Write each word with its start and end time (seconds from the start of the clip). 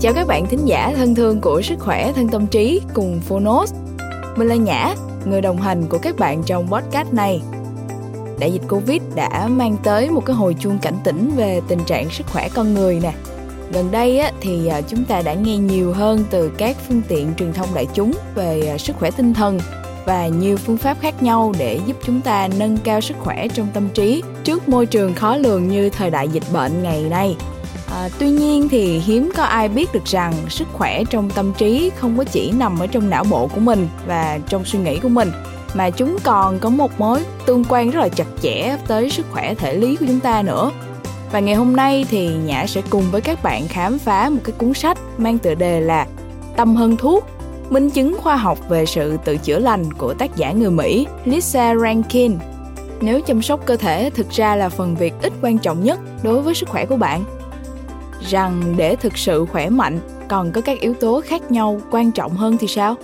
Chào 0.00 0.12
các 0.12 0.26
bạn 0.26 0.46
thính 0.46 0.64
giả 0.64 0.92
thân 0.96 1.14
thương 1.14 1.40
của 1.40 1.62
Sức 1.62 1.78
khỏe 1.78 2.12
thân 2.12 2.28
tâm 2.28 2.46
trí 2.46 2.80
cùng 2.94 3.20
Phonos. 3.20 3.74
Mình 4.36 4.48
là 4.48 4.54
Nhã, 4.54 4.94
người 5.24 5.40
đồng 5.40 5.56
hành 5.56 5.86
của 5.88 5.98
các 5.98 6.16
bạn 6.18 6.42
trong 6.46 6.70
podcast 6.70 7.12
này. 7.12 7.42
Đại 8.38 8.52
dịch 8.52 8.62
Covid 8.68 9.02
đã 9.14 9.48
mang 9.48 9.76
tới 9.82 10.10
một 10.10 10.26
cái 10.26 10.36
hồi 10.36 10.56
chuông 10.60 10.78
cảnh 10.78 10.94
tỉnh 11.04 11.30
về 11.36 11.60
tình 11.68 11.84
trạng 11.86 12.10
sức 12.10 12.26
khỏe 12.26 12.48
con 12.54 12.74
người 12.74 13.00
nè. 13.02 13.14
Gần 13.72 13.90
đây 13.90 14.18
á, 14.18 14.32
thì 14.40 14.66
à, 14.66 14.80
chúng 14.80 15.04
ta 15.04 15.22
đã 15.22 15.34
nghe 15.34 15.56
nhiều 15.56 15.92
hơn 15.92 16.24
từ 16.30 16.52
các 16.58 16.76
phương 16.88 17.02
tiện 17.08 17.34
truyền 17.34 17.52
thông 17.52 17.68
đại 17.74 17.86
chúng 17.94 18.12
về 18.34 18.68
à, 18.68 18.78
sức 18.78 18.96
khỏe 18.98 19.10
tinh 19.10 19.34
thần 19.34 19.60
và 20.04 20.26
nhiều 20.26 20.56
phương 20.56 20.76
pháp 20.76 20.96
khác 21.00 21.22
nhau 21.22 21.52
để 21.58 21.80
giúp 21.86 21.96
chúng 22.04 22.20
ta 22.20 22.48
nâng 22.58 22.78
cao 22.84 23.00
sức 23.00 23.16
khỏe 23.20 23.48
trong 23.48 23.66
tâm 23.74 23.88
trí 23.94 24.22
trước 24.44 24.68
môi 24.68 24.86
trường 24.86 25.14
khó 25.14 25.36
lường 25.36 25.68
như 25.68 25.90
thời 25.90 26.10
đại 26.10 26.28
dịch 26.28 26.52
bệnh 26.52 26.82
ngày 26.82 27.02
nay. 27.02 27.36
À, 27.90 28.08
tuy 28.18 28.30
nhiên 28.30 28.68
thì 28.68 28.98
hiếm 28.98 29.32
có 29.36 29.42
ai 29.42 29.68
biết 29.68 29.92
được 29.92 30.04
rằng 30.04 30.32
sức 30.48 30.68
khỏe 30.72 31.04
trong 31.04 31.30
tâm 31.30 31.52
trí 31.58 31.90
không 31.96 32.18
có 32.18 32.24
chỉ 32.24 32.52
nằm 32.52 32.78
ở 32.78 32.86
trong 32.86 33.10
não 33.10 33.24
bộ 33.24 33.46
của 33.46 33.60
mình 33.60 33.88
và 34.06 34.38
trong 34.48 34.64
suy 34.64 34.78
nghĩ 34.78 34.98
của 34.98 35.08
mình 35.08 35.30
mà 35.74 35.90
chúng 35.90 36.16
còn 36.24 36.58
có 36.58 36.70
một 36.70 37.00
mối 37.00 37.22
tương 37.46 37.64
quan 37.68 37.90
rất 37.90 38.00
là 38.00 38.08
chặt 38.08 38.26
chẽ 38.42 38.76
tới 38.86 39.10
sức 39.10 39.26
khỏe 39.32 39.54
thể 39.54 39.74
lý 39.74 39.96
của 39.96 40.06
chúng 40.08 40.20
ta 40.20 40.42
nữa. 40.42 40.70
Và 41.32 41.40
ngày 41.40 41.54
hôm 41.54 41.76
nay 41.76 42.06
thì 42.10 42.28
Nhã 42.28 42.66
sẽ 42.66 42.82
cùng 42.90 43.04
với 43.10 43.20
các 43.20 43.42
bạn 43.42 43.68
khám 43.68 43.98
phá 43.98 44.28
một 44.28 44.40
cái 44.44 44.52
cuốn 44.58 44.74
sách 44.74 44.98
mang 45.18 45.38
tựa 45.38 45.54
đề 45.54 45.80
là 45.80 46.06
Tâm 46.56 46.76
hơn 46.76 46.96
thuốc 46.96 47.24
minh 47.70 47.90
chứng 47.90 48.16
khoa 48.18 48.36
học 48.36 48.58
về 48.68 48.86
sự 48.86 49.18
tự 49.24 49.36
chữa 49.36 49.58
lành 49.58 49.92
của 49.92 50.14
tác 50.14 50.36
giả 50.36 50.52
người 50.52 50.70
Mỹ 50.70 51.06
Lisa 51.24 51.74
Rankin. 51.76 52.38
Nếu 53.00 53.20
chăm 53.20 53.42
sóc 53.42 53.60
cơ 53.66 53.76
thể 53.76 54.10
thực 54.10 54.30
ra 54.30 54.56
là 54.56 54.68
phần 54.68 54.96
việc 54.96 55.14
ít 55.22 55.32
quan 55.42 55.58
trọng 55.58 55.84
nhất 55.84 55.98
đối 56.22 56.42
với 56.42 56.54
sức 56.54 56.68
khỏe 56.68 56.86
của 56.86 56.96
bạn, 56.96 57.24
rằng 58.20 58.74
để 58.76 58.96
thực 58.96 59.18
sự 59.18 59.46
khỏe 59.46 59.70
mạnh 59.70 60.00
còn 60.28 60.52
có 60.52 60.60
các 60.60 60.80
yếu 60.80 60.94
tố 60.94 61.20
khác 61.20 61.50
nhau 61.50 61.80
quan 61.90 62.12
trọng 62.12 62.36
hơn 62.36 62.56
thì 62.60 62.66
sao? 62.66 62.94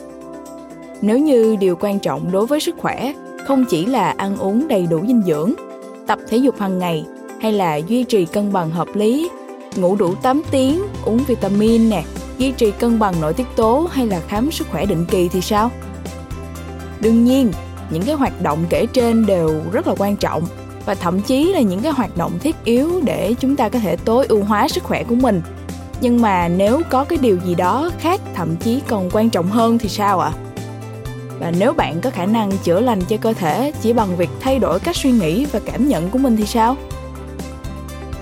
Nếu 1.02 1.18
như 1.18 1.56
điều 1.56 1.76
quan 1.76 1.98
trọng 1.98 2.32
đối 2.32 2.46
với 2.46 2.60
sức 2.60 2.74
khỏe 2.78 3.12
không 3.46 3.64
chỉ 3.64 3.86
là 3.86 4.10
ăn 4.10 4.36
uống 4.36 4.68
đầy 4.68 4.86
đủ 4.86 5.04
dinh 5.06 5.22
dưỡng, 5.26 5.52
tập 6.06 6.18
thể 6.28 6.36
dục 6.36 6.58
hàng 6.58 6.78
ngày 6.78 7.06
hay 7.40 7.52
là 7.52 7.76
duy 7.76 8.04
trì 8.04 8.24
cân 8.24 8.52
bằng 8.52 8.70
hợp 8.70 8.88
lý, 8.94 9.30
ngủ 9.76 9.96
đủ 9.96 10.14
8 10.14 10.42
tiếng, 10.50 10.82
uống 11.04 11.18
vitamin 11.26 11.90
nè, 11.90 12.04
duy 12.38 12.52
trì 12.52 12.70
cân 12.70 12.98
bằng 12.98 13.14
nội 13.20 13.32
tiết 13.32 13.46
tố 13.56 13.88
hay 13.92 14.06
là 14.06 14.20
khám 14.28 14.50
sức 14.50 14.66
khỏe 14.70 14.86
định 14.86 15.04
kỳ 15.10 15.28
thì 15.28 15.40
sao? 15.40 15.70
Đương 17.00 17.24
nhiên, 17.24 17.52
những 17.90 18.02
cái 18.02 18.14
hoạt 18.14 18.42
động 18.42 18.64
kể 18.70 18.86
trên 18.92 19.26
đều 19.26 19.60
rất 19.72 19.86
là 19.86 19.94
quan 19.98 20.16
trọng 20.16 20.42
và 20.86 20.94
thậm 20.94 21.20
chí 21.20 21.52
là 21.52 21.60
những 21.60 21.80
cái 21.80 21.92
hoạt 21.92 22.16
động 22.16 22.38
thiết 22.38 22.56
yếu 22.64 23.00
để 23.04 23.34
chúng 23.40 23.56
ta 23.56 23.68
có 23.68 23.78
thể 23.78 23.96
tối 23.96 24.26
ưu 24.26 24.44
hóa 24.44 24.68
sức 24.68 24.84
khỏe 24.84 25.04
của 25.04 25.14
mình. 25.14 25.42
Nhưng 26.00 26.22
mà 26.22 26.48
nếu 26.48 26.80
có 26.90 27.04
cái 27.04 27.18
điều 27.22 27.38
gì 27.44 27.54
đó 27.54 27.90
khác, 27.98 28.20
thậm 28.34 28.56
chí 28.56 28.80
còn 28.88 29.10
quan 29.12 29.30
trọng 29.30 29.46
hơn 29.46 29.78
thì 29.78 29.88
sao 29.88 30.20
ạ? 30.20 30.32
À? 30.34 30.38
Và 31.40 31.52
nếu 31.58 31.72
bạn 31.72 32.00
có 32.00 32.10
khả 32.10 32.26
năng 32.26 32.50
chữa 32.58 32.80
lành 32.80 33.00
cho 33.08 33.16
cơ 33.16 33.32
thể 33.32 33.72
chỉ 33.82 33.92
bằng 33.92 34.16
việc 34.16 34.30
thay 34.40 34.58
đổi 34.58 34.80
cách 34.80 34.96
suy 34.96 35.12
nghĩ 35.12 35.44
và 35.44 35.60
cảm 35.66 35.88
nhận 35.88 36.10
của 36.10 36.18
mình 36.18 36.36
thì 36.36 36.46
sao? 36.46 36.76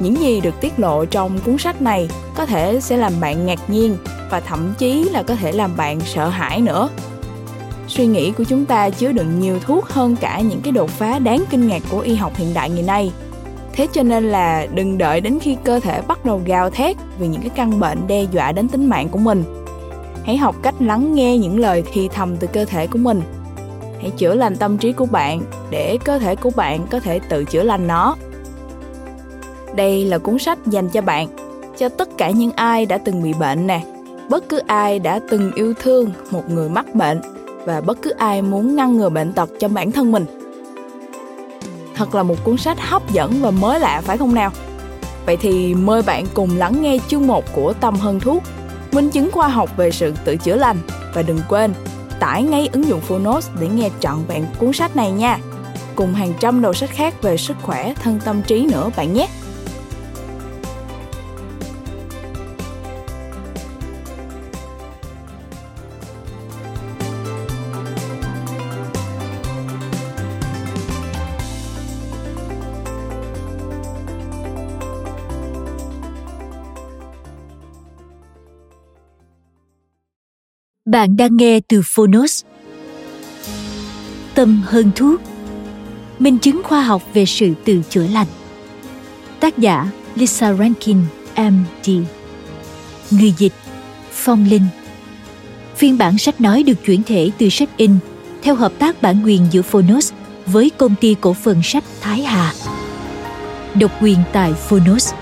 những 0.02 0.20
gì 0.20 0.40
được 0.40 0.60
tiết 0.60 0.78
lộ 0.78 1.04
trong 1.04 1.38
cuốn 1.38 1.58
sách 1.58 1.82
này 1.82 2.08
có 2.34 2.46
thể 2.46 2.80
sẽ 2.80 2.96
làm 2.96 3.12
bạn 3.20 3.46
ngạc 3.46 3.70
nhiên 3.70 3.96
và 4.30 4.40
thậm 4.40 4.74
chí 4.78 5.04
là 5.04 5.22
có 5.22 5.34
thể 5.34 5.52
làm 5.52 5.76
bạn 5.76 6.00
sợ 6.00 6.28
hãi 6.28 6.60
nữa 6.60 6.88
suy 7.92 8.06
nghĩ 8.06 8.32
của 8.32 8.44
chúng 8.44 8.64
ta 8.64 8.90
chứa 8.90 9.12
đựng 9.12 9.40
nhiều 9.40 9.58
thuốc 9.58 9.88
hơn 9.88 10.16
cả 10.16 10.40
những 10.40 10.60
cái 10.60 10.72
đột 10.72 10.90
phá 10.90 11.18
đáng 11.18 11.44
kinh 11.50 11.68
ngạc 11.68 11.82
của 11.90 11.98
y 11.98 12.14
học 12.14 12.36
hiện 12.36 12.54
đại 12.54 12.70
ngày 12.70 12.82
nay. 12.82 13.12
Thế 13.72 13.86
cho 13.92 14.02
nên 14.02 14.24
là 14.24 14.66
đừng 14.74 14.98
đợi 14.98 15.20
đến 15.20 15.38
khi 15.42 15.56
cơ 15.64 15.80
thể 15.80 16.02
bắt 16.02 16.24
đầu 16.24 16.42
gào 16.44 16.70
thét 16.70 16.96
vì 17.18 17.26
những 17.26 17.40
cái 17.40 17.50
căn 17.50 17.80
bệnh 17.80 18.06
đe 18.06 18.22
dọa 18.22 18.52
đến 18.52 18.68
tính 18.68 18.88
mạng 18.88 19.08
của 19.08 19.18
mình. 19.18 19.44
Hãy 20.24 20.36
học 20.36 20.56
cách 20.62 20.74
lắng 20.80 21.14
nghe 21.14 21.38
những 21.38 21.60
lời 21.60 21.82
thì 21.92 22.08
thầm 22.08 22.36
từ 22.36 22.46
cơ 22.46 22.64
thể 22.64 22.86
của 22.86 22.98
mình. 22.98 23.22
Hãy 24.00 24.10
chữa 24.10 24.34
lành 24.34 24.56
tâm 24.56 24.78
trí 24.78 24.92
của 24.92 25.06
bạn 25.06 25.42
để 25.70 25.98
cơ 26.04 26.18
thể 26.18 26.36
của 26.36 26.50
bạn 26.56 26.86
có 26.90 27.00
thể 27.00 27.20
tự 27.28 27.44
chữa 27.44 27.62
lành 27.62 27.86
nó. 27.86 28.16
Đây 29.76 30.04
là 30.04 30.18
cuốn 30.18 30.38
sách 30.38 30.58
dành 30.66 30.88
cho 30.88 31.00
bạn, 31.00 31.28
cho 31.78 31.88
tất 31.88 32.08
cả 32.18 32.30
những 32.30 32.52
ai 32.52 32.86
đã 32.86 32.98
từng 32.98 33.22
bị 33.22 33.32
bệnh 33.32 33.66
nè, 33.66 33.80
bất 34.30 34.48
cứ 34.48 34.58
ai 34.66 34.98
đã 34.98 35.20
từng 35.30 35.52
yêu 35.54 35.74
thương 35.82 36.10
một 36.30 36.50
người 36.50 36.68
mắc 36.68 36.94
bệnh 36.94 37.20
và 37.66 37.80
bất 37.80 38.02
cứ 38.02 38.10
ai 38.10 38.42
muốn 38.42 38.76
ngăn 38.76 38.96
ngừa 38.96 39.08
bệnh 39.08 39.32
tật 39.32 39.50
cho 39.60 39.68
bản 39.68 39.92
thân 39.92 40.12
mình. 40.12 40.24
Thật 41.94 42.14
là 42.14 42.22
một 42.22 42.44
cuốn 42.44 42.56
sách 42.56 42.80
hấp 42.80 43.12
dẫn 43.12 43.32
và 43.40 43.50
mới 43.50 43.80
lạ 43.80 44.02
phải 44.04 44.18
không 44.18 44.34
nào? 44.34 44.50
Vậy 45.26 45.36
thì 45.36 45.74
mời 45.74 46.02
bạn 46.02 46.26
cùng 46.34 46.56
lắng 46.56 46.82
nghe 46.82 46.98
chương 47.08 47.26
1 47.26 47.44
của 47.54 47.72
Tâm 47.72 47.94
Hơn 47.94 48.20
Thuốc, 48.20 48.42
minh 48.92 49.10
chứng 49.10 49.30
khoa 49.30 49.48
học 49.48 49.70
về 49.76 49.90
sự 49.90 50.14
tự 50.24 50.36
chữa 50.36 50.56
lành 50.56 50.76
và 51.14 51.22
đừng 51.22 51.40
quên 51.48 51.74
tải 52.20 52.42
ngay 52.42 52.68
ứng 52.72 52.88
dụng 52.88 53.00
Phonos 53.00 53.48
để 53.60 53.68
nghe 53.68 53.90
trọn 54.00 54.16
vẹn 54.28 54.46
cuốn 54.58 54.72
sách 54.72 54.96
này 54.96 55.10
nha. 55.10 55.38
Cùng 55.96 56.14
hàng 56.14 56.32
trăm 56.40 56.62
đầu 56.62 56.72
sách 56.72 56.90
khác 56.90 57.22
về 57.22 57.36
sức 57.36 57.56
khỏe, 57.62 57.94
thân 58.02 58.20
tâm 58.24 58.42
trí 58.42 58.68
nữa 58.72 58.90
bạn 58.96 59.12
nhé. 59.12 59.28
Bạn 80.92 81.16
đang 81.16 81.36
nghe 81.36 81.60
từ 81.68 81.82
Phonos. 81.84 82.44
Tâm 84.34 84.62
hơn 84.66 84.90
thuốc 84.96 85.20
Minh 86.18 86.38
chứng 86.38 86.62
khoa 86.64 86.82
học 86.82 87.02
về 87.14 87.26
sự 87.26 87.54
tự 87.64 87.82
chữa 87.90 88.06
lành 88.06 88.26
Tác 89.40 89.58
giả 89.58 89.90
Lisa 90.14 90.52
Rankin, 90.52 90.96
MD 91.36 91.90
Người 93.10 93.34
dịch 93.38 93.52
Phong 94.12 94.44
Linh 94.44 94.66
Phiên 95.76 95.98
bản 95.98 96.18
sách 96.18 96.40
nói 96.40 96.62
được 96.62 96.84
chuyển 96.84 97.02
thể 97.02 97.30
từ 97.38 97.48
sách 97.48 97.76
in 97.76 97.96
theo 98.42 98.54
hợp 98.54 98.72
tác 98.78 99.02
bản 99.02 99.22
quyền 99.24 99.46
giữa 99.50 99.62
Phonos 99.62 100.12
với 100.46 100.70
công 100.70 100.94
ty 101.00 101.16
cổ 101.20 101.32
phần 101.32 101.62
sách 101.62 101.84
Thái 102.00 102.22
Hà. 102.22 102.52
Độc 103.74 104.02
quyền 104.02 104.18
tại 104.32 104.52
Phonos. 104.52 105.12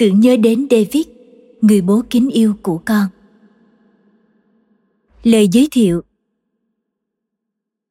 Tự 0.00 0.10
nhớ 0.10 0.36
đến 0.36 0.66
David, 0.70 1.06
người 1.60 1.80
bố 1.80 2.02
kính 2.10 2.30
yêu 2.30 2.54
của 2.62 2.80
con. 2.84 3.06
Lời 5.22 5.48
giới 5.52 5.68
thiệu 5.70 6.02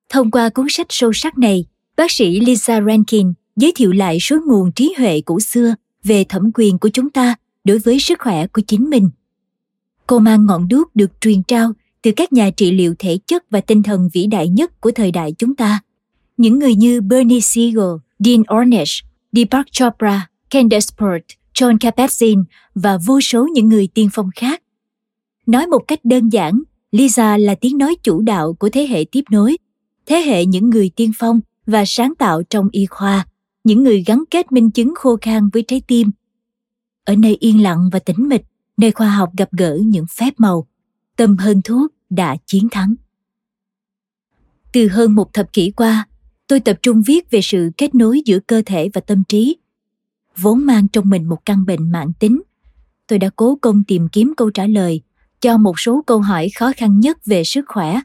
Thông 0.09 0.31
qua 0.31 0.49
cuốn 0.49 0.65
sách 0.69 0.87
sâu 0.89 1.13
sắc 1.13 1.37
này, 1.37 1.65
bác 1.97 2.11
sĩ 2.11 2.39
Lisa 2.39 2.81
Rankin 2.81 3.33
giới 3.55 3.71
thiệu 3.75 3.91
lại 3.91 4.17
số 4.21 4.37
nguồn 4.47 4.71
trí 4.71 4.93
huệ 4.97 5.21
cũ 5.21 5.39
xưa 5.39 5.75
về 6.03 6.23
thẩm 6.23 6.51
quyền 6.53 6.77
của 6.77 6.89
chúng 6.89 7.09
ta 7.09 7.35
đối 7.63 7.79
với 7.79 7.99
sức 7.99 8.19
khỏe 8.19 8.47
của 8.47 8.61
chính 8.67 8.89
mình. 8.89 9.09
Cô 10.07 10.19
mang 10.19 10.45
ngọn 10.45 10.67
đuốc 10.67 10.95
được 10.95 11.11
truyền 11.21 11.43
trao 11.43 11.73
từ 12.01 12.11
các 12.15 12.33
nhà 12.33 12.49
trị 12.49 12.71
liệu 12.71 12.95
thể 12.99 13.17
chất 13.27 13.49
và 13.49 13.61
tinh 13.61 13.83
thần 13.83 14.09
vĩ 14.13 14.27
đại 14.27 14.47
nhất 14.47 14.81
của 14.81 14.91
thời 14.91 15.11
đại 15.11 15.33
chúng 15.37 15.55
ta. 15.55 15.79
Những 16.37 16.59
người 16.59 16.75
như 16.75 17.01
Bernie 17.01 17.41
Siegel, 17.41 17.95
Dean 18.19 18.43
Ornish, 18.59 19.05
Deepak 19.31 19.71
Chopra, 19.71 20.29
Candace 20.49 20.89
Pert, 20.97 21.38
John 21.59 21.77
Kabat-Zinn 21.77 22.43
và 22.75 22.97
vô 23.05 23.21
số 23.21 23.47
những 23.53 23.69
người 23.69 23.87
tiên 23.93 24.09
phong 24.13 24.29
khác. 24.35 24.61
Nói 25.45 25.67
một 25.67 25.79
cách 25.87 25.99
đơn 26.05 26.29
giản, 26.29 26.63
Lisa 26.91 27.37
là 27.37 27.55
tiếng 27.55 27.77
nói 27.77 27.95
chủ 28.03 28.21
đạo 28.21 28.53
của 28.53 28.69
thế 28.69 28.87
hệ 28.87 29.05
tiếp 29.11 29.23
nối, 29.31 29.57
thế 30.05 30.15
hệ 30.15 30.45
những 30.45 30.69
người 30.69 30.91
tiên 30.95 31.11
phong 31.17 31.39
và 31.65 31.83
sáng 31.85 32.15
tạo 32.15 32.43
trong 32.43 32.69
y 32.71 32.85
khoa, 32.85 33.27
những 33.63 33.83
người 33.83 34.03
gắn 34.07 34.23
kết 34.31 34.51
minh 34.51 34.71
chứng 34.71 34.93
khô 34.95 35.17
khan 35.21 35.49
với 35.53 35.61
trái 35.61 35.81
tim. 35.87 36.11
Ở 37.05 37.15
nơi 37.15 37.37
yên 37.39 37.63
lặng 37.63 37.89
và 37.91 37.99
tĩnh 37.99 38.29
mịch, 38.29 38.45
nơi 38.77 38.91
khoa 38.91 39.09
học 39.09 39.29
gặp 39.37 39.49
gỡ 39.51 39.77
những 39.85 40.05
phép 40.17 40.33
màu, 40.37 40.67
tâm 41.15 41.37
hơn 41.37 41.61
thuốc 41.61 41.91
đã 42.09 42.37
chiến 42.45 42.67
thắng. 42.71 42.95
Từ 44.73 44.87
hơn 44.87 45.15
một 45.15 45.33
thập 45.33 45.53
kỷ 45.53 45.71
qua, 45.71 46.07
tôi 46.47 46.59
tập 46.59 46.79
trung 46.81 47.01
viết 47.05 47.31
về 47.31 47.41
sự 47.41 47.71
kết 47.77 47.95
nối 47.95 48.21
giữa 48.25 48.39
cơ 48.39 48.61
thể 48.65 48.89
và 48.93 49.01
tâm 49.01 49.23
trí 49.27 49.57
vốn 50.41 50.65
mang 50.65 50.87
trong 50.87 51.09
mình 51.09 51.29
một 51.29 51.45
căn 51.45 51.65
bệnh 51.65 51.91
mạng 51.91 52.11
tính. 52.19 52.41
Tôi 53.07 53.19
đã 53.19 53.29
cố 53.35 53.57
công 53.61 53.83
tìm 53.83 54.07
kiếm 54.09 54.33
câu 54.37 54.49
trả 54.49 54.67
lời 54.67 55.01
cho 55.41 55.57
một 55.57 55.79
số 55.79 56.03
câu 56.07 56.19
hỏi 56.19 56.49
khó 56.55 56.71
khăn 56.77 56.99
nhất 56.99 57.25
về 57.25 57.43
sức 57.43 57.65
khỏe 57.67 57.99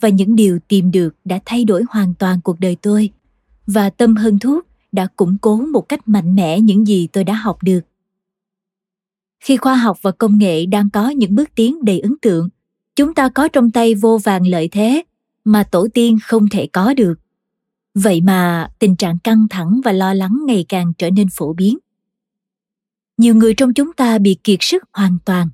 và 0.00 0.08
những 0.08 0.36
điều 0.36 0.58
tìm 0.68 0.90
được 0.90 1.14
đã 1.24 1.38
thay 1.44 1.64
đổi 1.64 1.84
hoàn 1.90 2.14
toàn 2.14 2.40
cuộc 2.40 2.60
đời 2.60 2.76
tôi. 2.82 3.10
Và 3.66 3.90
tâm 3.90 4.16
hơn 4.16 4.38
thuốc 4.38 4.66
đã 4.92 5.06
củng 5.16 5.36
cố 5.40 5.56
một 5.56 5.88
cách 5.88 6.08
mạnh 6.08 6.34
mẽ 6.34 6.60
những 6.60 6.86
gì 6.86 7.06
tôi 7.12 7.24
đã 7.24 7.34
học 7.34 7.62
được. 7.62 7.80
Khi 9.40 9.56
khoa 9.56 9.76
học 9.76 9.98
và 10.02 10.10
công 10.10 10.38
nghệ 10.38 10.66
đang 10.66 10.90
có 10.90 11.08
những 11.08 11.34
bước 11.34 11.50
tiến 11.54 11.84
đầy 11.84 12.00
ấn 12.00 12.14
tượng, 12.22 12.48
chúng 12.96 13.14
ta 13.14 13.28
có 13.28 13.48
trong 13.48 13.70
tay 13.70 13.94
vô 13.94 14.18
vàng 14.24 14.46
lợi 14.46 14.68
thế 14.68 15.02
mà 15.44 15.64
tổ 15.64 15.88
tiên 15.94 16.18
không 16.22 16.48
thể 16.48 16.66
có 16.66 16.94
được 16.94 17.14
vậy 17.94 18.20
mà 18.20 18.68
tình 18.78 18.96
trạng 18.96 19.18
căng 19.18 19.46
thẳng 19.50 19.80
và 19.84 19.92
lo 19.92 20.14
lắng 20.14 20.38
ngày 20.46 20.64
càng 20.68 20.92
trở 20.98 21.10
nên 21.10 21.28
phổ 21.32 21.52
biến. 21.52 21.78
Nhiều 23.16 23.34
người 23.34 23.54
trong 23.54 23.74
chúng 23.74 23.92
ta 23.92 24.18
bị 24.18 24.36
kiệt 24.44 24.58
sức 24.60 24.82
hoàn 24.92 25.18
toàn. 25.24 25.48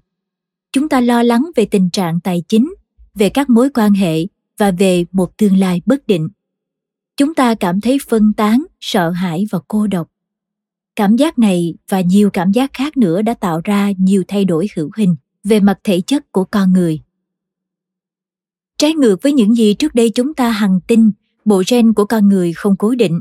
Chúng 0.72 0.88
ta 0.88 1.00
lo 1.00 1.22
lắng 1.22 1.50
về 1.56 1.64
tình 1.64 1.90
trạng 1.90 2.20
tài 2.20 2.42
chính, 2.48 2.74
về 3.14 3.28
các 3.28 3.50
mối 3.50 3.70
quan 3.74 3.92
hệ 3.92 4.26
và 4.58 4.70
về 4.70 5.04
một 5.12 5.36
tương 5.36 5.58
lai 5.58 5.82
bất 5.86 6.06
định. 6.06 6.28
Chúng 7.16 7.34
ta 7.34 7.54
cảm 7.54 7.80
thấy 7.80 7.98
phân 8.08 8.32
tán, 8.32 8.64
sợ 8.80 9.10
hãi 9.10 9.46
và 9.50 9.58
cô 9.68 9.86
độc. 9.86 10.10
Cảm 10.96 11.16
giác 11.16 11.38
này 11.38 11.74
và 11.88 12.00
nhiều 12.00 12.30
cảm 12.30 12.52
giác 12.52 12.70
khác 12.72 12.96
nữa 12.96 13.22
đã 13.22 13.34
tạo 13.34 13.60
ra 13.64 13.90
nhiều 13.98 14.24
thay 14.28 14.44
đổi 14.44 14.66
hữu 14.76 14.90
hình 14.96 15.16
về 15.44 15.60
mặt 15.60 15.78
thể 15.84 16.00
chất 16.00 16.32
của 16.32 16.44
con 16.44 16.72
người. 16.72 17.00
Trái 18.78 18.94
ngược 18.94 19.22
với 19.22 19.32
những 19.32 19.54
gì 19.54 19.74
trước 19.74 19.94
đây 19.94 20.10
chúng 20.10 20.34
ta 20.34 20.50
hằng 20.50 20.80
tin 20.86 21.10
bộ 21.50 21.62
gen 21.70 21.92
của 21.92 22.04
con 22.04 22.28
người 22.28 22.52
không 22.52 22.76
cố 22.76 22.94
định. 22.94 23.20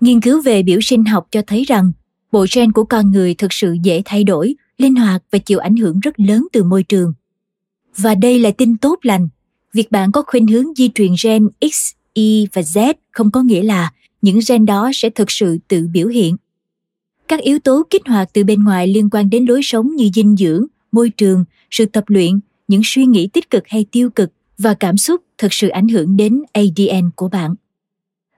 Nghiên 0.00 0.20
cứu 0.20 0.40
về 0.42 0.62
biểu 0.62 0.80
sinh 0.82 1.04
học 1.04 1.26
cho 1.30 1.42
thấy 1.46 1.64
rằng, 1.64 1.92
bộ 2.32 2.46
gen 2.54 2.72
của 2.72 2.84
con 2.84 3.10
người 3.10 3.34
thực 3.34 3.52
sự 3.52 3.76
dễ 3.82 4.02
thay 4.04 4.24
đổi, 4.24 4.54
linh 4.78 4.94
hoạt 4.94 5.22
và 5.30 5.38
chịu 5.38 5.58
ảnh 5.58 5.76
hưởng 5.76 6.00
rất 6.00 6.20
lớn 6.20 6.46
từ 6.52 6.64
môi 6.64 6.82
trường. 6.82 7.12
Và 7.96 8.14
đây 8.14 8.38
là 8.38 8.50
tin 8.50 8.76
tốt 8.76 8.98
lành. 9.02 9.28
Việc 9.72 9.90
bạn 9.90 10.12
có 10.12 10.22
khuynh 10.26 10.46
hướng 10.46 10.74
di 10.76 10.88
truyền 10.94 11.12
gen 11.22 11.48
x, 11.72 11.92
y 12.14 12.46
và 12.52 12.62
z 12.62 12.94
không 13.10 13.30
có 13.30 13.42
nghĩa 13.42 13.62
là 13.62 13.92
những 14.22 14.40
gen 14.48 14.66
đó 14.66 14.90
sẽ 14.94 15.10
thực 15.10 15.30
sự 15.30 15.58
tự 15.68 15.88
biểu 15.92 16.08
hiện. 16.08 16.36
Các 17.28 17.40
yếu 17.40 17.58
tố 17.58 17.82
kích 17.90 18.02
hoạt 18.06 18.28
từ 18.32 18.44
bên 18.44 18.64
ngoài 18.64 18.86
liên 18.86 19.10
quan 19.10 19.30
đến 19.30 19.44
lối 19.44 19.60
sống 19.62 19.96
như 19.96 20.10
dinh 20.14 20.36
dưỡng, 20.36 20.66
môi 20.92 21.10
trường, 21.10 21.44
sự 21.70 21.86
tập 21.86 22.04
luyện, 22.06 22.40
những 22.68 22.82
suy 22.84 23.06
nghĩ 23.06 23.28
tích 23.32 23.50
cực 23.50 23.62
hay 23.66 23.86
tiêu 23.92 24.10
cực 24.10 24.30
và 24.62 24.74
cảm 24.74 24.96
xúc 24.96 25.22
thực 25.38 25.52
sự 25.52 25.68
ảnh 25.68 25.88
hưởng 25.88 26.16
đến 26.16 26.42
adn 26.52 27.10
của 27.16 27.28
bạn. 27.28 27.54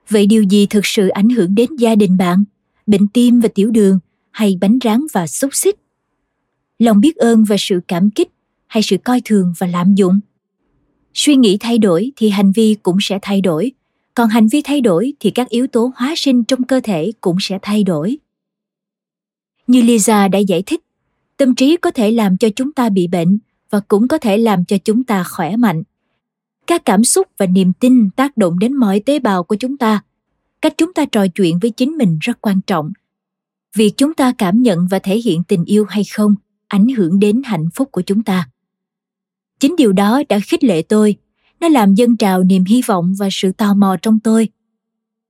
Vậy 0.09 0.27
điều 0.27 0.43
gì 0.43 0.65
thực 0.65 0.85
sự 0.85 1.07
ảnh 1.07 1.29
hưởng 1.29 1.55
đến 1.55 1.75
gia 1.75 1.95
đình 1.95 2.17
bạn? 2.17 2.43
Bệnh 2.87 3.07
tim 3.07 3.39
và 3.39 3.49
tiểu 3.55 3.71
đường 3.71 3.99
hay 4.31 4.57
bánh 4.61 4.77
rán 4.83 5.05
và 5.13 5.27
xúc 5.27 5.55
xích? 5.55 5.75
Lòng 6.79 6.99
biết 6.99 7.15
ơn 7.15 7.43
và 7.43 7.55
sự 7.59 7.79
cảm 7.87 8.09
kích 8.09 8.29
hay 8.67 8.83
sự 8.83 8.97
coi 8.97 9.21
thường 9.25 9.53
và 9.57 9.67
lạm 9.67 9.95
dụng? 9.95 10.19
Suy 11.13 11.35
nghĩ 11.35 11.57
thay 11.59 11.77
đổi 11.77 12.11
thì 12.15 12.29
hành 12.29 12.51
vi 12.51 12.75
cũng 12.83 12.97
sẽ 13.01 13.19
thay 13.21 13.41
đổi, 13.41 13.71
còn 14.13 14.29
hành 14.29 14.47
vi 14.47 14.61
thay 14.61 14.81
đổi 14.81 15.13
thì 15.19 15.31
các 15.31 15.49
yếu 15.49 15.67
tố 15.67 15.91
hóa 15.95 16.13
sinh 16.17 16.43
trong 16.43 16.63
cơ 16.63 16.79
thể 16.83 17.11
cũng 17.21 17.37
sẽ 17.39 17.59
thay 17.61 17.83
đổi. 17.83 18.17
Như 19.67 19.81
lisa 19.81 20.27
đã 20.27 20.39
giải 20.39 20.63
thích, 20.65 20.81
tâm 21.37 21.55
trí 21.55 21.77
có 21.77 21.91
thể 21.91 22.11
làm 22.11 22.37
cho 22.37 22.49
chúng 22.55 22.71
ta 22.71 22.89
bị 22.89 23.07
bệnh 23.07 23.37
và 23.69 23.79
cũng 23.87 24.07
có 24.07 24.17
thể 24.17 24.37
làm 24.37 24.65
cho 24.65 24.77
chúng 24.77 25.03
ta 25.03 25.23
khỏe 25.23 25.55
mạnh 25.55 25.83
các 26.67 26.85
cảm 26.85 27.03
xúc 27.03 27.27
và 27.37 27.45
niềm 27.45 27.73
tin 27.73 28.09
tác 28.09 28.37
động 28.37 28.59
đến 28.59 28.73
mọi 28.73 28.99
tế 28.99 29.19
bào 29.19 29.43
của 29.43 29.55
chúng 29.55 29.77
ta. 29.77 30.03
Cách 30.61 30.73
chúng 30.77 30.93
ta 30.93 31.05
trò 31.05 31.27
chuyện 31.27 31.59
với 31.59 31.71
chính 31.71 31.97
mình 31.97 32.17
rất 32.21 32.41
quan 32.41 32.61
trọng. 32.61 32.91
Việc 33.75 33.93
chúng 33.97 34.13
ta 34.13 34.33
cảm 34.37 34.61
nhận 34.61 34.87
và 34.87 34.99
thể 34.99 35.17
hiện 35.17 35.43
tình 35.43 35.65
yêu 35.65 35.85
hay 35.89 36.03
không 36.13 36.35
ảnh 36.67 36.87
hưởng 36.87 37.19
đến 37.19 37.41
hạnh 37.45 37.69
phúc 37.73 37.89
của 37.91 38.01
chúng 38.01 38.23
ta. 38.23 38.49
Chính 39.59 39.75
điều 39.75 39.93
đó 39.93 40.23
đã 40.29 40.39
khích 40.39 40.63
lệ 40.63 40.81
tôi. 40.81 41.15
Nó 41.59 41.67
làm 41.67 41.95
dâng 41.95 42.17
trào 42.17 42.43
niềm 42.43 42.63
hy 42.63 42.81
vọng 42.81 43.13
và 43.17 43.29
sự 43.31 43.51
tò 43.51 43.73
mò 43.73 43.97
trong 44.01 44.19
tôi. 44.19 44.49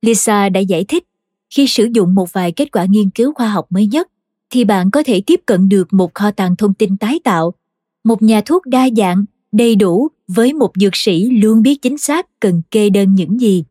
Lisa 0.01 0.49
đã 0.49 0.59
giải 0.59 0.85
thích, 0.87 1.03
khi 1.49 1.67
sử 1.67 1.87
dụng 1.93 2.15
một 2.15 2.33
vài 2.33 2.51
kết 2.51 2.71
quả 2.71 2.85
nghiên 2.89 3.09
cứu 3.09 3.33
khoa 3.33 3.49
học 3.49 3.65
mới 3.69 3.87
nhất, 3.87 4.07
thì 4.49 4.63
bạn 4.63 4.91
có 4.91 5.03
thể 5.05 5.21
tiếp 5.21 5.41
cận 5.45 5.69
được 5.69 5.93
một 5.93 6.13
kho 6.13 6.31
tàng 6.31 6.55
thông 6.55 6.73
tin 6.73 6.97
tái 6.97 7.19
tạo, 7.23 7.53
một 8.03 8.21
nhà 8.21 8.41
thuốc 8.41 8.65
đa 8.65 8.89
dạng, 8.97 9.25
đầy 9.51 9.75
đủ 9.75 10.07
với 10.27 10.53
một 10.53 10.71
dược 10.75 10.95
sĩ 10.95 11.25
luôn 11.25 11.61
biết 11.61 11.81
chính 11.81 11.97
xác 11.97 12.39
cần 12.39 12.61
kê 12.71 12.89
đơn 12.89 13.15
những 13.15 13.41
gì. 13.41 13.63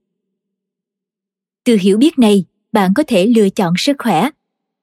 Từ 1.65 1.77
hiểu 1.81 1.99
biết 1.99 2.19
này, 2.19 2.45
bạn 2.73 2.95
có 2.95 3.03
thể 3.07 3.27
lựa 3.27 3.49
chọn 3.51 3.75
sức 3.79 3.97
khỏe. 3.99 4.31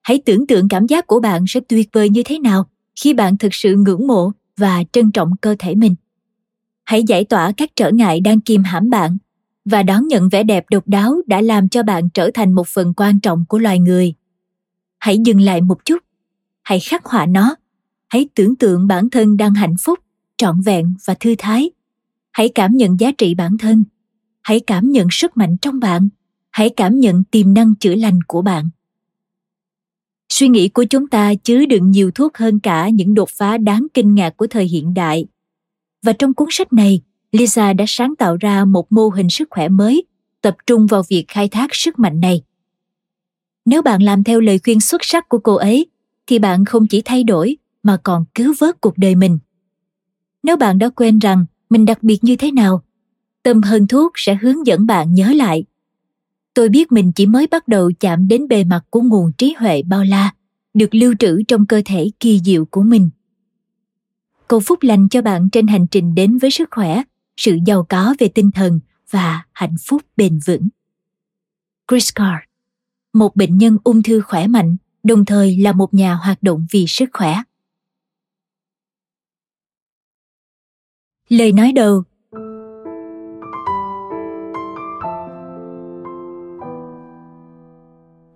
Hãy 0.02 0.22
tưởng 0.26 0.48
tượng 0.48 0.68
cảm 0.68 0.88
giác 0.88 1.08
của 1.08 1.20
bạn 1.20 1.46
sẽ 1.48 1.60
tuyệt 1.60 1.90
vời 1.92 2.10
như 2.10 2.24
thế 2.26 2.40
nào 2.40 2.70
khi 2.96 3.14
bạn 3.14 3.38
thực 3.38 3.54
sự 3.54 3.76
ngưỡng 3.76 4.08
mộ 4.08 4.32
và 4.58 4.84
trân 4.92 5.12
trọng 5.12 5.32
cơ 5.42 5.56
thể 5.60 5.76
mình. 5.76 5.96
Hãy 6.84 7.04
giải 7.04 7.24
tỏa 7.24 7.52
các 7.58 7.70
trở 7.76 7.92
ngại 7.92 8.20
đang 8.20 8.42
kìm 8.42 8.64
hãm 8.64 8.90
bạn 8.90 9.18
và 9.66 9.84
đón 9.84 10.08
nhận 10.08 10.30
vẻ 10.30 10.44
đẹp 10.44 10.66
độc 10.72 10.88
đáo 10.88 11.16
đã 11.28 11.42
làm 11.42 11.70
cho 11.70 11.84
bạn 11.84 12.10
trở 12.10 12.32
thành 12.34 12.54
một 12.54 12.68
phần 12.68 12.94
quan 12.98 13.20
trọng 13.20 13.46
của 13.50 13.60
loài 13.60 13.80
người. 13.80 14.14
Hãy 15.00 15.18
dừng 15.18 15.42
lại 15.42 15.62
một 15.62 15.86
chút. 15.86 16.04
Hãy 16.62 16.80
khắc 16.80 17.06
họa 17.06 17.26
nó. 17.26 17.56
Hãy 18.08 18.30
tưởng 18.36 18.56
tượng 18.56 18.88
bản 18.88 19.10
thân 19.10 19.38
đang 19.38 19.54
hạnh 19.54 19.76
phúc 19.80 20.00
trọn 20.42 20.62
vẹn 20.62 20.94
và 21.06 21.14
thư 21.14 21.36
thái. 21.38 21.72
Hãy 22.32 22.50
cảm 22.50 22.78
nhận 22.78 23.00
giá 23.00 23.12
trị 23.12 23.36
bản 23.36 23.58
thân. 23.58 23.84
Hãy 24.42 24.60
cảm 24.60 24.92
nhận 24.92 25.08
sức 25.12 25.38
mạnh 25.38 25.58
trong 25.62 25.80
bạn. 25.80 26.10
Hãy 26.50 26.70
cảm 26.70 27.00
nhận 27.00 27.24
tiềm 27.24 27.54
năng 27.54 27.76
chữa 27.76 27.96
lành 27.96 28.20
của 28.28 28.42
bạn. 28.42 28.70
Suy 30.30 30.48
nghĩ 30.48 30.70
của 30.70 30.84
chúng 30.84 31.08
ta 31.08 31.34
chứa 31.36 31.66
đựng 31.66 31.92
nhiều 31.92 32.12
thuốc 32.12 32.38
hơn 32.38 32.60
cả 32.60 32.90
những 32.90 33.14
đột 33.14 33.30
phá 33.30 33.58
đáng 33.58 33.88
kinh 33.94 34.16
ngạc 34.16 34.38
của 34.38 34.48
thời 34.48 34.66
hiện 34.66 34.94
đại. 34.94 35.26
Và 36.04 36.14
trong 36.14 36.34
cuốn 36.34 36.48
sách 36.52 36.74
này, 36.74 37.02
lisa 37.32 37.74
đã 37.74 37.86
sáng 37.88 38.16
tạo 38.16 38.38
ra 38.38 38.66
một 38.66 38.92
mô 38.92 39.10
hình 39.10 39.30
sức 39.30 39.48
khỏe 39.52 39.70
mới, 39.70 40.04
tập 40.42 40.56
trung 40.68 40.88
vào 40.88 41.04
việc 41.10 41.26
khai 41.28 41.48
thác 41.48 41.76
sức 41.76 42.00
mạnh 42.00 42.20
này. 42.20 42.42
Nếu 43.66 43.82
bạn 43.82 44.04
làm 44.04 44.24
theo 44.24 44.40
lời 44.40 44.60
khuyên 44.64 44.82
xuất 44.82 45.04
sắc 45.04 45.30
của 45.30 45.40
cô 45.40 45.56
ấy, 45.56 45.86
thì 46.28 46.40
bạn 46.40 46.66
không 46.66 46.88
chỉ 46.88 47.02
thay 47.06 47.24
đổi 47.24 47.58
mà 47.84 47.98
còn 48.04 48.26
cứu 48.36 48.54
vớt 48.60 48.82
cuộc 48.82 48.98
đời 48.98 49.16
mình 49.16 49.40
nếu 50.44 50.58
bạn 50.58 50.80
đã 50.80 50.90
quên 50.90 51.20
rằng 51.20 51.46
mình 51.70 51.86
đặc 51.86 52.04
biệt 52.04 52.24
như 52.24 52.36
thế 52.36 52.52
nào, 52.52 52.84
tâm 53.44 53.62
hơn 53.62 53.88
thuốc 53.88 54.12
sẽ 54.16 54.36
hướng 54.36 54.68
dẫn 54.68 54.86
bạn 54.86 55.14
nhớ 55.14 55.34
lại. 55.34 55.66
Tôi 56.54 56.70
biết 56.70 56.92
mình 56.92 57.12
chỉ 57.12 57.26
mới 57.26 57.48
bắt 57.48 57.68
đầu 57.68 57.92
chạm 58.00 58.28
đến 58.28 58.48
bề 58.48 58.64
mặt 58.64 58.82
của 58.90 59.02
nguồn 59.02 59.32
trí 59.38 59.54
huệ 59.54 59.84
bao 59.84 60.04
la, 60.04 60.34
được 60.74 60.96
lưu 60.96 61.14
trữ 61.20 61.44
trong 61.48 61.66
cơ 61.66 61.82
thể 61.86 62.12
kỳ 62.20 62.40
diệu 62.46 62.66
của 62.66 62.82
mình. 62.82 63.10
Cầu 64.48 64.60
phúc 64.60 64.80
lành 64.82 65.10
cho 65.10 65.22
bạn 65.22 65.50
trên 65.50 65.68
hành 65.68 65.88
trình 65.88 66.16
đến 66.16 66.38
với 66.38 66.52
sức 66.52 66.70
khỏe, 66.72 67.04
sự 67.38 67.58
giàu 67.66 67.86
có 67.90 68.16
về 68.20 68.28
tinh 68.28 68.52
thần 68.52 68.80
và 69.10 69.44
hạnh 69.54 69.76
phúc 69.88 70.02
bền 70.18 70.40
vững. 70.46 70.68
Chris 71.92 72.10
carr, 72.16 72.44
một 73.14 73.36
bệnh 73.36 73.58
nhân 73.58 73.78
ung 73.84 74.04
thư 74.04 74.22
khỏe 74.22 74.48
mạnh, 74.48 74.78
đồng 75.04 75.26
thời 75.26 75.58
là 75.58 75.72
một 75.72 75.94
nhà 75.94 76.14
hoạt 76.14 76.44
động 76.44 76.66
vì 76.72 76.88
sức 76.88 77.10
khỏe. 77.14 77.36
Lời 81.32 81.52
nói 81.52 81.72
đầu. 81.72 82.04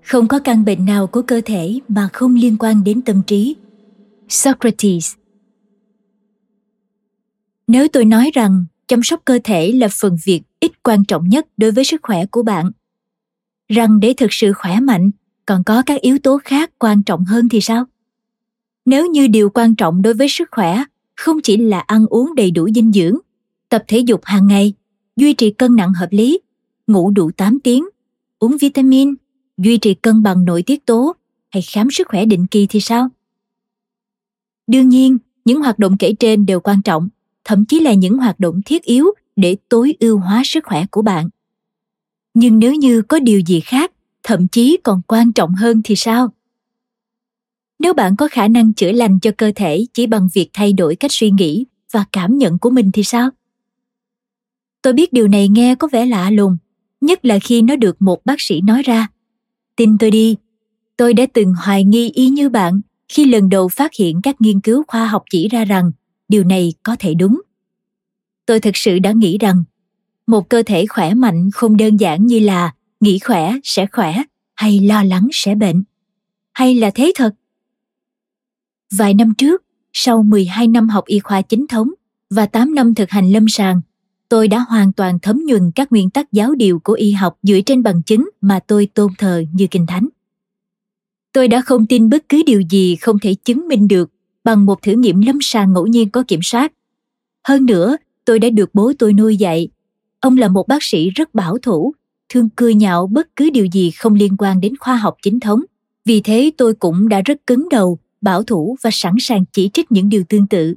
Không 0.04 0.28
có 0.28 0.40
căn 0.44 0.66
bệnh 0.66 0.86
nào 0.86 1.08
của 1.08 1.22
cơ 1.22 1.42
thể 1.46 1.80
mà 1.88 2.10
không 2.14 2.36
liên 2.36 2.58
quan 2.60 2.84
đến 2.84 3.02
tâm 3.02 3.22
trí. 3.28 3.56
Socrates. 4.30 5.14
Nếu 7.68 7.88
tôi 7.88 8.06
nói 8.06 8.32
rằng 8.34 8.66
chăm 8.88 9.04
sóc 9.04 9.22
cơ 9.25 9.40
thể 9.44 9.72
là 9.72 9.88
phần 9.92 10.18
việc 10.25 10.42
ít 10.60 10.84
quan 10.84 11.06
trọng 11.06 11.30
nhất 11.30 11.48
đối 11.58 11.72
với 11.72 11.84
sức 11.84 12.02
khỏe 12.04 12.25
của 12.25 12.44
bạn, 12.44 12.72
rằng 13.70 14.00
để 14.00 14.14
thực 14.18 14.34
sự 14.34 14.54
khỏe 14.54 14.80
mạnh, 14.80 15.12
còn 15.46 15.64
có 15.64 15.84
các 15.86 16.02
yếu 16.02 16.18
tố 16.20 16.40
khác 16.44 16.72
quan 16.80 17.04
trọng 17.04 17.25
hơn 17.25 17.50
thì 17.50 17.62
sao? 17.62 17.86
Nếu 18.86 19.08
như 19.08 19.28
điều 19.28 19.50
quan 19.50 19.75
trọng 19.75 20.02
đối 20.02 20.14
với 20.14 20.30
sức 20.30 20.48
khỏe 20.52 20.84
không 21.15 21.41
chỉ 21.43 21.57
là 21.57 21.79
ăn 21.79 22.05
uống 22.05 22.36
đầy 22.36 22.51
đủ 22.51 22.69
dinh 22.75 22.91
dưỡng, 22.91 23.17
tập 23.69 23.84
thể 23.88 24.00
dục 24.00 24.22
hàng 24.24 24.48
ngày, 24.48 24.74
duy 25.15 25.34
trì 25.34 25.51
cân 25.51 25.75
nặng 25.75 25.93
hợp 25.93 26.07
lý, 26.12 26.39
ngủ 26.88 27.12
đủ 27.12 27.31
8 27.31 27.60
tiếng, 27.60 27.86
uống 28.39 28.57
vitamin, 28.57 29.13
duy 29.57 29.77
trì 29.77 29.93
cân 29.93 30.24
bằng 30.24 30.45
nội 30.45 30.63
tiết 30.63 30.86
tố 30.86 31.15
hay 31.50 31.62
khám 31.62 31.91
sức 31.91 32.07
khỏe 32.07 32.25
định 32.25 32.48
kỳ 32.48 32.67
thì 32.67 32.79
sao? 32.79 33.10
Đương 34.67 34.89
nhiên, 34.89 35.17
những 35.45 35.62
hoạt 35.62 35.79
động 35.79 35.98
kể 35.98 36.13
trên 36.19 36.45
đều 36.45 36.60
quan 36.60 36.81
trọng, 36.81 37.10
thậm 37.43 37.65
chí 37.65 37.79
là 37.79 37.93
những 37.93 38.17
hoạt 38.17 38.39
động 38.39 38.62
thiết 38.65 38.84
yếu 38.84 39.07
để 39.36 39.57
tối 39.69 39.95
ưu 40.00 40.17
hóa 40.17 40.41
sức 40.45 40.63
khỏe 40.63 40.86
của 40.91 41.01
bạn. 41.01 41.29
Nhưng 42.34 42.60
nếu 42.60 42.75
như 42.75 43.01
có 43.01 43.19
điều 43.19 43.39
gì 43.39 43.60
khác, 43.60 43.91
thậm 44.24 44.48
chí 44.48 44.77
còn 44.84 45.01
quan 45.07 45.34
trọng 45.34 45.53
hơn 45.53 45.81
thì 45.84 45.95
sao? 45.95 46.34
Nếu 47.79 47.94
bạn 47.94 48.15
có 48.15 48.27
khả 48.32 48.48
năng 48.48 48.74
chữa 48.74 48.91
lành 48.91 49.20
cho 49.20 49.32
cơ 49.38 49.51
thể 49.55 49.86
chỉ 49.94 50.08
bằng 50.08 50.27
việc 50.34 50.50
thay 50.53 50.74
đổi 50.74 50.96
cách 50.96 51.12
suy 51.12 51.32
nghĩ 51.32 51.65
và 51.91 52.05
cảm 52.12 52.38
nhận 52.38 52.60
của 52.60 52.70
mình 52.70 52.91
thì 52.94 53.03
sao 53.03 53.29
tôi 54.82 54.94
biết 54.94 55.13
điều 55.13 55.27
này 55.27 55.50
nghe 55.50 55.75
có 55.75 55.88
vẻ 55.91 56.05
lạ 56.05 56.29
lùng, 56.29 56.58
nhất 57.01 57.25
là 57.25 57.39
khi 57.39 57.62
nó 57.62 57.75
được 57.75 58.01
một 58.01 58.25
bác 58.25 58.41
sĩ 58.41 58.62
nói 58.62 58.84
ra 58.84 59.08
tin 59.75 59.98
tôi 59.98 60.12
đi 60.12 60.36
tôi 60.98 61.13
đã 61.13 61.25
từng 61.34 61.53
hoài 61.65 61.84
nghi 61.84 62.10
ý 62.10 62.29
như 62.29 62.50
bạn 62.50 62.82
khi 63.10 63.25
lần 63.25 63.50
đầu 63.50 63.67
phát 63.67 63.91
hiện 64.00 64.20
các 64.24 64.41
nghiên 64.41 64.60
cứu 64.60 64.84
khoa 64.88 65.08
học 65.08 65.24
chỉ 65.29 65.48
ra 65.48 65.65
rằng 65.65 65.91
điều 66.27 66.44
này 66.44 66.74
có 66.84 66.96
thể 67.00 67.13
đúng 67.13 67.41
tôi 68.46 68.60
thực 68.60 68.77
sự 68.77 69.00
đã 69.00 69.12
nghĩ 69.12 69.38
rằng 69.38 69.63
một 70.27 70.50
cơ 70.50 70.63
thể 70.65 70.86
khỏe 70.86 71.13
mạnh 71.13 71.50
không 71.53 71.77
đơn 71.77 71.98
giản 71.98 72.25
như 72.25 72.39
là 72.39 72.74
nghĩ 73.00 73.20
khỏe 73.20 73.53
sẽ 73.63 73.86
khỏe 73.91 74.24
hay 74.55 74.79
lo 74.79 75.03
lắng 75.03 75.27
sẽ 75.32 75.55
bệnh? 75.55 75.84
Hay 76.53 76.75
là 76.75 76.89
thế 76.89 77.12
thật? 77.15 77.32
Vài 78.92 79.13
năm 79.13 79.34
trước, 79.38 79.63
sau 79.94 80.24
12 80.24 80.68
năm 80.68 80.89
học 80.89 81.06
y 81.06 81.20
khoa 81.20 81.42
chính 81.42 81.68
thống 81.68 81.92
và 82.30 82.46
8 82.46 82.75
năm 82.75 82.96
thực 82.96 83.10
hành 83.10 83.32
lâm 83.32 83.46
sàng, 83.50 83.82
tôi 84.30 84.48
đã 84.48 84.60
hoàn 84.70 84.94
toàn 84.94 85.20
thấm 85.20 85.42
nhuần 85.48 85.72
các 85.75 85.92
nguyên 85.92 86.10
tắc 86.10 86.32
giáo 86.32 86.56
điều 86.56 86.80
của 86.80 86.94
y 86.94 87.12
học 87.12 87.38
dựa 87.44 87.60
trên 87.65 87.84
bằng 87.84 88.04
chứng 88.04 88.30
mà 88.42 88.60
tôi 88.68 88.88
tôn 88.94 89.12
thờ 89.18 89.44
như 89.54 89.68
kinh 89.72 89.86
thánh. 89.86 90.08
Tôi 91.34 91.48
đã 91.48 91.62
không 91.62 91.86
tin 91.86 92.10
bất 92.10 92.30
cứ 92.30 92.42
điều 92.46 92.62
gì 92.62 92.96
không 92.96 93.20
thể 93.20 93.36
chứng 93.36 93.68
minh 93.68 93.88
được 93.88 94.12
bằng 94.44 94.65
một 94.65 94.82
thử 94.82 94.92
nghiệm 94.92 95.22
lâm 95.22 95.38
sàng 95.42 95.74
ngẫu 95.74 95.88
nhiên 95.88 96.10
có 96.10 96.24
kiểm 96.27 96.39
soát. 96.44 96.74
Hơn 97.48 97.65
nữa, 97.65 97.98
tôi 98.25 98.39
đã 98.39 98.50
được 98.50 98.70
bố 98.74 98.94
tôi 99.00 99.13
nuôi 99.13 99.38
dạy. 99.38 99.68
Ông 100.20 100.38
là 100.38 100.48
một 100.48 100.68
bác 100.68 100.84
sĩ 100.84 101.10
rất 101.10 101.36
bảo 101.36 101.58
thủ, 101.58 101.94
thường 102.30 102.50
cười 102.56 102.75
nhạo 102.75 103.08
bất 103.08 103.36
cứ 103.36 103.50
điều 103.50 103.65
gì 103.65 103.92
không 103.92 104.15
liên 104.15 104.38
quan 104.38 104.62
đến 104.62 104.74
khoa 104.80 104.96
học 104.96 105.18
chính 105.22 105.39
thống. 105.39 105.62
Vì 106.06 106.22
thế 106.22 106.51
tôi 106.58 106.74
cũng 106.74 107.10
đã 107.10 107.22
rất 107.22 107.48
cứng 107.48 107.70
đầu, 107.70 108.00
bảo 108.25 108.44
thủ 108.44 108.75
và 108.82 108.89
sẵn 108.94 109.13
sàng 109.20 109.46
chỉ 109.53 109.70
trích 109.74 109.91
những 109.91 110.10
điều 110.10 110.24
tương 110.29 110.48
tự. 110.48 110.75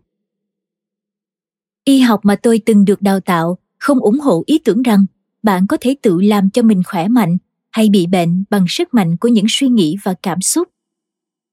Y 1.85 2.01
học 2.01 2.21
mà 2.23 2.37
tôi 2.37 2.61
từng 2.67 2.85
được 2.85 3.03
đào 3.03 3.21
tạo 3.21 3.59
không 3.79 3.99
ủng 3.99 4.21
hộ 4.21 4.43
ý 4.47 4.59
tưởng 4.59 4.83
rằng 4.83 5.07
bạn 5.43 5.67
có 5.67 5.77
thể 5.81 5.97
tự 6.03 6.21
làm 6.21 6.51
cho 6.51 6.63
mình 6.63 6.83
khỏe 6.83 7.09
mạnh 7.09 7.39
hay 7.71 7.89
bị 7.89 8.07
bệnh 8.07 8.45
bằng 8.51 8.65
sức 8.69 8.95
mạnh 8.95 9.17
của 9.17 9.29
những 9.29 9.47
suy 9.49 9.69
nghĩ 9.69 9.97
và 10.03 10.15
cảm 10.23 10.41
xúc. 10.41 10.69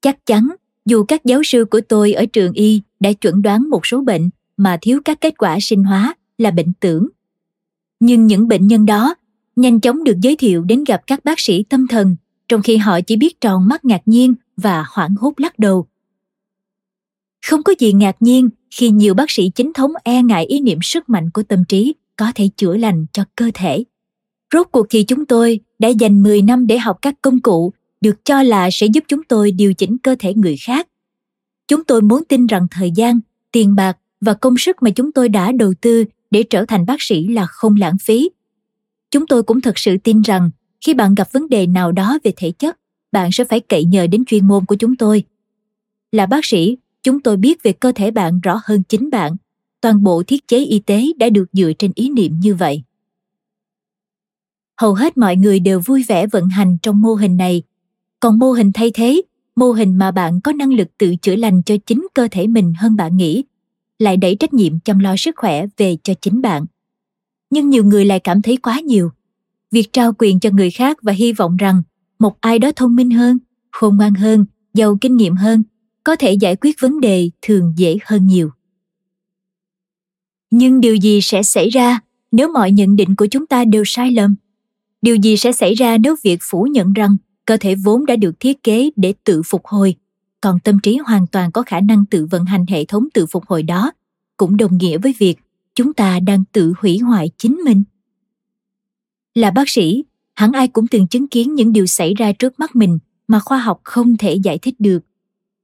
Chắc 0.01 0.25
chắn, 0.25 0.47
dù 0.85 1.03
các 1.03 1.25
giáo 1.25 1.43
sư 1.43 1.65
của 1.65 1.81
tôi 1.81 2.13
ở 2.13 2.25
trường 2.25 2.53
y 2.53 2.81
đã 2.99 3.13
chuẩn 3.13 3.41
đoán 3.41 3.69
một 3.69 3.85
số 3.85 4.01
bệnh 4.01 4.29
mà 4.57 4.77
thiếu 4.81 4.99
các 5.05 5.21
kết 5.21 5.37
quả 5.37 5.57
sinh 5.61 5.83
hóa 5.83 6.15
là 6.37 6.51
bệnh 6.51 6.73
tưởng. 6.79 7.07
Nhưng 7.99 8.27
những 8.27 8.47
bệnh 8.47 8.67
nhân 8.67 8.85
đó 8.85 9.15
nhanh 9.55 9.79
chóng 9.79 10.03
được 10.03 10.17
giới 10.21 10.35
thiệu 10.35 10.63
đến 10.63 10.83
gặp 10.83 11.01
các 11.07 11.25
bác 11.25 11.39
sĩ 11.39 11.63
tâm 11.63 11.87
thần, 11.87 12.15
trong 12.49 12.61
khi 12.61 12.77
họ 12.77 13.01
chỉ 13.01 13.15
biết 13.15 13.41
tròn 13.41 13.67
mắt 13.67 13.85
ngạc 13.85 14.01
nhiên 14.05 14.33
và 14.57 14.85
hoảng 14.88 15.15
hốt 15.15 15.33
lắc 15.38 15.59
đầu. 15.59 15.88
Không 17.45 17.63
có 17.63 17.74
gì 17.79 17.93
ngạc 17.93 18.15
nhiên 18.19 18.50
khi 18.71 18.89
nhiều 18.89 19.13
bác 19.13 19.31
sĩ 19.31 19.50
chính 19.55 19.74
thống 19.74 19.91
e 20.03 20.24
ngại 20.24 20.45
ý 20.45 20.59
niệm 20.59 20.79
sức 20.81 21.09
mạnh 21.09 21.29
của 21.29 21.43
tâm 21.43 21.63
trí 21.65 21.95
có 22.15 22.31
thể 22.35 22.50
chữa 22.57 22.77
lành 22.77 23.05
cho 23.12 23.24
cơ 23.35 23.51
thể. 23.53 23.83
Rốt 24.53 24.67
cuộc 24.71 24.85
thì 24.89 25.03
chúng 25.03 25.25
tôi 25.25 25.59
đã 25.79 25.88
dành 25.88 26.24
10 26.24 26.41
năm 26.41 26.67
để 26.67 26.77
học 26.77 26.97
các 27.01 27.15
công 27.21 27.39
cụ 27.39 27.74
được 28.01 28.25
cho 28.25 28.43
là 28.43 28.69
sẽ 28.71 28.85
giúp 28.85 29.03
chúng 29.07 29.24
tôi 29.24 29.51
điều 29.51 29.74
chỉnh 29.74 29.97
cơ 29.97 30.15
thể 30.19 30.33
người 30.33 30.55
khác. 30.57 30.88
Chúng 31.67 31.83
tôi 31.83 32.01
muốn 32.01 32.24
tin 32.25 32.47
rằng 32.47 32.67
thời 32.71 32.91
gian, 32.91 33.19
tiền 33.51 33.75
bạc 33.75 33.97
và 34.21 34.33
công 34.33 34.57
sức 34.57 34.83
mà 34.83 34.89
chúng 34.89 35.12
tôi 35.12 35.29
đã 35.29 35.51
đầu 35.51 35.74
tư 35.81 36.05
để 36.31 36.43
trở 36.43 36.65
thành 36.65 36.85
bác 36.85 37.01
sĩ 37.01 37.27
là 37.27 37.45
không 37.45 37.75
lãng 37.75 37.97
phí. 38.01 38.29
Chúng 39.12 39.27
tôi 39.27 39.43
cũng 39.43 39.62
thật 39.62 39.79
sự 39.79 39.97
tin 39.97 40.21
rằng 40.21 40.50
khi 40.85 40.93
bạn 40.93 41.15
gặp 41.15 41.31
vấn 41.31 41.50
đề 41.50 41.67
nào 41.67 41.91
đó 41.91 42.19
về 42.24 42.33
thể 42.38 42.51
chất, 42.51 42.77
bạn 43.15 43.31
sẽ 43.31 43.43
phải 43.43 43.60
cậy 43.60 43.84
nhờ 43.84 44.07
đến 44.07 44.25
chuyên 44.25 44.48
môn 44.48 44.65
của 44.65 44.75
chúng 44.75 44.95
tôi. 44.95 45.24
Là 46.12 46.25
bác 46.25 46.45
sĩ, 46.45 46.77
chúng 47.03 47.19
tôi 47.19 47.38
biết 47.38 47.63
về 47.63 47.74
cơ 47.74 47.91
thể 47.95 48.12
bạn 48.12 48.39
rõ 48.39 48.62
hơn 48.63 48.84
chính 48.84 49.10
bạn. 49.10 49.36
Toàn 49.81 50.03
bộ 50.03 50.24
thiết 50.24 50.48
chế 50.48 50.65
y 50.65 50.79
tế 50.79 51.05
đã 51.17 51.29
được 51.29 51.45
dựa 51.53 51.72
trên 51.79 51.91
ý 51.95 52.10
niệm 52.10 52.39
như 52.39 52.55
vậy. 52.55 52.84
Hầu 54.81 54.93
hết 54.93 55.17
mọi 55.17 55.36
người 55.36 55.60
đều 55.60 55.79
vui 55.79 56.03
vẻ 56.07 56.27
vận 56.27 56.48
hành 56.48 56.77
trong 56.81 57.01
mô 57.01 57.13
hình 57.13 57.38
này. 57.38 57.63
Còn 58.19 58.39
mô 58.39 58.51
hình 58.51 58.72
thay 58.74 58.91
thế, 58.93 59.22
mô 59.55 59.72
hình 59.72 59.98
mà 59.98 60.12
bạn 60.12 60.41
có 60.41 60.51
năng 60.51 60.74
lực 60.74 60.88
tự 60.98 61.15
chữa 61.15 61.36
lành 61.36 61.62
cho 61.63 61.75
chính 61.86 62.07
cơ 62.13 62.27
thể 62.31 62.48
mình 62.48 62.74
hơn 62.77 62.95
bạn 62.95 63.17
nghĩ, 63.17 63.43
lại 64.00 64.17
đẩy 64.17 64.36
trách 64.36 64.53
nhiệm 64.53 64.79
chăm 64.79 65.00
lo 65.00 65.15
sức 65.17 65.36
khỏe 65.38 65.65
về 65.77 65.98
cho 66.03 66.13
chính 66.22 66.41
bạn. 66.41 66.65
Nhưng 67.50 67.69
nhiều 67.69 67.84
người 67.84 68.05
lại 68.05 68.19
cảm 68.19 68.41
thấy 68.41 68.57
quá 68.57 68.79
nhiều. 68.79 69.12
Việc 69.72 69.93
trao 69.93 70.13
quyền 70.17 70.39
cho 70.39 70.50
người 70.50 70.72
khác 70.72 70.98
và 71.01 71.13
hy 71.13 71.34
vọng 71.34 71.57
rằng 71.57 71.81
một 72.25 72.41
ai 72.41 72.60
đó 72.60 72.72
thông 72.75 72.96
minh 72.96 73.12
hơn, 73.12 73.38
khôn 73.72 73.98
ngoan 73.98 74.13
hơn, 74.13 74.46
giàu 74.74 74.98
kinh 75.01 75.15
nghiệm 75.15 75.36
hơn 75.36 75.63
có 76.03 76.15
thể 76.15 76.34
giải 76.34 76.55
quyết 76.55 76.75
vấn 76.82 77.00
đề 77.00 77.29
thường 77.41 77.74
dễ 77.77 77.98
hơn 78.05 78.25
nhiều. 78.25 78.50
Nhưng 80.51 80.82
điều 80.82 80.96
gì 80.96 81.22
sẽ 81.22 81.44
xảy 81.44 81.70
ra 81.70 82.00
nếu 82.32 82.51
mọi 82.51 82.72
nhận 82.72 82.96
định 82.96 83.15
của 83.15 83.25
chúng 83.25 83.48
ta 83.48 83.65
đều 83.65 83.84
sai 83.86 84.12
lầm? 84.12 84.36
Điều 85.01 85.15
gì 85.15 85.38
sẽ 85.38 85.51
xảy 85.51 85.74
ra 85.74 85.98
nếu 85.98 86.15
việc 86.24 86.39
phủ 86.41 86.63
nhận 86.63 86.94
rằng 86.94 87.17
cơ 87.46 87.58
thể 87.58 87.75
vốn 87.75 88.05
đã 88.05 88.15
được 88.15 88.39
thiết 88.39 88.63
kế 88.63 88.89
để 88.96 89.13
tự 89.24 89.41
phục 89.46 89.65
hồi 89.65 89.96
còn 90.41 90.60
tâm 90.60 90.79
trí 90.84 90.98
hoàn 90.98 91.27
toàn 91.27 91.51
có 91.51 91.62
khả 91.62 91.79
năng 91.79 92.05
tự 92.05 92.27
vận 92.32 92.46
hành 92.46 92.65
hệ 92.70 92.86
thống 92.86 93.08
tự 93.13 93.25
phục 93.25 93.46
hồi 93.46 93.63
đó 93.63 93.91
cũng 94.38 94.58
đồng 94.58 94.77
nghĩa 94.77 94.98
với 94.98 95.15
việc 95.20 95.36
chúng 95.75 95.94
ta 95.94 96.20
đang 96.20 96.44
tự 96.51 96.74
hủy 96.77 96.98
hoại 96.98 97.29
chính 97.38 97.55
mình? 97.55 97.84
Là 99.36 99.51
bác 99.51 99.70
sĩ 99.70 100.03
hẳn 100.35 100.51
ai 100.51 100.67
cũng 100.67 100.87
từng 100.87 101.07
chứng 101.07 101.27
kiến 101.27 101.55
những 101.55 101.73
điều 101.73 101.85
xảy 101.85 102.13
ra 102.13 102.31
trước 102.31 102.59
mắt 102.59 102.75
mình 102.75 102.99
mà 103.27 103.39
khoa 103.39 103.57
học 103.57 103.79
không 103.83 104.17
thể 104.17 104.33
giải 104.33 104.57
thích 104.57 104.75
được. 104.79 104.99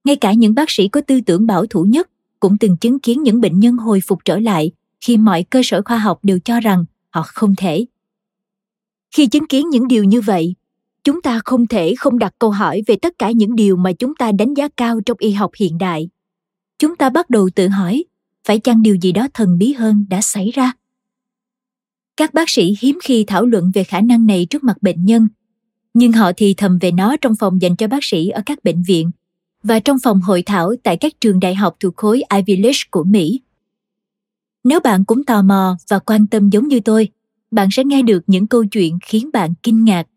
Ngay 0.03 0.15
cả 0.15 0.33
những 0.33 0.53
bác 0.53 0.69
sĩ 0.69 0.87
có 0.87 1.01
tư 1.01 1.21
tưởng 1.21 1.47
bảo 1.47 1.65
thủ 1.65 1.83
nhất 1.83 2.09
cũng 2.39 2.57
từng 2.57 2.77
chứng 2.77 2.99
kiến 2.99 3.23
những 3.23 3.41
bệnh 3.41 3.59
nhân 3.59 3.77
hồi 3.77 4.01
phục 4.07 4.19
trở 4.25 4.39
lại 4.39 4.71
khi 5.01 5.17
mọi 5.17 5.43
cơ 5.43 5.61
sở 5.63 5.81
khoa 5.85 5.97
học 5.97 6.19
đều 6.23 6.39
cho 6.39 6.59
rằng 6.59 6.85
họ 7.09 7.23
không 7.27 7.55
thể. 7.55 7.85
Khi 9.15 9.27
chứng 9.27 9.47
kiến 9.47 9.69
những 9.69 9.87
điều 9.87 10.03
như 10.03 10.21
vậy, 10.21 10.55
chúng 11.03 11.21
ta 11.21 11.41
không 11.45 11.67
thể 11.67 11.95
không 11.97 12.19
đặt 12.19 12.35
câu 12.39 12.51
hỏi 12.51 12.81
về 12.87 12.95
tất 12.95 13.13
cả 13.19 13.31
những 13.31 13.55
điều 13.55 13.75
mà 13.75 13.91
chúng 13.91 14.15
ta 14.15 14.31
đánh 14.31 14.53
giá 14.53 14.67
cao 14.77 15.01
trong 15.05 15.17
y 15.19 15.31
học 15.31 15.51
hiện 15.57 15.77
đại. 15.77 16.09
Chúng 16.79 16.95
ta 16.95 17.09
bắt 17.09 17.29
đầu 17.29 17.49
tự 17.55 17.67
hỏi, 17.67 18.03
phải 18.47 18.59
chăng 18.59 18.81
điều 18.81 18.95
gì 18.95 19.11
đó 19.11 19.27
thần 19.33 19.57
bí 19.57 19.73
hơn 19.73 20.05
đã 20.09 20.21
xảy 20.21 20.51
ra? 20.51 20.73
Các 22.17 22.33
bác 22.33 22.49
sĩ 22.49 22.75
hiếm 22.79 22.99
khi 23.03 23.23
thảo 23.27 23.45
luận 23.45 23.71
về 23.73 23.83
khả 23.83 24.01
năng 24.01 24.25
này 24.25 24.47
trước 24.49 24.63
mặt 24.63 24.81
bệnh 24.81 25.05
nhân 25.05 25.27
nhưng 25.93 26.11
họ 26.11 26.31
thì 26.37 26.53
thầm 26.57 26.79
về 26.79 26.91
nó 26.91 27.15
trong 27.21 27.35
phòng 27.35 27.61
dành 27.61 27.75
cho 27.75 27.87
bác 27.87 28.03
sĩ 28.03 28.29
ở 28.29 28.41
các 28.45 28.63
bệnh 28.63 28.83
viện 28.83 29.11
và 29.63 29.79
trong 29.79 29.97
phòng 30.03 30.21
hội 30.21 30.41
thảo 30.41 30.73
tại 30.83 30.97
các 30.97 31.13
trường 31.21 31.39
đại 31.39 31.55
học 31.55 31.75
thuộc 31.79 31.97
khối 31.97 32.23
Ivy 32.35 32.61
League 32.61 32.79
của 32.91 33.03
Mỹ. 33.03 33.41
Nếu 34.63 34.79
bạn 34.79 35.05
cũng 35.05 35.23
tò 35.23 35.41
mò 35.41 35.77
và 35.89 35.99
quan 35.99 36.27
tâm 36.27 36.49
giống 36.49 36.67
như 36.67 36.79
tôi, 36.79 37.09
bạn 37.51 37.67
sẽ 37.71 37.83
nghe 37.83 38.01
được 38.01 38.23
những 38.27 38.47
câu 38.47 38.65
chuyện 38.65 38.99
khiến 39.05 39.29
bạn 39.33 39.53
kinh 39.63 39.83
ngạc. 39.83 40.07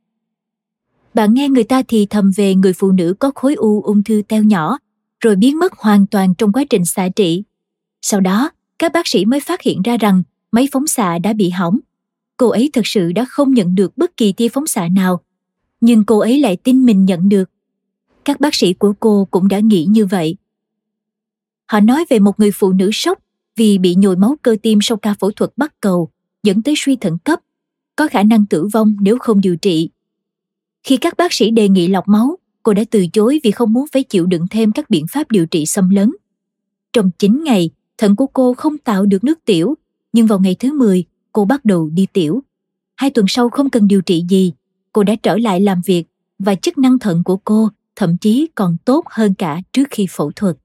Bạn 1.14 1.34
nghe 1.34 1.48
người 1.48 1.64
ta 1.64 1.82
thì 1.88 2.06
thầm 2.10 2.30
về 2.36 2.54
người 2.54 2.72
phụ 2.72 2.92
nữ 2.92 3.14
có 3.18 3.30
khối 3.34 3.54
u 3.54 3.82
ung 3.82 4.04
thư 4.04 4.22
teo 4.28 4.42
nhỏ, 4.42 4.78
rồi 5.20 5.36
biến 5.36 5.58
mất 5.58 5.72
hoàn 5.72 6.06
toàn 6.06 6.34
trong 6.34 6.52
quá 6.52 6.64
trình 6.70 6.84
xạ 6.84 7.08
trị. 7.16 7.44
Sau 8.02 8.20
đó, 8.20 8.50
các 8.78 8.92
bác 8.92 9.06
sĩ 9.06 9.24
mới 9.24 9.40
phát 9.40 9.62
hiện 9.62 9.82
ra 9.82 9.96
rằng 9.96 10.22
máy 10.54 10.68
phóng 10.72 10.86
xạ 10.86 11.18
đã 11.18 11.32
bị 11.32 11.50
hỏng. 11.50 11.78
Cô 12.36 12.48
ấy 12.48 12.70
thực 12.72 12.86
sự 12.86 13.12
đã 13.12 13.24
không 13.24 13.54
nhận 13.54 13.74
được 13.74 13.96
bất 13.96 14.16
kỳ 14.16 14.32
tia 14.32 14.48
phóng 14.48 14.66
xạ 14.66 14.88
nào, 14.88 15.20
nhưng 15.80 16.04
cô 16.04 16.18
ấy 16.18 16.40
lại 16.40 16.56
tin 16.56 16.84
mình 16.86 17.04
nhận 17.04 17.28
được. 17.28 17.50
Các 18.24 18.40
bác 18.40 18.54
sĩ 18.54 18.74
của 18.74 18.94
cô 19.00 19.28
cũng 19.30 19.48
đã 19.48 19.58
nghĩ 19.58 19.86
như 19.88 20.06
vậy. 20.06 20.36
Họ 21.66 21.80
nói 21.80 22.04
về 22.10 22.18
một 22.18 22.40
người 22.40 22.50
phụ 22.54 22.72
nữ 22.72 22.90
sốc 22.92 23.18
vì 23.56 23.78
bị 23.78 23.94
nhồi 23.94 24.16
máu 24.16 24.36
cơ 24.42 24.56
tim 24.62 24.78
sau 24.82 24.96
ca 24.96 25.14
phẫu 25.20 25.30
thuật 25.30 25.50
bắt 25.56 25.74
cầu 25.80 26.10
dẫn 26.42 26.62
tới 26.62 26.74
suy 26.76 26.96
thận 26.96 27.18
cấp 27.24 27.40
có 27.96 28.08
khả 28.08 28.22
năng 28.22 28.46
tử 28.46 28.68
vong 28.72 28.96
nếu 29.00 29.18
không 29.18 29.40
điều 29.40 29.56
trị. 29.56 29.90
Khi 30.82 30.96
các 30.96 31.16
bác 31.16 31.32
sĩ 31.32 31.50
đề 31.50 31.68
nghị 31.68 31.88
lọc 31.88 32.08
máu 32.08 32.38
cô 32.62 32.72
đã 32.72 32.84
từ 32.90 33.06
chối 33.12 33.40
vì 33.44 33.50
không 33.50 33.72
muốn 33.72 33.86
phải 33.92 34.02
chịu 34.02 34.26
đựng 34.26 34.46
thêm 34.50 34.72
các 34.72 34.90
biện 34.90 35.06
pháp 35.12 35.30
điều 35.30 35.46
trị 35.46 35.66
xâm 35.66 35.90
lấn. 35.90 36.12
Trong 36.92 37.10
9 37.18 37.44
ngày 37.44 37.70
thận 37.98 38.16
của 38.16 38.26
cô 38.26 38.54
không 38.54 38.78
tạo 38.78 39.06
được 39.06 39.24
nước 39.24 39.44
tiểu 39.44 39.74
nhưng 40.14 40.26
vào 40.26 40.38
ngày 40.40 40.56
thứ 40.58 40.78
10 40.78 41.04
cô 41.32 41.44
bắt 41.44 41.64
đầu 41.64 41.90
đi 41.94 42.06
tiểu 42.12 42.42
hai 42.96 43.10
tuần 43.10 43.26
sau 43.28 43.48
không 43.48 43.70
cần 43.70 43.88
điều 43.88 44.02
trị 44.02 44.24
gì 44.28 44.52
cô 44.92 45.02
đã 45.02 45.14
trở 45.22 45.36
lại 45.36 45.60
làm 45.60 45.80
việc 45.86 46.04
và 46.38 46.54
chức 46.54 46.78
năng 46.78 46.98
thận 46.98 47.22
của 47.24 47.36
cô 47.36 47.68
thậm 47.96 48.16
chí 48.16 48.48
còn 48.54 48.76
tốt 48.84 49.04
hơn 49.10 49.34
cả 49.34 49.60
trước 49.72 49.88
khi 49.90 50.06
phẫu 50.10 50.32
thuật. 50.36 50.56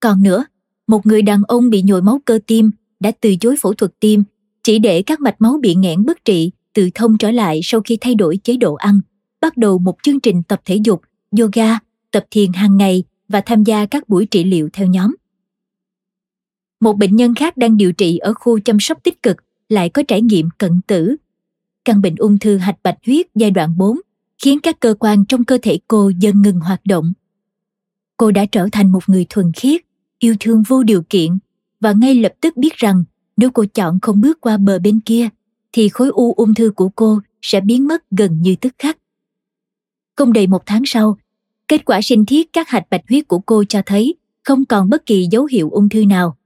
Còn 0.00 0.22
nữa, 0.22 0.44
một 0.86 1.06
người 1.06 1.22
đàn 1.22 1.42
ông 1.48 1.70
bị 1.70 1.82
nhồi 1.82 2.02
máu 2.02 2.20
cơ 2.24 2.38
tim 2.46 2.70
đã 3.00 3.12
từ 3.20 3.36
chối 3.36 3.56
phẫu 3.62 3.74
thuật 3.74 3.92
tim 4.00 4.24
chỉ 4.62 4.78
để 4.78 5.02
các 5.02 5.20
mạch 5.20 5.40
máu 5.40 5.58
bị 5.62 5.74
nghẽn 5.74 6.04
bất 6.04 6.24
trị 6.24 6.50
tự 6.72 6.88
thông 6.94 7.18
trở 7.18 7.30
lại 7.30 7.60
sau 7.62 7.80
khi 7.80 7.98
thay 8.00 8.14
đổi 8.14 8.36
chế 8.36 8.56
độ 8.56 8.74
ăn, 8.74 9.00
bắt 9.40 9.56
đầu 9.56 9.78
một 9.78 9.96
chương 10.02 10.20
trình 10.20 10.42
tập 10.42 10.60
thể 10.64 10.78
dục, 10.84 11.02
yoga, 11.38 11.78
tập 12.10 12.24
thiền 12.30 12.52
hàng 12.52 12.76
ngày 12.76 13.04
và 13.28 13.40
tham 13.46 13.64
gia 13.64 13.86
các 13.86 14.08
buổi 14.08 14.26
trị 14.26 14.44
liệu 14.44 14.68
theo 14.72 14.86
nhóm. 14.86 15.14
Một 16.82 16.98
bệnh 16.98 17.16
nhân 17.16 17.34
khác 17.34 17.56
đang 17.56 17.76
điều 17.76 17.92
trị 17.92 18.18
ở 18.18 18.34
khu 18.34 18.60
chăm 18.60 18.80
sóc 18.80 18.98
tích 19.02 19.22
cực, 19.22 19.36
lại 19.68 19.88
có 19.88 20.02
trải 20.08 20.22
nghiệm 20.22 20.48
cận 20.58 20.80
tử. 20.86 21.16
Căn 21.84 22.02
bệnh 22.02 22.16
ung 22.16 22.38
thư 22.38 22.56
hạch 22.56 22.82
bạch 22.82 22.98
huyết 23.06 23.26
giai 23.34 23.50
đoạn 23.50 23.74
4 23.78 24.00
khiến 24.42 24.58
các 24.62 24.80
cơ 24.80 24.94
quan 25.00 25.24
trong 25.24 25.44
cơ 25.44 25.58
thể 25.62 25.78
cô 25.88 26.10
dần 26.18 26.42
ngừng 26.42 26.60
hoạt 26.60 26.80
động. 26.84 27.12
Cô 28.16 28.30
đã 28.30 28.46
trở 28.46 28.68
thành 28.72 28.92
một 28.92 29.08
người 29.08 29.26
thuần 29.28 29.52
khiết, 29.52 29.80
yêu 30.18 30.34
thương 30.40 30.62
vô 30.68 30.82
điều 30.82 31.02
kiện, 31.10 31.38
và 31.80 31.92
ngay 31.92 32.14
lập 32.14 32.32
tức 32.40 32.56
biết 32.56 32.76
rằng 32.76 33.04
nếu 33.36 33.50
cô 33.50 33.64
chọn 33.74 34.00
không 34.00 34.20
bước 34.20 34.40
qua 34.40 34.56
bờ 34.56 34.78
bên 34.78 35.00
kia, 35.00 35.28
thì 35.72 35.88
khối 35.88 36.08
u 36.08 36.32
ung 36.32 36.54
thư 36.54 36.70
của 36.70 36.88
cô 36.88 37.20
sẽ 37.42 37.60
biến 37.60 37.88
mất 37.88 38.10
gần 38.10 38.42
như 38.42 38.56
tức 38.60 38.74
khắc. 38.78 38.98
Không 40.16 40.32
đầy 40.32 40.46
một 40.46 40.62
tháng 40.66 40.82
sau, 40.86 41.18
kết 41.68 41.84
quả 41.84 42.02
sinh 42.02 42.26
thiết 42.26 42.52
các 42.52 42.68
hạch 42.68 42.90
bạch 42.90 43.08
huyết 43.08 43.28
của 43.28 43.38
cô 43.38 43.64
cho 43.64 43.82
thấy 43.86 44.14
không 44.44 44.64
còn 44.64 44.90
bất 44.90 45.06
kỳ 45.06 45.28
dấu 45.30 45.44
hiệu 45.44 45.70
ung 45.70 45.88
thư 45.88 46.04
nào 46.04 46.36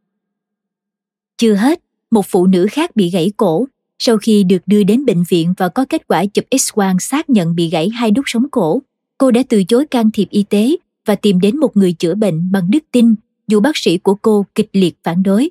chưa 1.38 1.54
hết 1.54 1.80
một 2.10 2.26
phụ 2.28 2.46
nữ 2.46 2.66
khác 2.70 2.96
bị 2.96 3.10
gãy 3.10 3.32
cổ 3.36 3.66
Sau 3.98 4.18
khi 4.18 4.44
được 4.44 4.62
đưa 4.66 4.82
đến 4.82 5.04
bệnh 5.04 5.24
viện 5.28 5.54
và 5.56 5.68
có 5.68 5.84
kết 5.88 6.08
quả 6.08 6.26
chụp 6.26 6.44
X-quang 6.50 6.98
xác 6.98 7.30
nhận 7.30 7.54
bị 7.54 7.68
gãy 7.68 7.88
hai 7.88 8.10
đốt 8.10 8.24
sống 8.28 8.46
cổ, 8.50 8.82
cô 9.18 9.30
đã 9.30 9.42
từ 9.48 9.64
chối 9.64 9.86
can 9.86 10.10
thiệp 10.10 10.28
y 10.30 10.42
tế 10.42 10.76
và 11.06 11.14
tìm 11.14 11.40
đến 11.40 11.56
một 11.56 11.76
người 11.76 11.92
chữa 11.92 12.14
bệnh 12.14 12.52
bằng 12.52 12.70
đức 12.70 12.84
tin 12.92 13.14
dù 13.48 13.60
bác 13.60 13.76
sĩ 13.76 13.98
của 13.98 14.14
cô 14.14 14.46
kịch 14.54 14.68
liệt 14.72 14.96
phản 15.02 15.22
đối. 15.22 15.50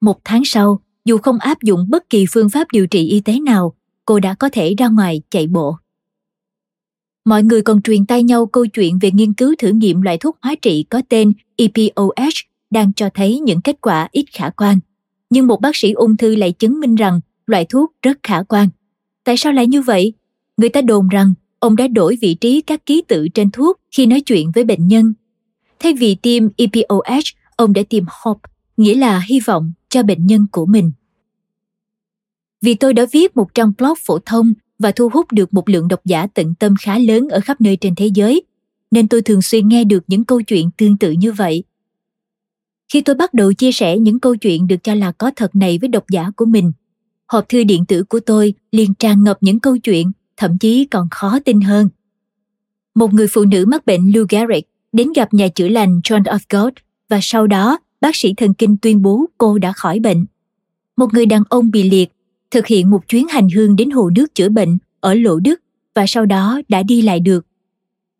Một 0.00 0.20
tháng 0.24 0.42
sau, 0.44 0.80
dù 1.04 1.18
không 1.18 1.38
áp 1.38 1.62
dụng 1.62 1.86
bất 1.90 2.10
kỳ 2.10 2.24
phương 2.30 2.50
pháp 2.50 2.66
điều 2.72 2.86
trị 2.86 3.08
y 3.08 3.20
tế 3.20 3.40
nào, 3.40 3.74
cô 4.04 4.20
đã 4.20 4.34
có 4.34 4.48
thể 4.52 4.74
ra 4.78 4.88
ngoài 4.88 5.22
chạy 5.30 5.46
bộ. 5.46 5.76
Mọi 7.24 7.42
người 7.42 7.62
còn 7.62 7.82
truyền 7.82 8.06
tay 8.06 8.22
nhau 8.22 8.46
câu 8.46 8.66
chuyện 8.66 8.98
về 8.98 9.10
nghiên 9.10 9.32
cứu 9.32 9.54
thử 9.58 9.68
nghiệm 9.68 10.02
loại 10.02 10.18
thuốc 10.18 10.38
hóa 10.42 10.54
trị 10.62 10.84
có 10.90 11.02
tên 11.08 11.32
EPOH 11.56 12.47
đang 12.70 12.92
cho 12.92 13.08
thấy 13.14 13.40
những 13.40 13.60
kết 13.60 13.76
quả 13.80 14.08
ít 14.12 14.24
khả 14.32 14.50
quan. 14.50 14.78
Nhưng 15.30 15.46
một 15.46 15.60
bác 15.60 15.76
sĩ 15.76 15.92
ung 15.92 16.16
thư 16.16 16.36
lại 16.36 16.52
chứng 16.52 16.80
minh 16.80 16.94
rằng 16.94 17.20
loại 17.46 17.64
thuốc 17.64 17.92
rất 18.02 18.18
khả 18.22 18.42
quan. 18.42 18.68
Tại 19.24 19.36
sao 19.36 19.52
lại 19.52 19.66
như 19.66 19.82
vậy? 19.82 20.12
Người 20.56 20.68
ta 20.68 20.80
đồn 20.80 21.08
rằng 21.08 21.34
ông 21.58 21.76
đã 21.76 21.88
đổi 21.88 22.18
vị 22.20 22.34
trí 22.34 22.60
các 22.60 22.86
ký 22.86 23.02
tự 23.08 23.28
trên 23.28 23.50
thuốc 23.50 23.80
khi 23.96 24.06
nói 24.06 24.20
chuyện 24.20 24.50
với 24.54 24.64
bệnh 24.64 24.88
nhân. 24.88 25.14
Thay 25.78 25.92
vì 25.92 26.14
tiêm 26.14 26.48
EPOH, 26.56 27.24
ông 27.56 27.72
đã 27.72 27.82
tiêm 27.88 28.04
HOPE, 28.22 28.50
nghĩa 28.76 28.94
là 28.94 29.22
hy 29.28 29.40
vọng 29.40 29.72
cho 29.88 30.02
bệnh 30.02 30.26
nhân 30.26 30.46
của 30.52 30.66
mình. 30.66 30.92
Vì 32.62 32.74
tôi 32.74 32.94
đã 32.94 33.06
viết 33.12 33.36
một 33.36 33.54
trang 33.54 33.72
blog 33.78 33.94
phổ 34.06 34.18
thông 34.18 34.52
và 34.78 34.92
thu 34.92 35.08
hút 35.08 35.32
được 35.32 35.54
một 35.54 35.68
lượng 35.68 35.88
độc 35.88 36.00
giả 36.04 36.26
tận 36.34 36.54
tâm 36.54 36.74
khá 36.80 36.98
lớn 36.98 37.28
ở 37.28 37.40
khắp 37.40 37.60
nơi 37.60 37.76
trên 37.76 37.94
thế 37.94 38.06
giới, 38.14 38.42
nên 38.90 39.08
tôi 39.08 39.22
thường 39.22 39.42
xuyên 39.42 39.68
nghe 39.68 39.84
được 39.84 40.04
những 40.06 40.24
câu 40.24 40.42
chuyện 40.42 40.70
tương 40.76 40.98
tự 40.98 41.10
như 41.10 41.32
vậy. 41.32 41.64
Khi 42.92 43.00
tôi 43.00 43.16
bắt 43.16 43.34
đầu 43.34 43.52
chia 43.52 43.72
sẻ 43.72 43.98
những 43.98 44.20
câu 44.20 44.36
chuyện 44.36 44.66
được 44.66 44.76
cho 44.82 44.94
là 44.94 45.12
có 45.12 45.30
thật 45.36 45.56
này 45.56 45.78
với 45.80 45.88
độc 45.88 46.04
giả 46.10 46.30
của 46.36 46.44
mình, 46.44 46.72
hộp 47.26 47.48
thư 47.48 47.64
điện 47.64 47.84
tử 47.84 48.04
của 48.04 48.20
tôi 48.20 48.54
liền 48.72 48.94
tràn 48.94 49.24
ngập 49.24 49.38
những 49.40 49.60
câu 49.60 49.78
chuyện, 49.78 50.10
thậm 50.36 50.58
chí 50.58 50.84
còn 50.84 51.08
khó 51.10 51.38
tin 51.44 51.60
hơn. 51.60 51.88
Một 52.94 53.14
người 53.14 53.26
phụ 53.30 53.44
nữ 53.44 53.64
mắc 53.68 53.86
bệnh 53.86 54.12
Lou 54.12 54.26
Gehrig 54.28 54.64
đến 54.92 55.12
gặp 55.12 55.34
nhà 55.34 55.48
chữa 55.48 55.68
lành 55.68 56.00
John 56.04 56.22
of 56.22 56.38
God 56.50 56.72
và 57.08 57.18
sau 57.22 57.46
đó 57.46 57.78
bác 58.00 58.16
sĩ 58.16 58.34
thần 58.34 58.54
kinh 58.54 58.76
tuyên 58.76 59.02
bố 59.02 59.24
cô 59.38 59.58
đã 59.58 59.72
khỏi 59.72 59.98
bệnh. 59.98 60.26
Một 60.96 61.14
người 61.14 61.26
đàn 61.26 61.42
ông 61.48 61.70
bị 61.70 61.90
liệt 61.90 62.12
thực 62.50 62.66
hiện 62.66 62.90
một 62.90 63.08
chuyến 63.08 63.28
hành 63.28 63.48
hương 63.48 63.76
đến 63.76 63.90
hồ 63.90 64.10
nước 64.10 64.34
chữa 64.34 64.48
bệnh 64.48 64.78
ở 65.00 65.14
Lộ 65.14 65.38
Đức 65.38 65.60
và 65.94 66.04
sau 66.08 66.26
đó 66.26 66.60
đã 66.68 66.82
đi 66.82 67.02
lại 67.02 67.20
được. 67.20 67.46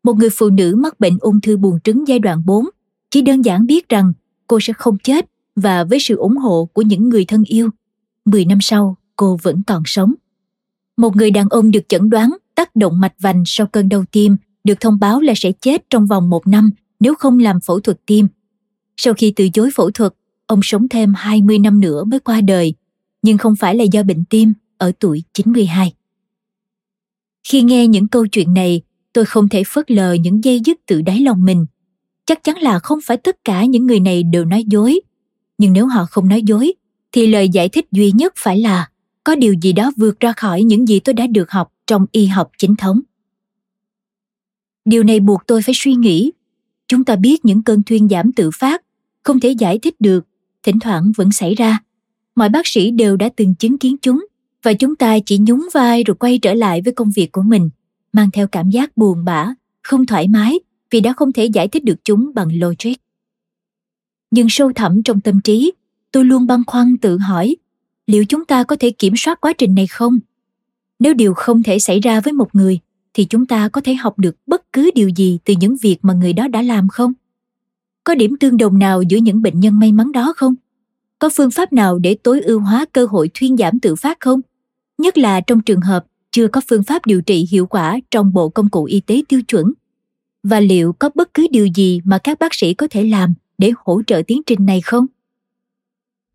Một 0.03 0.17
người 0.17 0.31
phụ 0.33 0.51
nữ 0.51 0.75
mắc 0.79 1.01
bệnh 1.01 1.19
ung 1.21 1.41
thư 1.41 1.57
buồng 1.57 1.81
trứng 1.85 2.09
giai 2.09 2.19
đoạn 2.19 2.43
4 2.47 2.65
chỉ 3.11 3.23
đơn 3.23 3.45
giản 3.45 3.67
biết 3.67 3.89
rằng 3.89 4.13
cô 4.49 4.61
sẽ 4.61 4.73
không 4.73 4.99
chết 4.99 5.27
và 5.57 5.85
với 5.85 5.99
sự 6.01 6.17
ủng 6.17 6.37
hộ 6.37 6.69
của 6.73 6.83
những 6.83 7.09
người 7.09 7.25
thân 7.25 7.45
yêu, 7.45 7.71
10 8.25 8.45
năm 8.45 8.59
sau 8.61 8.97
cô 9.17 9.39
vẫn 9.43 9.63
còn 9.67 9.83
sống. 9.87 10.15
Một 10.97 11.17
người 11.17 11.31
đàn 11.31 11.49
ông 11.49 11.71
được 11.71 11.89
chẩn 11.89 12.11
đoán 12.11 12.31
tác 12.55 12.77
động 12.77 13.01
mạch 13.01 13.15
vành 13.19 13.43
sau 13.47 13.67
cơn 13.67 13.89
đau 13.89 14.05
tim 14.13 14.37
được 14.65 14.81
thông 14.81 14.99
báo 14.99 15.21
là 15.21 15.33
sẽ 15.37 15.53
chết 15.53 15.91
trong 15.91 16.07
vòng 16.07 16.31
một 16.31 16.47
năm 16.47 16.71
nếu 17.01 17.15
không 17.15 17.39
làm 17.39 17.61
phẫu 17.61 17.81
thuật 17.81 18.01
tim. 18.07 18.29
Sau 18.97 19.15
khi 19.15 19.33
từ 19.37 19.49
chối 19.49 19.71
phẫu 19.75 19.91
thuật, 19.91 20.15
ông 20.47 20.61
sống 20.63 20.89
thêm 20.89 21.15
20 21.17 21.59
năm 21.59 21.81
nữa 21.81 22.05
mới 22.05 22.21
qua 22.21 22.41
đời 22.41 22.75
nhưng 23.23 23.39
không 23.39 23.57
phải 23.57 23.75
là 23.75 23.85
do 23.85 24.03
bệnh 24.03 24.25
tim 24.25 24.53
ở 24.79 24.93
tuổi 24.99 25.23
92. 25.35 25.93
Khi 27.45 27.63
nghe 27.63 27.87
những 27.87 28.09
câu 28.09 28.27
chuyện 28.27 28.55
này, 28.55 28.83
tôi 29.13 29.25
không 29.25 29.49
thể 29.49 29.63
phớt 29.67 29.91
lờ 29.91 30.13
những 30.13 30.45
dây 30.45 30.61
dứt 30.65 30.79
từ 30.87 31.03
đáy 31.03 31.21
lòng 31.21 31.45
mình. 31.45 31.67
Chắc 32.29 32.45
chắn 32.45 32.59
là 32.59 32.79
không 32.79 32.99
phải 33.05 33.17
tất 33.17 33.45
cả 33.45 33.65
những 33.65 33.87
người 33.87 34.01
này 34.01 34.23
đều 34.23 34.45
nói 34.45 34.65
dối. 34.67 35.01
Nhưng 35.59 35.73
nếu 35.73 35.87
họ 35.87 36.07
không 36.11 36.29
nói 36.29 36.43
dối, 36.43 36.73
thì 37.13 37.27
lời 37.27 37.49
giải 37.49 37.69
thích 37.69 37.87
duy 37.93 38.13
nhất 38.13 38.33
phải 38.37 38.61
là 38.61 38.89
có 39.25 39.35
điều 39.35 39.55
gì 39.63 39.73
đó 39.73 39.93
vượt 39.97 40.21
ra 40.21 40.33
khỏi 40.33 40.63
những 40.63 40.89
gì 40.89 41.01
tôi 41.01 41.15
đã 41.15 41.27
được 41.27 41.51
học 41.51 41.73
trong 41.87 42.07
y 42.13 42.27
học 42.27 42.51
chính 42.59 42.77
thống. 42.77 43.01
Điều 44.85 45.05
này 45.05 45.21
buộc 45.21 45.47
tôi 45.47 45.63
phải 45.63 45.75
suy 45.77 45.95
nghĩ. 45.95 46.33
Chúng 46.89 47.05
ta 47.05 47.17
biết 47.17 47.45
những 47.45 47.63
cơn 47.63 47.83
thuyên 47.83 48.09
giảm 48.09 48.33
tự 48.33 48.51
phát, 48.55 48.83
không 49.23 49.41
thể 49.41 49.51
giải 49.51 49.79
thích 49.79 49.95
được, 50.01 50.27
thỉnh 50.63 50.79
thoảng 50.81 51.13
vẫn 51.17 51.33
xảy 51.33 51.55
ra 51.55 51.79
mọi 52.35 52.49
bác 52.49 52.67
sĩ 52.67 52.91
đều 52.91 53.17
đã 53.17 53.29
từng 53.37 53.55
chứng 53.55 53.79
kiến 53.79 53.97
chúng 54.03 54.27
và 54.63 54.73
chúng 54.73 54.97
ta 54.97 55.19
chỉ 55.27 55.39
nhún 55.39 55.61
vai 55.75 56.05
rồi 56.05 56.15
quay 56.15 56.39
trở 56.39 56.55
lại 56.55 56.83
với 56.85 56.93
công 56.93 57.11
việc 57.11 57.33
của 57.33 57.43
mình 57.43 57.71
mang 58.13 58.31
theo 58.31 58.47
cảm 58.47 58.71
giác 58.71 58.97
buồn 58.97 59.25
bã 59.25 59.55
không 59.83 60.07
thoải 60.07 60.29
mái 60.29 60.59
vì 60.91 61.01
đã 61.01 61.13
không 61.13 61.33
thể 61.33 61.45
giải 61.45 61.69
thích 61.69 61.85
được 61.85 62.05
chúng 62.05 62.31
bằng 62.35 62.49
logic 62.61 62.95
nhưng 64.31 64.47
sâu 64.51 64.73
thẳm 64.75 65.03
trong 65.03 65.21
tâm 65.21 65.41
trí, 65.41 65.73
tôi 66.13 66.25
luôn 66.25 66.47
băn 66.47 66.63
khoăn 66.67 66.97
tự 66.97 67.19
hỏi, 67.19 67.57
liệu 68.07 68.25
chúng 68.25 68.45
ta 68.45 68.65
có 68.65 68.77
thể 68.77 68.91
kiểm 68.91 69.15
soát 69.17 69.41
quá 69.41 69.53
trình 69.59 69.75
này 69.75 69.87
không 69.87 70.19
nếu 70.99 71.15
điều 71.15 71.35
không 71.35 71.63
thể 71.63 71.79
xảy 71.79 72.01
ra 72.01 72.21
với 72.21 72.33
một 72.33 72.55
người, 72.55 72.79
thì 73.15 73.25
chúng 73.25 73.47
ta 73.47 73.69
có 73.69 73.81
thể 73.81 73.95
học 73.95 74.19
được 74.19 74.37
bất 74.47 74.73
cứ 74.73 74.91
điều 74.95 75.09
gì 75.09 75.39
từ 75.45 75.55
những 75.61 75.77
việc 75.77 75.97
mà 76.03 76.15
người 76.15 76.33
đó 76.33 76.49
đã 76.49 76.63
làm 76.63 76.89
không 76.89 77.13
có 78.05 78.15
điểm 78.15 78.37
tương 78.41 78.57
đồng 78.57 78.79
nào 78.79 79.03
giữa 79.03 79.19
những 79.19 79.43
bệnh 79.43 79.61
nhân 79.61 79.79
may 79.79 79.93
mắn 79.93 80.13
đó 80.13 80.33
không 80.37 80.55
có 81.19 81.31
phương 81.37 81.51
pháp 81.51 81.73
nào 81.73 81.99
để 81.99 82.17
tối 82.23 82.41
ưu 82.41 82.61
hóa 82.61 82.85
cơ 82.93 83.07
hội 83.07 83.31
thuyên 83.35 83.57
giảm 83.57 83.81
tự 83.81 83.97
phát 83.97 84.21
không? 84.21 84.41
Nhất 84.99 85.19
là 85.19 85.41
trong 85.41 85.61
trường 85.61 85.81
hợp 85.81 86.05
chưa 86.31 86.49
có 86.49 86.61
phương 86.69 86.83
pháp 86.83 87.07
điều 87.07 87.23
trị 87.23 87.47
hiệu 87.51 87.67
quả 87.67 87.99
trong 88.11 88.33
bộ 88.33 88.49
công 88.49 88.69
cụ 88.69 88.85
y 88.85 89.01
tế 89.01 89.23
tiêu 89.29 89.43
chuẩn. 89.43 89.73
Và 90.43 90.61
liệu 90.61 90.93
có 90.93 91.11
bất 91.15 91.35
cứ 91.35 91.47
điều 91.51 91.67
gì 91.67 92.01
mà 92.05 92.19
các 92.19 92.39
bác 92.39 92.55
sĩ 92.55 92.75
có 92.75 92.89
thể 92.91 93.05
làm 93.05 93.35
để 93.59 93.73
hỗ 93.77 94.03
trợ 94.07 94.23
tiến 94.27 94.43
trình 94.47 94.67
này 94.67 94.81
không? 94.81 95.07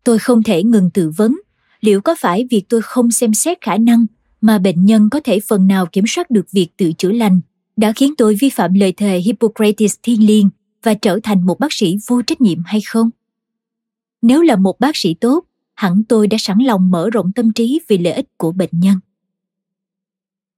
Tôi 0.04 0.18
không 0.18 0.42
thể 0.42 0.62
ngừng 0.62 0.90
tự 0.90 1.10
vấn, 1.16 1.40
liệu 1.80 2.00
có 2.00 2.14
phải 2.18 2.46
việc 2.50 2.64
tôi 2.68 2.82
không 2.82 3.10
xem 3.10 3.34
xét 3.34 3.60
khả 3.60 3.76
năng 3.76 4.06
mà 4.40 4.58
bệnh 4.58 4.84
nhân 4.84 5.10
có 5.10 5.20
thể 5.20 5.40
phần 5.40 5.66
nào 5.66 5.86
kiểm 5.86 6.04
soát 6.06 6.30
được 6.30 6.50
việc 6.50 6.68
tự 6.76 6.92
chữa 6.92 7.12
lành 7.12 7.40
đã 7.76 7.92
khiến 7.92 8.14
tôi 8.16 8.34
vi 8.40 8.50
phạm 8.50 8.74
lời 8.74 8.92
thề 8.92 9.18
Hippocrates 9.18 9.94
thiêng 10.02 10.26
liêng 10.26 10.50
và 10.82 10.94
trở 10.94 11.18
thành 11.22 11.46
một 11.46 11.58
bác 11.58 11.72
sĩ 11.72 11.96
vô 12.06 12.22
trách 12.22 12.40
nhiệm 12.40 12.58
hay 12.66 12.80
không? 12.80 13.10
Nếu 14.22 14.42
là 14.42 14.56
một 14.56 14.80
bác 14.80 14.96
sĩ 14.96 15.14
tốt, 15.14 15.44
hẳn 15.74 16.02
tôi 16.08 16.26
đã 16.26 16.36
sẵn 16.40 16.58
lòng 16.58 16.90
mở 16.90 17.10
rộng 17.10 17.32
tâm 17.32 17.52
trí 17.52 17.80
vì 17.88 17.98
lợi 17.98 18.12
ích 18.12 18.38
của 18.38 18.52
bệnh 18.52 18.70
nhân. 18.72 18.96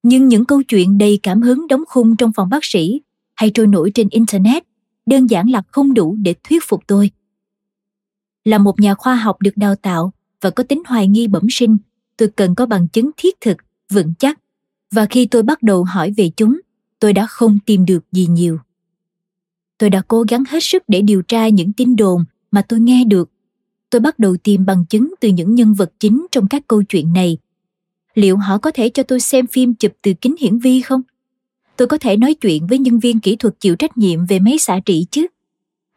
Nhưng 0.02 0.28
những 0.28 0.44
câu 0.44 0.62
chuyện 0.62 0.98
đầy 0.98 1.20
cảm 1.22 1.42
hứng 1.42 1.66
đóng 1.66 1.84
khung 1.88 2.16
trong 2.16 2.32
phòng 2.32 2.48
bác 2.48 2.64
sĩ 2.64 3.00
hay 3.36 3.50
trôi 3.50 3.66
nổi 3.66 3.90
trên 3.94 4.08
Internet 4.10 4.62
đơn 5.06 5.26
giản 5.26 5.50
là 5.50 5.62
không 5.72 5.94
đủ 5.94 6.16
để 6.22 6.34
thuyết 6.44 6.64
phục 6.66 6.86
tôi. 6.86 7.10
Là 8.44 8.58
một 8.58 8.80
nhà 8.80 8.94
khoa 8.94 9.16
học 9.16 9.36
được 9.40 9.56
đào 9.56 9.74
tạo 9.74 10.12
và 10.40 10.50
có 10.50 10.64
tính 10.64 10.82
hoài 10.86 11.08
nghi 11.08 11.26
bẩm 11.26 11.46
sinh, 11.50 11.76
tôi 12.16 12.28
cần 12.28 12.54
có 12.54 12.66
bằng 12.66 12.88
chứng 12.88 13.10
thiết 13.16 13.40
thực, 13.40 13.56
vững 13.92 14.14
chắc. 14.18 14.40
Và 14.90 15.06
khi 15.06 15.26
tôi 15.26 15.42
bắt 15.42 15.62
đầu 15.62 15.84
hỏi 15.84 16.12
về 16.16 16.30
chúng, 16.36 16.60
tôi 16.98 17.12
đã 17.12 17.26
không 17.26 17.58
tìm 17.66 17.86
được 17.86 18.04
gì 18.12 18.26
nhiều. 18.26 18.58
Tôi 19.78 19.90
đã 19.90 20.02
cố 20.08 20.24
gắng 20.28 20.44
hết 20.48 20.62
sức 20.62 20.82
để 20.88 21.02
điều 21.02 21.22
tra 21.22 21.48
những 21.48 21.72
tin 21.72 21.96
đồn 21.96 22.24
mà 22.50 22.62
tôi 22.62 22.80
nghe 22.80 23.04
được 23.04 23.30
tôi 23.90 24.00
bắt 24.00 24.18
đầu 24.18 24.36
tìm 24.36 24.66
bằng 24.66 24.84
chứng 24.84 25.14
từ 25.20 25.28
những 25.28 25.54
nhân 25.54 25.74
vật 25.74 25.92
chính 26.00 26.26
trong 26.30 26.48
các 26.48 26.62
câu 26.68 26.82
chuyện 26.82 27.12
này 27.12 27.38
liệu 28.14 28.36
họ 28.36 28.58
có 28.58 28.70
thể 28.70 28.88
cho 28.88 29.02
tôi 29.02 29.20
xem 29.20 29.46
phim 29.46 29.74
chụp 29.74 29.92
từ 30.02 30.12
kính 30.20 30.34
hiển 30.40 30.58
vi 30.58 30.80
không 30.80 31.02
tôi 31.76 31.88
có 31.88 31.98
thể 31.98 32.16
nói 32.16 32.34
chuyện 32.34 32.66
với 32.66 32.78
nhân 32.78 32.98
viên 32.98 33.20
kỹ 33.20 33.36
thuật 33.36 33.60
chịu 33.60 33.76
trách 33.76 33.98
nhiệm 33.98 34.26
về 34.26 34.38
máy 34.38 34.58
xạ 34.58 34.80
trị 34.86 35.06
chứ? 35.10 35.26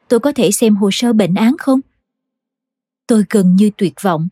Tôi 0.08 0.20
có 0.20 0.32
thể 0.32 0.52
xem 0.52 0.76
hồ 0.76 0.90
sơ 0.92 1.14
bệnh 1.14 1.36
án 1.36 1.56
không? 1.58 1.80
Tôi 3.08 3.24
gần 3.30 3.56
như 3.56 3.72
tuyệt 3.78 3.94
vọng. 4.02 4.28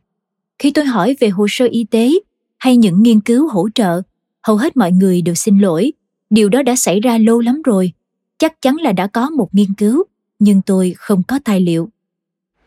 Khi 0.59 0.71
tôi 0.71 0.85
hỏi 0.85 1.15
về 1.19 1.29
hồ 1.29 1.45
sơ 1.49 1.65
y 1.71 1.83
tế 1.83 2.11
hay 2.57 2.77
những 2.77 3.03
nghiên 3.03 3.21
cứu 3.21 3.47
hỗ 3.47 3.69
trợ, 3.75 4.01
hầu 4.43 4.57
hết 4.57 4.77
mọi 4.77 4.91
người 4.91 5.21
đều 5.21 5.35
xin 5.35 5.59
lỗi. 5.59 5.91
Điều 6.29 6.49
đó 6.49 6.63
đã 6.63 6.75
xảy 6.75 6.99
ra 6.99 7.17
lâu 7.17 7.39
lắm 7.39 7.61
rồi. 7.61 7.91
Chắc 8.37 8.61
chắn 8.61 8.75
là 8.75 8.91
đã 8.91 9.07
có 9.07 9.29
một 9.29 9.55
nghiên 9.55 9.73
cứu, 9.73 10.03
nhưng 10.39 10.61
tôi 10.61 10.93
không 10.97 11.23
có 11.23 11.39
tài 11.45 11.59
liệu. 11.59 11.89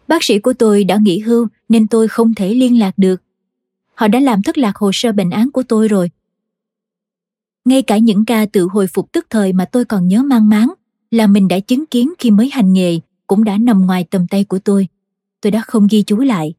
Bác 0.09 0.25
sĩ 0.25 0.39
của 0.39 0.53
tôi 0.53 0.85
đã 0.85 0.99
nghỉ 1.03 1.19
hưu 1.19 1.47
nên 1.69 1.87
tôi 1.87 2.09
không 2.09 2.35
thể 2.35 2.55
liên 2.55 2.79
lạc 2.79 2.93
được. 2.97 3.23
Họ 3.95 4.09
đã 4.09 4.21
làm 4.21 4.43
thất 4.43 4.59
lạc 4.59 4.77
hồ 4.77 4.91
sơ 4.95 5.13
bệnh 5.13 5.31
án 5.31 5.51
của 5.51 5.63
tôi 5.63 5.89
rồi. 5.89 6.11
Ngay 7.65 7.83
cả 7.83 7.99
những 7.99 8.25
ca 8.25 8.47
tự 8.47 8.69
hồi 8.73 8.87
phục 8.87 9.13
tức 9.13 9.27
thời 9.31 9.53
mà 9.53 9.65
tôi 9.65 9.85
còn 9.85 10.09
nhớ 10.09 10.23
mang 10.23 10.49
máng 10.49 10.73
là 11.11 11.27
mình 11.27 11.49
đã 11.49 11.61
chứng 11.61 11.87
kiến 11.87 12.13
khi 12.19 12.31
mới 12.31 12.51
hành 12.53 12.73
nghề 12.73 13.01
cũng 13.27 13.45
đã 13.45 13.59
nằm 13.59 13.87
ngoài 13.87 14.05
tầm 14.11 14.27
tay 14.27 14.45
của 14.45 14.59
tôi. 14.59 14.89
Tôi 15.41 15.51
đã 15.51 15.63
không 15.67 15.87
ghi 15.91 16.03
chú 16.03 16.17
lại. 16.17 16.55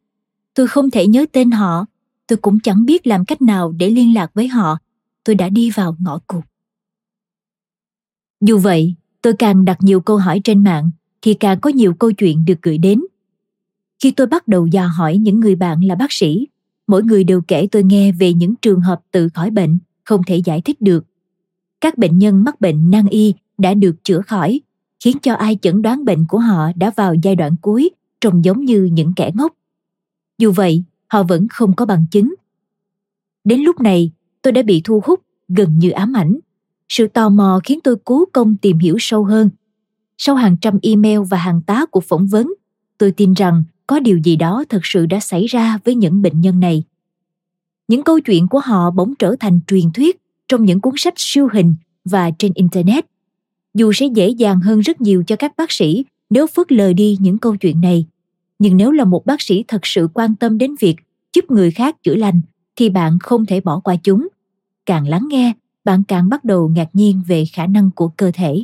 Tôi 0.53 0.67
không 0.67 0.91
thể 0.91 1.07
nhớ 1.07 1.25
tên 1.31 1.51
họ. 1.51 1.85
Tôi 2.27 2.37
cũng 2.37 2.59
chẳng 2.59 2.85
biết 2.85 3.07
làm 3.07 3.25
cách 3.25 3.41
nào 3.41 3.71
để 3.71 3.89
liên 3.89 4.13
lạc 4.13 4.31
với 4.33 4.47
họ. 4.47 4.77
Tôi 5.23 5.35
đã 5.35 5.49
đi 5.49 5.69
vào 5.69 5.95
ngõ 5.99 6.19
cụt. 6.27 6.43
Dù 8.41 8.57
vậy, 8.57 8.95
tôi 9.21 9.33
càng 9.33 9.65
đặt 9.65 9.77
nhiều 9.81 10.01
câu 10.01 10.17
hỏi 10.17 10.41
trên 10.43 10.63
mạng 10.63 10.91
thì 11.21 11.33
càng 11.33 11.59
có 11.59 11.69
nhiều 11.69 11.93
câu 11.93 12.11
chuyện 12.11 12.45
được 12.45 12.61
gửi 12.61 12.77
đến 12.77 13.01
khi 14.01 14.11
tôi 14.11 14.27
bắt 14.27 14.47
đầu 14.47 14.67
dò 14.67 14.87
hỏi 14.87 15.17
những 15.17 15.39
người 15.39 15.55
bạn 15.55 15.83
là 15.83 15.95
bác 15.95 16.11
sĩ, 16.11 16.47
mỗi 16.87 17.03
người 17.03 17.23
đều 17.23 17.41
kể 17.41 17.67
tôi 17.71 17.83
nghe 17.83 18.11
về 18.11 18.33
những 18.33 18.55
trường 18.55 18.81
hợp 18.81 19.01
tự 19.11 19.29
khỏi 19.29 19.51
bệnh 19.51 19.79
không 20.05 20.21
thể 20.27 20.37
giải 20.37 20.61
thích 20.61 20.81
được. 20.81 21.05
Các 21.81 21.97
bệnh 21.97 22.17
nhân 22.17 22.43
mắc 22.43 22.61
bệnh 22.61 22.91
nan 22.91 23.07
y 23.07 23.33
đã 23.57 23.73
được 23.73 24.03
chữa 24.03 24.21
khỏi, 24.21 24.61
khiến 25.03 25.17
cho 25.21 25.33
ai 25.33 25.57
chẩn 25.61 25.81
đoán 25.81 26.05
bệnh 26.05 26.25
của 26.29 26.39
họ 26.39 26.71
đã 26.75 26.91
vào 26.95 27.15
giai 27.23 27.35
đoạn 27.35 27.55
cuối 27.61 27.89
trông 28.21 28.45
giống 28.45 28.65
như 28.65 28.83
những 28.83 29.13
kẻ 29.15 29.31
ngốc. 29.35 29.53
Dù 30.37 30.51
vậy, 30.51 30.83
họ 31.07 31.23
vẫn 31.23 31.47
không 31.47 31.75
có 31.75 31.85
bằng 31.85 32.05
chứng, 32.11 32.33
Đến 33.43 33.61
lúc 33.61 33.81
này, 33.81 34.11
tôi 34.41 34.51
đã 34.51 34.61
bị 34.61 34.81
thu 34.83 35.01
hút 35.05 35.21
gần 35.47 35.79
như 35.79 35.89
ám 35.89 36.13
ảnh. 36.13 36.39
Sự 36.89 37.07
tò 37.07 37.29
mò 37.29 37.59
khiến 37.63 37.79
tôi 37.83 37.95
cố 38.05 38.25
công 38.33 38.57
tìm 38.57 38.79
hiểu 38.79 38.95
sâu 38.99 39.23
hơn. 39.23 39.49
Sau 40.17 40.35
hàng 40.35 40.57
trăm 40.61 40.79
email 40.81 41.19
và 41.29 41.37
hàng 41.37 41.61
tá 41.61 41.85
cuộc 41.91 42.03
phỏng 42.03 42.27
vấn, 42.27 42.53
tôi 42.97 43.11
tin 43.11 43.33
rằng 43.33 43.63
có 43.87 43.99
điều 43.99 44.17
gì 44.17 44.35
đó 44.35 44.63
thật 44.69 44.79
sự 44.83 45.05
đã 45.05 45.19
xảy 45.19 45.45
ra 45.45 45.77
với 45.85 45.95
những 45.95 46.21
bệnh 46.21 46.41
nhân 46.41 46.59
này. 46.59 46.83
Những 47.91 48.03
câu 48.03 48.19
chuyện 48.19 48.47
của 48.47 48.59
họ 48.59 48.91
bỗng 48.91 49.15
trở 49.15 49.35
thành 49.39 49.59
truyền 49.67 49.91
thuyết 49.93 50.21
trong 50.47 50.65
những 50.65 50.81
cuốn 50.81 50.93
sách 50.97 51.13
siêu 51.17 51.47
hình 51.53 51.75
và 52.05 52.31
trên 52.39 52.51
internet. 52.55 53.05
Dù 53.73 53.93
sẽ 53.93 54.05
dễ 54.05 54.29
dàng 54.29 54.59
hơn 54.59 54.79
rất 54.79 55.01
nhiều 55.01 55.23
cho 55.27 55.35
các 55.35 55.53
bác 55.57 55.71
sĩ 55.71 56.05
nếu 56.29 56.47
phớt 56.47 56.71
lờ 56.71 56.93
đi 56.93 57.17
những 57.19 57.37
câu 57.37 57.55
chuyện 57.55 57.81
này, 57.81 58.05
nhưng 58.59 58.77
nếu 58.77 58.91
là 58.91 59.05
một 59.05 59.25
bác 59.25 59.41
sĩ 59.41 59.63
thật 59.67 59.79
sự 59.83 60.07
quan 60.13 60.35
tâm 60.35 60.57
đến 60.57 60.75
việc 60.79 60.95
giúp 61.35 61.51
người 61.51 61.71
khác 61.71 62.03
chữa 62.03 62.15
lành 62.15 62.41
thì 62.75 62.89
bạn 62.89 63.19
không 63.19 63.45
thể 63.45 63.61
bỏ 63.61 63.79
qua 63.79 63.95
chúng. 64.03 64.27
Càng 64.85 65.07
lắng 65.07 65.27
nghe, 65.29 65.53
bạn 65.83 66.03
càng 66.03 66.29
bắt 66.29 66.43
đầu 66.43 66.69
ngạc 66.69 66.89
nhiên 66.93 67.21
về 67.27 67.45
khả 67.45 67.67
năng 67.67 67.91
của 67.91 68.07
cơ 68.07 68.31
thể. 68.33 68.63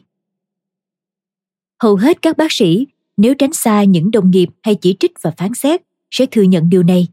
Hầu 1.79 1.95
hết 1.95 2.21
các 2.21 2.37
bác 2.37 2.51
sĩ, 2.51 2.87
nếu 3.17 3.33
tránh 3.35 3.53
xa 3.53 3.83
những 3.83 4.11
đồng 4.11 4.31
nghiệp 4.31 4.49
hay 4.63 4.75
chỉ 4.75 4.95
trích 4.99 5.11
và 5.21 5.31
phán 5.31 5.53
xét, 5.53 5.81
sẽ 6.11 6.25
thừa 6.25 6.41
nhận 6.43 6.69
điều 6.69 6.83
này. 6.83 7.07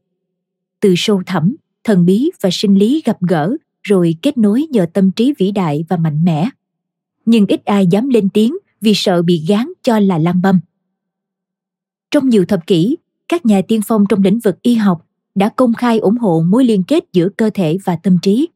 Từ 0.81 0.94
sâu 0.96 1.22
thẳm, 1.27 1.57
thần 1.85 2.07
bí 2.07 2.31
và 2.40 2.51
sinh 2.53 2.79
lý 2.79 3.03
gặp 3.05 3.16
gỡ 3.20 3.57
rồi 3.83 4.16
kết 4.23 4.38
nối 4.38 4.66
nhờ 4.70 4.87
tâm 4.92 5.11
trí 5.11 5.35
vĩ 5.38 5.51
đại 5.51 5.85
và 5.88 5.97
mạnh 5.97 6.25
mẽ. 6.25 6.49
Nhưng 7.27 7.47
ít 7.47 7.64
ai 7.64 7.87
dám 7.87 8.09
lên 8.09 8.29
tiếng 8.29 8.57
vì 8.81 8.92
sợ 8.94 9.23
bị 9.23 9.44
gán 9.49 9.73
cho 9.83 9.99
là 9.99 10.18
lang 10.18 10.40
băm. 10.42 10.61
Trong 12.11 12.29
nhiều 12.29 12.44
thập 12.44 12.66
kỷ, 12.66 12.97
các 13.29 13.47
nhà 13.47 13.61
tiên 13.68 13.81
phong 13.87 14.05
trong 14.09 14.23
lĩnh 14.23 14.38
vực 14.38 14.62
y 14.62 14.75
học 14.75 15.07
đã 15.35 15.49
công 15.49 15.75
khai 15.75 15.99
ủng 15.99 16.16
hộ 16.16 16.42
mối 16.42 16.64
liên 16.64 16.83
kết 16.83 17.05
giữa 17.12 17.29
cơ 17.29 17.51
thể 17.55 17.79
và 17.85 17.97
tâm 17.97 18.18
trí. 18.23 18.49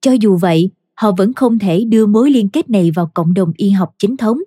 Cho 0.00 0.12
dù 0.12 0.36
vậy, 0.36 0.70
họ 0.94 1.12
vẫn 1.12 1.34
không 1.34 1.58
thể 1.58 1.84
đưa 1.84 2.06
mối 2.06 2.30
liên 2.30 2.48
kết 2.48 2.70
này 2.70 2.90
vào 2.90 3.10
cộng 3.14 3.34
đồng 3.34 3.52
y 3.56 3.70
học 3.70 3.94
chính 3.98 4.16
thống. 4.16 4.38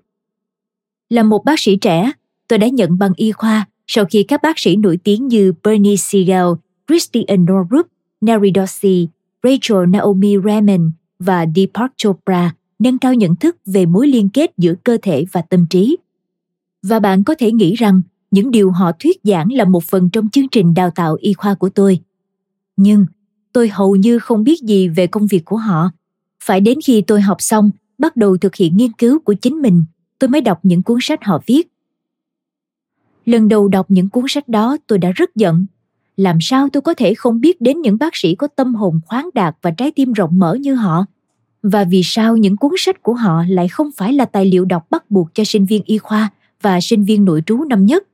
Là 1.09 1.23
một 1.23 1.45
bác 1.45 1.59
sĩ 1.59 1.75
trẻ, 1.75 2.11
tôi 2.47 2.59
đã 2.59 2.67
nhận 2.67 2.97
bằng 2.97 3.11
y 3.15 3.31
khoa 3.31 3.67
sau 3.87 4.05
khi 4.05 4.23
các 4.23 4.41
bác 4.41 4.59
sĩ 4.59 4.75
nổi 4.75 4.97
tiếng 5.03 5.27
như 5.27 5.53
Bernie 5.63 5.95
Siegel, 5.95 6.45
Christian 6.87 7.45
Northrup, 7.45 7.87
Neri 8.21 8.51
Dorsey, 8.55 9.07
Rachel 9.43 9.87
Naomi 9.89 10.35
Remen 10.45 10.91
và 11.19 11.45
Deepak 11.55 11.93
Chopra 11.97 12.55
nâng 12.79 12.97
cao 12.97 13.13
nhận 13.13 13.35
thức 13.35 13.57
về 13.65 13.85
mối 13.85 14.07
liên 14.07 14.29
kết 14.29 14.51
giữa 14.57 14.73
cơ 14.83 14.97
thể 15.01 15.25
và 15.31 15.41
tâm 15.41 15.65
trí. 15.69 15.97
Và 16.83 16.99
bạn 16.99 17.23
có 17.23 17.35
thể 17.39 17.51
nghĩ 17.51 17.75
rằng 17.75 18.01
những 18.31 18.51
điều 18.51 18.71
họ 18.71 18.91
thuyết 18.99 19.17
giảng 19.23 19.51
là 19.51 19.65
một 19.65 19.83
phần 19.83 20.09
trong 20.09 20.29
chương 20.29 20.49
trình 20.49 20.73
đào 20.73 20.91
tạo 20.91 21.17
y 21.19 21.33
khoa 21.33 21.55
của 21.55 21.69
tôi. 21.69 21.99
Nhưng 22.77 23.05
tôi 23.53 23.69
hầu 23.69 23.95
như 23.95 24.19
không 24.19 24.43
biết 24.43 24.61
gì 24.61 24.87
về 24.87 25.07
công 25.07 25.27
việc 25.27 25.45
của 25.45 25.57
họ. 25.57 25.91
Phải 26.43 26.59
đến 26.59 26.79
khi 26.85 27.01
tôi 27.01 27.21
học 27.21 27.37
xong, 27.39 27.69
bắt 27.97 28.15
đầu 28.15 28.37
thực 28.37 28.55
hiện 28.55 28.77
nghiên 28.77 28.91
cứu 28.91 29.19
của 29.19 29.33
chính 29.33 29.61
mình, 29.61 29.85
tôi 30.19 30.29
mới 30.29 30.41
đọc 30.41 30.59
những 30.63 30.83
cuốn 30.83 30.97
sách 31.01 31.23
họ 31.23 31.41
viết. 31.45 31.67
Lần 33.25 33.47
đầu 33.47 33.67
đọc 33.67 33.85
những 33.89 34.09
cuốn 34.09 34.23
sách 34.27 34.47
đó 34.47 34.77
tôi 34.87 34.99
đã 34.99 35.11
rất 35.11 35.35
giận. 35.35 35.65
Làm 36.17 36.37
sao 36.41 36.69
tôi 36.69 36.81
có 36.81 36.93
thể 36.93 37.13
không 37.13 37.41
biết 37.41 37.61
đến 37.61 37.81
những 37.81 37.97
bác 37.97 38.15
sĩ 38.15 38.35
có 38.35 38.47
tâm 38.47 38.75
hồn 38.75 38.99
khoáng 39.05 39.29
đạt 39.33 39.55
và 39.61 39.71
trái 39.71 39.91
tim 39.91 40.13
rộng 40.13 40.39
mở 40.39 40.53
như 40.53 40.75
họ? 40.75 41.05
Và 41.63 41.83
vì 41.83 42.01
sao 42.03 42.37
những 42.37 42.57
cuốn 42.57 42.71
sách 42.77 43.03
của 43.03 43.13
họ 43.13 43.43
lại 43.47 43.67
không 43.67 43.89
phải 43.97 44.13
là 44.13 44.25
tài 44.25 44.45
liệu 44.45 44.65
đọc 44.65 44.87
bắt 44.89 45.11
buộc 45.11 45.33
cho 45.33 45.43
sinh 45.43 45.65
viên 45.65 45.83
y 45.85 45.97
khoa 45.97 46.29
và 46.61 46.81
sinh 46.81 47.03
viên 47.03 47.25
nội 47.25 47.43
trú 47.45 47.63
năm 47.63 47.85
nhất? 47.85 48.07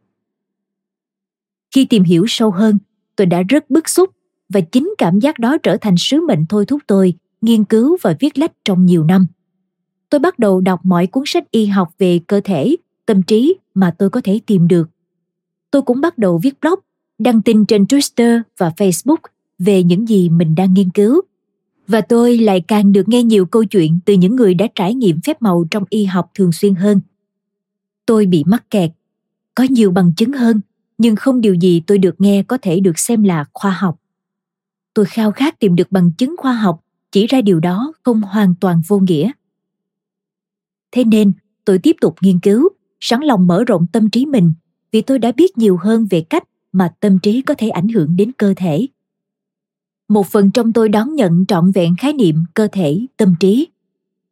Khi 1.76 1.86
tìm 1.86 2.04
hiểu 2.04 2.26
sâu 2.28 2.52
hơn, 2.52 2.78
tôi 3.16 3.26
đã 3.26 3.42
rất 3.42 3.70
bức 3.70 3.90
xúc 3.90 4.10
và 4.50 4.62
chính 4.62 4.94
cảm 4.98 5.20
giác 5.20 5.40
đó 5.40 5.58
trở 5.58 5.78
thành 5.78 5.96
sứ 5.98 6.22
mệnh 6.28 6.46
thôi 6.50 6.66
thúc 6.66 6.82
tôi 6.88 7.14
nghiên 7.42 7.64
cứu 7.64 7.98
và 8.02 8.16
viết 8.20 8.38
lách 8.38 8.52
trong 8.66 8.86
nhiều 8.86 9.04
năm. 9.04 9.28
Tôi 10.10 10.20
bắt 10.20 10.40
đầu 10.40 10.62
đọc 10.62 10.80
mọi 10.84 11.08
cuốn 11.08 11.24
sách 11.28 11.52
y 11.52 11.66
học 11.66 11.90
về 11.98 12.20
cơ 12.28 12.42
thể, 12.44 12.76
tâm 13.06 13.24
trí 13.24 13.56
mà 13.74 13.96
tôi 13.98 14.10
có 14.10 14.22
thể 14.24 14.40
tìm 14.46 14.68
được. 14.68 14.90
Tôi 15.72 15.82
cũng 15.82 16.02
bắt 16.02 16.18
đầu 16.18 16.40
viết 16.44 16.62
blog, 16.62 16.80
đăng 17.18 17.42
tin 17.42 17.66
trên 17.66 17.84
Twitter 17.84 18.42
và 18.58 18.70
Facebook 18.78 19.18
về 19.60 19.84
những 19.84 20.10
gì 20.10 20.30
mình 20.30 20.56
đang 20.56 20.74
nghiên 20.74 20.90
cứu. 20.90 21.22
Và 21.88 22.02
tôi 22.02 22.38
lại 22.38 22.62
càng 22.68 22.92
được 22.92 23.10
nghe 23.10 23.24
nhiều 23.24 23.46
câu 23.46 23.64
chuyện 23.66 24.00
từ 24.06 24.14
những 24.14 24.36
người 24.36 24.54
đã 24.54 24.68
trải 24.76 24.94
nghiệm 24.94 25.22
phép 25.22 25.42
màu 25.42 25.66
trong 25.72 25.84
y 25.90 26.06
học 26.06 26.32
thường 26.34 26.52
xuyên 26.52 26.76
hơn. 26.76 27.02
Tôi 28.06 28.26
bị 28.26 28.44
mắc 28.48 28.70
kẹt, 28.70 28.92
có 29.56 29.66
nhiều 29.70 29.92
bằng 29.92 30.14
chứng 30.16 30.34
hơn 30.34 30.62
nhưng 30.98 31.16
không 31.16 31.42
điều 31.42 31.54
gì 31.54 31.82
tôi 31.88 31.98
được 31.98 32.22
nghe 32.22 32.44
có 32.44 32.58
thể 32.62 32.80
được 32.80 33.00
xem 33.00 33.24
là 33.24 33.46
khoa 33.54 33.72
học 33.72 34.00
tôi 34.94 35.06
khao 35.06 35.32
khát 35.32 35.60
tìm 35.60 35.76
được 35.76 35.92
bằng 35.92 36.12
chứng 36.12 36.36
khoa 36.38 36.54
học 36.54 36.84
chỉ 37.12 37.28
ra 37.28 37.42
điều 37.42 37.60
đó 37.60 37.94
không 38.04 38.22
hoàn 38.22 38.56
toàn 38.56 38.82
vô 38.88 39.00
nghĩa 39.00 39.32
thế 40.92 41.04
nên 41.04 41.32
tôi 41.66 41.80
tiếp 41.80 41.96
tục 42.02 42.16
nghiên 42.22 42.40
cứu 42.40 42.70
sẵn 43.00 43.22
lòng 43.22 43.48
mở 43.48 43.64
rộng 43.64 43.88
tâm 43.88 44.10
trí 44.10 44.26
mình 44.26 44.54
vì 44.92 45.02
tôi 45.02 45.20
đã 45.20 45.32
biết 45.32 45.58
nhiều 45.58 45.78
hơn 45.78 46.08
về 46.10 46.22
cách 46.22 46.44
mà 46.74 46.94
tâm 47.00 47.20
trí 47.20 47.42
có 47.42 47.54
thể 47.58 47.70
ảnh 47.70 47.88
hưởng 47.88 48.16
đến 48.16 48.32
cơ 48.38 48.54
thể. 48.58 48.88
Một 50.08 50.28
phần 50.28 50.52
trong 50.52 50.74
tôi 50.74 50.90
đón 50.90 51.16
nhận 51.16 51.46
trọn 51.46 51.72
vẹn 51.72 51.96
khái 52.00 52.14
niệm 52.14 52.36
cơ 52.54 52.68
thể, 52.72 53.06
tâm 53.18 53.36
trí. 53.40 53.68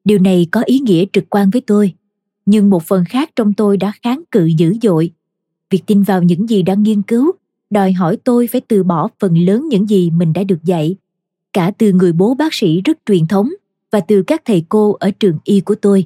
Điều 0.04 0.20
này 0.20 0.48
có 0.52 0.62
ý 0.62 0.80
nghĩa 0.80 1.06
trực 1.14 1.24
quan 1.30 1.50
với 1.50 1.62
tôi, 1.62 1.94
nhưng 2.46 2.70
một 2.70 2.84
phần 2.84 3.04
khác 3.10 3.30
trong 3.36 3.54
tôi 3.54 3.78
đã 3.78 3.92
kháng 4.04 4.24
cự 4.32 4.46
dữ 4.46 4.74
dội. 4.82 5.12
Việc 5.70 5.84
tin 5.86 6.04
vào 6.04 6.24
những 6.24 6.50
gì 6.50 6.62
đang 6.62 6.84
nghiên 6.84 7.02
cứu, 7.02 7.32
đòi 7.70 7.92
hỏi 7.92 8.18
tôi 8.24 8.48
phải 8.48 8.62
từ 8.62 8.84
bỏ 8.84 9.08
phần 9.20 9.38
lớn 9.38 9.68
những 9.70 9.90
gì 9.90 10.12
mình 10.12 10.34
đã 10.34 10.44
được 10.44 10.64
dạy, 10.64 10.96
cả 11.54 11.72
từ 11.78 11.92
người 11.92 12.14
bố 12.14 12.34
bác 12.34 12.54
sĩ 12.54 12.82
rất 12.82 12.98
truyền 13.06 13.28
thống 13.28 13.50
và 13.92 14.00
từ 14.00 14.24
các 14.24 14.42
thầy 14.46 14.66
cô 14.70 14.94
ở 15.00 15.12
trường 15.12 15.38
y 15.44 15.62
của 15.62 15.76
tôi. 15.76 16.06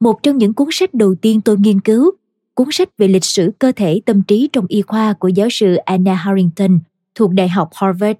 Một 0.00 0.22
trong 0.22 0.38
những 0.38 0.54
cuốn 0.54 0.68
sách 0.70 0.94
đầu 0.94 1.14
tiên 1.14 1.40
tôi 1.40 1.58
nghiên 1.58 1.80
cứu 1.80 2.10
cuốn 2.54 2.68
sách 2.70 2.88
về 2.98 3.08
lịch 3.08 3.24
sử 3.24 3.52
cơ 3.58 3.72
thể 3.76 4.00
tâm 4.06 4.22
trí 4.22 4.48
trong 4.52 4.66
y 4.68 4.82
khoa 4.82 5.12
của 5.12 5.28
giáo 5.28 5.48
sư 5.50 5.76
Anna 5.76 6.14
Harrington 6.14 6.78
thuộc 7.14 7.32
Đại 7.32 7.48
học 7.48 7.70
Harvard. 7.74 8.18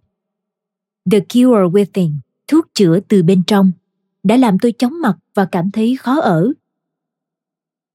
The 1.10 1.20
Cure 1.20 1.68
Within, 1.72 2.14
thuốc 2.48 2.66
chữa 2.74 3.00
từ 3.00 3.22
bên 3.22 3.42
trong, 3.46 3.72
đã 4.22 4.36
làm 4.36 4.58
tôi 4.58 4.72
chóng 4.72 5.00
mặt 5.00 5.16
và 5.34 5.44
cảm 5.44 5.70
thấy 5.70 5.96
khó 5.96 6.20
ở. 6.20 6.52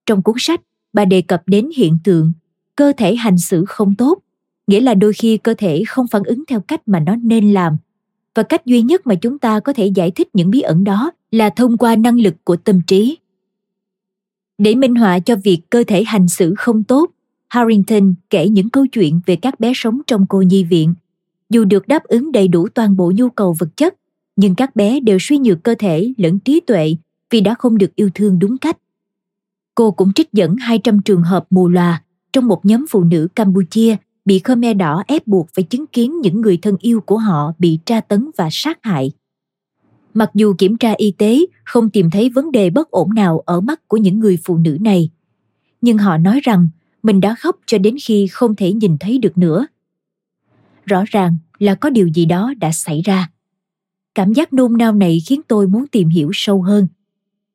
Trong 0.05 0.23
cuốn 0.23 0.35
sách, 0.39 0.61
bà 0.93 1.05
đề 1.05 1.21
cập 1.21 1.43
đến 1.45 1.69
hiện 1.77 1.97
tượng 2.03 2.31
cơ 2.75 2.93
thể 2.97 3.15
hành 3.15 3.37
xử 3.37 3.65
không 3.65 3.95
tốt 3.95 4.19
nghĩa 4.67 4.79
là 4.79 4.93
đôi 4.93 5.13
khi 5.13 5.37
cơ 5.37 5.53
thể 5.57 5.83
không 5.87 6.07
phản 6.07 6.23
ứng 6.23 6.43
theo 6.47 6.61
cách 6.61 6.87
mà 6.87 6.99
nó 6.99 7.15
nên 7.15 7.53
làm 7.53 7.77
và 8.35 8.43
cách 8.43 8.65
duy 8.65 8.81
nhất 8.81 9.07
mà 9.07 9.15
chúng 9.15 9.39
ta 9.39 9.59
có 9.59 9.73
thể 9.73 9.85
giải 9.85 10.11
thích 10.11 10.27
những 10.33 10.49
bí 10.49 10.61
ẩn 10.61 10.83
đó 10.83 11.11
là 11.31 11.49
thông 11.49 11.77
qua 11.77 11.95
năng 11.95 12.19
lực 12.19 12.33
của 12.43 12.55
tâm 12.55 12.81
trí 12.87 13.17
để 14.57 14.75
minh 14.75 14.95
họa 14.95 15.19
cho 15.19 15.35
việc 15.35 15.59
cơ 15.69 15.83
thể 15.87 16.03
hành 16.03 16.27
xử 16.27 16.53
không 16.57 16.83
tốt, 16.83 17.11
harrington 17.47 18.13
kể 18.29 18.49
những 18.49 18.69
câu 18.69 18.87
chuyện 18.87 19.19
về 19.25 19.35
các 19.35 19.59
bé 19.59 19.71
sống 19.75 20.01
trong 20.07 20.25
cô 20.29 20.41
nhi 20.41 20.63
viện 20.63 20.93
dù 21.49 21.65
được 21.65 21.87
đáp 21.87 22.03
ứng 22.03 22.31
đầy 22.31 22.47
đủ 22.47 22.67
toàn 22.67 22.97
bộ 22.97 23.11
nhu 23.15 23.29
cầu 23.29 23.55
vật 23.59 23.77
chất, 23.77 23.95
nhưng 24.35 24.55
các 24.55 24.75
bé 24.75 24.99
đều 24.99 25.17
suy 25.21 25.37
nhược 25.37 25.63
cơ 25.63 25.75
thể 25.79 26.13
lẫn 26.17 26.39
trí 26.39 26.59
tuệ 26.59 26.95
vì 27.29 27.41
đã 27.41 27.53
không 27.53 27.77
được 27.77 27.95
yêu 27.95 28.09
thương 28.13 28.39
đúng 28.39 28.57
cách 28.57 28.77
Cô 29.75 29.91
cũng 29.91 30.13
trích 30.13 30.33
dẫn 30.33 30.55
200 30.55 31.01
trường 31.01 31.23
hợp 31.23 31.45
mù 31.49 31.69
loà 31.69 32.03
trong 32.33 32.47
một 32.47 32.65
nhóm 32.65 32.85
phụ 32.89 33.03
nữ 33.03 33.27
Campuchia 33.35 33.95
bị 34.25 34.41
Khmer 34.43 34.77
Đỏ 34.77 35.03
ép 35.07 35.27
buộc 35.27 35.47
phải 35.53 35.63
chứng 35.63 35.87
kiến 35.87 36.21
những 36.21 36.41
người 36.41 36.57
thân 36.57 36.75
yêu 36.79 37.01
của 37.01 37.17
họ 37.17 37.53
bị 37.59 37.79
tra 37.85 38.01
tấn 38.01 38.29
và 38.37 38.49
sát 38.51 38.79
hại. 38.81 39.11
Mặc 40.17 40.29
dù 40.33 40.53
kiểm 40.57 40.77
tra 40.77 40.93
y 40.97 41.11
tế 41.11 41.45
không 41.63 41.89
tìm 41.89 42.09
thấy 42.09 42.29
vấn 42.29 42.51
đề 42.51 42.69
bất 42.69 42.91
ổn 42.91 43.13
nào 43.15 43.39
ở 43.39 43.61
mắt 43.61 43.87
của 43.87 43.97
những 43.97 44.19
người 44.19 44.37
phụ 44.43 44.57
nữ 44.57 44.77
này, 44.81 45.09
nhưng 45.81 45.97
họ 45.97 46.17
nói 46.17 46.39
rằng 46.43 46.69
mình 47.03 47.21
đã 47.21 47.35
khóc 47.39 47.55
cho 47.65 47.77
đến 47.77 47.95
khi 48.03 48.27
không 48.27 48.55
thể 48.55 48.73
nhìn 48.73 48.97
thấy 48.97 49.17
được 49.17 49.37
nữa. 49.37 49.67
Rõ 50.85 51.03
ràng 51.07 51.37
là 51.59 51.75
có 51.75 51.89
điều 51.89 52.07
gì 52.07 52.25
đó 52.25 52.53
đã 52.59 52.71
xảy 52.71 53.01
ra. 53.01 53.29
Cảm 54.15 54.33
giác 54.33 54.53
nôn 54.53 54.77
nao 54.77 54.93
này 54.93 55.21
khiến 55.25 55.41
tôi 55.47 55.67
muốn 55.67 55.87
tìm 55.87 56.09
hiểu 56.09 56.29
sâu 56.33 56.61
hơn. 56.61 56.87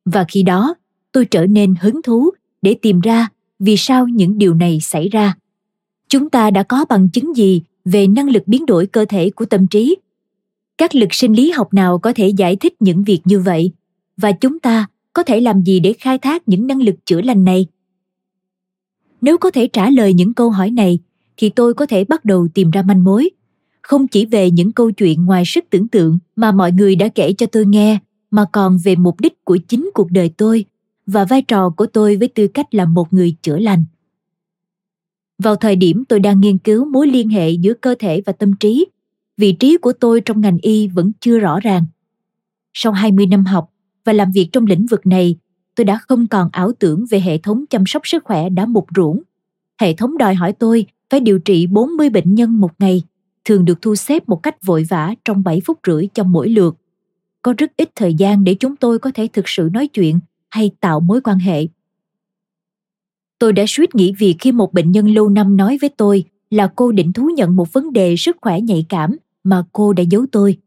Và 0.04 0.24
khi 0.28 0.42
đó, 0.42 0.74
tôi 1.12 1.24
trở 1.24 1.46
nên 1.46 1.74
hứng 1.80 2.02
thú 2.02 2.30
để 2.62 2.74
tìm 2.82 3.00
ra 3.00 3.28
vì 3.58 3.76
sao 3.76 4.08
những 4.08 4.38
điều 4.38 4.54
này 4.54 4.80
xảy 4.80 5.08
ra 5.08 5.34
chúng 6.12 6.30
ta 6.30 6.50
đã 6.50 6.62
có 6.62 6.84
bằng 6.88 7.08
chứng 7.08 7.36
gì 7.36 7.62
về 7.84 8.06
năng 8.06 8.30
lực 8.30 8.42
biến 8.46 8.66
đổi 8.66 8.86
cơ 8.86 9.04
thể 9.04 9.30
của 9.30 9.44
tâm 9.44 9.66
trí 9.66 9.96
các 10.78 10.94
lực 10.94 11.14
sinh 11.14 11.32
lý 11.32 11.50
học 11.50 11.74
nào 11.74 11.98
có 11.98 12.12
thể 12.12 12.28
giải 12.28 12.56
thích 12.56 12.74
những 12.80 13.04
việc 13.04 13.20
như 13.24 13.40
vậy? 13.40 13.72
Và 14.16 14.32
chúng 14.32 14.60
ta 14.60 14.86
có 15.12 15.22
thể 15.22 15.40
làm 15.40 15.62
gì 15.62 15.80
để 15.80 15.92
khai 15.92 16.18
thác 16.18 16.48
những 16.48 16.66
năng 16.66 16.82
lực 16.82 16.94
chữa 17.06 17.22
lành 17.22 17.44
này? 17.44 17.66
Nếu 19.20 19.38
có 19.38 19.50
thể 19.50 19.66
trả 19.66 19.90
lời 19.90 20.14
những 20.14 20.34
câu 20.34 20.50
hỏi 20.50 20.70
này, 20.70 20.98
thì 21.36 21.50
tôi 21.50 21.74
có 21.74 21.86
thể 21.86 22.04
bắt 22.04 22.24
đầu 22.24 22.48
tìm 22.54 22.70
ra 22.70 22.82
manh 22.82 23.04
mối. 23.04 23.30
Không 23.82 24.08
chỉ 24.08 24.26
về 24.26 24.50
những 24.50 24.72
câu 24.72 24.90
chuyện 24.90 25.24
ngoài 25.24 25.42
sức 25.46 25.64
tưởng 25.70 25.88
tượng 25.88 26.18
mà 26.36 26.52
mọi 26.52 26.72
người 26.72 26.96
đã 26.96 27.08
kể 27.08 27.32
cho 27.32 27.46
tôi 27.46 27.66
nghe, 27.66 27.98
mà 28.30 28.44
còn 28.52 28.78
về 28.84 28.96
mục 28.96 29.20
đích 29.20 29.44
của 29.44 29.58
chính 29.68 29.90
cuộc 29.94 30.10
đời 30.10 30.30
tôi 30.36 30.64
và 31.06 31.24
vai 31.24 31.42
trò 31.42 31.70
của 31.70 31.86
tôi 31.86 32.16
với 32.16 32.28
tư 32.28 32.48
cách 32.48 32.74
là 32.74 32.84
một 32.84 33.12
người 33.12 33.36
chữa 33.42 33.58
lành. 33.58 33.84
Vào 35.38 35.56
thời 35.56 35.76
điểm 35.76 36.04
tôi 36.04 36.20
đang 36.20 36.40
nghiên 36.40 36.58
cứu 36.58 36.84
mối 36.84 37.06
liên 37.06 37.28
hệ 37.28 37.50
giữa 37.50 37.74
cơ 37.74 37.94
thể 37.98 38.22
và 38.26 38.32
tâm 38.32 38.56
trí 38.60 38.86
vị 39.36 39.52
trí 39.52 39.76
của 39.76 39.92
tôi 39.92 40.20
trong 40.20 40.40
ngành 40.40 40.58
y 40.62 40.88
vẫn 40.88 41.12
chưa 41.20 41.38
rõ 41.38 41.60
ràng. 41.60 41.84
Sau 42.72 42.92
20 42.92 43.26
năm 43.26 43.44
học 43.44 43.70
và 44.04 44.12
làm 44.12 44.32
việc 44.32 44.48
trong 44.52 44.66
lĩnh 44.66 44.86
vực 44.86 45.06
này, 45.06 45.36
tôi 45.74 45.84
đã 45.84 46.00
không 46.08 46.26
còn 46.26 46.48
ảo 46.52 46.72
tưởng 46.78 47.04
về 47.10 47.20
hệ 47.20 47.38
thống 47.38 47.64
chăm 47.70 47.86
sóc 47.86 48.06
sức 48.06 48.24
khỏe 48.24 48.48
đã 48.48 48.66
mục 48.66 48.86
ruỗng. 48.96 49.22
Hệ 49.80 49.94
thống 49.94 50.18
đòi 50.18 50.34
hỏi 50.34 50.52
tôi 50.52 50.86
phải 51.10 51.20
điều 51.20 51.38
trị 51.38 51.66
40 51.66 52.10
bệnh 52.10 52.34
nhân 52.34 52.60
một 52.60 52.70
ngày, 52.78 53.02
thường 53.44 53.64
được 53.64 53.82
thu 53.82 53.94
xếp 53.94 54.28
một 54.28 54.42
cách 54.42 54.62
vội 54.62 54.86
vã 54.88 55.14
trong 55.24 55.42
7 55.42 55.60
phút 55.64 55.78
rưỡi 55.86 56.08
cho 56.14 56.24
mỗi 56.24 56.48
lượt. 56.48 56.76
Có 57.42 57.54
rất 57.58 57.72
ít 57.76 57.90
thời 57.94 58.14
gian 58.14 58.44
để 58.44 58.54
chúng 58.54 58.76
tôi 58.76 58.98
có 58.98 59.10
thể 59.14 59.28
thực 59.32 59.48
sự 59.48 59.68
nói 59.72 59.88
chuyện 59.88 60.20
hay 60.50 60.70
tạo 60.80 61.00
mối 61.00 61.20
quan 61.20 61.38
hệ. 61.38 61.66
Tôi 63.38 63.52
đã 63.52 63.64
suýt 63.68 63.94
nghỉ 63.94 64.12
việc 64.18 64.36
khi 64.38 64.52
một 64.52 64.72
bệnh 64.72 64.90
nhân 64.92 65.14
lâu 65.14 65.28
năm 65.28 65.56
nói 65.56 65.78
với 65.80 65.90
tôi 65.90 66.24
là 66.52 66.72
cô 66.76 66.92
định 66.92 67.12
thú 67.12 67.30
nhận 67.36 67.56
một 67.56 67.72
vấn 67.72 67.92
đề 67.92 68.16
sức 68.16 68.36
khỏe 68.40 68.60
nhạy 68.60 68.86
cảm 68.88 69.16
mà 69.44 69.62
cô 69.72 69.92
đã 69.92 70.02
giấu 70.10 70.26
tôi. 70.32 70.58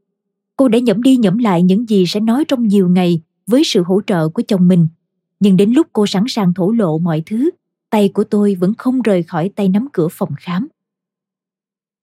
Cô 0.57 0.67
đã 0.67 0.79
nhẩm 0.79 1.03
đi 1.03 1.17
nhẩm 1.17 1.37
lại 1.37 1.63
những 1.63 1.89
gì 1.89 2.05
sẽ 2.05 2.19
nói 2.19 2.45
trong 2.47 2.67
nhiều 2.67 2.89
ngày 2.89 3.21
với 3.47 3.63
sự 3.65 3.83
hỗ 3.83 4.01
trợ 4.07 4.29
của 4.29 4.43
chồng 4.47 4.67
mình. 4.67 4.87
Nhưng 5.39 5.57
đến 5.57 5.71
lúc 5.71 5.87
cô 5.93 6.07
sẵn 6.07 6.23
sàng 6.27 6.53
thổ 6.53 6.71
lộ 6.71 6.97
mọi 6.97 7.23
thứ, 7.25 7.49
tay 7.89 8.09
của 8.09 8.23
tôi 8.23 8.55
vẫn 8.55 8.73
không 8.77 9.01
rời 9.01 9.23
khỏi 9.23 9.49
tay 9.55 9.69
nắm 9.69 9.87
cửa 9.93 10.07
phòng 10.11 10.29
khám. 10.37 10.67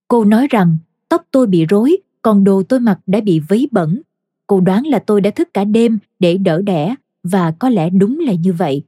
Cô 0.09 0.25
nói 0.25 0.47
rằng 0.51 0.77
tóc 1.09 1.27
tôi 1.31 1.47
bị 1.47 1.67
rối, 1.67 1.97
còn 2.23 2.45
đồ 2.45 2.63
tôi 2.63 2.81
mặc 2.81 2.99
đã 3.07 3.21
bị 3.21 3.41
vấy 3.41 3.69
bẩn. 3.71 4.03
Cô 4.47 4.61
đoán 4.61 4.87
là 4.87 4.99
tôi 4.99 5.21
đã 5.21 5.31
thức 5.31 5.49
cả 5.55 5.65
đêm 5.65 5.99
để 6.19 6.39
đỡ 6.39 6.63
đẻ 6.63 6.95
và 7.23 7.51
có 7.59 7.69
lẽ 7.69 7.91
đúng 7.91 8.21
là 8.21 8.33
như 8.33 8.53
vậy. 8.53 8.83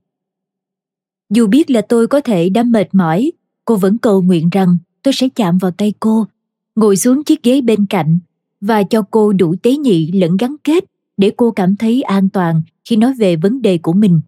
Dù 1.31 1.47
biết 1.47 1.71
là 1.71 1.81
tôi 1.81 2.07
có 2.07 2.21
thể 2.21 2.49
đã 2.49 2.63
mệt 2.63 2.95
mỏi, 2.95 3.33
cô 3.65 3.77
vẫn 3.77 3.99
cầu 3.99 4.23
nguyện 4.23 4.49
rằng 4.51 4.77
tôi 5.03 5.15
sẽ 5.15 5.29
chạm 5.29 5.59
vào 5.59 5.71
tay 5.71 5.95
cô, 6.01 6.27
ngồi 6.75 6.97
xuống 6.97 7.25
chiếc 7.25 7.43
ghế 7.43 7.61
bên 7.61 7.87
cạnh 7.87 8.19
và 8.61 8.83
cho 8.83 9.03
cô 9.11 9.33
đủ 9.33 9.55
tế 9.63 9.77
nhị 9.77 10.13
lẫn 10.13 10.37
gắn 10.37 10.57
kết 10.65 10.85
để 11.17 11.33
cô 11.37 11.51
cảm 11.51 11.77
thấy 11.77 12.03
an 12.03 12.29
toàn 12.29 12.63
khi 12.85 12.97
nói 12.97 13.15
về 13.19 13.37
vấn 13.37 13.63
đề 13.63 13.79
của 13.79 13.93
mình. 13.93 14.21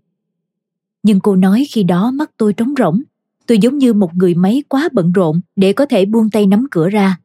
Nhưng 1.02 1.20
cô 1.20 1.36
nói 1.36 1.66
khi 1.70 1.82
đó 1.82 2.10
mắt 2.10 2.30
tôi 2.36 2.52
trống 2.52 2.74
rỗng, 2.78 3.02
tôi 3.46 3.58
giống 3.58 3.78
như 3.78 3.92
một 3.92 4.14
người 4.14 4.34
máy 4.34 4.62
quá 4.68 4.88
bận 4.92 5.12
rộn 5.12 5.40
để 5.56 5.72
có 5.72 5.86
thể 5.86 6.04
buông 6.04 6.30
tay 6.30 6.46
nắm 6.46 6.66
cửa 6.70 6.88
ra. 6.88 7.18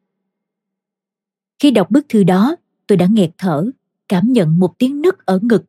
Khi 1.58 1.70
đọc 1.70 1.90
bức 1.90 2.06
thư 2.08 2.24
đó, 2.24 2.56
tôi 2.86 2.96
đã 2.96 3.06
nghẹt 3.10 3.30
thở, 3.38 3.70
cảm 4.08 4.32
nhận 4.32 4.58
một 4.58 4.78
tiếng 4.78 5.02
nứt 5.02 5.18
ở 5.18 5.38
ngực 5.42 5.64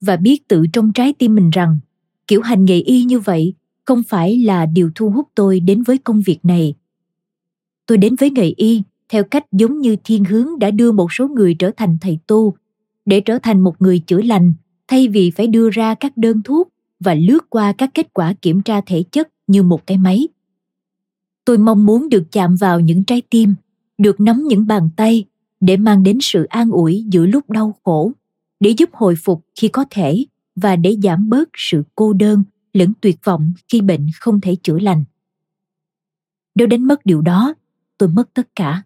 và 0.00 0.16
biết 0.16 0.48
tự 0.48 0.66
trong 0.72 0.92
trái 0.92 1.12
tim 1.12 1.34
mình 1.34 1.50
rằng 1.50 1.78
kiểu 2.26 2.42
hành 2.42 2.64
nghề 2.64 2.80
y 2.80 3.04
như 3.04 3.20
vậy 3.20 3.54
không 3.86 4.02
phải 4.02 4.38
là 4.38 4.66
điều 4.66 4.90
thu 4.94 5.10
hút 5.10 5.28
tôi 5.34 5.60
đến 5.60 5.82
với 5.82 5.98
công 5.98 6.20
việc 6.20 6.38
này. 6.42 6.74
Tôi 7.86 7.98
đến 7.98 8.16
với 8.16 8.30
nghề 8.30 8.52
y, 8.56 8.82
theo 9.08 9.24
cách 9.24 9.44
giống 9.52 9.80
như 9.80 9.96
thiên 10.04 10.24
hướng 10.24 10.58
đã 10.58 10.70
đưa 10.70 10.92
một 10.92 11.12
số 11.12 11.28
người 11.28 11.54
trở 11.54 11.70
thành 11.76 11.98
thầy 12.00 12.18
tu. 12.26 12.54
Để 13.04 13.20
trở 13.20 13.38
thành 13.38 13.60
một 13.60 13.82
người 13.82 13.98
chữa 13.98 14.22
lành, 14.22 14.54
thay 14.88 15.08
vì 15.08 15.30
phải 15.30 15.46
đưa 15.46 15.70
ra 15.70 15.94
các 15.94 16.16
đơn 16.16 16.42
thuốc 16.44 16.68
và 17.00 17.14
lướt 17.14 17.50
qua 17.50 17.72
các 17.72 17.90
kết 17.94 18.14
quả 18.14 18.34
kiểm 18.42 18.62
tra 18.62 18.80
thể 18.80 19.02
chất 19.12 19.28
như 19.46 19.62
một 19.62 19.86
cái 19.86 19.98
máy. 19.98 20.28
Tôi 21.44 21.58
mong 21.58 21.86
muốn 21.86 22.08
được 22.08 22.32
chạm 22.32 22.56
vào 22.56 22.80
những 22.80 23.04
trái 23.04 23.22
tim, 23.30 23.54
được 23.98 24.20
nắm 24.20 24.44
những 24.48 24.66
bàn 24.66 24.88
tay 24.96 25.24
để 25.60 25.76
mang 25.76 26.02
đến 26.02 26.18
sự 26.20 26.44
an 26.44 26.70
ủi 26.70 27.04
giữa 27.10 27.26
lúc 27.26 27.50
đau 27.50 27.74
khổ, 27.84 28.12
để 28.60 28.70
giúp 28.70 28.90
hồi 28.92 29.14
phục 29.24 29.44
khi 29.60 29.68
có 29.68 29.84
thể 29.90 30.24
và 30.56 30.76
để 30.76 30.96
giảm 31.02 31.28
bớt 31.28 31.48
sự 31.54 31.82
cô 31.94 32.12
đơn 32.12 32.42
lẫn 32.76 32.92
tuyệt 33.00 33.16
vọng 33.24 33.52
khi 33.68 33.80
bệnh 33.80 34.06
không 34.20 34.40
thể 34.40 34.56
chữa 34.62 34.78
lành. 34.78 35.04
Nếu 36.54 36.66
đánh 36.66 36.84
mất 36.84 37.06
điều 37.06 37.22
đó, 37.22 37.54
tôi 37.98 38.08
mất 38.08 38.34
tất 38.34 38.48
cả. 38.56 38.82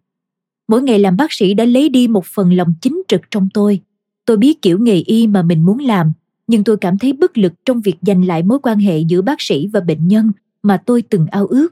Mỗi 0.69 0.83
ngày 0.83 0.99
làm 0.99 1.17
bác 1.17 1.33
sĩ 1.33 1.55
đã 1.55 1.65
lấy 1.65 1.89
đi 1.89 2.09
một 2.09 2.27
phần 2.27 2.53
lòng 2.53 2.75
chính 2.81 3.03
trực 3.09 3.21
trong 3.31 3.49
tôi. 3.55 3.81
Tôi 4.25 4.37
biết 4.37 4.63
kiểu 4.63 4.79
nghề 4.79 4.97
y 4.97 5.27
mà 5.27 5.43
mình 5.43 5.65
muốn 5.65 5.79
làm, 5.79 6.13
nhưng 6.47 6.65
tôi 6.65 6.77
cảm 6.77 6.99
thấy 6.99 7.13
bất 7.13 7.39
lực 7.39 7.53
trong 7.65 7.81
việc 7.81 7.97
giành 8.03 8.27
lại 8.27 8.43
mối 8.43 8.59
quan 8.63 8.79
hệ 8.79 8.99
giữa 8.99 9.23
bác 9.23 9.41
sĩ 9.41 9.67
và 9.67 9.81
bệnh 9.81 10.09
nhân 10.09 10.33
mà 10.63 10.83
tôi 10.87 11.03
từng 11.03 11.27
ao 11.27 11.47
ước. 11.47 11.69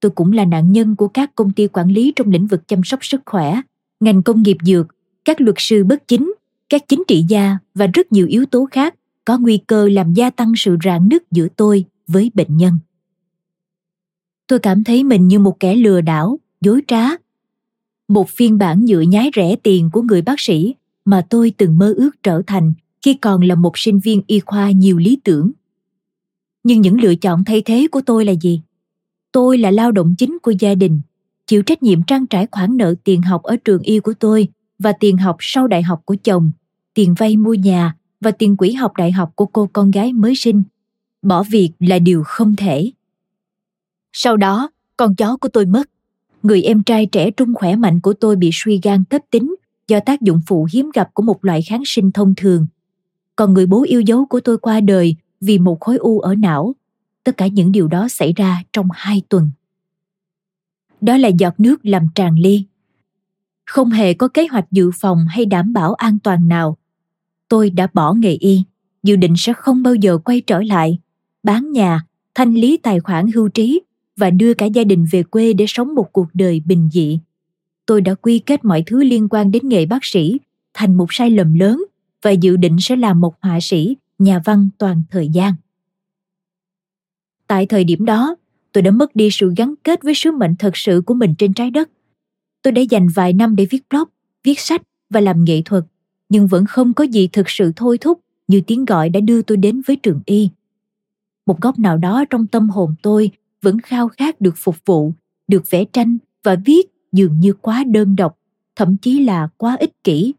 Tôi 0.00 0.10
cũng 0.10 0.32
là 0.32 0.44
nạn 0.44 0.72
nhân 0.72 0.96
của 0.96 1.08
các 1.08 1.34
công 1.34 1.52
ty 1.52 1.66
quản 1.66 1.90
lý 1.90 2.12
trong 2.16 2.30
lĩnh 2.30 2.46
vực 2.46 2.68
chăm 2.68 2.84
sóc 2.84 3.04
sức 3.04 3.22
khỏe, 3.26 3.60
ngành 4.00 4.22
công 4.22 4.42
nghiệp 4.42 4.56
dược, 4.62 4.86
các 5.24 5.40
luật 5.40 5.56
sư 5.58 5.84
bất 5.84 6.08
chính, 6.08 6.34
các 6.68 6.82
chính 6.88 7.02
trị 7.08 7.24
gia 7.28 7.58
và 7.74 7.86
rất 7.86 8.12
nhiều 8.12 8.26
yếu 8.26 8.46
tố 8.46 8.68
khác 8.70 8.94
có 9.24 9.38
nguy 9.38 9.58
cơ 9.66 9.88
làm 9.88 10.12
gia 10.12 10.30
tăng 10.30 10.52
sự 10.56 10.76
rạn 10.84 11.08
nứt 11.08 11.22
giữa 11.30 11.48
tôi 11.56 11.84
với 12.06 12.30
bệnh 12.34 12.56
nhân. 12.56 12.78
Tôi 14.46 14.58
cảm 14.58 14.84
thấy 14.84 15.04
mình 15.04 15.28
như 15.28 15.38
một 15.38 15.60
kẻ 15.60 15.74
lừa 15.74 16.00
đảo, 16.00 16.38
dối 16.60 16.80
trá. 16.88 17.08
Một 18.08 18.28
phiên 18.28 18.58
bản 18.58 18.84
nhựa 18.84 19.00
nhái 19.00 19.30
rẻ 19.36 19.56
tiền 19.62 19.90
của 19.92 20.02
người 20.02 20.22
bác 20.22 20.40
sĩ 20.40 20.74
mà 21.04 21.26
tôi 21.30 21.52
từng 21.56 21.78
mơ 21.78 21.94
ước 21.96 22.10
trở 22.22 22.42
thành 22.46 22.72
khi 23.02 23.14
còn 23.14 23.40
là 23.40 23.54
một 23.54 23.78
sinh 23.78 23.98
viên 23.98 24.22
y 24.26 24.40
khoa 24.40 24.70
nhiều 24.70 24.98
lý 24.98 25.18
tưởng. 25.24 25.50
Nhưng 26.64 26.80
những 26.80 27.00
lựa 27.00 27.14
chọn 27.14 27.44
thay 27.44 27.62
thế 27.62 27.86
của 27.90 28.00
tôi 28.06 28.24
là 28.24 28.32
gì? 28.32 28.60
Tôi 29.32 29.58
là 29.58 29.70
lao 29.70 29.92
động 29.92 30.14
chính 30.18 30.38
của 30.42 30.52
gia 30.58 30.74
đình, 30.74 31.00
chịu 31.46 31.62
trách 31.62 31.82
nhiệm 31.82 32.02
trang 32.02 32.26
trải 32.26 32.46
khoản 32.50 32.76
nợ 32.76 32.94
tiền 33.04 33.22
học 33.22 33.42
ở 33.42 33.56
trường 33.56 33.82
y 33.82 33.98
của 33.98 34.14
tôi 34.20 34.48
và 34.78 34.92
tiền 35.00 35.16
học 35.16 35.36
sau 35.40 35.66
đại 35.66 35.82
học 35.82 36.02
của 36.04 36.16
chồng, 36.24 36.50
tiền 36.94 37.14
vay 37.18 37.36
mua 37.36 37.54
nhà 37.54 37.94
và 38.20 38.30
tiền 38.30 38.56
quỹ 38.56 38.72
học 38.72 38.92
đại 38.96 39.12
học 39.12 39.32
của 39.34 39.46
cô 39.46 39.68
con 39.72 39.90
gái 39.90 40.12
mới 40.12 40.34
sinh. 40.34 40.62
Bỏ 41.22 41.42
việc 41.42 41.70
là 41.78 41.98
điều 41.98 42.22
không 42.26 42.56
thể. 42.56 42.90
Sau 44.12 44.36
đó, 44.36 44.70
con 44.96 45.14
chó 45.14 45.36
của 45.36 45.48
tôi 45.48 45.66
mất. 45.66 45.90
Người 46.42 46.62
em 46.62 46.82
trai 46.82 47.06
trẻ 47.06 47.30
trung 47.30 47.54
khỏe 47.54 47.76
mạnh 47.76 48.00
của 48.00 48.12
tôi 48.12 48.36
bị 48.36 48.50
suy 48.52 48.80
gan 48.82 49.04
cấp 49.04 49.22
tính 49.30 49.54
do 49.88 50.00
tác 50.00 50.20
dụng 50.20 50.40
phụ 50.46 50.68
hiếm 50.72 50.90
gặp 50.94 51.10
của 51.14 51.22
một 51.22 51.44
loại 51.44 51.62
kháng 51.62 51.82
sinh 51.86 52.12
thông 52.12 52.34
thường. 52.34 52.66
Còn 53.36 53.54
người 53.54 53.66
bố 53.66 53.84
yêu 53.88 54.00
dấu 54.00 54.26
của 54.26 54.40
tôi 54.40 54.58
qua 54.58 54.80
đời 54.80 55.16
vì 55.40 55.58
một 55.58 55.80
khối 55.80 55.96
u 55.96 56.20
ở 56.20 56.34
não. 56.34 56.74
Tất 57.24 57.36
cả 57.36 57.46
những 57.46 57.72
điều 57.72 57.88
đó 57.88 58.08
xảy 58.08 58.32
ra 58.32 58.62
trong 58.72 58.88
hai 58.92 59.22
tuần. 59.28 59.50
Đó 61.00 61.16
là 61.16 61.28
giọt 61.28 61.60
nước 61.60 61.86
làm 61.86 62.08
tràn 62.14 62.38
ly. 62.38 62.64
Không 63.66 63.90
hề 63.90 64.14
có 64.14 64.28
kế 64.28 64.46
hoạch 64.46 64.70
dự 64.70 64.90
phòng 65.00 65.26
hay 65.28 65.46
đảm 65.46 65.72
bảo 65.72 65.94
an 65.94 66.18
toàn 66.18 66.48
nào 66.48 66.76
tôi 67.54 67.70
đã 67.70 67.86
bỏ 67.94 68.12
nghề 68.12 68.32
y, 68.32 68.62
dự 69.02 69.16
định 69.16 69.34
sẽ 69.36 69.52
không 69.52 69.82
bao 69.82 69.94
giờ 69.94 70.18
quay 70.18 70.40
trở 70.40 70.62
lại. 70.62 70.98
Bán 71.42 71.72
nhà, 71.72 72.00
thanh 72.34 72.54
lý 72.54 72.76
tài 72.76 73.00
khoản 73.00 73.26
hưu 73.34 73.48
trí 73.48 73.80
và 74.16 74.30
đưa 74.30 74.54
cả 74.54 74.66
gia 74.66 74.84
đình 74.84 75.06
về 75.10 75.22
quê 75.22 75.52
để 75.52 75.64
sống 75.68 75.94
một 75.94 76.12
cuộc 76.12 76.26
đời 76.34 76.62
bình 76.66 76.88
dị. 76.92 77.18
Tôi 77.86 78.00
đã 78.00 78.14
quy 78.14 78.38
kết 78.38 78.64
mọi 78.64 78.82
thứ 78.86 79.04
liên 79.04 79.28
quan 79.30 79.50
đến 79.50 79.68
nghề 79.68 79.86
bác 79.86 80.04
sĩ 80.04 80.38
thành 80.74 80.96
một 80.96 81.06
sai 81.10 81.30
lầm 81.30 81.54
lớn 81.54 81.84
và 82.22 82.30
dự 82.30 82.56
định 82.56 82.76
sẽ 82.80 82.96
làm 82.96 83.20
một 83.20 83.34
họa 83.40 83.58
sĩ, 83.60 83.96
nhà 84.18 84.42
văn 84.44 84.68
toàn 84.78 85.02
thời 85.10 85.28
gian. 85.28 85.54
Tại 87.46 87.66
thời 87.66 87.84
điểm 87.84 88.04
đó, 88.04 88.36
tôi 88.72 88.82
đã 88.82 88.90
mất 88.90 89.16
đi 89.16 89.28
sự 89.32 89.52
gắn 89.56 89.74
kết 89.84 90.02
với 90.02 90.14
sứ 90.14 90.30
mệnh 90.30 90.54
thật 90.58 90.76
sự 90.76 91.02
của 91.06 91.14
mình 91.14 91.34
trên 91.38 91.54
trái 91.54 91.70
đất. 91.70 91.90
Tôi 92.62 92.72
đã 92.72 92.82
dành 92.82 93.08
vài 93.08 93.32
năm 93.32 93.56
để 93.56 93.66
viết 93.70 93.82
blog, 93.90 94.08
viết 94.44 94.60
sách 94.60 94.82
và 95.10 95.20
làm 95.20 95.44
nghệ 95.44 95.62
thuật 95.64 95.84
nhưng 96.34 96.46
vẫn 96.46 96.66
không 96.66 96.94
có 96.94 97.04
gì 97.04 97.28
thực 97.28 97.50
sự 97.50 97.72
thôi 97.76 97.98
thúc, 97.98 98.20
như 98.48 98.60
tiếng 98.66 98.84
gọi 98.84 99.08
đã 99.08 99.20
đưa 99.20 99.42
tôi 99.42 99.56
đến 99.56 99.82
với 99.86 99.96
trường 99.96 100.20
y. 100.26 100.48
Một 101.46 101.60
góc 101.60 101.78
nào 101.78 101.96
đó 101.96 102.24
trong 102.30 102.46
tâm 102.46 102.70
hồn 102.70 102.94
tôi 103.02 103.30
vẫn 103.62 103.78
khao 103.80 104.08
khát 104.08 104.40
được 104.40 104.54
phục 104.56 104.76
vụ, 104.86 105.12
được 105.48 105.70
vẽ 105.70 105.84
tranh 105.84 106.18
và 106.44 106.56
viết 106.64 106.86
dường 107.12 107.40
như 107.40 107.52
quá 107.52 107.84
đơn 107.84 108.16
độc, 108.16 108.38
thậm 108.76 108.96
chí 108.96 109.24
là 109.24 109.48
quá 109.56 109.76
ích 109.80 110.04
kỷ. 110.04 110.34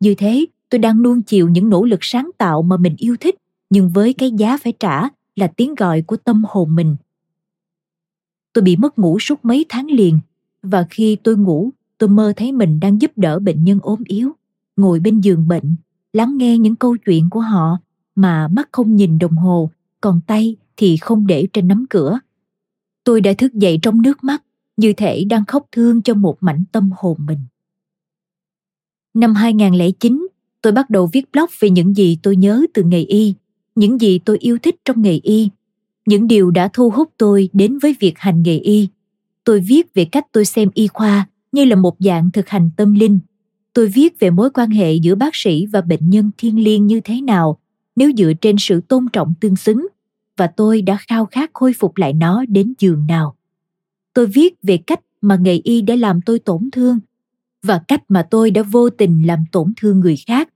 Như 0.00 0.14
thế, 0.14 0.46
tôi 0.68 0.78
đang 0.78 1.02
nuông 1.02 1.22
chiều 1.22 1.48
những 1.48 1.68
nỗ 1.68 1.84
lực 1.84 2.00
sáng 2.02 2.30
tạo 2.38 2.62
mà 2.62 2.76
mình 2.76 2.94
yêu 2.98 3.16
thích, 3.20 3.34
nhưng 3.70 3.90
với 3.90 4.12
cái 4.12 4.30
giá 4.30 4.56
phải 4.56 4.72
trả 4.72 5.08
là 5.36 5.46
tiếng 5.46 5.74
gọi 5.74 6.02
của 6.02 6.16
tâm 6.16 6.44
hồn 6.48 6.74
mình. 6.74 6.96
Tôi 8.52 8.62
bị 8.62 8.76
mất 8.76 8.98
ngủ 8.98 9.18
suốt 9.18 9.44
mấy 9.44 9.66
tháng 9.68 9.86
liền, 9.90 10.18
và 10.62 10.86
khi 10.90 11.16
tôi 11.16 11.36
ngủ, 11.36 11.70
tôi 11.98 12.08
mơ 12.08 12.32
thấy 12.36 12.52
mình 12.52 12.80
đang 12.80 13.00
giúp 13.00 13.12
đỡ 13.16 13.38
bệnh 13.38 13.64
nhân 13.64 13.78
ốm 13.82 14.02
yếu 14.06 14.32
ngồi 14.76 15.00
bên 15.00 15.20
giường 15.20 15.48
bệnh 15.48 15.76
lắng 16.12 16.36
nghe 16.36 16.58
những 16.58 16.76
câu 16.76 16.96
chuyện 16.96 17.30
của 17.30 17.40
họ 17.40 17.78
mà 18.14 18.48
mắt 18.48 18.68
không 18.72 18.96
nhìn 18.96 19.18
đồng 19.18 19.36
hồ 19.36 19.70
còn 20.00 20.20
tay 20.26 20.56
thì 20.76 20.96
không 20.96 21.26
để 21.26 21.46
trên 21.52 21.68
nắm 21.68 21.84
cửa 21.90 22.18
tôi 23.04 23.20
đã 23.20 23.32
thức 23.38 23.54
dậy 23.54 23.78
trong 23.82 24.02
nước 24.02 24.24
mắt 24.24 24.42
như 24.76 24.92
thể 24.92 25.24
đang 25.24 25.44
khóc 25.44 25.66
thương 25.72 26.02
cho 26.02 26.14
một 26.14 26.36
mảnh 26.40 26.64
tâm 26.72 26.90
hồn 26.96 27.16
mình. 27.26 27.38
Năm 29.14 29.34
2009, 29.34 30.26
tôi 30.62 30.72
bắt 30.72 30.90
đầu 30.90 31.10
viết 31.12 31.32
blog 31.32 31.46
về 31.60 31.70
những 31.70 31.96
gì 31.96 32.18
tôi 32.22 32.36
nhớ 32.36 32.62
từ 32.74 32.82
nghề 32.82 33.00
y, 33.00 33.34
những 33.74 34.00
gì 34.00 34.18
tôi 34.18 34.38
yêu 34.38 34.58
thích 34.62 34.76
trong 34.84 35.02
nghề 35.02 35.20
y, 35.22 35.48
những 36.06 36.28
điều 36.28 36.50
đã 36.50 36.68
thu 36.72 36.90
hút 36.90 37.10
tôi 37.18 37.48
đến 37.52 37.78
với 37.78 37.96
việc 38.00 38.18
hành 38.18 38.42
nghề 38.42 38.58
y. 38.58 38.88
Tôi 39.44 39.60
viết 39.60 39.94
về 39.94 40.04
cách 40.04 40.26
tôi 40.32 40.44
xem 40.44 40.68
y 40.74 40.86
khoa 40.86 41.28
như 41.52 41.64
là 41.64 41.76
một 41.76 41.96
dạng 41.98 42.30
thực 42.30 42.48
hành 42.48 42.70
tâm 42.76 42.94
linh. 42.94 43.18
Tôi 43.74 43.86
viết 43.86 44.20
về 44.20 44.30
mối 44.30 44.50
quan 44.50 44.70
hệ 44.70 44.94
giữa 44.94 45.14
bác 45.14 45.36
sĩ 45.36 45.66
và 45.66 45.80
bệnh 45.80 46.10
nhân 46.10 46.30
thiên 46.38 46.64
liêng 46.64 46.86
như 46.86 47.00
thế 47.00 47.20
nào, 47.20 47.58
nếu 47.96 48.12
dựa 48.16 48.32
trên 48.40 48.56
sự 48.58 48.80
tôn 48.80 49.06
trọng 49.12 49.34
tương 49.40 49.56
xứng, 49.56 49.86
và 50.36 50.46
tôi 50.46 50.82
đã 50.82 50.98
khao 51.08 51.26
khát 51.26 51.50
khôi 51.54 51.72
phục 51.78 51.96
lại 51.96 52.12
nó 52.12 52.44
đến 52.48 52.74
giường 52.78 53.06
nào. 53.06 53.36
Tôi 54.14 54.26
viết 54.26 54.54
về 54.62 54.76
cách 54.76 55.00
mà 55.20 55.36
nghề 55.36 55.60
y 55.64 55.82
đã 55.82 55.96
làm 55.96 56.20
tôi 56.20 56.38
tổn 56.38 56.68
thương, 56.72 56.98
và 57.62 57.82
cách 57.88 58.02
mà 58.08 58.26
tôi 58.30 58.50
đã 58.50 58.62
vô 58.62 58.90
tình 58.90 59.26
làm 59.26 59.44
tổn 59.52 59.72
thương 59.76 60.00
người 60.00 60.16
khác. 60.26 60.48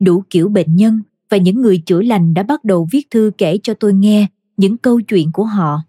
Đủ 0.00 0.22
kiểu 0.30 0.48
bệnh 0.48 0.76
nhân, 0.76 1.02
và 1.30 1.36
những 1.36 1.60
người 1.60 1.78
chữa 1.78 2.02
lành 2.02 2.34
đã 2.34 2.42
bắt 2.42 2.64
đầu 2.64 2.88
viết 2.92 3.10
thư 3.10 3.30
kể 3.38 3.58
cho 3.62 3.74
tôi 3.74 3.94
nghe 3.94 4.26
những 4.56 4.76
câu 4.76 5.00
chuyện 5.00 5.32
của 5.32 5.44
họ, 5.44 5.82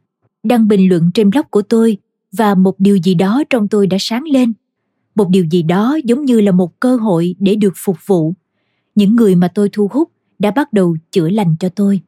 đăng 0.43 0.67
bình 0.67 0.89
luận 0.89 1.12
trên 1.13 1.30
blog 1.30 1.45
của 1.50 1.62
tôi, 1.62 1.97
và 2.32 2.56
một 2.56 2.80
điều 2.80 2.97
gì 2.97 3.13
đó 3.13 3.43
trong 3.50 3.67
tôi 3.67 3.88
đã 3.88 3.97
sáng 4.00 4.23
lên 4.23 4.54
một 5.17 5.30
điều 5.30 5.45
gì 5.45 5.63
đó 5.63 5.97
giống 6.03 6.25
như 6.25 6.41
là 6.41 6.51
một 6.51 6.80
cơ 6.80 6.95
hội 6.95 7.36
để 7.39 7.56
được 7.56 7.73
phục 7.75 7.97
vụ. 8.06 8.34
Những 8.95 9.15
người 9.15 9.36
mà 9.36 9.47
tôi 9.56 9.69
thu 9.73 9.88
hút 9.91 10.12
đã 10.39 10.51
bắt 10.51 10.73
đầu 10.73 10.97
chữa 11.12 11.30
lành 11.30 11.56
cho 11.60 11.69
tôi. 11.69 12.01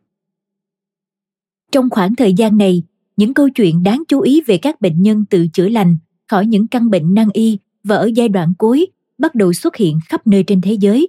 Trong 1.71 1.89
khoảng 1.89 2.15
thời 2.15 2.33
gian 2.33 2.57
này, 2.57 2.83
những 3.17 3.33
câu 3.33 3.49
chuyện 3.49 3.83
đáng 3.83 4.03
chú 4.07 4.19
ý 4.19 4.41
về 4.47 4.57
các 4.57 4.81
bệnh 4.81 5.01
nhân 5.01 5.25
tự 5.25 5.47
chữa 5.47 5.69
lành 5.69 5.97
khỏi 6.27 6.45
những 6.45 6.67
căn 6.67 6.89
bệnh 6.89 7.13
nan 7.13 7.29
y 7.33 7.57
và 7.83 7.95
ở 7.95 8.09
giai 8.15 8.29
đoạn 8.29 8.53
cuối 8.57 8.87
bắt 9.17 9.35
đầu 9.35 9.53
xuất 9.53 9.75
hiện 9.75 9.99
khắp 10.05 10.27
nơi 10.27 10.43
trên 10.43 10.61
thế 10.61 10.73
giới. 10.73 11.07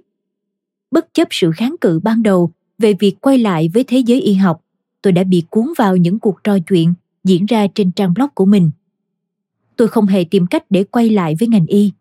Bất 0.90 1.14
chấp 1.14 1.28
sự 1.30 1.50
kháng 1.56 1.76
cự 1.80 2.00
ban 2.00 2.22
đầu 2.22 2.52
về 2.78 2.94
việc 3.00 3.20
quay 3.20 3.38
lại 3.38 3.70
với 3.74 3.84
thế 3.84 3.98
giới 3.98 4.20
y 4.20 4.34
học, 4.34 4.60
tôi 5.02 5.12
đã 5.12 5.24
bị 5.24 5.42
cuốn 5.50 5.66
vào 5.78 5.96
những 5.96 6.18
cuộc 6.18 6.44
trò 6.44 6.58
chuyện 6.58 6.94
diễn 7.24 7.46
ra 7.46 7.66
trên 7.74 7.92
trang 7.92 8.14
blog 8.14 8.28
của 8.34 8.46
mình 8.46 8.70
tôi 9.80 9.88
không 9.88 10.06
hề 10.06 10.24
tìm 10.24 10.46
cách 10.46 10.64
để 10.70 10.84
quay 10.84 11.10
lại 11.10 11.36
với 11.40 11.48
ngành 11.48 11.66
y. 11.66 11.92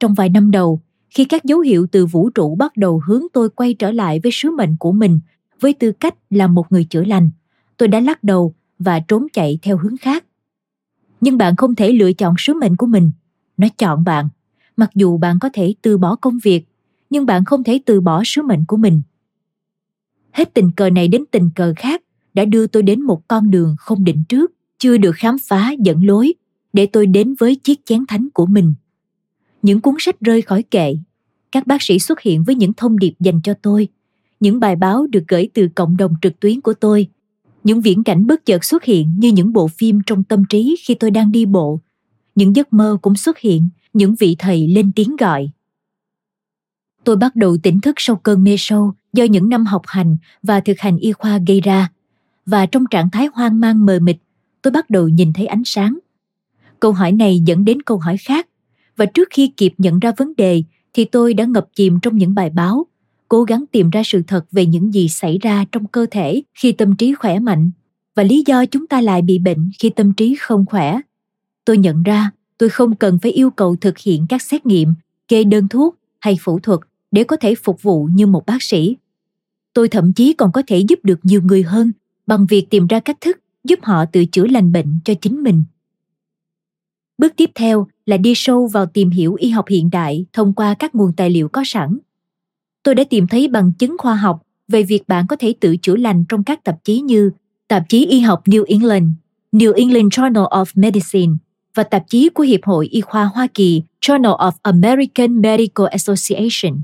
Trong 0.00 0.14
vài 0.14 0.28
năm 0.28 0.50
đầu, 0.50 0.80
khi 1.10 1.24
các 1.24 1.44
dấu 1.44 1.60
hiệu 1.60 1.86
từ 1.92 2.06
vũ 2.06 2.30
trụ 2.30 2.54
bắt 2.54 2.76
đầu 2.76 3.02
hướng 3.06 3.22
tôi 3.32 3.50
quay 3.50 3.74
trở 3.74 3.90
lại 3.90 4.20
với 4.22 4.32
sứ 4.32 4.50
mệnh 4.50 4.76
của 4.76 4.92
mình, 4.92 5.20
với 5.60 5.72
tư 5.72 5.92
cách 5.92 6.14
là 6.30 6.46
một 6.46 6.72
người 6.72 6.84
chữa 6.84 7.04
lành, 7.04 7.30
tôi 7.76 7.88
đã 7.88 8.00
lắc 8.00 8.24
đầu 8.24 8.54
và 8.78 9.00
trốn 9.00 9.26
chạy 9.32 9.58
theo 9.62 9.76
hướng 9.76 9.96
khác. 9.96 10.24
Nhưng 11.20 11.38
bạn 11.38 11.56
không 11.56 11.74
thể 11.74 11.92
lựa 11.92 12.12
chọn 12.12 12.34
sứ 12.38 12.54
mệnh 12.54 12.76
của 12.76 12.86
mình. 12.86 13.10
Nó 13.56 13.68
chọn 13.78 14.04
bạn. 14.04 14.28
Mặc 14.76 14.90
dù 14.94 15.18
bạn 15.18 15.38
có 15.38 15.48
thể 15.52 15.74
từ 15.82 15.98
bỏ 15.98 16.16
công 16.16 16.38
việc, 16.42 16.64
nhưng 17.10 17.26
bạn 17.26 17.44
không 17.44 17.64
thể 17.64 17.80
từ 17.86 18.00
bỏ 18.00 18.22
sứ 18.24 18.42
mệnh 18.42 18.64
của 18.64 18.76
mình. 18.76 19.02
Hết 20.32 20.54
tình 20.54 20.72
cờ 20.72 20.90
này 20.90 21.08
đến 21.08 21.24
tình 21.30 21.50
cờ 21.54 21.72
khác 21.76 22.02
đã 22.34 22.44
đưa 22.44 22.66
tôi 22.66 22.82
đến 22.82 23.02
một 23.02 23.28
con 23.28 23.50
đường 23.50 23.76
không 23.78 24.04
định 24.04 24.24
trước, 24.28 24.52
chưa 24.78 24.96
được 24.96 25.12
khám 25.14 25.36
phá 25.48 25.72
dẫn 25.78 26.06
lối 26.06 26.34
để 26.72 26.86
tôi 26.86 27.06
đến 27.06 27.34
với 27.38 27.56
chiếc 27.56 27.80
chén 27.86 28.06
thánh 28.06 28.28
của 28.34 28.46
mình. 28.46 28.74
Những 29.62 29.80
cuốn 29.80 29.94
sách 29.98 30.20
rơi 30.20 30.42
khỏi 30.42 30.62
kệ, 30.62 30.96
các 31.52 31.66
bác 31.66 31.82
sĩ 31.82 31.98
xuất 31.98 32.20
hiện 32.20 32.44
với 32.44 32.54
những 32.54 32.72
thông 32.72 32.98
điệp 32.98 33.12
dành 33.20 33.40
cho 33.44 33.54
tôi, 33.62 33.88
những 34.40 34.60
bài 34.60 34.76
báo 34.76 35.06
được 35.06 35.24
gửi 35.28 35.48
từ 35.54 35.68
cộng 35.74 35.96
đồng 35.96 36.14
trực 36.22 36.40
tuyến 36.40 36.60
của 36.60 36.74
tôi, 36.74 37.08
những 37.64 37.80
viễn 37.80 38.04
cảnh 38.04 38.26
bất 38.26 38.46
chợt 38.46 38.64
xuất 38.64 38.84
hiện 38.84 39.14
như 39.18 39.32
những 39.32 39.52
bộ 39.52 39.68
phim 39.68 40.00
trong 40.06 40.24
tâm 40.24 40.44
trí 40.48 40.76
khi 40.84 40.94
tôi 40.94 41.10
đang 41.10 41.32
đi 41.32 41.46
bộ, 41.46 41.80
những 42.34 42.56
giấc 42.56 42.72
mơ 42.72 42.98
cũng 43.02 43.16
xuất 43.16 43.38
hiện, 43.38 43.68
những 43.92 44.14
vị 44.14 44.36
thầy 44.38 44.68
lên 44.68 44.92
tiếng 44.92 45.16
gọi. 45.16 45.50
Tôi 47.04 47.16
bắt 47.16 47.36
đầu 47.36 47.56
tỉnh 47.62 47.80
thức 47.80 47.94
sau 47.98 48.16
cơn 48.16 48.44
mê 48.44 48.56
sâu 48.58 48.92
do 49.12 49.24
những 49.24 49.48
năm 49.48 49.66
học 49.66 49.82
hành 49.86 50.16
và 50.42 50.60
thực 50.60 50.78
hành 50.78 50.98
y 50.98 51.12
khoa 51.12 51.38
gây 51.46 51.60
ra, 51.60 51.92
và 52.46 52.66
trong 52.66 52.84
trạng 52.90 53.10
thái 53.10 53.28
hoang 53.34 53.60
mang 53.60 53.86
mờ 53.86 53.98
mịt, 54.02 54.16
tôi 54.62 54.70
bắt 54.70 54.90
đầu 54.90 55.08
nhìn 55.08 55.32
thấy 55.32 55.46
ánh 55.46 55.62
sáng 55.64 55.98
câu 56.82 56.92
hỏi 56.92 57.12
này 57.12 57.40
dẫn 57.44 57.64
đến 57.64 57.82
câu 57.82 57.98
hỏi 57.98 58.16
khác. 58.16 58.48
Và 58.96 59.06
trước 59.06 59.28
khi 59.30 59.52
kịp 59.56 59.74
nhận 59.78 59.98
ra 59.98 60.12
vấn 60.16 60.32
đề, 60.36 60.62
thì 60.92 61.04
tôi 61.04 61.34
đã 61.34 61.44
ngập 61.44 61.66
chìm 61.74 61.98
trong 62.02 62.16
những 62.16 62.34
bài 62.34 62.50
báo, 62.50 62.86
cố 63.28 63.42
gắng 63.42 63.64
tìm 63.72 63.90
ra 63.90 64.02
sự 64.04 64.22
thật 64.26 64.44
về 64.52 64.66
những 64.66 64.94
gì 64.94 65.08
xảy 65.08 65.38
ra 65.38 65.64
trong 65.72 65.86
cơ 65.86 66.06
thể 66.10 66.42
khi 66.54 66.72
tâm 66.72 66.96
trí 66.96 67.14
khỏe 67.14 67.38
mạnh. 67.38 67.70
Và 68.14 68.22
lý 68.22 68.42
do 68.46 68.66
chúng 68.66 68.86
ta 68.86 69.00
lại 69.00 69.22
bị 69.22 69.38
bệnh 69.38 69.70
khi 69.78 69.90
tâm 69.90 70.12
trí 70.12 70.36
không 70.40 70.64
khỏe. 70.66 71.00
Tôi 71.64 71.78
nhận 71.78 72.02
ra, 72.02 72.30
tôi 72.58 72.68
không 72.68 72.96
cần 72.96 73.18
phải 73.22 73.32
yêu 73.32 73.50
cầu 73.50 73.76
thực 73.76 73.98
hiện 73.98 74.26
các 74.28 74.42
xét 74.42 74.66
nghiệm, 74.66 74.94
kê 75.28 75.44
đơn 75.44 75.68
thuốc 75.68 75.96
hay 76.20 76.38
phẫu 76.40 76.58
thuật 76.58 76.80
để 77.10 77.24
có 77.24 77.36
thể 77.36 77.54
phục 77.54 77.82
vụ 77.82 78.08
như 78.14 78.26
một 78.26 78.46
bác 78.46 78.62
sĩ. 78.62 78.96
Tôi 79.74 79.88
thậm 79.88 80.12
chí 80.12 80.32
còn 80.32 80.52
có 80.52 80.62
thể 80.66 80.78
giúp 80.78 80.98
được 81.02 81.20
nhiều 81.22 81.42
người 81.42 81.62
hơn 81.62 81.92
bằng 82.26 82.46
việc 82.46 82.66
tìm 82.70 82.86
ra 82.86 83.00
cách 83.00 83.20
thức 83.20 83.38
giúp 83.64 83.78
họ 83.82 84.04
tự 84.04 84.24
chữa 84.24 84.46
lành 84.46 84.72
bệnh 84.72 84.98
cho 85.04 85.14
chính 85.14 85.42
mình 85.42 85.64
bước 87.18 87.32
tiếp 87.36 87.50
theo 87.54 87.86
là 88.06 88.16
đi 88.16 88.32
sâu 88.36 88.66
vào 88.66 88.86
tìm 88.86 89.10
hiểu 89.10 89.34
y 89.34 89.48
học 89.48 89.68
hiện 89.68 89.90
đại 89.90 90.26
thông 90.32 90.52
qua 90.52 90.74
các 90.74 90.94
nguồn 90.94 91.12
tài 91.16 91.30
liệu 91.30 91.48
có 91.48 91.62
sẵn 91.66 91.98
tôi 92.82 92.94
đã 92.94 93.04
tìm 93.10 93.26
thấy 93.26 93.48
bằng 93.48 93.72
chứng 93.72 93.96
khoa 93.98 94.14
học 94.14 94.42
về 94.68 94.82
việc 94.82 95.08
bạn 95.08 95.26
có 95.26 95.36
thể 95.36 95.54
tự 95.60 95.76
chữa 95.76 95.96
lành 95.96 96.24
trong 96.28 96.44
các 96.44 96.64
tạp 96.64 96.84
chí 96.84 97.00
như 97.00 97.30
tạp 97.68 97.88
chí 97.88 98.06
y 98.06 98.20
học 98.20 98.42
New 98.44 98.64
England, 98.66 99.06
New 99.52 99.72
England 99.72 100.06
Journal 100.06 100.48
of 100.48 100.64
Medicine 100.74 101.32
và 101.74 101.82
tạp 101.82 102.04
chí 102.08 102.28
của 102.28 102.42
Hiệp 102.42 102.64
hội 102.64 102.86
Y 102.86 103.00
khoa 103.00 103.24
Hoa 103.24 103.46
Kỳ 103.54 103.82
Journal 104.00 104.36
of 104.36 104.52
American 104.62 105.40
Medical 105.40 105.86
Association. 105.86 106.82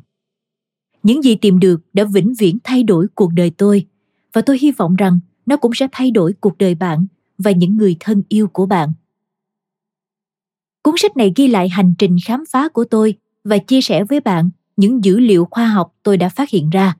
Những 1.03 1.23
gì 1.23 1.35
tìm 1.35 1.59
được 1.59 1.81
đã 1.93 2.05
vĩnh 2.05 2.35
viễn 2.39 2.59
thay 2.65 2.83
đổi 2.83 3.07
cuộc 3.15 3.33
đời 3.33 3.51
tôi 3.51 3.87
và 4.33 4.43
tôi 4.43 4.59
hy 4.59 4.71
vọng 4.71 4.97
rằng 4.97 5.19
nó 5.47 5.57
cũng 5.57 5.75
sẽ 5.75 5.89
thay 5.93 6.11
đổi 6.11 6.33
cuộc 6.41 6.59
đời 6.59 6.75
bạn 6.75 7.07
và 7.39 7.51
những 7.51 7.77
người 7.77 7.97
thân 8.01 8.23
yêu 8.29 8.49
của 8.49 8.67
bạn. 8.67 8.93
Cuốn 10.89 10.97
sách 10.97 11.17
này 11.17 11.33
ghi 11.37 11.49
lại 11.49 11.69
hành 11.69 11.95
trình 11.99 12.17
khám 12.25 12.45
phá 12.51 12.69
của 12.69 12.85
tôi 12.85 13.15
và 13.45 13.59
chia 13.59 13.81
sẻ 13.81 14.05
với 14.05 14.21
bạn 14.21 14.51
những 14.77 15.05
dữ 15.05 15.21
liệu 15.21 15.49
khoa 15.51 15.67
học 15.67 15.95
tôi 16.03 16.17
đã 16.17 16.29
phát 16.29 16.51
hiện 16.51 16.71
ra. 16.71 16.97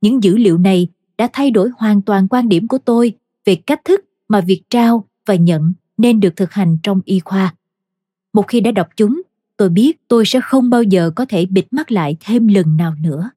Những 0.00 0.22
dữ 0.22 0.36
liệu 0.36 0.58
này 0.58 0.88
đã 1.18 1.28
thay 1.32 1.50
đổi 1.50 1.70
hoàn 1.78 2.02
toàn 2.02 2.28
quan 2.28 2.48
điểm 2.48 2.68
của 2.68 2.78
tôi 2.78 3.12
về 3.44 3.54
cách 3.54 3.80
thức 3.84 4.04
mà 4.28 4.40
việc 4.40 4.62
trao 4.70 5.08
và 5.26 5.34
nhận 5.34 5.72
nên 5.96 6.20
được 6.20 6.36
thực 6.36 6.52
hành 6.52 6.78
trong 6.82 7.00
y 7.04 7.20
khoa. 7.20 7.54
Một 8.32 8.42
khi 8.48 8.60
đã 8.60 8.70
đọc 8.70 8.88
chúng, 8.96 9.22
tôi 9.56 9.68
biết 9.68 10.08
tôi 10.08 10.24
sẽ 10.26 10.40
không 10.40 10.70
bao 10.70 10.82
giờ 10.82 11.10
có 11.16 11.24
thể 11.24 11.46
bịt 11.46 11.66
mắt 11.70 11.92
lại 11.92 12.16
thêm 12.20 12.48
lần 12.48 12.76
nào 12.76 12.94
nữa. 13.00 13.30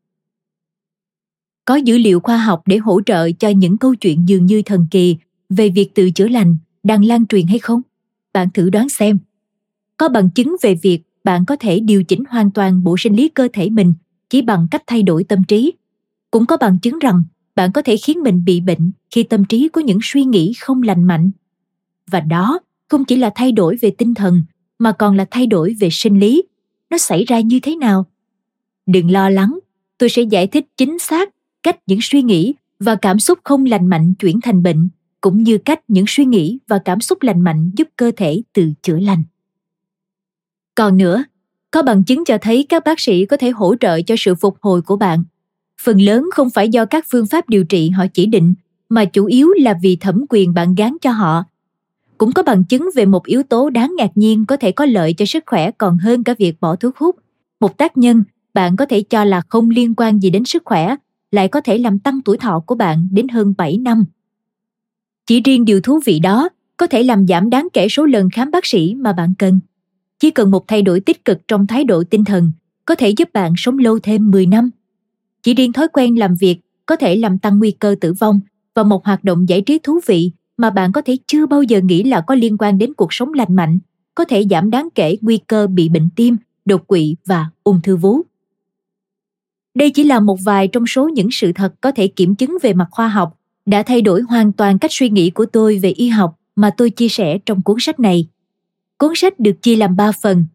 Có 1.66 1.76
dữ 1.76 1.98
liệu 1.98 2.20
khoa 2.20 2.38
học 2.38 2.62
để 2.66 2.78
hỗ 2.78 3.02
trợ 3.02 3.32
cho 3.32 3.50
những 3.50 3.78
câu 3.78 3.96
chuyện 3.96 4.28
dường 4.28 4.46
như 4.46 4.62
thần 4.62 4.88
kỳ 4.92 5.18
về 5.50 5.70
việc 5.70 5.96
tự 5.96 6.12
chữa 6.12 6.28
lành 6.28 6.58
đang 6.84 7.06
lan 7.06 7.26
truyền 7.26 7.48
hay 7.48 7.60
không? 7.60 7.82
Bạn 8.34 8.50
thử 8.54 8.70
đoán 8.70 8.90
xem. 8.90 9.20
Có 9.98 10.10
bằng 10.10 10.30
chứng 10.30 10.56
về 10.62 10.76
việc 10.76 11.00
bạn 11.24 11.46
có 11.46 11.56
thể 11.56 11.80
điều 11.80 12.04
chỉnh 12.04 12.24
hoàn 12.30 12.52
toàn 12.52 12.84
bộ 12.84 12.96
sinh 13.00 13.16
lý 13.16 13.30
cơ 13.30 13.48
thể 13.54 13.70
mình 13.70 13.94
chỉ 14.30 14.42
bằng 14.42 14.68
cách 14.72 14.84
thay 14.88 15.04
đổi 15.04 15.24
tâm 15.24 15.44
trí. 15.44 15.74
Cũng 16.32 16.46
có 16.46 16.58
bằng 16.58 16.80
chứng 16.80 17.00
rằng 17.00 17.24
bạn 17.56 17.72
có 17.72 17.82
thể 17.82 17.98
khiến 17.98 18.24
mình 18.24 18.46
bị 18.46 18.60
bệnh 18.60 18.92
khi 19.12 19.24
tâm 19.24 19.46
trí 19.46 19.70
có 19.74 19.82
những 19.82 20.00
suy 20.02 20.24
nghĩ 20.24 20.54
không 20.60 20.84
lành 20.84 21.04
mạnh. 21.04 21.32
Và 22.12 22.20
đó 22.20 22.60
không 22.88 23.06
chỉ 23.06 23.16
là 23.16 23.32
thay 23.36 23.52
đổi 23.52 23.78
về 23.82 23.92
tinh 23.98 24.14
thần, 24.14 24.44
mà 24.80 24.92
còn 24.92 25.16
là 25.16 25.26
thay 25.32 25.48
đổi 25.48 25.76
về 25.80 25.90
sinh 25.92 26.20
lý. 26.20 26.44
Nó 26.90 26.98
xảy 26.98 27.24
ra 27.24 27.40
như 27.40 27.60
thế 27.60 27.76
nào? 27.76 28.06
Đừng 28.86 29.12
lo 29.12 29.30
lắng, 29.30 29.60
tôi 29.98 30.10
sẽ 30.10 30.22
giải 30.22 30.48
thích 30.48 30.66
chính 30.78 31.00
xác 31.00 31.30
cách 31.64 31.80
những 31.86 32.00
suy 32.02 32.22
nghĩ 32.22 32.54
và 32.80 32.96
cảm 32.96 33.20
xúc 33.20 33.40
không 33.44 33.66
lành 33.66 33.88
mạnh 33.88 34.14
chuyển 34.14 34.42
thành 34.42 34.64
bệnh, 34.64 34.90
cũng 35.22 35.44
như 35.44 35.58
cách 35.58 35.80
những 35.88 36.06
suy 36.08 36.26
nghĩ 36.26 36.60
và 36.68 36.80
cảm 36.86 37.02
xúc 37.02 37.22
lành 37.22 37.42
mạnh 37.42 37.72
giúp 37.76 37.88
cơ 37.96 38.12
thể 38.18 38.42
tự 38.54 38.72
chữa 38.82 39.00
lành 39.00 39.24
còn 40.78 40.98
nữa, 40.98 41.24
có 41.72 41.84
bằng 41.84 42.04
chứng 42.04 42.26
cho 42.26 42.38
thấy 42.42 42.66
các 42.70 42.84
bác 42.84 43.00
sĩ 43.00 43.26
có 43.26 43.38
thể 43.38 43.50
hỗ 43.50 43.76
trợ 43.80 44.02
cho 44.02 44.16
sự 44.18 44.36
phục 44.36 44.58
hồi 44.62 44.82
của 44.82 44.96
bạn. 44.96 45.24
Phần 45.82 46.02
lớn 46.02 46.30
không 46.34 46.50
phải 46.50 46.70
do 46.70 46.86
các 46.86 47.06
phương 47.12 47.26
pháp 47.28 47.50
điều 47.50 47.64
trị 47.64 47.90
họ 47.90 48.06
chỉ 48.14 48.26
định, 48.26 48.54
mà 48.90 49.06
chủ 49.06 49.26
yếu 49.26 49.50
là 49.50 49.74
vì 49.82 49.96
thẩm 49.96 50.26
quyền 50.30 50.54
bạn 50.54 50.76
gán 50.76 50.98
cho 51.02 51.12
họ. 51.12 51.44
Cũng 52.18 52.32
có 52.32 52.44
bằng 52.44 52.64
chứng 52.64 52.90
về 52.96 53.06
một 53.06 53.26
yếu 53.26 53.44
tố 53.44 53.70
đáng 53.70 53.94
ngạc 53.98 54.12
nhiên 54.16 54.46
có 54.46 54.58
thể 54.58 54.72
có 54.72 54.86
lợi 54.86 55.14
cho 55.14 55.26
sức 55.26 55.44
khỏe 55.46 55.72
còn 55.72 55.98
hơn 55.98 56.24
cả 56.24 56.34
việc 56.38 56.62
bỏ 56.62 56.76
thuốc 56.76 56.98
hút. 56.98 57.16
Một 57.60 57.78
tác 57.78 57.98
nhân 57.98 58.24
bạn 58.54 58.76
có 58.76 58.86
thể 58.86 59.02
cho 59.02 59.24
là 59.24 59.42
không 59.50 59.70
liên 59.70 59.94
quan 59.98 60.20
gì 60.20 60.30
đến 60.30 60.46
sức 60.46 60.62
khỏe, 60.66 60.96
lại 61.32 61.48
có 61.48 61.62
thể 61.62 61.78
làm 61.78 62.00
tăng 62.00 62.22
tuổi 62.22 62.38
thọ 62.38 62.60
của 62.66 62.76
bạn 62.76 63.08
đến 63.12 63.28
hơn 63.28 63.54
7 63.58 63.78
năm. 63.78 64.06
Chỉ 65.26 65.42
riêng 65.42 65.66
điều 65.66 65.82
thú 65.82 66.00
vị 66.06 66.20
đó 66.20 66.50
có 66.78 66.88
thể 66.88 67.04
làm 67.04 67.28
giảm 67.28 67.50
đáng 67.50 67.68
kể 67.74 67.90
số 67.90 68.06
lần 68.06 68.30
khám 68.30 68.52
bác 68.52 68.66
sĩ 68.66 68.96
mà 68.96 69.14
bạn 69.14 69.34
cần. 69.40 69.60
Chỉ 70.20 70.32
cần 70.32 70.52
một 70.52 70.68
thay 70.68 70.82
đổi 70.82 71.00
tích 71.00 71.26
cực 71.26 71.48
trong 71.48 71.68
thái 71.68 71.84
độ 71.84 72.04
tinh 72.10 72.24
thần 72.26 72.52
có 72.86 72.96
thể 72.96 73.10
giúp 73.10 73.30
bạn 73.34 73.54
sống 73.58 73.78
lâu 73.78 74.00
thêm 74.00 74.32
10 74.32 74.46
năm. 74.46 74.70
Chỉ 75.44 75.54
riêng 75.54 75.74
thói 75.74 75.88
quen 75.94 76.20
làm 76.20 76.36
việc 76.36 76.58
có 76.86 76.96
thể 76.96 77.16
làm 77.16 77.38
tăng 77.38 77.60
nguy 77.60 77.72
cơ 77.72 77.96
tử 78.02 78.14
vong 78.14 78.40
và 78.74 78.84
một 78.84 79.06
hoạt 79.06 79.24
động 79.24 79.50
giải 79.50 79.62
trí 79.62 79.80
thú 79.80 80.00
vị 80.06 80.32
mà 80.58 80.70
bạn 80.70 80.92
có 80.92 81.02
thể 81.02 81.18
chưa 81.28 81.46
bao 81.46 81.64
giờ 81.64 81.82
nghĩ 81.82 82.04
là 82.04 82.22
có 82.22 82.36
liên 82.36 82.58
quan 82.58 82.78
đến 82.78 82.94
cuộc 82.94 83.14
sống 83.14 83.34
lành 83.34 83.56
mạnh 83.56 83.80
có 84.16 84.26
thể 84.26 84.46
giảm 84.50 84.70
đáng 84.70 84.90
kể 84.96 85.18
nguy 85.22 85.38
cơ 85.38 85.68
bị 85.68 85.90
bệnh 85.90 86.10
tim, 86.16 86.38
đột 86.66 86.88
quỵ 86.88 87.16
và 87.26 87.46
ung 87.64 87.82
thư 87.82 87.96
vú. 87.96 88.22
Đây 89.76 89.90
chỉ 89.90 90.04
là 90.04 90.20
một 90.20 90.40
vài 90.44 90.68
trong 90.68 90.88
số 90.88 91.10
những 91.10 91.32
sự 91.32 91.52
thật 91.52 91.74
có 91.82 91.92
thể 91.92 92.08
kiểm 92.08 92.36
chứng 92.36 92.58
về 92.62 92.74
mặt 92.74 92.88
khoa 92.92 93.08
học 93.08 93.38
đã 93.66 93.84
thay 93.84 94.02
đổi 94.02 94.22
hoàn 94.22 94.54
toàn 94.54 94.80
cách 94.80 94.92
suy 94.94 95.10
nghĩ 95.10 95.30
của 95.30 95.46
tôi 95.46 95.78
về 95.78 95.90
y 95.90 96.08
học 96.08 96.40
mà 96.56 96.70
tôi 96.78 96.90
chia 96.90 97.08
sẻ 97.08 97.38
trong 97.46 97.62
cuốn 97.62 97.78
sách 97.80 98.00
này. 98.00 98.28
Cuốn 98.98 99.12
sách 99.16 99.40
được 99.40 99.62
chia 99.62 99.76
làm 99.76 99.96
3 99.96 100.12
phần. 100.12 100.46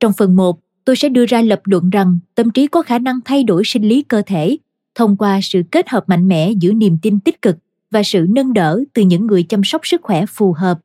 Trong 0.00 0.12
phần 0.12 0.36
1, 0.36 0.58
tôi 0.84 0.96
sẽ 0.96 1.08
đưa 1.08 1.26
ra 1.26 1.42
lập 1.42 1.60
luận 1.64 1.90
rằng 1.90 2.18
tâm 2.34 2.50
trí 2.50 2.66
có 2.66 2.82
khả 2.82 2.98
năng 2.98 3.20
thay 3.24 3.44
đổi 3.44 3.62
sinh 3.64 3.88
lý 3.88 4.02
cơ 4.02 4.22
thể 4.26 4.56
thông 4.94 5.16
qua 5.16 5.40
sự 5.42 5.62
kết 5.70 5.88
hợp 5.88 6.08
mạnh 6.08 6.28
mẽ 6.28 6.50
giữa 6.50 6.72
niềm 6.72 6.98
tin 7.02 7.20
tích 7.20 7.42
cực 7.42 7.56
và 7.90 8.02
sự 8.02 8.26
nâng 8.28 8.52
đỡ 8.52 8.80
từ 8.92 9.02
những 9.02 9.26
người 9.26 9.42
chăm 9.42 9.64
sóc 9.64 9.86
sức 9.86 10.02
khỏe 10.02 10.26
phù 10.26 10.52
hợp. 10.52 10.78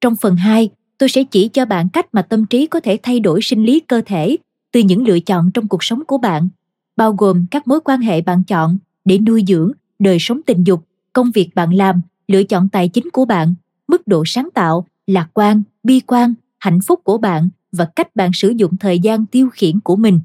Trong 0.00 0.16
phần 0.16 0.36
2, 0.36 0.68
tôi 0.98 1.08
sẽ 1.08 1.24
chỉ 1.24 1.48
cho 1.48 1.64
bạn 1.64 1.88
cách 1.88 2.06
mà 2.12 2.22
tâm 2.22 2.46
trí 2.46 2.66
có 2.66 2.80
thể 2.80 2.98
thay 3.02 3.20
đổi 3.20 3.42
sinh 3.42 3.64
lý 3.64 3.80
cơ 3.80 4.02
thể 4.06 4.36
từ 4.72 4.80
những 4.80 5.06
lựa 5.06 5.20
chọn 5.20 5.50
trong 5.54 5.68
cuộc 5.68 5.84
sống 5.84 6.04
của 6.06 6.18
bạn 6.18 6.48
bao 6.96 7.12
gồm 7.12 7.46
các 7.50 7.68
mối 7.68 7.80
quan 7.84 8.00
hệ 8.00 8.20
bạn 8.20 8.44
chọn 8.44 8.78
để 9.04 9.18
nuôi 9.18 9.44
dưỡng 9.46 9.72
đời 9.98 10.18
sống 10.20 10.40
tình 10.46 10.64
dục 10.64 10.84
công 11.12 11.30
việc 11.30 11.54
bạn 11.54 11.74
làm 11.74 12.00
lựa 12.28 12.44
chọn 12.44 12.68
tài 12.68 12.88
chính 12.88 13.10
của 13.10 13.24
bạn 13.24 13.54
mức 13.88 14.06
độ 14.06 14.22
sáng 14.26 14.48
tạo 14.54 14.86
lạc 15.06 15.28
quan 15.34 15.62
bi 15.82 16.00
quan 16.06 16.34
hạnh 16.58 16.78
phúc 16.86 17.00
của 17.04 17.18
bạn 17.18 17.48
và 17.72 17.84
cách 17.96 18.16
bạn 18.16 18.30
sử 18.34 18.48
dụng 18.48 18.76
thời 18.76 18.98
gian 18.98 19.26
tiêu 19.26 19.48
khiển 19.52 19.80
của 19.80 19.96
mình 19.96 20.20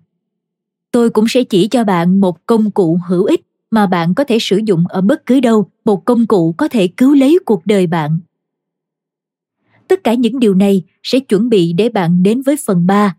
tôi 0.91 1.09
cũng 1.09 1.27
sẽ 1.27 1.43
chỉ 1.43 1.67
cho 1.67 1.83
bạn 1.83 2.19
một 2.19 2.45
công 2.45 2.71
cụ 2.71 2.99
hữu 3.07 3.23
ích 3.23 3.41
mà 3.71 3.87
bạn 3.87 4.13
có 4.13 4.23
thể 4.23 4.37
sử 4.39 4.57
dụng 4.65 4.87
ở 4.87 5.01
bất 5.01 5.25
cứ 5.25 5.39
đâu 5.39 5.69
một 5.85 6.05
công 6.05 6.27
cụ 6.27 6.55
có 6.57 6.67
thể 6.67 6.87
cứu 6.87 7.13
lấy 7.13 7.39
cuộc 7.45 7.65
đời 7.65 7.87
bạn 7.87 8.19
tất 9.87 10.03
cả 10.03 10.13
những 10.13 10.39
điều 10.39 10.53
này 10.53 10.83
sẽ 11.03 11.19
chuẩn 11.19 11.49
bị 11.49 11.73
để 11.73 11.89
bạn 11.89 12.23
đến 12.23 12.41
với 12.41 12.55
phần 12.65 12.85
3, 12.85 13.15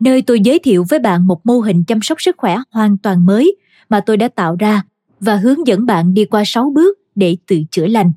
nơi 0.00 0.22
tôi 0.22 0.40
giới 0.40 0.58
thiệu 0.58 0.84
với 0.88 0.98
bạn 0.98 1.26
một 1.26 1.46
mô 1.46 1.60
hình 1.60 1.84
chăm 1.84 2.02
sóc 2.02 2.22
sức 2.22 2.36
khỏe 2.38 2.56
hoàn 2.70 2.98
toàn 2.98 3.26
mới 3.26 3.56
mà 3.88 4.00
tôi 4.00 4.16
đã 4.16 4.28
tạo 4.28 4.56
ra 4.58 4.82
và 5.20 5.36
hướng 5.36 5.66
dẫn 5.66 5.86
bạn 5.86 6.14
đi 6.14 6.24
qua 6.24 6.42
6 6.46 6.70
bước 6.74 6.98
để 7.14 7.36
tự 7.46 7.56
chữa 7.70 7.86
lành. 7.86 8.12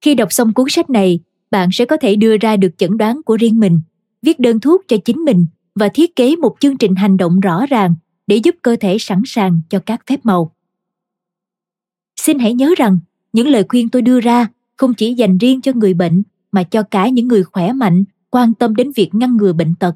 Khi 0.00 0.14
đọc 0.14 0.32
xong 0.32 0.52
cuốn 0.52 0.66
sách 0.68 0.90
này, 0.90 1.20
bạn 1.50 1.68
sẽ 1.72 1.84
có 1.84 1.96
thể 1.96 2.16
đưa 2.16 2.36
ra 2.36 2.56
được 2.56 2.78
chẩn 2.78 2.98
đoán 2.98 3.22
của 3.22 3.36
riêng 3.36 3.60
mình, 3.60 3.80
viết 4.22 4.40
đơn 4.40 4.60
thuốc 4.60 4.82
cho 4.88 4.96
chính 5.04 5.18
mình 5.18 5.46
và 5.74 5.88
thiết 5.88 6.16
kế 6.16 6.36
một 6.36 6.56
chương 6.60 6.78
trình 6.78 6.94
hành 6.94 7.16
động 7.16 7.40
rõ 7.40 7.66
ràng 7.66 7.94
để 8.26 8.36
giúp 8.36 8.56
cơ 8.62 8.76
thể 8.80 8.96
sẵn 8.98 9.22
sàng 9.24 9.60
cho 9.70 9.78
các 9.86 10.00
phép 10.06 10.20
màu. 10.22 10.54
Xin 12.16 12.38
hãy 12.38 12.54
nhớ 12.54 12.74
rằng, 12.76 12.98
những 13.32 13.48
lời 13.48 13.64
khuyên 13.68 13.88
tôi 13.88 14.02
đưa 14.02 14.20
ra 14.20 14.48
không 14.76 14.94
chỉ 14.94 15.14
dành 15.14 15.38
riêng 15.38 15.60
cho 15.60 15.72
người 15.74 15.94
bệnh 15.94 16.22
mà 16.52 16.62
cho 16.62 16.82
cả 16.82 17.08
những 17.08 17.28
người 17.28 17.44
khỏe 17.44 17.72
mạnh 17.72 18.04
quan 18.30 18.54
tâm 18.54 18.76
đến 18.76 18.92
việc 18.96 19.14
ngăn 19.14 19.36
ngừa 19.36 19.52
bệnh 19.52 19.74
tật. 19.74 19.94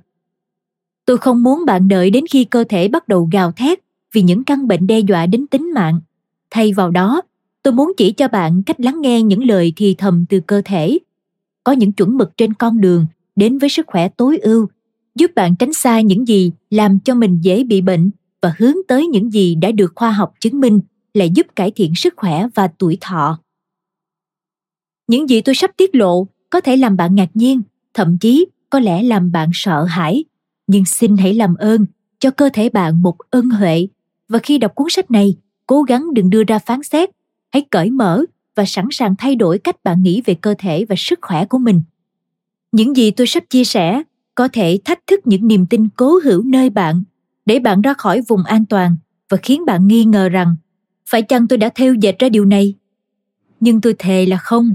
Tôi 1.06 1.18
không 1.18 1.42
muốn 1.42 1.64
bạn 1.66 1.88
đợi 1.88 2.10
đến 2.10 2.24
khi 2.30 2.44
cơ 2.44 2.64
thể 2.68 2.88
bắt 2.88 3.08
đầu 3.08 3.28
gào 3.32 3.52
thét 3.52 3.78
vì 4.12 4.22
những 4.22 4.44
căn 4.44 4.68
bệnh 4.68 4.86
đe 4.86 4.98
dọa 4.98 5.26
đến 5.26 5.46
tính 5.46 5.72
mạng. 5.74 6.00
Thay 6.50 6.72
vào 6.72 6.90
đó, 6.90 7.22
tôi 7.62 7.74
muốn 7.74 7.92
chỉ 7.96 8.12
cho 8.12 8.28
bạn 8.28 8.62
cách 8.62 8.80
lắng 8.80 9.00
nghe 9.00 9.22
những 9.22 9.44
lời 9.44 9.72
thì 9.76 9.94
thầm 9.98 10.24
từ 10.28 10.40
cơ 10.40 10.62
thể. 10.64 10.98
Có 11.64 11.72
những 11.72 11.92
chuẩn 11.92 12.16
mực 12.16 12.36
trên 12.36 12.54
con 12.54 12.80
đường 12.80 13.06
đến 13.36 13.58
với 13.58 13.68
sức 13.68 13.86
khỏe 13.86 14.08
tối 14.08 14.38
ưu, 14.38 14.68
giúp 15.14 15.30
bạn 15.34 15.56
tránh 15.56 15.72
xa 15.72 16.00
những 16.00 16.28
gì 16.28 16.52
làm 16.70 16.98
cho 17.00 17.14
mình 17.14 17.38
dễ 17.42 17.64
bị 17.64 17.80
bệnh 17.80 18.10
và 18.42 18.54
hướng 18.58 18.76
tới 18.88 19.06
những 19.06 19.32
gì 19.32 19.54
đã 19.54 19.72
được 19.72 19.92
khoa 19.94 20.12
học 20.12 20.34
chứng 20.40 20.60
minh 20.60 20.80
là 21.14 21.24
giúp 21.24 21.46
cải 21.56 21.70
thiện 21.70 21.94
sức 21.94 22.14
khỏe 22.16 22.46
và 22.54 22.68
tuổi 22.78 22.98
thọ. 23.00 23.38
Những 25.06 25.28
gì 25.28 25.40
tôi 25.40 25.54
sắp 25.54 25.70
tiết 25.76 25.94
lộ 25.94 26.26
có 26.50 26.60
thể 26.60 26.76
làm 26.76 26.96
bạn 26.96 27.14
ngạc 27.14 27.30
nhiên 27.34 27.62
thậm 27.94 28.18
chí 28.18 28.46
có 28.70 28.80
lẽ 28.80 29.02
làm 29.02 29.32
bạn 29.32 29.50
sợ 29.52 29.84
hãi 29.84 30.24
nhưng 30.66 30.84
xin 30.84 31.16
hãy 31.16 31.34
làm 31.34 31.54
ơn 31.54 31.86
cho 32.18 32.30
cơ 32.30 32.48
thể 32.52 32.68
bạn 32.68 33.02
một 33.02 33.16
ân 33.30 33.50
huệ 33.50 33.88
và 34.28 34.38
khi 34.38 34.58
đọc 34.58 34.74
cuốn 34.74 34.86
sách 34.90 35.10
này 35.10 35.36
cố 35.66 35.82
gắng 35.82 36.14
đừng 36.14 36.30
đưa 36.30 36.44
ra 36.44 36.58
phán 36.58 36.82
xét 36.82 37.10
hãy 37.50 37.66
cởi 37.70 37.90
mở 37.90 38.24
và 38.54 38.64
sẵn 38.64 38.88
sàng 38.90 39.14
thay 39.18 39.36
đổi 39.36 39.58
cách 39.58 39.84
bạn 39.84 40.02
nghĩ 40.02 40.22
về 40.24 40.34
cơ 40.34 40.54
thể 40.58 40.84
và 40.88 40.96
sức 40.98 41.18
khỏe 41.22 41.44
của 41.44 41.58
mình. 41.58 41.82
Những 42.72 42.96
gì 42.96 43.10
tôi 43.10 43.26
sắp 43.26 43.44
chia 43.50 43.64
sẻ 43.64 44.02
có 44.34 44.48
thể 44.52 44.78
thách 44.84 45.06
thức 45.06 45.20
những 45.26 45.48
niềm 45.48 45.66
tin 45.66 45.88
cố 45.96 46.20
hữu 46.24 46.42
nơi 46.42 46.70
bạn 46.70 47.02
để 47.46 47.58
bạn 47.58 47.82
ra 47.82 47.94
khỏi 47.94 48.20
vùng 48.28 48.44
an 48.44 48.64
toàn 48.66 48.96
và 49.28 49.36
khiến 49.36 49.64
bạn 49.64 49.86
nghi 49.86 50.04
ngờ 50.04 50.28
rằng 50.28 50.56
phải 51.06 51.22
chăng 51.22 51.48
tôi 51.48 51.58
đã 51.58 51.68
theo 51.74 51.94
dệt 51.94 52.18
ra 52.18 52.28
điều 52.28 52.44
này? 52.44 52.74
Nhưng 53.60 53.80
tôi 53.80 53.94
thề 53.98 54.26
là 54.26 54.36
không. 54.36 54.74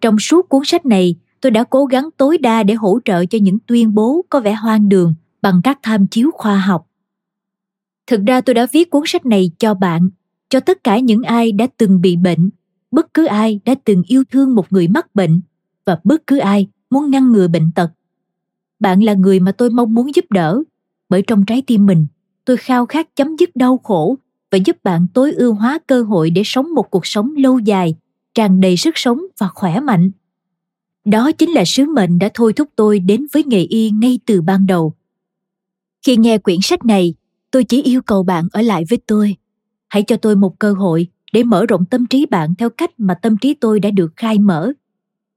Trong 0.00 0.18
suốt 0.18 0.48
cuốn 0.48 0.62
sách 0.64 0.86
này, 0.86 1.16
tôi 1.40 1.50
đã 1.50 1.64
cố 1.64 1.84
gắng 1.84 2.08
tối 2.16 2.38
đa 2.38 2.62
để 2.62 2.74
hỗ 2.74 2.98
trợ 3.04 3.24
cho 3.24 3.38
những 3.42 3.58
tuyên 3.66 3.94
bố 3.94 4.24
có 4.30 4.40
vẻ 4.40 4.52
hoang 4.52 4.88
đường 4.88 5.14
bằng 5.42 5.60
các 5.64 5.78
tham 5.82 6.06
chiếu 6.06 6.30
khoa 6.34 6.58
học. 6.58 6.86
Thực 8.06 8.20
ra 8.26 8.40
tôi 8.40 8.54
đã 8.54 8.66
viết 8.72 8.90
cuốn 8.90 9.02
sách 9.06 9.26
này 9.26 9.50
cho 9.58 9.74
bạn, 9.74 10.08
cho 10.48 10.60
tất 10.60 10.84
cả 10.84 10.98
những 10.98 11.22
ai 11.22 11.52
đã 11.52 11.66
từng 11.76 12.00
bị 12.00 12.16
bệnh, 12.16 12.50
bất 12.94 13.14
cứ 13.14 13.26
ai 13.26 13.60
đã 13.64 13.74
từng 13.84 14.02
yêu 14.06 14.24
thương 14.30 14.54
một 14.54 14.72
người 14.72 14.88
mắc 14.88 15.14
bệnh 15.14 15.40
và 15.84 15.98
bất 16.04 16.26
cứ 16.26 16.38
ai 16.38 16.68
muốn 16.90 17.10
ngăn 17.10 17.32
ngừa 17.32 17.48
bệnh 17.48 17.70
tật. 17.74 17.90
Bạn 18.80 19.02
là 19.02 19.14
người 19.14 19.40
mà 19.40 19.52
tôi 19.52 19.70
mong 19.70 19.94
muốn 19.94 20.14
giúp 20.14 20.24
đỡ, 20.30 20.62
bởi 21.08 21.22
trong 21.22 21.44
trái 21.44 21.62
tim 21.66 21.86
mình, 21.86 22.06
tôi 22.44 22.56
khao 22.56 22.86
khát 22.86 23.16
chấm 23.16 23.36
dứt 23.36 23.56
đau 23.56 23.78
khổ 23.78 24.16
và 24.50 24.58
giúp 24.64 24.76
bạn 24.84 25.06
tối 25.14 25.32
ưu 25.32 25.54
hóa 25.54 25.78
cơ 25.86 26.02
hội 26.02 26.30
để 26.30 26.42
sống 26.44 26.74
một 26.74 26.90
cuộc 26.90 27.06
sống 27.06 27.34
lâu 27.36 27.58
dài 27.58 27.94
tràn 28.34 28.60
đầy 28.60 28.76
sức 28.76 28.92
sống 28.98 29.22
và 29.38 29.48
khỏe 29.48 29.80
mạnh. 29.80 30.10
Đó 31.04 31.32
chính 31.32 31.50
là 31.50 31.64
sứ 31.66 31.84
mệnh 31.84 32.18
đã 32.18 32.28
thôi 32.34 32.52
thúc 32.52 32.68
tôi 32.76 32.98
đến 32.98 33.26
với 33.32 33.44
nghề 33.44 33.60
y 33.60 33.90
ngay 33.90 34.18
từ 34.26 34.42
ban 34.42 34.66
đầu. 34.66 34.94
Khi 36.06 36.16
nghe 36.16 36.38
quyển 36.38 36.58
sách 36.62 36.84
này 36.84 37.14
tôi 37.50 37.64
chỉ 37.64 37.82
yêu 37.82 38.02
cầu 38.02 38.22
bạn 38.22 38.48
ở 38.52 38.62
lại 38.62 38.84
với 38.90 38.98
tôi. 39.06 39.36
Hãy 39.88 40.02
cho 40.02 40.16
tôi 40.16 40.36
một 40.36 40.58
cơ 40.58 40.72
hội 40.72 41.08
để 41.34 41.42
mở 41.42 41.66
rộng 41.66 41.84
tâm 41.84 42.06
trí 42.06 42.26
bạn 42.26 42.54
theo 42.58 42.70
cách 42.70 42.90
mà 42.98 43.14
tâm 43.14 43.36
trí 43.36 43.54
tôi 43.54 43.80
đã 43.80 43.90
được 43.90 44.12
khai 44.16 44.38
mở. 44.38 44.72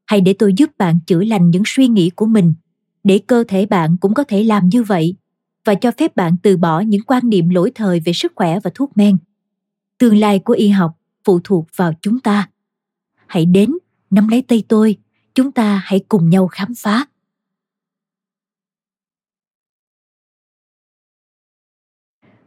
Hay 0.05 0.21
để 0.21 0.33
tôi 0.33 0.53
giúp 0.57 0.69
bạn 0.77 0.99
chữa 1.07 1.23
lành 1.23 1.49
những 1.49 1.63
suy 1.65 1.87
nghĩ 1.87 2.09
của 2.09 2.25
mình, 2.25 2.53
để 3.03 3.19
cơ 3.27 3.43
thể 3.47 3.65
bạn 3.65 3.97
cũng 3.97 4.13
có 4.13 4.23
thể 4.23 4.43
làm 4.43 4.69
như 4.69 4.83
vậy, 4.83 5.15
và 5.65 5.75
cho 5.75 5.91
phép 5.97 6.15
bạn 6.15 6.35
từ 6.43 6.57
bỏ 6.57 6.79
những 6.79 7.01
quan 7.07 7.29
niệm 7.29 7.49
lỗi 7.49 7.71
thời 7.75 7.99
về 7.99 8.13
sức 8.13 8.31
khỏe 8.35 8.59
và 8.63 8.71
thuốc 8.75 8.97
men. 8.97 9.17
Tương 9.97 10.17
lai 10.17 10.39
của 10.39 10.53
y 10.53 10.69
học 10.69 10.97
phụ 11.23 11.39
thuộc 11.43 11.67
vào 11.75 11.93
chúng 12.01 12.19
ta. 12.19 12.49
Hãy 13.27 13.45
đến, 13.45 13.71
nắm 14.09 14.27
lấy 14.27 14.41
tay 14.41 14.63
tôi, 14.67 14.97
chúng 15.35 15.51
ta 15.51 15.81
hãy 15.85 15.99
cùng 16.09 16.29
nhau 16.29 16.47
khám 16.47 16.73
phá. 16.77 17.05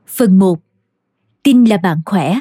Phần 0.07 0.39
1 0.39 0.61
tin 1.43 1.65
là 1.65 1.77
bạn 1.77 2.01
khỏe. 2.07 2.41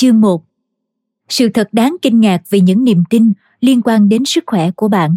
Chương 0.00 0.20
1 0.20 0.44
Sự 1.28 1.48
thật 1.48 1.68
đáng 1.72 1.96
kinh 2.02 2.20
ngạc 2.20 2.42
về 2.50 2.60
những 2.60 2.84
niềm 2.84 3.04
tin 3.10 3.32
liên 3.60 3.82
quan 3.82 4.08
đến 4.08 4.24
sức 4.24 4.44
khỏe 4.46 4.70
của 4.70 4.88
bạn. 4.88 5.16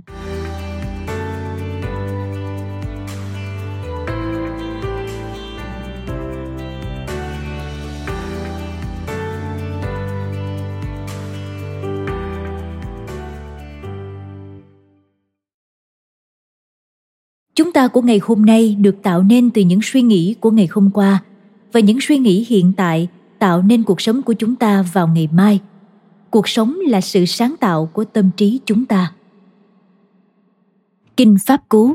Chúng 17.55 17.71
ta 17.73 17.87
của 17.87 18.01
ngày 18.01 18.19
hôm 18.23 18.45
nay 18.45 18.75
được 18.79 18.95
tạo 19.03 19.23
nên 19.23 19.49
từ 19.49 19.61
những 19.61 19.79
suy 19.83 20.01
nghĩ 20.01 20.35
của 20.39 20.51
ngày 20.51 20.67
hôm 20.71 20.89
qua 20.93 21.23
và 21.71 21.79
những 21.79 21.97
suy 22.01 22.17
nghĩ 22.17 22.45
hiện 22.49 22.73
tại 22.77 23.07
tạo 23.41 23.61
nên 23.61 23.83
cuộc 23.83 24.01
sống 24.01 24.21
của 24.21 24.33
chúng 24.33 24.55
ta 24.55 24.85
vào 24.93 25.07
ngày 25.07 25.27
mai. 25.31 25.59
Cuộc 26.29 26.49
sống 26.49 26.77
là 26.87 27.01
sự 27.01 27.25
sáng 27.25 27.55
tạo 27.59 27.89
của 27.93 28.03
tâm 28.03 28.29
trí 28.37 28.59
chúng 28.65 28.85
ta. 28.85 29.13
Kinh 31.17 31.37
pháp 31.45 31.69
cú. 31.69 31.93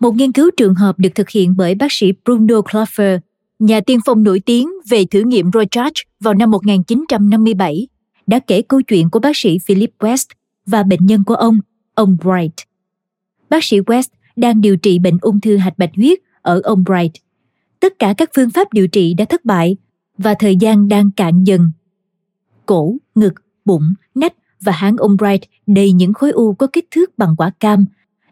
Một 0.00 0.14
nghiên 0.14 0.32
cứu 0.32 0.50
trường 0.56 0.74
hợp 0.74 0.98
được 0.98 1.08
thực 1.14 1.30
hiện 1.30 1.54
bởi 1.56 1.74
bác 1.74 1.92
sĩ 1.92 2.12
Bruno 2.24 2.62
Clover, 2.62 3.20
nhà 3.58 3.80
tiên 3.80 3.98
phong 4.06 4.22
nổi 4.22 4.40
tiếng 4.46 4.68
về 4.88 5.04
thử 5.04 5.20
nghiệm 5.20 5.50
Rorschach 5.52 5.94
vào 6.20 6.34
năm 6.34 6.50
1957, 6.50 7.88
đã 8.26 8.38
kể 8.38 8.62
câu 8.62 8.82
chuyện 8.82 9.10
của 9.10 9.18
bác 9.18 9.36
sĩ 9.36 9.58
Philip 9.58 9.90
West 9.98 10.26
và 10.66 10.82
bệnh 10.82 11.06
nhân 11.06 11.24
của 11.24 11.34
ông, 11.34 11.60
ông 11.94 12.16
Bright. 12.24 12.54
Bác 13.48 13.64
sĩ 13.64 13.80
West 13.80 14.08
đang 14.36 14.60
điều 14.60 14.76
trị 14.76 14.98
bệnh 14.98 15.18
ung 15.20 15.40
thư 15.40 15.56
hạch 15.56 15.78
bạch 15.78 15.90
huyết 15.96 16.18
ở 16.42 16.60
ông 16.64 16.84
Bright 16.84 17.29
tất 17.80 17.98
cả 17.98 18.14
các 18.16 18.30
phương 18.36 18.50
pháp 18.50 18.72
điều 18.72 18.88
trị 18.88 19.14
đã 19.14 19.24
thất 19.24 19.44
bại 19.44 19.76
và 20.18 20.34
thời 20.34 20.56
gian 20.56 20.88
đang 20.88 21.10
cạn 21.10 21.44
dần. 21.44 21.70
Cổ, 22.66 22.96
ngực, 23.14 23.34
bụng, 23.64 23.94
nách 24.14 24.34
và 24.60 24.72
háng 24.72 24.96
ông 24.96 25.16
Bright 25.16 25.42
đầy 25.66 25.92
những 25.92 26.12
khối 26.12 26.30
u 26.30 26.54
có 26.54 26.66
kích 26.66 26.86
thước 26.90 27.18
bằng 27.18 27.36
quả 27.36 27.50
cam, 27.60 27.84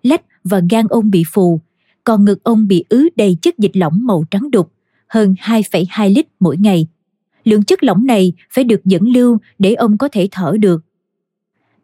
lách 0.02 0.22
và 0.44 0.60
gan 0.70 0.86
ông 0.88 1.10
bị 1.10 1.24
phù, 1.32 1.60
còn 2.04 2.24
ngực 2.24 2.44
ông 2.44 2.68
bị 2.68 2.84
ứ 2.88 3.08
đầy 3.16 3.36
chất 3.42 3.58
dịch 3.58 3.76
lỏng 3.76 3.98
màu 4.02 4.24
trắng 4.30 4.50
đục, 4.50 4.72
hơn 5.08 5.34
2,2 5.40 6.14
lít 6.14 6.26
mỗi 6.40 6.56
ngày. 6.56 6.86
Lượng 7.44 7.64
chất 7.64 7.84
lỏng 7.84 8.06
này 8.06 8.32
phải 8.50 8.64
được 8.64 8.84
dẫn 8.84 9.02
lưu 9.08 9.38
để 9.58 9.74
ông 9.74 9.98
có 9.98 10.08
thể 10.12 10.28
thở 10.30 10.56
được. 10.60 10.84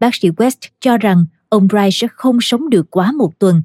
Bác 0.01 0.15
sĩ 0.15 0.31
West 0.31 0.69
cho 0.81 0.99
rằng 0.99 1.27
ông 1.49 1.69
Bright 1.69 1.95
sẽ 1.95 2.07
không 2.15 2.39
sống 2.41 2.71
được 2.71 2.91
quá 2.91 3.13
một 3.13 3.39
tuần. 3.39 3.63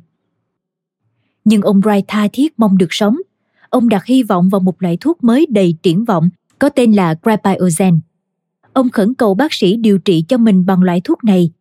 Nhưng 1.45 1.61
ông 1.61 1.81
Bright 1.81 2.05
tha 2.07 2.27
thiết 2.33 2.59
mong 2.59 2.77
được 2.77 2.87
sống 2.89 3.17
ông 3.69 3.89
đặt 3.89 4.05
hy 4.05 4.23
vọng 4.23 4.49
vào 4.49 4.61
một 4.61 4.81
loại 4.81 4.97
thuốc 4.97 5.23
mới 5.23 5.45
đầy 5.49 5.75
triển 5.83 6.05
vọng, 6.05 6.29
có 6.59 6.69
tên 6.69 6.91
là 6.91 7.15
Grapiogen. 7.21 7.99
ông 8.73 8.89
khẩn 8.89 9.13
cầu 9.13 9.33
bác 9.33 9.53
sĩ 9.53 9.75
điều 9.77 9.97
trị 9.97 10.23
cho 10.27 10.37
mình 10.37 10.65
bằng 10.65 10.83
loại 10.83 11.01
thuốc 11.03 11.23
này. 11.23 11.51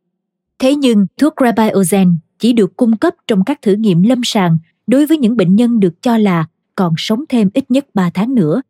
Thế 0.58 0.74
nhưng, 0.74 1.06
thuốc 1.18 1.34
Rabiogen 1.40 2.16
chỉ 2.38 2.52
được 2.52 2.76
cung 2.76 2.96
cấp 2.96 3.14
trong 3.26 3.44
các 3.44 3.62
thử 3.62 3.72
nghiệm 3.72 4.02
lâm 4.02 4.20
sàng 4.24 4.58
đối 4.86 5.06
với 5.06 5.18
những 5.18 5.36
bệnh 5.36 5.56
nhân 5.56 5.80
được 5.80 6.02
cho 6.02 6.16
là 6.16 6.46
còn 6.74 6.94
sống 6.96 7.24
thêm 7.28 7.50
ít 7.54 7.70
nhất 7.70 7.86
3 7.94 8.10
tháng 8.10 8.34
nữa. 8.34 8.62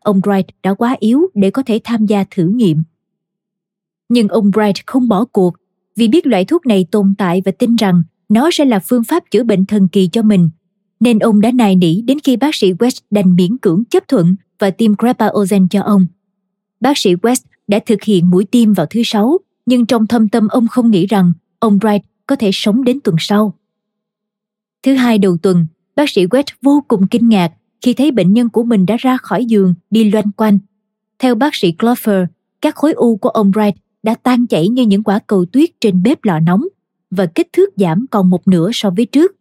Ông 0.00 0.20
Bright 0.20 0.46
đã 0.62 0.74
quá 0.74 0.96
yếu 1.00 1.22
để 1.34 1.50
có 1.50 1.62
thể 1.66 1.80
tham 1.84 2.06
gia 2.06 2.24
thử 2.30 2.46
nghiệm. 2.46 2.82
Nhưng 4.08 4.28
ông 4.28 4.50
Bright 4.50 4.86
không 4.86 5.08
bỏ 5.08 5.24
cuộc, 5.24 5.54
vì 5.96 6.08
biết 6.08 6.26
loại 6.26 6.44
thuốc 6.44 6.66
này 6.66 6.86
tồn 6.90 7.14
tại 7.18 7.42
và 7.44 7.52
tin 7.52 7.76
rằng 7.76 8.02
nó 8.28 8.50
sẽ 8.52 8.64
là 8.64 8.78
phương 8.78 9.04
pháp 9.04 9.22
chữa 9.30 9.42
bệnh 9.42 9.66
thần 9.66 9.88
kỳ 9.88 10.08
cho 10.12 10.22
mình. 10.22 10.50
Nên 11.00 11.18
ông 11.18 11.40
đã 11.40 11.50
nài 11.50 11.76
nỉ 11.76 12.00
đến 12.02 12.18
khi 12.24 12.36
bác 12.36 12.54
sĩ 12.54 12.72
West 12.72 13.00
đành 13.10 13.36
miễn 13.36 13.58
cưỡng 13.58 13.84
chấp 13.84 14.08
thuận 14.08 14.36
và 14.58 14.70
tiêm 14.70 14.94
Grappa-Ozen 14.94 15.68
cho 15.68 15.82
ông. 15.82 16.06
Bác 16.80 16.98
sĩ 16.98 17.14
West 17.14 17.44
đã 17.68 17.78
thực 17.86 18.02
hiện 18.02 18.30
mũi 18.30 18.44
tiêm 18.44 18.72
vào 18.72 18.86
thứ 18.86 19.02
sáu, 19.04 19.38
nhưng 19.66 19.86
trong 19.86 20.06
thâm 20.06 20.28
tâm 20.28 20.48
ông 20.48 20.68
không 20.68 20.90
nghĩ 20.90 21.06
rằng 21.06 21.32
ông 21.58 21.78
Bright 21.78 22.04
có 22.26 22.36
thể 22.36 22.50
sống 22.52 22.84
đến 22.84 23.00
tuần 23.00 23.16
sau. 23.18 23.54
Thứ 24.82 24.94
hai 24.94 25.18
đầu 25.18 25.36
tuần, 25.36 25.66
bác 25.96 26.10
sĩ 26.10 26.26
West 26.26 26.44
vô 26.62 26.84
cùng 26.88 27.06
kinh 27.06 27.28
ngạc 27.28 27.52
khi 27.80 27.94
thấy 27.94 28.10
bệnh 28.10 28.32
nhân 28.32 28.48
của 28.48 28.62
mình 28.62 28.86
đã 28.86 28.96
ra 28.98 29.16
khỏi 29.16 29.44
giường 29.44 29.74
đi 29.90 30.10
loanh 30.10 30.32
quanh. 30.36 30.58
Theo 31.18 31.34
bác 31.34 31.54
sĩ 31.54 31.72
Clover, 31.72 32.24
các 32.60 32.74
khối 32.74 32.92
u 32.92 33.16
của 33.16 33.28
ông 33.28 33.50
Bright 33.50 33.76
đã 34.02 34.14
tan 34.14 34.46
chảy 34.46 34.68
như 34.68 34.82
những 34.86 35.02
quả 35.02 35.18
cầu 35.26 35.44
tuyết 35.44 35.70
trên 35.80 36.02
bếp 36.02 36.24
lò 36.24 36.40
nóng 36.40 36.64
và 37.10 37.26
kích 37.26 37.48
thước 37.52 37.70
giảm 37.76 38.06
còn 38.10 38.30
một 38.30 38.48
nửa 38.48 38.70
so 38.72 38.90
với 38.90 39.06
trước. 39.06 39.36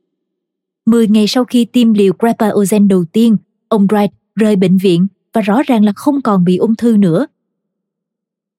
Mười 0.87 1.07
ngày 1.07 1.27
sau 1.27 1.45
khi 1.45 1.65
tiêm 1.65 1.93
liều 1.93 2.13
Grapaozen 2.13 2.87
đầu 2.87 3.05
tiên, 3.05 3.37
ông 3.67 3.87
Wright 3.87 4.09
rời 4.35 4.55
bệnh 4.55 4.77
viện 4.77 5.07
và 5.33 5.41
rõ 5.41 5.61
ràng 5.67 5.83
là 5.83 5.93
không 5.95 6.21
còn 6.21 6.43
bị 6.43 6.57
ung 6.57 6.75
thư 6.75 6.97
nữa. 6.97 7.27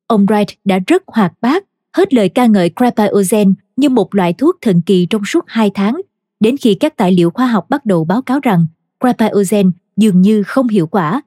Ông 0.07 0.27
Wright 0.27 0.55
đã 0.65 0.79
rất 0.87 1.03
hoạt 1.07 1.33
bát, 1.41 1.65
hết 1.93 2.15
lời 2.15 2.29
ca 2.29 2.47
ngợi 2.47 2.71
Grapaozen 2.77 3.55
như 3.77 3.89
một 3.89 4.15
loại 4.15 4.33
thuốc 4.33 4.57
thần 4.61 4.83
kỳ 4.83 5.07
trong 5.11 5.23
suốt 5.25 5.45
2 5.47 5.71
tháng, 5.75 6.01
đến 6.41 6.57
khi 6.57 6.75
các 6.75 6.97
tài 6.97 7.13
liệu 7.13 7.31
khoa 7.31 7.47
học 7.47 7.67
bắt 7.71 7.87
đầu 7.87 8.05
báo 8.05 8.23
cáo 8.23 8.41
rằng 8.43 8.67
Grapaozen 9.01 9.71
dường 9.97 10.21
như 10.21 10.43
không 10.43 10.69
hiệu 10.69 10.87
quả. 10.87 11.23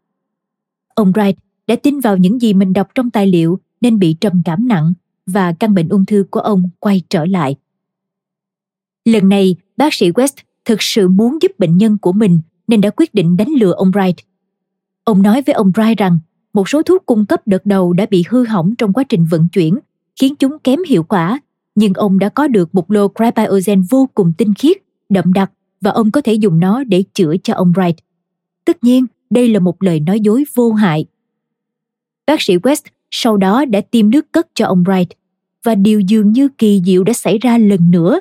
Ông 0.95 1.12
Wright 1.12 1.34
đã 1.68 1.76
tin 1.76 1.99
vào 1.99 2.18
những 2.18 2.41
gì 2.41 2.54
mình 2.54 2.74
đọc 2.74 2.88
trong 2.95 3.10
tài 3.10 3.28
liệu 3.28 3.60
nên 3.82 3.99
bị 3.99 4.16
trầm 4.22 4.41
cảm 4.45 4.68
nặng 4.68 4.93
và 5.26 5.54
căn 5.60 5.74
bệnh 5.74 5.89
ung 5.89 6.06
thư 6.06 6.26
của 6.32 6.39
ông 6.39 6.70
quay 6.80 7.02
trở 7.10 7.26
lại. 7.26 7.56
Lần 9.06 9.30
này, 9.30 9.56
bác 9.78 9.93
sĩ 9.93 10.12
West 10.12 10.36
thực 10.66 10.82
sự 10.82 11.07
muốn 11.07 11.38
giúp 11.41 11.51
bệnh 11.57 11.78
nhân 11.78 11.97
của 11.97 12.12
mình 12.12 12.39
nên 12.68 12.82
đã 12.82 12.89
quyết 12.89 13.14
định 13.14 13.38
đánh 13.38 13.49
lừa 13.59 13.72
ông 13.72 13.91
Bright. 13.91 14.18
Ông 15.03 15.22
nói 15.22 15.41
với 15.41 15.53
ông 15.53 15.72
Bright 15.76 15.97
rằng 15.97 16.20
một 16.53 16.70
số 16.70 16.84
thuốc 16.84 17.05
cung 17.05 17.26
cấp 17.26 17.41
đợt 17.45 17.66
đầu 17.66 17.93
đã 17.93 18.05
bị 18.09 18.24
hư 18.30 18.45
hỏng 18.45 18.76
trong 18.78 18.93
quá 18.93 19.03
trình 19.03 19.26
vận 19.30 19.47
chuyển, 19.47 19.80
khiến 20.22 20.36
chúng 20.36 20.59
kém 20.64 20.80
hiệu 20.88 21.03
quả, 21.03 21.39
nhưng 21.76 21.93
ông 21.93 22.20
đã 22.20 22.30
có 22.30 22.47
được 22.47 22.76
một 22.76 22.91
lô 22.91 23.07
Crabiogen 23.07 23.82
vô 23.82 24.09
cùng 24.14 24.34
tinh 24.38 24.53
khiết, 24.53 24.78
đậm 25.09 25.34
đặc 25.34 25.51
và 25.82 25.91
ông 25.91 26.12
có 26.12 26.22
thể 26.22 26.34
dùng 26.34 26.59
nó 26.59 26.84
để 26.84 27.03
chữa 27.14 27.34
cho 27.43 27.53
ông 27.53 27.72
Bright. 27.72 27.97
Tất 28.66 28.84
nhiên, 28.84 29.05
đây 29.30 29.49
là 29.49 29.59
một 29.59 29.84
lời 29.84 29.99
nói 29.99 30.20
dối 30.20 30.43
vô 30.55 30.74
hại. 30.74 31.05
Bác 32.28 32.41
sĩ 32.41 32.57
West 32.57 32.82
sau 33.12 33.38
đó 33.38 33.66
đã 33.66 33.82
tiêm 33.82 34.09
nước 34.09 34.32
cất 34.32 34.47
cho 34.53 34.66
ông 34.66 34.84
Bright 34.84 35.09
và 35.64 35.76
điều 35.76 35.99
dường 35.99 36.32
như 36.32 36.49
kỳ 36.57 36.82
diệu 36.86 37.03
đã 37.03 37.14
xảy 37.14 37.38
ra 37.38 37.57
lần 37.57 37.91
nữa. 37.91 38.20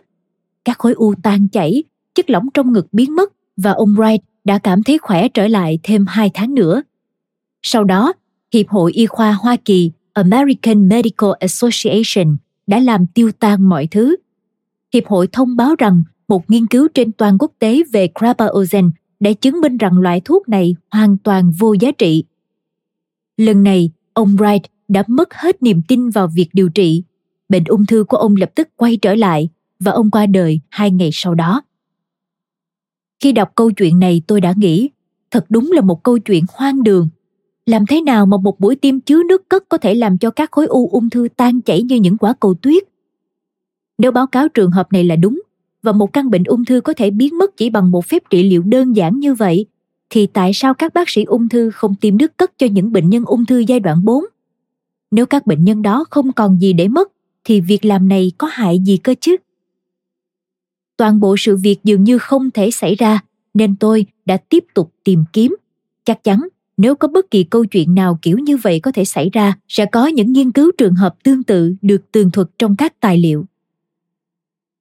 Các 0.65 0.79
khối 0.79 0.93
u 0.93 1.15
tan 1.23 1.49
chảy, 1.49 1.85
chất 2.15 2.31
lỏng 2.31 2.49
trong 2.55 2.73
ngực 2.73 2.87
biến 2.93 3.17
mất 3.17 3.33
và 3.57 3.71
ông 3.71 3.95
Wright 3.95 4.19
đã 4.45 4.59
cảm 4.59 4.83
thấy 4.83 4.99
khỏe 4.99 5.29
trở 5.29 5.49
lại 5.49 5.79
thêm 5.83 6.07
2 6.09 6.31
tháng 6.35 6.55
nữa. 6.55 6.83
Sau 7.63 7.85
đó, 7.85 8.13
Hiệp 8.53 8.69
hội 8.69 8.93
Y 8.93 9.07
khoa 9.07 9.33
Hoa 9.33 9.57
Kỳ 9.57 9.91
American 10.13 10.89
Medical 10.89 11.31
Association 11.41 12.37
đã 12.67 12.79
làm 12.79 13.07
tiêu 13.07 13.31
tan 13.39 13.69
mọi 13.69 13.87
thứ. 13.91 14.17
Hiệp 14.95 15.07
hội 15.07 15.29
thông 15.33 15.57
báo 15.57 15.75
rằng 15.79 16.03
một 16.29 16.51
nghiên 16.51 16.67
cứu 16.67 16.89
trên 16.95 17.13
toàn 17.13 17.39
quốc 17.39 17.53
tế 17.59 17.83
về 17.93 18.09
Crapaozen 18.15 18.91
đã 19.21 19.33
chứng 19.33 19.61
minh 19.61 19.77
rằng 19.77 19.99
loại 19.99 20.21
thuốc 20.25 20.49
này 20.49 20.77
hoàn 20.91 21.19
toàn 21.19 21.53
vô 21.59 21.73
giá 21.73 21.91
trị. 21.93 22.25
Lần 23.37 23.63
này, 23.63 23.91
ông 24.13 24.29
Wright 24.37 24.61
đã 24.89 25.05
mất 25.07 25.35
hết 25.35 25.63
niềm 25.63 25.83
tin 25.89 26.11
vào 26.11 26.29
việc 26.35 26.49
điều 26.53 26.69
trị. 26.69 27.03
Bệnh 27.49 27.65
ung 27.65 27.87
thư 27.87 28.05
của 28.05 28.17
ông 28.17 28.37
lập 28.37 28.51
tức 28.55 28.69
quay 28.77 28.97
trở 28.97 29.15
lại 29.15 29.49
và 29.81 29.93
ông 29.93 30.11
qua 30.11 30.27
đời 30.27 30.61
hai 30.69 30.91
ngày 30.91 31.11
sau 31.13 31.35
đó. 31.35 31.63
Khi 33.21 33.33
đọc 33.33 33.53
câu 33.55 33.71
chuyện 33.71 33.99
này 33.99 34.23
tôi 34.27 34.41
đã 34.41 34.55
nghĩ, 34.57 34.91
thật 35.31 35.45
đúng 35.49 35.73
là 35.73 35.81
một 35.81 36.03
câu 36.03 36.19
chuyện 36.19 36.45
hoang 36.53 36.83
đường. 36.83 37.09
Làm 37.67 37.87
thế 37.87 38.01
nào 38.01 38.27
mà 38.27 38.37
một 38.37 38.61
buổi 38.61 38.77
tiêm 38.77 39.01
chứa 39.01 39.23
nước 39.29 39.49
cất 39.49 39.69
có 39.69 39.79
thể 39.79 39.95
làm 39.95 40.19
cho 40.19 40.31
các 40.31 40.51
khối 40.53 40.67
u 40.67 40.89
ung 40.93 41.11
thư 41.11 41.29
tan 41.37 41.61
chảy 41.61 41.83
như 41.83 41.97
những 41.97 42.17
quả 42.17 42.35
cầu 42.41 42.55
tuyết? 42.55 42.83
Nếu 43.99 44.13
báo 44.13 44.27
cáo 44.27 44.49
trường 44.49 44.71
hợp 44.71 44.93
này 44.93 45.05
là 45.05 45.17
đúng, 45.17 45.43
và 45.83 45.93
một 45.93 46.13
căn 46.13 46.31
bệnh 46.31 46.45
ung 46.45 46.65
thư 46.65 46.81
có 46.81 46.93
thể 46.93 47.11
biến 47.11 47.39
mất 47.39 47.57
chỉ 47.57 47.71
bằng 47.71 47.91
một 47.91 48.07
phép 48.07 48.23
trị 48.31 48.43
liệu 48.43 48.63
đơn 48.63 48.97
giản 48.97 49.19
như 49.21 49.35
vậy, 49.35 49.67
thì 50.11 50.27
tại 50.27 50.51
sao 50.55 50.75
các 50.75 50.95
bác 50.95 51.09
sĩ 51.09 51.25
ung 51.25 51.49
thư 51.49 51.71
không 51.71 51.95
tiêm 51.95 52.17
nước 52.17 52.37
cất 52.37 52.59
cho 52.59 52.67
những 52.67 52.93
bệnh 52.93 53.11
nhân 53.11 53.25
ung 53.25 53.47
thư 53.47 53.59
giai 53.59 53.81
đoạn 53.81 54.05
4? 54.05 54.25
Nếu 55.11 55.27
các 55.27 55.47
bệnh 55.47 55.65
nhân 55.65 55.83
đó 55.83 56.05
không 56.11 56.33
còn 56.33 56.61
gì 56.61 56.73
để 56.73 56.89
mất, 56.89 57.13
thì 57.45 57.61
việc 57.61 57.85
làm 57.85 58.09
này 58.09 58.33
có 58.39 58.49
hại 58.51 58.79
gì 58.79 58.97
cơ 58.97 59.15
chứ? 59.21 59.37
Toàn 61.01 61.21
bộ 61.21 61.37
sự 61.37 61.57
việc 61.57 61.79
dường 61.85 62.05
như 62.05 62.19
không 62.19 62.51
thể 62.51 62.71
xảy 62.71 62.95
ra 62.95 63.21
nên 63.55 63.77
tôi 63.77 64.07
đã 64.25 64.37
tiếp 64.37 64.65
tục 64.75 64.93
tìm 65.05 65.25
kiếm 65.33 65.57
chắc 66.05 66.25
chắn 66.25 66.41
nếu 66.77 66.95
có 66.95 67.09
bất 67.09 67.31
kỳ 67.31 67.45
câu 67.45 67.65
chuyện 67.65 67.95
nào 67.95 68.19
kiểu 68.23 68.39
như 68.39 68.57
vậy 68.57 68.81
có 68.81 68.93
thể 68.93 69.05
xảy 69.05 69.31
ra 69.31 69.59
sẽ 69.69 69.87
có 69.87 70.07
những 70.07 70.33
nghiên 70.33 70.53
cứu 70.53 70.71
trường 70.79 70.95
hợp 70.95 71.15
tương 71.25 71.43
tự 71.43 71.75
được 71.83 72.13
tường 72.13 72.31
thuật 72.31 72.49
trong 72.59 72.77
các 72.77 73.01
tài 73.01 73.19
liệu 73.19 73.47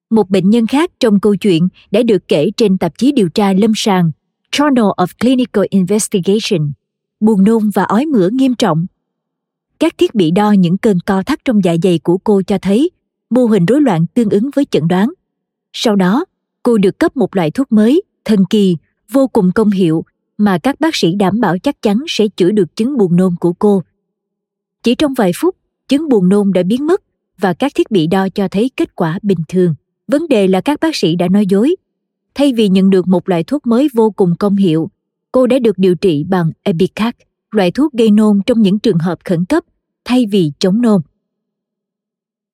một 0.09 0.29
bệnh 0.29 0.49
nhân 0.49 0.67
khác 0.67 0.91
trong 0.99 1.19
câu 1.19 1.35
chuyện 1.35 1.67
đã 1.91 2.03
được 2.03 2.27
kể 2.27 2.51
trên 2.57 2.77
tạp 2.77 2.97
chí 2.97 3.11
điều 3.11 3.29
tra 3.29 3.53
lâm 3.53 3.71
sàng 3.75 4.11
Journal 4.51 4.95
of 4.95 5.07
Clinical 5.19 5.65
Investigation, 5.69 6.71
buồn 7.19 7.43
nôn 7.43 7.69
và 7.69 7.83
ói 7.83 8.05
mửa 8.05 8.29
nghiêm 8.29 8.55
trọng. 8.55 8.85
Các 9.79 9.97
thiết 9.97 10.15
bị 10.15 10.31
đo 10.31 10.51
những 10.51 10.77
cơn 10.77 10.97
co 11.05 11.23
thắt 11.23 11.45
trong 11.45 11.63
dạ 11.63 11.75
dày 11.83 11.99
của 11.99 12.17
cô 12.17 12.41
cho 12.47 12.57
thấy 12.61 12.89
mô 13.29 13.45
hình 13.45 13.65
rối 13.65 13.81
loạn 13.81 14.05
tương 14.13 14.29
ứng 14.29 14.49
với 14.55 14.65
chẩn 14.65 14.87
đoán. 14.87 15.09
Sau 15.73 15.95
đó, 15.95 16.25
cô 16.63 16.77
được 16.77 16.99
cấp 16.99 17.17
một 17.17 17.35
loại 17.35 17.51
thuốc 17.51 17.71
mới, 17.71 18.01
thần 18.25 18.39
kỳ, 18.49 18.77
vô 19.11 19.27
cùng 19.27 19.51
công 19.55 19.69
hiệu 19.69 20.03
mà 20.37 20.57
các 20.63 20.79
bác 20.79 20.95
sĩ 20.95 21.15
đảm 21.15 21.39
bảo 21.39 21.57
chắc 21.57 21.81
chắn 21.81 22.03
sẽ 22.07 22.27
chữa 22.27 22.51
được 22.51 22.75
chứng 22.75 22.97
buồn 22.97 23.15
nôn 23.15 23.35
của 23.39 23.53
cô. 23.53 23.83
Chỉ 24.83 24.95
trong 24.95 25.13
vài 25.13 25.31
phút, 25.35 25.55
chứng 25.87 26.09
buồn 26.09 26.29
nôn 26.29 26.51
đã 26.53 26.63
biến 26.63 26.87
mất 26.87 27.01
và 27.37 27.53
các 27.53 27.71
thiết 27.75 27.91
bị 27.91 28.07
đo 28.07 28.29
cho 28.29 28.47
thấy 28.47 28.71
kết 28.77 28.95
quả 28.95 29.19
bình 29.21 29.37
thường. 29.47 29.75
Vấn 30.07 30.27
đề 30.27 30.47
là 30.47 30.61
các 30.61 30.79
bác 30.79 30.95
sĩ 30.95 31.15
đã 31.15 31.27
nói 31.27 31.45
dối. 31.49 31.75
Thay 32.35 32.53
vì 32.53 32.67
nhận 32.67 32.89
được 32.89 33.07
một 33.07 33.29
loại 33.29 33.43
thuốc 33.43 33.67
mới 33.67 33.87
vô 33.93 34.11
cùng 34.11 34.35
công 34.39 34.55
hiệu, 34.55 34.89
cô 35.31 35.47
đã 35.47 35.59
được 35.59 35.77
điều 35.77 35.95
trị 35.95 36.23
bằng 36.29 36.51
Epicac, 36.63 37.15
loại 37.51 37.71
thuốc 37.71 37.93
gây 37.93 38.11
nôn 38.11 38.41
trong 38.45 38.61
những 38.61 38.79
trường 38.79 38.97
hợp 38.97 39.19
khẩn 39.25 39.45
cấp, 39.45 39.63
thay 40.05 40.25
vì 40.25 40.51
chống 40.59 40.81
nôn. 40.81 41.01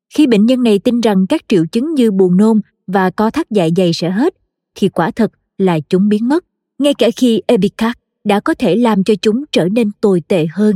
Khi 0.10 0.28
bệnh 0.28 0.46
nhân 0.46 0.64
này 0.64 0.80
tin 0.80 1.02
rằng 1.02 1.28
các 1.30 1.42
triệu 1.48 1.66
chứng 1.66 1.94
như 1.94 2.12
buồn 2.12 2.38
nôn 2.38 2.62
và 2.88 3.10
co 3.10 3.32
thắt 3.32 3.52
dạ 3.52 3.68
dày 3.78 3.94
sẽ 3.94 4.12
hết, 4.12 4.36
thì 4.76 4.90
quả 4.90 5.12
thật 5.12 5.32
là 5.58 5.80
chúng 5.90 6.10
biến 6.10 6.28
mất, 6.30 6.46
ngay 6.80 6.94
cả 6.94 7.10
khi 7.16 7.42
Epicac 7.48 7.98
đã 8.24 8.40
có 8.40 8.54
thể 8.54 8.76
làm 8.76 9.04
cho 9.04 9.14
chúng 9.22 9.44
trở 9.52 9.68
nên 9.70 9.92
tồi 10.02 10.22
tệ 10.28 10.48
hơn. 10.52 10.76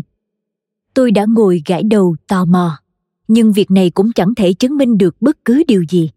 Tôi 0.94 1.12
đã 1.12 1.26
ngồi 1.30 1.62
gãi 1.66 1.84
đầu 1.84 2.16
tò 2.28 2.46
mò, 2.46 2.80
nhưng 3.28 3.54
việc 3.54 3.72
này 3.72 3.90
cũng 3.90 4.12
chẳng 4.16 4.36
thể 4.36 4.54
chứng 4.54 4.78
minh 4.78 4.98
được 4.98 5.22
bất 5.22 5.46
cứ 5.46 5.64
điều 5.68 5.84
gì. 5.90 6.10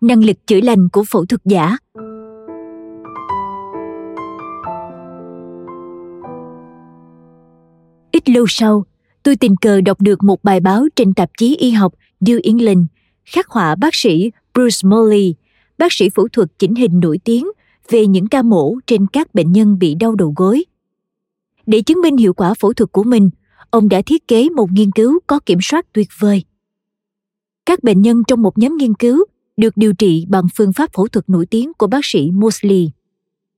Năng 0.00 0.24
lực 0.24 0.46
chữa 0.46 0.60
lành 0.60 0.88
của 0.88 1.04
phẫu 1.04 1.24
thuật 1.24 1.40
giả 1.44 1.76
Ít 8.12 8.28
lâu 8.28 8.44
sau, 8.48 8.84
tôi 9.22 9.36
tình 9.36 9.56
cờ 9.56 9.80
đọc 9.80 10.00
được 10.00 10.22
một 10.22 10.44
bài 10.44 10.60
báo 10.60 10.86
trên 10.96 11.14
tạp 11.14 11.30
chí 11.38 11.56
y 11.56 11.70
học 11.70 11.94
New 12.24 12.40
England 12.42 12.86
khắc 13.24 13.48
họa 13.48 13.74
bác 13.74 13.94
sĩ 13.94 14.30
Bruce 14.54 14.88
Molly, 14.88 15.34
bác 15.78 15.92
sĩ 15.92 16.08
phẫu 16.14 16.28
thuật 16.28 16.48
chỉnh 16.58 16.74
hình 16.74 17.00
nổi 17.00 17.18
tiếng 17.24 17.46
về 17.90 18.06
những 18.06 18.26
ca 18.26 18.42
mổ 18.42 18.74
trên 18.86 19.06
các 19.06 19.34
bệnh 19.34 19.52
nhân 19.52 19.78
bị 19.78 19.94
đau 19.94 20.14
đầu 20.14 20.32
gối. 20.36 20.64
Để 21.66 21.82
chứng 21.82 22.00
minh 22.00 22.16
hiệu 22.16 22.34
quả 22.34 22.54
phẫu 22.54 22.72
thuật 22.72 22.92
của 22.92 23.02
mình, 23.02 23.30
ông 23.70 23.88
đã 23.88 24.02
thiết 24.06 24.28
kế 24.28 24.48
một 24.48 24.72
nghiên 24.72 24.92
cứu 24.92 25.18
có 25.26 25.40
kiểm 25.46 25.58
soát 25.62 25.86
tuyệt 25.92 26.08
vời. 26.18 26.44
Các 27.66 27.82
bệnh 27.82 28.02
nhân 28.02 28.22
trong 28.26 28.42
một 28.42 28.58
nhóm 28.58 28.76
nghiên 28.76 28.94
cứu 28.94 29.24
được 29.56 29.76
điều 29.76 29.92
trị 29.92 30.26
bằng 30.28 30.44
phương 30.54 30.72
pháp 30.72 30.90
phẫu 30.92 31.08
thuật 31.08 31.30
nổi 31.30 31.46
tiếng 31.46 31.72
của 31.74 31.86
bác 31.86 32.04
sĩ 32.04 32.30
Mosley. 32.30 32.90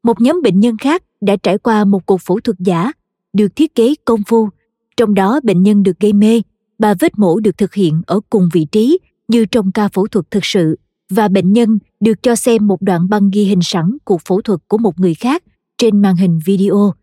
Một 0.03 0.21
nhóm 0.21 0.43
bệnh 0.43 0.61
nhân 0.61 0.77
khác 0.77 1.03
đã 1.21 1.37
trải 1.37 1.59
qua 1.59 1.85
một 1.85 2.07
cuộc 2.07 2.21
phẫu 2.21 2.41
thuật 2.41 2.57
giả 2.59 2.93
được 3.33 3.57
thiết 3.57 3.75
kế 3.75 3.95
công 4.05 4.21
phu, 4.27 4.49
trong 4.97 5.15
đó 5.15 5.41
bệnh 5.43 5.63
nhân 5.63 5.83
được 5.83 6.01
gây 6.01 6.13
mê 6.13 6.43
ba 6.79 6.95
vết 7.01 7.19
mổ 7.19 7.41
được 7.41 7.59
thực 7.59 7.75
hiện 7.75 8.03
ở 8.07 8.21
cùng 8.31 8.49
vị 8.53 8.67
trí 8.73 8.99
như 9.29 9.45
trong 9.45 9.73
ca 9.73 9.89
phẫu 9.89 10.07
thuật 10.07 10.31
thực 10.31 10.45
sự 10.45 10.77
và 11.11 11.29
bệnh 11.29 11.53
nhân 11.53 11.79
được 12.01 12.23
cho 12.23 12.37
xem 12.37 12.67
một 12.67 12.83
đoạn 12.83 13.09
băng 13.09 13.31
ghi 13.31 13.45
hình 13.45 13.63
sẵn 13.63 13.97
cuộc 14.05 14.21
phẫu 14.29 14.41
thuật 14.41 14.61
của 14.69 14.79
một 14.79 15.01
người 15.01 15.15
khác 15.15 15.43
trên 15.79 16.03
màn 16.03 16.17
hình 16.17 16.41
video. 16.45 16.95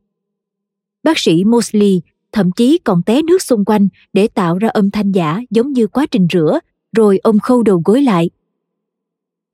Bác 1.03 1.19
sĩ 1.19 1.43
Mosley 1.43 2.01
thậm 2.32 2.51
chí 2.51 2.80
còn 2.84 3.03
té 3.03 3.21
nước 3.21 3.41
xung 3.41 3.65
quanh 3.65 3.88
để 4.13 4.28
tạo 4.28 4.57
ra 4.57 4.69
âm 4.69 4.91
thanh 4.91 5.11
giả 5.11 5.41
giống 5.49 5.74
như 5.74 5.88
quá 5.88 6.05
trình 6.05 6.28
rửa, 6.34 6.59
rồi 6.95 7.17
ông 7.17 7.39
khâu 7.39 7.63
đầu 7.63 7.82
gối 7.86 8.01
lại. 8.01 8.30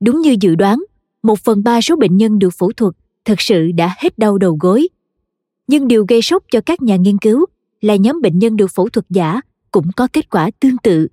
Đúng 0.00 0.20
như 0.20 0.36
dự 0.40 0.54
đoán, 0.54 0.82
một 1.22 1.38
phần 1.38 1.62
ba 1.62 1.80
số 1.80 1.96
bệnh 1.96 2.16
nhân 2.16 2.38
được 2.38 2.50
phẫu 2.50 2.72
thuật 2.72 2.94
thực 3.24 3.40
sự 3.40 3.72
đã 3.72 3.94
hết 3.98 4.18
đau 4.18 4.38
đầu 4.38 4.56
gối. 4.60 4.88
Nhưng 5.66 5.88
điều 5.88 6.04
gây 6.08 6.22
sốc 6.22 6.44
cho 6.50 6.60
các 6.60 6.82
nhà 6.82 6.96
nghiên 6.96 7.18
cứu 7.18 7.46
là 7.80 7.96
nhóm 7.96 8.20
bệnh 8.22 8.38
nhân 8.38 8.56
được 8.56 8.70
phẫu 8.70 8.88
thuật 8.88 9.06
giả 9.10 9.40
cũng 9.70 9.90
có 9.96 10.08
kết 10.12 10.30
quả 10.30 10.50
tương 10.60 10.78
tự. 10.78 11.08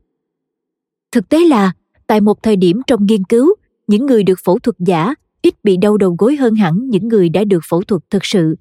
Thực 1.12 1.30
tế 1.30 1.40
là, 1.40 1.72
tại 2.08 2.22
một 2.22 2.44
thời 2.44 2.56
điểm 2.56 2.82
trong 2.88 3.06
nghiên 3.06 3.24
cứu, 3.24 3.56
những 3.88 4.06
người 4.06 4.24
được 4.24 4.40
phẫu 4.44 4.60
thuật 4.60 4.76
giả 4.80 5.14
ít 5.42 5.64
bị 5.64 5.78
đau 5.78 5.98
đầu 5.98 6.16
gối 6.20 6.36
hơn 6.36 6.56
hẳn 6.56 6.90
những 6.90 7.08
người 7.08 7.30
đã 7.30 7.44
được 7.44 7.60
phẫu 7.70 7.82
thuật 7.82 8.02
thực 8.10 8.26
sự. 8.26 8.56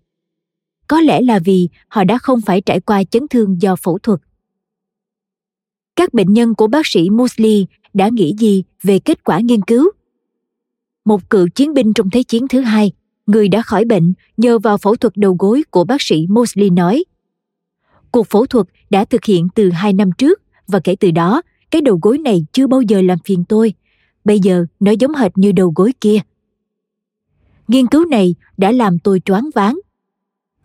Có 0.89 1.01
lẽ 1.01 1.23
là 1.23 1.39
vì 1.39 1.69
họ 1.89 2.05
đã 2.05 2.19
không 2.19 2.41
phải 2.41 2.61
trải 2.61 2.81
qua 2.81 3.05
chấn 3.05 3.29
thương 3.29 3.63
do 3.63 3.77
phẫu 3.77 3.99
thuật. 3.99 4.21
Các 5.97 6.15
bệnh 6.15 6.33
nhân 6.33 6.55
của 6.55 6.67
bác 6.67 6.87
sĩ 6.87 7.11
Mosley 7.11 7.67
đã 7.95 8.09
nghĩ 8.09 8.35
gì 8.39 8.65
về 8.83 8.99
kết 8.99 9.25
quả 9.25 9.41
nghiên 9.41 9.63
cứu? 9.63 9.91
Một 11.05 11.31
cựu 11.31 11.49
chiến 11.49 11.75
binh 11.75 11.93
trong 11.93 12.11
Thế 12.11 12.23
chiến 12.23 12.49
thứ 12.49 12.61
hai, 12.61 12.93
người 13.27 13.49
đã 13.49 13.63
khỏi 13.63 13.85
bệnh 13.85 14.13
nhờ 14.37 14.59
vào 14.59 14.79
phẫu 14.79 14.97
thuật 14.97 15.17
đầu 15.17 15.37
gối 15.39 15.65
của 15.71 15.85
bác 15.85 16.03
sĩ 16.03 16.27
Mosley 16.29 16.71
nói. 16.71 17.05
Cuộc 18.17 18.27
phẫu 18.27 18.47
thuật 18.47 18.67
đã 18.91 19.05
thực 19.05 19.25
hiện 19.25 19.49
từ 19.55 19.71
hai 19.71 19.93
năm 19.93 20.13
trước 20.19 20.43
và 20.67 20.81
kể 20.85 20.97
từ 21.01 21.11
đó, 21.11 21.43
cái 21.71 21.83
đầu 21.83 21.99
gối 22.03 22.19
này 22.19 22.47
chưa 22.53 22.67
bao 22.67 22.81
giờ 22.81 23.03
làm 23.03 23.19
phiền 23.25 23.45
tôi. 23.45 23.75
Bây 24.25 24.41
giờ 24.41 24.67
nó 24.81 24.91
giống 24.91 25.15
hệt 25.15 25.39
như 25.39 25.53
đầu 25.53 25.73
gối 25.77 25.93
kia. 26.01 26.19
Nghiên 27.69 27.87
cứu 27.87 28.05
này 28.05 28.35
đã 28.57 28.73
làm 28.73 28.99
tôi 28.99 29.21
choáng 29.25 29.51
váng. 29.55 29.79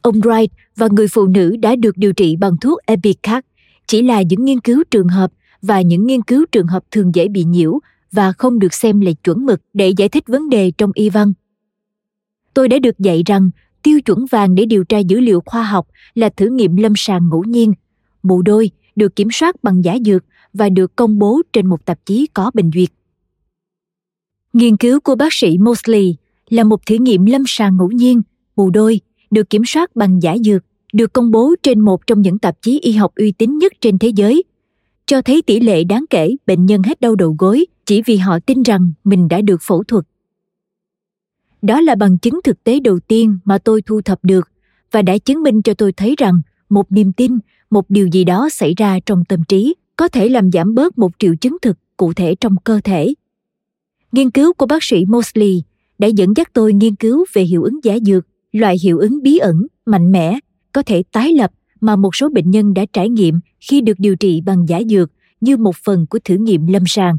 Ông 0.02 0.20
Wright 0.20 0.47
và 0.76 0.88
người 0.91 1.08
phụ 1.08 1.28
nữ 1.28 1.56
đã 1.58 1.76
được 1.76 1.97
điều 1.97 2.14
trị 2.14 2.36
bằng 2.36 2.58
thuốc 2.62 2.80
Epicac 2.86 3.45
chỉ 3.88 4.02
là 4.02 4.22
những 4.22 4.45
nghiên 4.45 4.60
cứu 4.60 4.84
trường 4.91 5.08
hợp 5.08 5.32
và 5.62 5.82
những 5.82 6.08
nghiên 6.08 6.22
cứu 6.22 6.45
trường 6.52 6.68
hợp 6.68 6.84
thường 6.91 7.16
dễ 7.16 7.28
bị 7.28 7.43
nhiễu 7.43 7.80
và 8.12 8.34
không 8.34 8.60
được 8.60 8.74
xem 8.74 9.02
là 9.02 9.12
chuẩn 9.24 9.45
mực 9.45 9.62
để 9.74 9.93
giải 9.97 10.10
thích 10.10 10.24
vấn 10.28 10.49
đề 10.49 10.72
trong 10.78 10.91
y 10.93 11.10
văn. 11.10 11.34
Tôi 12.54 12.68
đã 12.68 12.80
được 12.80 12.99
dạy 12.99 13.24
rằng 13.26 13.49
tiêu 13.84 14.02
chuẩn 14.02 14.26
vàng 14.26 14.56
để 14.56 14.66
điều 14.66 14.84
tra 14.84 14.98
dữ 14.98 15.20
liệu 15.20 15.42
khoa 15.46 15.64
học 15.64 15.88
là 16.14 16.30
thử 16.30 16.48
nghiệm 16.48 16.76
lâm 16.76 16.94
sàng 16.96 17.30
ngẫu 17.30 17.44
nhiên, 17.44 17.74
mù 18.24 18.42
đôi, 18.42 18.72
được 18.96 19.16
kiểm 19.16 19.28
soát 19.32 19.64
bằng 19.64 19.84
giả 19.84 19.98
dược 20.06 20.24
và 20.54 20.70
được 20.70 20.96
công 20.96 21.20
bố 21.20 21.42
trên 21.54 21.68
một 21.68 21.86
tạp 21.86 22.06
chí 22.06 22.28
có 22.34 22.52
bình 22.54 22.72
duyệt. 22.74 22.90
Nghiên 24.54 24.78
cứu 24.78 25.00
của 25.00 25.16
bác 25.16 25.34
sĩ 25.34 25.58
Mosley 25.58 26.16
là 26.50 26.64
một 26.64 26.86
thử 26.86 26.96
nghiệm 26.96 27.26
lâm 27.26 27.44
sàng 27.48 27.78
ngẫu 27.78 27.92
nhiên, 27.92 28.22
mù 28.56 28.70
đôi, 28.70 29.00
được 29.32 29.50
kiểm 29.50 29.62
soát 29.66 29.96
bằng 29.96 30.22
giả 30.22 30.38
dược, 30.46 30.64
được 30.94 31.14
công 31.14 31.32
bố 31.32 31.56
trên 31.64 31.80
một 31.80 32.08
trong 32.08 32.22
những 32.22 32.40
tạp 32.40 32.62
chí 32.62 32.80
y 32.80 32.92
học 32.92 33.12
uy 33.16 33.32
tín 33.32 33.58
nhất 33.58 33.74
trên 33.82 33.98
thế 33.98 34.08
giới, 34.08 34.44
cho 35.06 35.22
thấy 35.22 35.42
tỷ 35.42 35.60
lệ 35.60 35.84
đáng 35.84 36.06
kể 36.10 36.36
bệnh 36.48 36.66
nhân 36.66 36.84
hết 36.84 37.02
đau 37.02 37.16
đầu 37.16 37.36
gối 37.40 37.66
chỉ 37.86 38.02
vì 38.06 38.18
họ 38.18 38.40
tin 38.40 38.64
rằng 38.64 38.92
mình 39.04 39.28
đã 39.28 39.42
được 39.42 39.62
phẫu 39.62 39.84
thuật. 39.84 40.06
Đó 41.62 41.82
là 41.82 41.95
bằng 41.95 42.18
chứng 42.18 42.39
thực 42.43 42.64
tế 42.64 42.80
đầu 42.80 42.99
tiên 42.99 43.39
mà 43.45 43.57
tôi 43.57 43.82
thu 43.82 44.01
thập 44.01 44.20
được 44.24 44.49
và 44.91 45.01
đã 45.01 45.18
chứng 45.18 45.43
minh 45.43 45.62
cho 45.62 45.74
tôi 45.74 45.91
thấy 45.91 46.16
rằng 46.18 46.41
một 46.70 46.91
niềm 46.91 47.14
tin, 47.14 47.39
một 47.70 47.89
điều 47.89 48.07
gì 48.07 48.24
đó 48.24 48.49
xảy 48.49 48.74
ra 48.78 48.99
trong 49.05 49.26
tâm 49.26 49.43
trí 49.47 49.76
có 49.95 50.07
thể 50.07 50.30
làm 50.30 50.51
giảm 50.51 50.76
bớt 50.76 50.97
một 50.97 51.12
triệu 51.20 51.36
chứng 51.36 51.57
thực 51.62 51.78
cụ 51.97 52.14
thể 52.14 52.36
trong 52.36 52.55
cơ 52.64 52.80
thể. 52.84 53.14
Nghiên 54.12 54.32
cứu 54.32 54.53
của 54.53 54.66
bác 54.66 54.84
sĩ 54.84 55.05
Mosley 55.05 55.64
đã 55.99 56.07
dẫn 56.07 56.34
dắt 56.36 56.49
tôi 56.53 56.74
nghiên 56.74 56.95
cứu 56.95 57.26
về 57.34 57.41
hiệu 57.43 57.64
ứng 57.64 57.80
giả 57.84 57.97
dược, 58.05 58.28
loại 58.51 58.76
hiệu 58.84 58.99
ứng 58.99 59.24
bí 59.24 59.38
ẩn, 59.38 59.68
mạnh 59.86 60.12
mẽ, 60.12 60.39
có 60.74 60.84
thể 60.84 61.03
tái 61.12 61.34
lập 61.34 61.51
mà 61.82 61.95
một 61.95 62.16
số 62.16 62.30
bệnh 62.30 62.51
nhân 62.51 62.74
đã 62.74 62.86
trải 62.93 63.09
nghiệm 63.09 63.39
khi 63.59 63.82
được 63.82 63.99
điều 63.99 64.16
trị 64.16 64.41
bằng 64.41 64.66
giả 64.68 64.82
dược 64.89 65.12
như 65.41 65.57
một 65.57 65.76
phần 65.76 66.05
của 66.09 66.20
thử 66.24 66.36
nghiệm 66.36 66.68
lâm 66.68 66.84
sàng. 66.88 67.18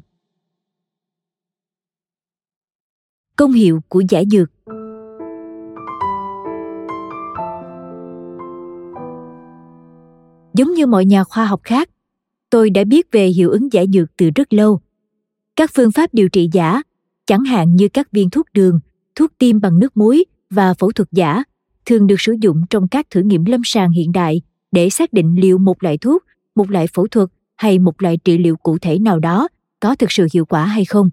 Công 3.42 3.52
hiệu 3.52 3.80
của 3.88 4.02
giả 4.08 4.22
dược 4.30 4.50
Giống 10.54 10.74
như 10.74 10.86
mọi 10.86 11.04
nhà 11.04 11.24
khoa 11.24 11.46
học 11.46 11.60
khác, 11.64 11.90
tôi 12.50 12.70
đã 12.70 12.84
biết 12.84 13.06
về 13.12 13.26
hiệu 13.26 13.50
ứng 13.50 13.72
giả 13.72 13.84
dược 13.92 14.16
từ 14.16 14.30
rất 14.34 14.52
lâu. 14.52 14.80
Các 15.56 15.70
phương 15.74 15.92
pháp 15.92 16.14
điều 16.14 16.28
trị 16.28 16.48
giả, 16.52 16.82
chẳng 17.26 17.44
hạn 17.44 17.76
như 17.76 17.88
các 17.88 18.12
viên 18.12 18.30
thuốc 18.30 18.46
đường, 18.52 18.80
thuốc 19.14 19.30
tiêm 19.38 19.60
bằng 19.60 19.78
nước 19.78 19.96
muối 19.96 20.24
và 20.50 20.74
phẫu 20.74 20.92
thuật 20.92 21.08
giả, 21.12 21.42
thường 21.86 22.06
được 22.06 22.20
sử 22.20 22.34
dụng 22.40 22.62
trong 22.70 22.88
các 22.88 23.10
thử 23.10 23.22
nghiệm 23.22 23.44
lâm 23.44 23.60
sàng 23.64 23.92
hiện 23.92 24.12
đại 24.12 24.40
để 24.72 24.90
xác 24.90 25.12
định 25.12 25.36
liệu 25.40 25.58
một 25.58 25.82
loại 25.82 25.98
thuốc, 25.98 26.24
một 26.54 26.70
loại 26.70 26.86
phẫu 26.86 27.06
thuật 27.06 27.28
hay 27.56 27.78
một 27.78 28.02
loại 28.02 28.16
trị 28.16 28.38
liệu 28.38 28.56
cụ 28.56 28.78
thể 28.78 28.98
nào 28.98 29.18
đó 29.18 29.48
có 29.80 29.94
thực 29.94 30.12
sự 30.12 30.26
hiệu 30.32 30.44
quả 30.44 30.66
hay 30.66 30.84
không. 30.84 31.10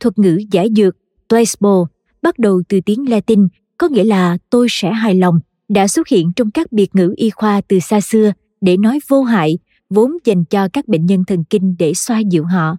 Thuật 0.00 0.18
ngữ 0.18 0.40
giải 0.50 0.68
dược 0.76 0.96
placebo 1.30 1.86
bắt 2.22 2.38
đầu 2.38 2.62
từ 2.68 2.80
tiếng 2.80 3.10
Latin 3.10 3.48
có 3.78 3.88
nghĩa 3.88 4.04
là 4.04 4.38
tôi 4.50 4.66
sẽ 4.70 4.92
hài 4.92 5.14
lòng 5.14 5.40
đã 5.68 5.88
xuất 5.88 6.08
hiện 6.08 6.32
trong 6.36 6.50
các 6.50 6.72
biệt 6.72 6.94
ngữ 6.94 7.14
y 7.16 7.30
khoa 7.30 7.60
từ 7.60 7.78
xa 7.78 8.00
xưa 8.00 8.32
để 8.60 8.76
nói 8.76 8.98
vô 9.08 9.22
hại 9.22 9.58
vốn 9.90 10.12
dành 10.24 10.44
cho 10.44 10.68
các 10.72 10.88
bệnh 10.88 11.06
nhân 11.06 11.24
thần 11.24 11.44
kinh 11.44 11.76
để 11.78 11.94
xoa 11.94 12.18
dịu 12.18 12.44
họ. 12.44 12.76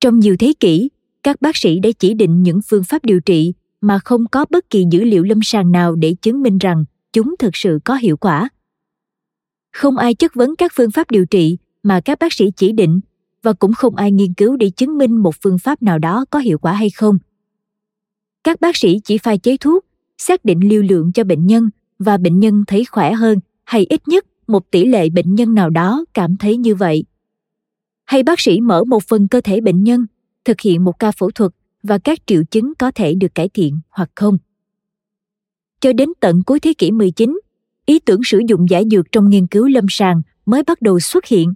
Trong 0.00 0.18
nhiều 0.18 0.36
thế 0.38 0.52
kỷ, 0.60 0.90
các 1.22 1.40
bác 1.40 1.56
sĩ 1.56 1.80
đã 1.80 1.90
chỉ 1.98 2.14
định 2.14 2.42
những 2.42 2.60
phương 2.68 2.84
pháp 2.84 3.04
điều 3.04 3.20
trị 3.20 3.54
mà 3.80 3.98
không 4.04 4.24
có 4.32 4.46
bất 4.50 4.70
kỳ 4.70 4.84
dữ 4.90 5.04
liệu 5.04 5.22
lâm 5.22 5.38
sàng 5.42 5.72
nào 5.72 5.96
để 5.96 6.14
chứng 6.22 6.42
minh 6.42 6.58
rằng 6.58 6.84
chúng 7.12 7.34
thực 7.38 7.56
sự 7.56 7.78
có 7.84 7.94
hiệu 7.94 8.16
quả. 8.16 8.48
Không 9.72 9.96
ai 9.96 10.14
chất 10.14 10.34
vấn 10.34 10.56
các 10.56 10.72
phương 10.74 10.90
pháp 10.90 11.10
điều 11.10 11.26
trị 11.26 11.58
mà 11.82 12.00
các 12.00 12.18
bác 12.18 12.32
sĩ 12.32 12.50
chỉ 12.56 12.72
định 12.72 13.00
và 13.46 13.52
cũng 13.52 13.72
không 13.72 13.96
ai 13.96 14.12
nghiên 14.12 14.34
cứu 14.34 14.56
để 14.56 14.70
chứng 14.70 14.98
minh 14.98 15.16
một 15.16 15.34
phương 15.42 15.58
pháp 15.58 15.82
nào 15.82 15.98
đó 15.98 16.24
có 16.30 16.38
hiệu 16.38 16.58
quả 16.58 16.72
hay 16.72 16.90
không. 16.90 17.18
Các 18.44 18.60
bác 18.60 18.76
sĩ 18.76 19.00
chỉ 19.04 19.18
pha 19.18 19.36
chế 19.36 19.56
thuốc, 19.56 19.84
xác 20.18 20.44
định 20.44 20.60
liều 20.68 20.82
lượng 20.82 21.12
cho 21.12 21.24
bệnh 21.24 21.46
nhân 21.46 21.70
và 21.98 22.16
bệnh 22.16 22.40
nhân 22.40 22.64
thấy 22.66 22.84
khỏe 22.84 23.12
hơn 23.12 23.38
hay 23.64 23.86
ít 23.90 24.08
nhất 24.08 24.26
một 24.46 24.70
tỷ 24.70 24.84
lệ 24.86 25.08
bệnh 25.10 25.34
nhân 25.34 25.54
nào 25.54 25.70
đó 25.70 26.04
cảm 26.14 26.36
thấy 26.36 26.56
như 26.56 26.74
vậy. 26.74 27.04
Hay 28.04 28.22
bác 28.22 28.40
sĩ 28.40 28.60
mở 28.60 28.84
một 28.84 29.02
phần 29.02 29.28
cơ 29.28 29.40
thể 29.40 29.60
bệnh 29.60 29.84
nhân, 29.84 30.06
thực 30.44 30.60
hiện 30.60 30.84
một 30.84 30.98
ca 30.98 31.10
phẫu 31.12 31.30
thuật 31.30 31.52
và 31.82 31.98
các 31.98 32.18
triệu 32.26 32.42
chứng 32.50 32.74
có 32.74 32.90
thể 32.90 33.14
được 33.14 33.34
cải 33.34 33.48
thiện 33.48 33.78
hoặc 33.90 34.10
không. 34.14 34.38
Cho 35.80 35.92
đến 35.92 36.08
tận 36.20 36.42
cuối 36.46 36.60
thế 36.60 36.74
kỷ 36.78 36.90
19, 36.90 37.40
ý 37.86 37.98
tưởng 37.98 38.20
sử 38.24 38.40
dụng 38.48 38.70
giải 38.70 38.84
dược 38.90 39.12
trong 39.12 39.30
nghiên 39.30 39.46
cứu 39.46 39.68
lâm 39.68 39.86
sàng 39.88 40.22
mới 40.46 40.62
bắt 40.62 40.82
đầu 40.82 41.00
xuất 41.00 41.26
hiện. 41.26 41.54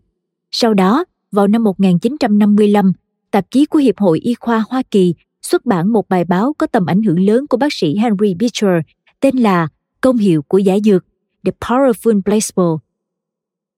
Sau 0.51 0.75
đó, 0.75 1.05
vào 1.33 1.49
năm 1.49 1.65
1955, 1.65 2.93
tạp 3.31 3.51
chí 3.51 3.67
của 3.67 3.79
Hiệp 3.79 3.99
hội 3.99 4.19
Y 4.19 4.35
khoa 4.35 4.65
Hoa 4.69 4.83
Kỳ 4.91 5.15
xuất 5.43 5.67
bản 5.67 5.93
một 5.93 6.09
bài 6.09 6.25
báo 6.25 6.53
có 6.59 6.67
tầm 6.67 6.87
ảnh 6.87 7.03
hưởng 7.03 7.21
lớn 7.21 7.47
của 7.47 7.57
bác 7.57 7.73
sĩ 7.73 7.97
Henry 7.97 8.35
Beecher 8.35 8.81
tên 9.21 9.37
là 9.37 9.69
Công 10.01 10.17
hiệu 10.17 10.43
của 10.43 10.59
giải 10.59 10.81
dược, 10.85 11.05
The 11.45 11.53
Powerful 11.61 12.23
Placebo. 12.23 12.79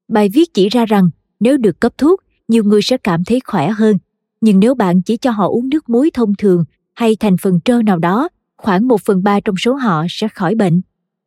Bài 0.08 0.28
viết 0.28 0.54
chỉ 0.54 0.68
ra 0.68 0.86
rằng 0.86 1.10
nếu 1.40 1.56
được 1.56 1.80
cấp 1.80 1.92
thuốc, 1.98 2.20
nhiều 2.48 2.64
người 2.64 2.82
sẽ 2.82 2.96
cảm 2.96 3.24
thấy 3.24 3.40
khỏe 3.44 3.70
hơn. 3.70 3.98
Nhưng 4.40 4.60
nếu 4.60 4.74
bạn 4.74 5.02
chỉ 5.02 5.16
cho 5.16 5.30
họ 5.30 5.48
uống 5.48 5.68
nước 5.68 5.88
muối 5.88 6.10
thông 6.10 6.34
thường 6.38 6.64
hay 6.94 7.16
thành 7.16 7.36
phần 7.36 7.60
trơ 7.64 7.82
nào 7.82 7.98
đó, 7.98 8.28
khoảng 8.56 8.88
một 8.88 9.00
phần 9.00 9.22
ba 9.22 9.40
trong 9.40 9.56
số 9.56 9.74
họ 9.74 10.04
sẽ 10.10 10.28
khỏi 10.28 10.54
bệnh. 10.54 10.80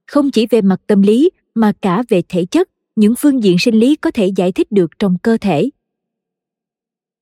Không 0.08 0.32
chỉ 0.32 0.48
về 0.48 0.62
mặt 0.62 0.82
tâm 0.88 1.02
lý 1.02 1.30
mà 1.56 1.72
cả 1.82 2.04
về 2.10 2.22
thể 2.30 2.46
chất, 2.46 2.70
những 2.96 3.14
phương 3.18 3.44
diện 3.44 3.60
sinh 3.60 3.76
lý 3.76 3.96
có 3.96 4.12
thể 4.12 4.32
giải 4.36 4.52
thích 4.52 4.72
được 4.72 5.00
trong 5.00 5.18
cơ 5.18 5.38
thể. 5.42 5.70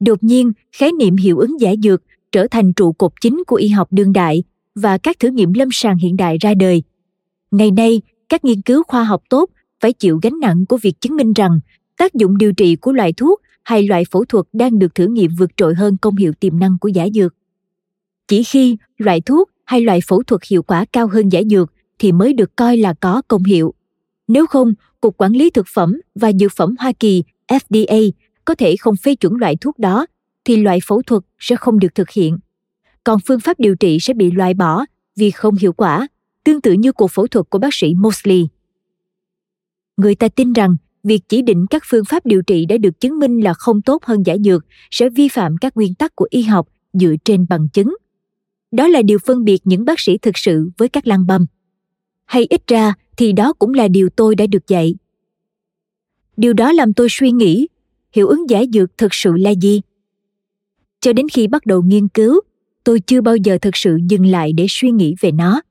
Đột 0.06 0.24
nhiên, 0.24 0.52
khái 0.72 0.92
niệm 0.92 1.16
hiệu 1.16 1.38
ứng 1.38 1.60
giả 1.60 1.74
dược 1.84 2.02
trở 2.32 2.48
thành 2.52 2.74
trụ 2.74 2.92
cột 2.94 3.12
chính 3.22 3.44
của 3.48 3.56
y 3.56 3.68
học 3.68 3.88
đương 3.92 4.14
đại 4.14 4.44
và 4.76 4.98
các 4.98 5.20
thử 5.20 5.30
nghiệm 5.30 5.54
lâm 5.54 5.70
sàng 5.72 5.98
hiện 5.98 6.18
đại 6.18 6.38
ra 6.42 6.54
đời. 6.54 6.84
Ngày 7.52 7.72
nay, 7.72 8.02
các 8.30 8.46
nghiên 8.46 8.62
cứu 8.62 8.84
khoa 8.88 9.04
học 9.04 9.24
tốt 9.30 9.50
phải 9.80 9.94
chịu 9.94 10.20
gánh 10.22 10.40
nặng 10.40 10.66
của 10.66 10.78
việc 10.78 11.02
chứng 11.02 11.16
minh 11.16 11.34
rằng 11.34 11.60
tác 11.98 12.14
dụng 12.14 12.38
điều 12.38 12.54
trị 12.54 12.76
của 12.76 12.92
loại 12.92 13.14
thuốc 13.14 13.42
hay 13.64 13.88
loại 13.88 14.04
phẫu 14.12 14.26
thuật 14.26 14.46
đang 14.54 14.80
được 14.80 14.96
thử 14.96 15.08
nghiệm 15.08 15.32
vượt 15.38 15.58
trội 15.58 15.76
hơn 15.76 15.98
công 15.98 16.16
hiệu 16.16 16.34
tiềm 16.40 16.60
năng 16.60 16.78
của 16.82 16.88
giả 16.88 17.08
dược. 17.14 17.36
Chỉ 18.28 18.44
khi 18.44 18.78
loại 18.98 19.22
thuốc 19.22 19.50
hay 19.66 19.82
loại 19.82 20.00
phẫu 20.08 20.24
thuật 20.24 20.42
hiệu 20.44 20.64
quả 20.64 20.86
cao 20.94 21.08
hơn 21.08 21.30
giả 21.30 21.42
dược 21.50 21.74
thì 22.00 22.12
mới 22.12 22.34
được 22.34 22.56
coi 22.56 22.78
là 22.78 22.94
có 22.94 23.22
công 23.28 23.44
hiệu. 23.44 23.74
Nếu 24.28 24.48
không, 24.48 24.74
Cục 25.02 25.18
Quản 25.18 25.32
lý 25.32 25.50
Thực 25.50 25.68
phẩm 25.74 26.02
và 26.16 26.32
Dược 26.40 26.52
phẩm 26.52 26.76
Hoa 26.80 26.92
Kỳ 27.00 27.24
FDA 27.48 28.12
có 28.46 28.56
thể 28.56 28.76
không 28.76 28.96
phê 28.96 29.16
chuẩn 29.16 29.34
loại 29.34 29.56
thuốc 29.56 29.80
đó 29.80 30.06
thì 30.46 30.56
loại 30.56 30.80
phẫu 30.88 31.02
thuật 31.02 31.24
sẽ 31.40 31.56
không 31.56 31.80
được 31.80 31.96
thực 31.96 32.10
hiện. 32.10 32.38
Còn 33.04 33.20
phương 33.28 33.40
pháp 33.40 33.60
điều 33.60 33.76
trị 33.76 33.98
sẽ 34.02 34.14
bị 34.14 34.32
loại 34.32 34.54
bỏ 34.54 34.86
vì 35.16 35.32
không 35.32 35.56
hiệu 35.56 35.74
quả, 35.74 36.08
tương 36.44 36.62
tự 36.62 36.74
như 36.74 36.92
cuộc 36.92 37.12
phẫu 37.12 37.28
thuật 37.28 37.50
của 37.50 37.60
bác 37.60 37.74
sĩ 37.74 37.94
Mosley. 37.94 38.48
Người 39.98 40.16
ta 40.16 40.28
tin 40.28 40.54
rằng 40.54 40.76
việc 41.04 41.22
chỉ 41.30 41.42
định 41.42 41.66
các 41.70 41.84
phương 41.86 42.06
pháp 42.06 42.26
điều 42.26 42.42
trị 42.42 42.66
đã 42.66 42.78
được 42.78 43.00
chứng 43.00 43.20
minh 43.20 43.40
là 43.44 43.54
không 43.54 43.82
tốt 43.82 44.04
hơn 44.06 44.24
giả 44.26 44.36
dược 44.44 44.66
sẽ 44.92 45.10
vi 45.10 45.28
phạm 45.28 45.58
các 45.58 45.76
nguyên 45.76 45.94
tắc 45.94 46.16
của 46.16 46.28
y 46.30 46.42
học 46.42 46.68
dựa 46.94 47.14
trên 47.26 47.46
bằng 47.50 47.68
chứng. 47.74 47.96
Đó 48.72 48.88
là 48.88 49.02
điều 49.02 49.20
phân 49.20 49.44
biệt 49.44 49.62
những 49.64 49.86
bác 49.86 50.00
sĩ 50.00 50.18
thực 50.18 50.38
sự 50.38 50.70
với 50.78 50.90
các 50.90 51.08
lăng 51.08 51.28
băm. 51.28 51.46
Hay 52.26 52.48
ít 52.50 52.68
ra 52.68 52.94
thì 53.18 53.32
đó 53.32 53.54
cũng 53.54 53.74
là 53.74 53.88
điều 53.88 54.10
tôi 54.10 54.36
đã 54.36 54.48
được 54.48 54.68
dạy 54.68 54.96
Điều 56.38 56.54
đó 56.54 56.72
làm 56.72 56.94
tôi 56.94 57.08
suy 57.10 57.32
nghĩ, 57.32 57.68
hiệu 58.14 58.28
ứng 58.28 58.50
giả 58.50 58.64
dược 58.74 58.98
thực 58.98 59.14
sự 59.14 59.32
là 59.34 59.50
gì? 59.50 59.82
Cho 61.00 61.14
đến 61.14 61.30
khi 61.30 61.48
bắt 61.48 61.66
đầu 61.66 61.82
nghiên 61.82 62.08
cứu, 62.08 62.42
tôi 62.84 63.00
chưa 63.00 63.22
bao 63.22 63.36
giờ 63.36 63.58
thực 63.62 63.76
sự 63.76 63.98
dừng 64.10 64.26
lại 64.26 64.54
để 64.54 64.66
suy 64.70 64.92
nghĩ 64.92 65.16
về 65.22 65.32
nó. 65.32 65.62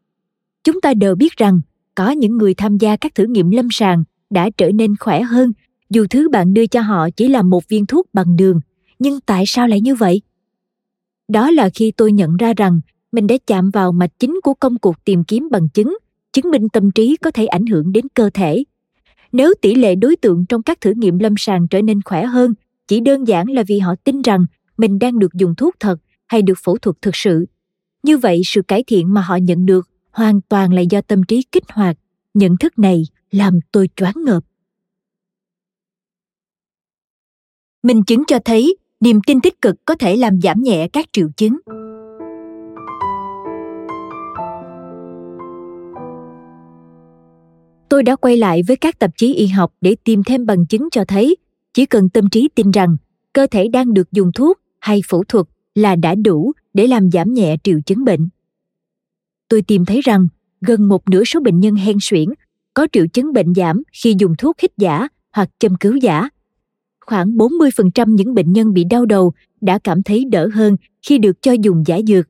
Chúng 0.65 0.81
ta 0.81 0.95
đều 0.95 1.15
biết 1.15 1.37
rằng 1.37 1.61
có 1.95 2.11
những 2.11 2.39
người 2.39 2.55
tham 2.55 2.79
gia 2.79 2.97
các 2.97 3.15
thử 3.15 3.25
nghiệm 3.25 3.51
lâm 3.51 3.69
sàng 3.71 4.05
đã 4.31 4.51
trở 4.57 4.71
nên 4.73 4.97
khỏe 4.97 5.23
hơn 5.23 5.53
dù 5.91 6.07
thứ 6.11 6.29
bạn 6.29 6.55
đưa 6.55 6.67
cho 6.67 6.81
họ 6.81 7.11
chỉ 7.11 7.29
là 7.29 7.43
một 7.43 7.69
viên 7.69 7.87
thuốc 7.87 8.07
bằng 8.13 8.37
đường 8.37 8.61
nhưng 8.99 9.21
tại 9.21 9.45
sao 9.47 9.69
lại 9.69 9.81
như 9.81 9.95
vậy 9.95 10.21
đó 11.29 11.51
là 11.51 11.71
khi 11.75 11.93
tôi 11.97 12.13
nhận 12.13 12.37
ra 12.37 12.53
rằng 12.57 12.81
mình 13.13 13.27
đã 13.27 13.35
chạm 13.47 13.71
vào 13.71 13.93
mạch 13.93 14.11
chính 14.19 14.41
của 14.43 14.55
công 14.55 14.79
cuộc 14.79 15.05
tìm 15.05 15.25
kiếm 15.25 15.49
bằng 15.51 15.69
chứng 15.69 15.97
chứng 16.33 16.51
minh 16.51 16.69
tâm 16.69 16.91
trí 16.91 17.17
có 17.17 17.31
thể 17.31 17.47
ảnh 17.47 17.67
hưởng 17.67 17.93
đến 17.93 18.07
cơ 18.15 18.31
thể 18.35 18.65
nếu 19.33 19.55
tỷ 19.63 19.75
lệ 19.75 19.95
đối 19.95 20.17
tượng 20.17 20.45
trong 20.49 20.63
các 20.63 20.81
thử 20.81 20.93
nghiệm 20.97 21.19
lâm 21.19 21.35
sàng 21.37 21.69
trở 21.69 21.83
nên 21.83 22.03
khỏe 22.03 22.25
hơn, 22.25 22.55
chỉ 22.89 23.01
đơn 23.01 23.29
giản 23.29 23.51
là 23.51 23.63
vì 23.69 23.79
họ 23.79 23.95
tin 24.05 24.23
rằng 24.23 24.47
mình 24.77 24.99
đang 24.99 25.19
được 25.19 25.35
dùng 25.35 25.55
thuốc 25.55 25.75
thật 25.81 25.97
hay 26.29 26.43
được 26.43 26.59
phẫu 26.65 26.79
thuật 26.79 26.97
thực 27.03 27.17
sự. 27.17 27.47
Như 28.03 28.19
vậy, 28.19 28.41
sự 28.45 28.63
cải 28.63 28.85
thiện 28.87 29.15
mà 29.15 29.21
họ 29.21 29.37
nhận 29.37 29.67
được 29.67 29.89
hoàn 30.11 30.41
toàn 30.41 30.73
là 30.73 30.81
do 30.81 31.01
tâm 31.01 31.23
trí 31.23 31.43
kích 31.53 31.65
hoạt. 31.69 31.97
Nhận 32.35 32.57
thức 32.57 32.79
này 32.79 33.03
làm 33.31 33.59
tôi 33.73 33.89
choáng 33.97 34.15
ngợp. 34.25 34.45
Minh 37.83 38.05
chứng 38.05 38.23
cho 38.27 38.39
thấy 38.45 38.77
niềm 39.01 39.21
tin 39.27 39.41
tích 39.41 39.61
cực 39.61 39.77
có 39.85 39.95
thể 39.95 40.17
làm 40.17 40.41
giảm 40.41 40.63
nhẹ 40.63 40.89
các 40.93 41.07
triệu 41.13 41.29
chứng. 41.37 41.59
Tôi 47.93 48.03
đã 48.03 48.17
quay 48.17 48.37
lại 48.37 48.63
với 48.69 48.77
các 48.77 48.99
tạp 48.99 49.11
chí 49.17 49.35
y 49.35 49.47
học 49.47 49.73
để 49.81 49.97
tìm 50.05 50.25
thêm 50.25 50.47
bằng 50.47 50.67
chứng 50.67 50.89
cho 50.91 51.05
thấy, 51.05 51.37
chỉ 51.75 51.87
cần 51.87 52.09
tâm 52.09 52.29
trí 52.29 52.49
tin 52.55 52.71
rằng, 52.71 52.97
cơ 53.33 53.47
thể 53.51 53.69
đang 53.69 53.95
được 53.95 54.13
dùng 54.13 54.33
thuốc 54.33 54.59
hay 54.79 55.01
phẫu 55.09 55.25
thuật 55.25 55.47
là 55.75 55.97
đã 55.97 56.15
đủ 56.15 56.53
để 56.75 56.87
làm 56.87 57.11
giảm 57.11 57.35
nhẹ 57.35 57.57
triệu 57.65 57.81
chứng 57.87 58.05
bệnh 58.05 58.29
tôi 59.53 59.63
tìm 59.63 59.85
thấy 59.85 60.01
rằng, 60.01 60.29
gần 60.61 60.89
một 60.89 61.09
nửa 61.09 61.25
số 61.25 61.41
bệnh 61.41 61.61
nhân 61.61 61.75
hen 61.75 61.97
suyễn 62.01 62.29
có 62.75 62.87
triệu 62.93 63.07
chứng 63.07 63.33
bệnh 63.33 63.55
giảm 63.55 63.83
khi 64.03 64.15
dùng 64.19 64.35
thuốc 64.39 64.61
hít 64.61 64.71
giả 64.77 65.09
hoặc 65.33 65.49
châm 65.59 65.77
cứu 65.77 65.97
giả. 65.97 66.29
Khoảng 67.07 67.31
40% 67.37 68.15
những 68.15 68.35
bệnh 68.35 68.53
nhân 68.53 68.73
bị 68.73 68.85
đau 68.85 69.07
đầu 69.07 69.33
đã 69.61 69.79
cảm 69.79 70.03
thấy 70.03 70.25
đỡ 70.25 70.49
hơn 70.55 70.77
khi 71.03 71.19
được 71.19 71.43
cho 71.43 71.53
dùng 71.53 71.83
giả 71.87 72.01
dược. 72.07 72.29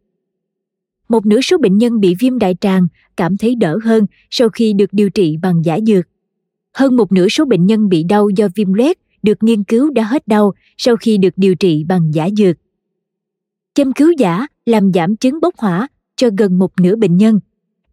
Một 1.12 1.26
nửa 1.26 1.40
số 1.40 1.58
bệnh 1.58 1.78
nhân 1.78 2.00
bị 2.00 2.14
viêm 2.18 2.38
đại 2.38 2.56
tràng 2.60 2.86
cảm 3.16 3.36
thấy 3.36 3.54
đỡ 3.54 3.78
hơn 3.84 4.06
sau 4.30 4.48
khi 4.48 4.72
được 4.72 4.92
điều 4.92 5.10
trị 5.10 5.36
bằng 5.42 5.64
giả 5.64 5.78
dược. 5.86 6.04
Hơn 6.74 6.96
một 6.96 7.12
nửa 7.12 7.28
số 7.28 7.44
bệnh 7.44 7.66
nhân 7.66 7.88
bị 7.88 8.02
đau 8.02 8.28
do 8.36 8.48
viêm 8.54 8.72
loét 8.72 8.98
được 9.22 9.42
nghiên 9.42 9.64
cứu 9.64 9.90
đã 9.90 10.04
hết 10.04 10.28
đau 10.28 10.52
sau 10.78 10.96
khi 10.96 11.18
được 11.18 11.32
điều 11.36 11.54
trị 11.54 11.84
bằng 11.84 12.14
giả 12.14 12.28
dược. 12.36 12.56
Châm 13.74 13.92
cứu 13.92 14.12
giả 14.18 14.46
làm 14.66 14.92
giảm 14.92 15.16
chứng 15.16 15.40
bốc 15.40 15.54
hỏa 15.58 15.88
cho 16.16 16.28
gần 16.38 16.58
một 16.58 16.80
nửa 16.80 16.96
bệnh 16.96 17.16
nhân, 17.16 17.40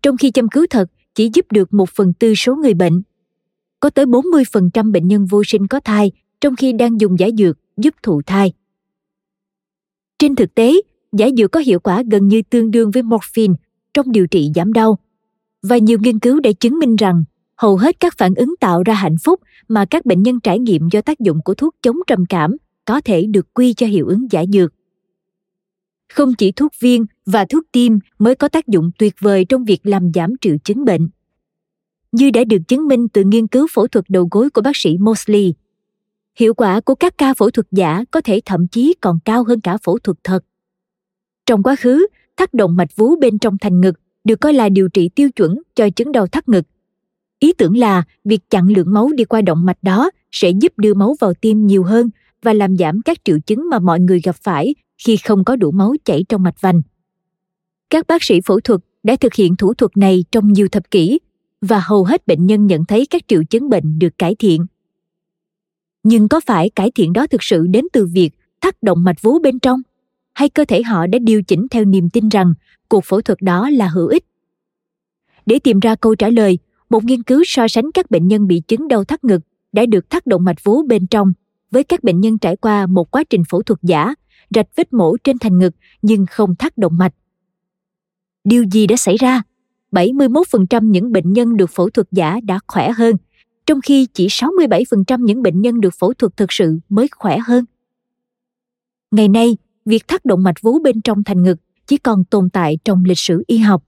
trong 0.01 0.17
khi 0.17 0.31
châm 0.31 0.49
cứu 0.49 0.65
thật 0.69 0.91
chỉ 1.15 1.29
giúp 1.33 1.45
được 1.51 1.73
một 1.73 1.89
phần 1.89 2.13
tư 2.13 2.35
số 2.35 2.55
người 2.55 2.73
bệnh. 2.73 3.01
Có 3.79 3.89
tới 3.89 4.05
40% 4.05 4.91
bệnh 4.91 5.07
nhân 5.07 5.25
vô 5.25 5.43
sinh 5.43 5.67
có 5.67 5.79
thai 5.79 6.11
trong 6.41 6.55
khi 6.55 6.73
đang 6.73 6.99
dùng 6.99 7.19
giả 7.19 7.27
dược 7.37 7.57
giúp 7.77 7.95
thụ 8.03 8.21
thai. 8.21 8.53
Trên 10.19 10.35
thực 10.35 10.55
tế, 10.55 10.73
giả 11.11 11.27
dược 11.37 11.51
có 11.51 11.59
hiệu 11.59 11.79
quả 11.79 12.03
gần 12.11 12.27
như 12.27 12.41
tương 12.49 12.71
đương 12.71 12.91
với 12.91 13.03
morphine 13.03 13.53
trong 13.93 14.11
điều 14.11 14.27
trị 14.27 14.51
giảm 14.55 14.73
đau. 14.73 14.97
Và 15.61 15.77
nhiều 15.77 15.99
nghiên 16.01 16.19
cứu 16.19 16.39
đã 16.39 16.51
chứng 16.59 16.79
minh 16.79 16.95
rằng 16.95 17.23
hầu 17.55 17.77
hết 17.77 17.99
các 17.99 18.13
phản 18.17 18.35
ứng 18.35 18.55
tạo 18.59 18.83
ra 18.83 18.93
hạnh 18.93 19.15
phúc 19.23 19.39
mà 19.67 19.85
các 19.85 20.05
bệnh 20.05 20.23
nhân 20.23 20.39
trải 20.39 20.59
nghiệm 20.59 20.89
do 20.91 21.01
tác 21.01 21.19
dụng 21.19 21.41
của 21.45 21.53
thuốc 21.53 21.75
chống 21.81 21.97
trầm 22.07 22.25
cảm 22.29 22.55
có 22.85 23.01
thể 23.01 23.25
được 23.25 23.53
quy 23.53 23.73
cho 23.73 23.87
hiệu 23.87 24.07
ứng 24.07 24.31
giả 24.31 24.43
dược. 24.53 24.73
Không 26.13 26.33
chỉ 26.37 26.51
thuốc 26.51 26.71
viên 26.79 27.05
và 27.25 27.45
thuốc 27.45 27.63
tiêm 27.71 27.91
mới 28.19 28.35
có 28.35 28.47
tác 28.47 28.67
dụng 28.67 28.91
tuyệt 28.99 29.15
vời 29.19 29.45
trong 29.45 29.63
việc 29.63 29.79
làm 29.83 30.11
giảm 30.13 30.33
triệu 30.41 30.55
chứng 30.63 30.85
bệnh. 30.85 31.09
Như 32.11 32.31
đã 32.31 32.43
được 32.43 32.57
chứng 32.67 32.87
minh 32.87 33.07
từ 33.09 33.23
nghiên 33.23 33.47
cứu 33.47 33.67
phẫu 33.71 33.87
thuật 33.87 34.05
đầu 34.09 34.27
gối 34.31 34.49
của 34.49 34.61
bác 34.61 34.77
sĩ 34.77 34.97
Mosley, 34.97 35.53
hiệu 36.35 36.53
quả 36.53 36.79
của 36.79 36.95
các 36.95 37.17
ca 37.17 37.33
phẫu 37.33 37.49
thuật 37.49 37.67
giả 37.71 38.03
có 38.11 38.21
thể 38.21 38.41
thậm 38.45 38.67
chí 38.67 38.95
còn 39.01 39.19
cao 39.25 39.43
hơn 39.43 39.61
cả 39.61 39.77
phẫu 39.83 39.99
thuật 39.99 40.17
thật. 40.23 40.45
Trong 41.49 41.63
quá 41.63 41.75
khứ, 41.75 42.07
thắt 42.37 42.53
động 42.53 42.75
mạch 42.75 42.95
vú 42.95 43.15
bên 43.15 43.39
trong 43.39 43.57
thành 43.57 43.81
ngực 43.81 43.99
được 44.23 44.35
coi 44.41 44.53
là 44.53 44.69
điều 44.69 44.89
trị 44.89 45.09
tiêu 45.09 45.31
chuẩn 45.31 45.61
cho 45.75 45.89
chứng 45.89 46.11
đau 46.11 46.27
thắt 46.27 46.49
ngực. 46.49 46.65
Ý 47.39 47.53
tưởng 47.53 47.77
là 47.77 48.03
việc 48.25 48.49
chặn 48.49 48.67
lượng 48.67 48.93
máu 48.93 49.09
đi 49.15 49.23
qua 49.23 49.41
động 49.41 49.65
mạch 49.65 49.83
đó 49.83 50.11
sẽ 50.31 50.49
giúp 50.49 50.73
đưa 50.77 50.93
máu 50.93 51.15
vào 51.19 51.33
tim 51.33 51.67
nhiều 51.67 51.83
hơn 51.83 52.09
và 52.43 52.53
làm 52.53 52.77
giảm 52.77 53.01
các 53.01 53.17
triệu 53.23 53.39
chứng 53.39 53.69
mà 53.69 53.79
mọi 53.79 53.99
người 53.99 54.21
gặp 54.21 54.35
phải 54.35 54.75
khi 54.97 55.17
không 55.17 55.43
có 55.43 55.55
đủ 55.55 55.71
máu 55.71 55.93
chảy 56.05 56.25
trong 56.29 56.43
mạch 56.43 56.61
vành. 56.61 56.81
Các 57.89 58.07
bác 58.07 58.23
sĩ 58.23 58.41
phẫu 58.45 58.59
thuật 58.59 58.79
đã 59.03 59.15
thực 59.15 59.33
hiện 59.33 59.55
thủ 59.55 59.73
thuật 59.73 59.97
này 59.97 60.25
trong 60.31 60.53
nhiều 60.53 60.67
thập 60.67 60.91
kỷ 60.91 61.19
và 61.61 61.81
hầu 61.85 62.03
hết 62.03 62.27
bệnh 62.27 62.45
nhân 62.45 62.67
nhận 62.67 62.85
thấy 62.85 63.05
các 63.09 63.27
triệu 63.27 63.43
chứng 63.43 63.69
bệnh 63.69 63.99
được 63.99 64.17
cải 64.17 64.35
thiện. 64.35 64.65
Nhưng 66.03 66.27
có 66.27 66.41
phải 66.45 66.69
cải 66.69 66.91
thiện 66.91 67.13
đó 67.13 67.27
thực 67.27 67.43
sự 67.43 67.67
đến 67.67 67.85
từ 67.93 68.05
việc 68.05 68.29
thắt 68.61 68.83
động 68.83 69.03
mạch 69.03 69.21
vú 69.21 69.39
bên 69.39 69.59
trong 69.59 69.81
hay 70.39 70.49
cơ 70.49 70.65
thể 70.65 70.83
họ 70.83 71.07
đã 71.07 71.19
điều 71.19 71.43
chỉnh 71.43 71.67
theo 71.71 71.85
niềm 71.85 72.09
tin 72.09 72.29
rằng 72.29 72.53
cuộc 72.89 73.05
phẫu 73.05 73.21
thuật 73.21 73.41
đó 73.41 73.69
là 73.69 73.87
hữu 73.87 74.07
ích? 74.07 74.25
Để 75.45 75.59
tìm 75.59 75.79
ra 75.79 75.95
câu 75.95 76.15
trả 76.15 76.29
lời, 76.29 76.59
một 76.89 77.03
nghiên 77.03 77.23
cứu 77.23 77.43
so 77.45 77.67
sánh 77.67 77.91
các 77.93 78.11
bệnh 78.11 78.27
nhân 78.27 78.47
bị 78.47 78.61
chứng 78.67 78.87
đau 78.87 79.03
thắt 79.03 79.23
ngực 79.23 79.41
đã 79.71 79.85
được 79.85 80.09
thắt 80.09 80.27
động 80.27 80.43
mạch 80.43 80.63
vú 80.63 80.83
bên 80.83 81.07
trong 81.07 81.33
với 81.71 81.83
các 81.83 82.03
bệnh 82.03 82.19
nhân 82.21 82.37
trải 82.37 82.55
qua 82.55 82.85
một 82.85 83.11
quá 83.11 83.23
trình 83.29 83.43
phẫu 83.49 83.61
thuật 83.61 83.79
giả 83.83 84.13
rạch 84.55 84.67
vết 84.75 84.93
mổ 84.93 85.17
trên 85.23 85.39
thành 85.39 85.59
ngực 85.59 85.75
nhưng 86.01 86.25
không 86.25 86.55
thắt 86.55 86.77
động 86.77 86.97
mạch. 86.97 87.13
Điều 88.43 88.63
gì 88.71 88.87
đã 88.87 88.95
xảy 88.97 89.17
ra? 89.17 89.41
71% 89.91 90.91
những 90.91 91.11
bệnh 91.11 91.33
nhân 91.33 91.57
được 91.57 91.69
phẫu 91.69 91.89
thuật 91.89 92.07
giả 92.11 92.39
đã 92.43 92.59
khỏe 92.67 92.91
hơn, 92.91 93.15
trong 93.65 93.81
khi 93.81 94.07
chỉ 94.13 94.27
67% 94.27 95.25
những 95.25 95.41
bệnh 95.41 95.61
nhân 95.61 95.81
được 95.81 95.93
phẫu 95.99 96.13
thuật 96.13 96.37
thực 96.37 96.51
sự 96.51 96.79
mới 96.89 97.07
khỏe 97.15 97.37
hơn. 97.37 97.65
Ngày 99.11 99.27
nay, 99.27 99.57
việc 99.89 100.07
thắt 100.07 100.25
động 100.25 100.43
mạch 100.43 100.61
vú 100.61 100.79
bên 100.79 101.01
trong 101.01 101.23
thành 101.23 101.43
ngực 101.43 101.57
chỉ 101.87 101.97
còn 101.97 102.23
tồn 102.23 102.49
tại 102.49 102.77
trong 102.85 103.03
lịch 103.05 103.19
sử 103.19 103.43
y 103.47 103.57
học. 103.57 103.83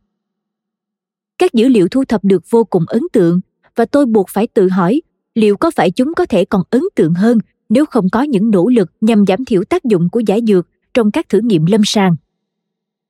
Các 1.38 1.54
dữ 1.54 1.68
liệu 1.68 1.88
thu 1.88 2.06
thập 2.06 2.24
được 2.24 2.44
vô 2.50 2.64
cùng 2.64 2.86
ấn 2.88 3.02
tượng 3.14 3.40
và 3.76 3.86
tôi 3.86 4.06
buộc 4.06 4.30
phải 4.30 4.48
tự 4.48 4.70
hỏi 4.70 5.02
liệu 5.36 5.58
có 5.58 5.72
phải 5.72 5.92
chúng 5.92 6.14
có 6.14 6.26
thể 6.26 6.46
còn 6.46 6.64
ấn 6.70 6.82
tượng 6.96 7.14
hơn 7.14 7.38
nếu 7.70 7.86
không 7.86 8.10
có 8.12 8.22
những 8.22 8.52
nỗ 8.52 8.70
lực 8.70 8.92
nhằm 9.02 9.26
giảm 9.26 9.46
thiểu 9.46 9.64
tác 9.64 9.84
dụng 9.84 10.10
của 10.10 10.20
giả 10.20 10.40
dược 10.48 10.68
trong 10.94 11.12
các 11.12 11.30
thử 11.30 11.40
nghiệm 11.40 11.66
lâm 11.66 11.82
sàng. 11.86 12.16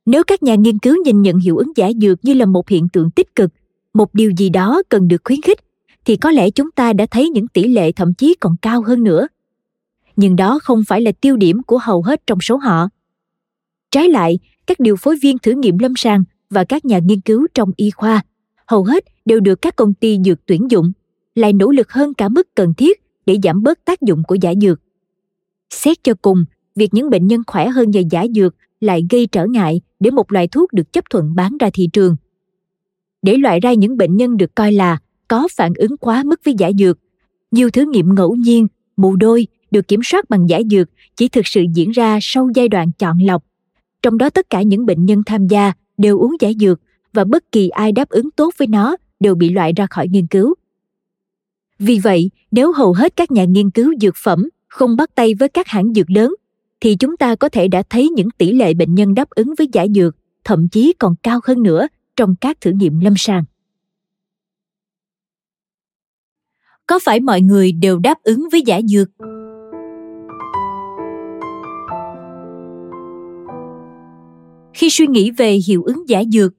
Nếu 0.05 0.23
các 0.23 0.43
nhà 0.43 0.55
nghiên 0.55 0.79
cứu 0.79 0.95
nhìn 1.05 1.21
nhận 1.21 1.37
hiệu 1.37 1.57
ứng 1.57 1.71
giả 1.75 1.91
dược 2.01 2.25
như 2.25 2.33
là 2.33 2.45
một 2.45 2.69
hiện 2.69 2.87
tượng 2.93 3.11
tích 3.11 3.35
cực, 3.35 3.51
một 3.93 4.13
điều 4.13 4.31
gì 4.37 4.49
đó 4.49 4.83
cần 4.89 5.07
được 5.07 5.21
khuyến 5.23 5.41
khích, 5.41 5.59
thì 6.05 6.15
có 6.15 6.31
lẽ 6.31 6.49
chúng 6.49 6.71
ta 6.71 6.93
đã 6.93 7.05
thấy 7.11 7.29
những 7.29 7.47
tỷ 7.47 7.67
lệ 7.67 7.91
thậm 7.91 8.13
chí 8.13 8.35
còn 8.39 8.55
cao 8.61 8.81
hơn 8.81 9.03
nữa. 9.03 9.27
Nhưng 10.22 10.36
đó 10.36 10.59
không 10.63 10.84
phải 10.88 11.01
là 11.01 11.11
tiêu 11.22 11.38
điểm 11.38 11.63
của 11.63 11.78
hầu 11.78 12.01
hết 12.01 12.22
trong 12.28 12.41
số 12.41 12.57
họ. 12.57 12.89
Trái 13.91 14.09
lại, 14.09 14.39
các 14.67 14.80
điều 14.80 14.95
phối 14.95 15.17
viên 15.22 15.38
thử 15.38 15.51
nghiệm 15.51 15.78
lâm 15.78 15.93
sàng 15.95 16.24
và 16.49 16.63
các 16.63 16.86
nhà 16.86 16.99
nghiên 16.99 17.22
cứu 17.22 17.47
trong 17.53 17.72
y 17.76 17.91
khoa 17.91 18.22
hầu 18.67 18.84
hết 18.84 19.05
đều 19.26 19.39
được 19.39 19.61
các 19.61 19.76
công 19.76 19.93
ty 19.93 20.19
dược 20.26 20.45
tuyển 20.45 20.72
dụng, 20.72 20.91
lại 21.36 21.53
nỗ 21.53 21.72
lực 21.72 21.91
hơn 21.91 22.13
cả 22.13 22.30
mức 22.30 22.55
cần 22.55 22.74
thiết 22.74 23.01
để 23.26 23.38
giảm 23.43 23.63
bớt 23.63 23.86
tác 23.86 24.01
dụng 24.01 24.24
của 24.28 24.36
giả 24.36 24.53
dược. 24.61 24.80
Xét 25.69 26.03
cho 26.03 26.13
cùng, 26.22 26.45
việc 26.76 26.93
những 26.93 27.09
bệnh 27.09 27.28
nhân 27.28 27.41
khỏe 27.47 27.69
hơn 27.69 27.91
nhờ 27.91 28.01
giả 28.11 28.26
dược 28.36 28.55
lại 28.82 29.05
gây 29.09 29.26
trở 29.26 29.45
ngại 29.45 29.82
để 29.99 30.11
một 30.11 30.32
loại 30.32 30.47
thuốc 30.47 30.74
được 30.74 30.93
chấp 30.93 31.05
thuận 31.09 31.36
bán 31.36 31.57
ra 31.57 31.69
thị 31.74 31.89
trường. 31.93 32.15
Để 33.22 33.38
loại 33.38 33.59
ra 33.59 33.74
những 33.74 33.97
bệnh 33.97 34.17
nhân 34.17 34.38
được 34.38 34.55
coi 34.55 34.72
là 34.72 34.97
có 35.28 35.47
phản 35.55 35.74
ứng 35.76 35.97
quá 35.97 36.24
mức 36.26 36.41
với 36.43 36.53
giả 36.57 36.72
dược, 36.80 36.99
nhiều 37.51 37.69
thử 37.69 37.86
nghiệm 37.86 38.15
ngẫu 38.15 38.36
nhiên, 38.36 38.67
mù 38.97 39.15
đôi 39.15 39.47
được 39.72 39.88
kiểm 39.88 39.99
soát 40.03 40.30
bằng 40.30 40.49
giải 40.49 40.63
dược 40.72 40.89
chỉ 41.15 41.30
thực 41.30 41.47
sự 41.47 41.65
diễn 41.74 41.91
ra 41.91 42.19
sau 42.22 42.49
giai 42.55 42.67
đoạn 42.67 42.91
chọn 42.99 43.17
lọc. 43.22 43.43
Trong 44.01 44.17
đó 44.17 44.30
tất 44.30 44.49
cả 44.49 44.61
những 44.61 44.86
bệnh 44.86 45.05
nhân 45.05 45.24
tham 45.26 45.47
gia 45.47 45.74
đều 45.97 46.19
uống 46.19 46.36
giải 46.39 46.55
dược 46.59 46.82
và 47.13 47.24
bất 47.24 47.51
kỳ 47.51 47.69
ai 47.69 47.91
đáp 47.91 48.09
ứng 48.09 48.32
tốt 48.32 48.53
với 48.57 48.67
nó 48.67 48.97
đều 49.19 49.36
bị 49.36 49.49
loại 49.49 49.74
ra 49.76 49.88
khỏi 49.89 50.07
nghiên 50.07 50.28
cứu. 50.28 50.53
Vì 51.80 51.99
vậy, 51.99 52.32
nếu 52.51 52.72
hầu 52.72 52.93
hết 52.93 53.15
các 53.15 53.32
nhà 53.32 53.43
nghiên 53.45 53.72
cứu 53.72 53.93
dược 54.01 54.15
phẩm 54.24 54.49
không 54.67 54.95
bắt 54.95 55.15
tay 55.15 55.34
với 55.34 55.49
các 55.49 55.67
hãng 55.67 55.93
dược 55.93 56.09
lớn, 56.09 56.36
thì 56.80 56.95
chúng 56.95 57.17
ta 57.17 57.36
có 57.36 57.49
thể 57.49 57.67
đã 57.67 57.84
thấy 57.89 58.09
những 58.09 58.32
tỷ 58.32 58.51
lệ 58.51 58.74
bệnh 58.74 58.95
nhân 58.95 59.13
đáp 59.13 59.30
ứng 59.30 59.53
với 59.57 59.67
giải 59.74 59.88
dược 59.95 60.15
thậm 60.43 60.67
chí 60.67 60.93
còn 60.99 61.15
cao 61.24 61.39
hơn 61.43 61.63
nữa 61.63 61.88
trong 62.15 62.36
các 62.41 62.61
thử 62.61 62.72
nghiệm 62.72 62.99
lâm 62.99 63.13
sàng. 63.17 63.43
Có 66.88 66.99
phải 67.03 67.19
mọi 67.19 67.41
người 67.41 67.72
đều 67.72 67.99
đáp 67.99 68.24
ứng 68.24 68.49
với 68.51 68.61
giả 68.65 68.82
dược? 68.82 69.09
Khi 74.74 74.89
suy 74.89 75.07
nghĩ 75.07 75.32
về 75.32 75.53
hiệu 75.53 75.84
ứng 75.84 76.09
giả 76.09 76.24
dược, 76.32 76.53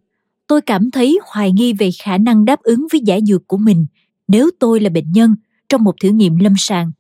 tôi 0.46 0.60
cảm 0.60 0.90
thấy 0.90 1.18
hoài 1.24 1.52
nghi 1.52 1.72
về 1.72 1.90
khả 2.02 2.18
năng 2.18 2.44
đáp 2.44 2.62
ứng 2.62 2.86
với 2.92 3.00
giả 3.04 3.20
dược 3.20 3.46
của 3.46 3.56
mình– 3.56 3.86
nếu 4.32 4.50
tôi 4.58 4.80
là 4.80 4.90
bệnh 4.90 5.12
nhân 5.12 5.36
trong 5.68 5.84
một 5.84 5.94
thử 6.00 6.08
nghiệm 6.08 6.38
lâm 6.38 6.54
sàng. 6.58 6.92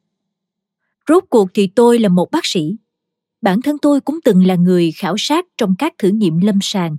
Rốt 1.08 1.24
cuộc 1.30 1.48
thì 1.54 1.66
tôi 1.66 1.98
là 1.98 2.08
một 2.08 2.30
bác 2.30 2.46
sĩ. 2.46 2.76
Bản 3.42 3.62
thân 3.62 3.76
tôi 3.78 4.00
cũng 4.00 4.18
từng 4.24 4.46
là 4.46 4.54
người 4.54 4.92
khảo 4.92 5.14
sát 5.18 5.46
trong 5.58 5.74
các 5.78 5.92
thử 5.98 6.08
nghiệm 6.08 6.38
lâm 6.38 6.58
sàng. 6.62 6.96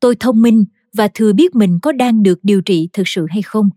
Tôi 0.00 0.16
thông 0.20 0.42
minh 0.42 0.64
và 0.92 1.08
thừa 1.14 1.32
biết 1.32 1.54
mình 1.54 1.78
có 1.82 1.92
đang 1.92 2.22
được 2.22 2.38
điều 2.42 2.60
trị 2.60 2.88
thực 2.92 3.08
sự 3.08 3.26
hay 3.30 3.42
không. 3.42 3.68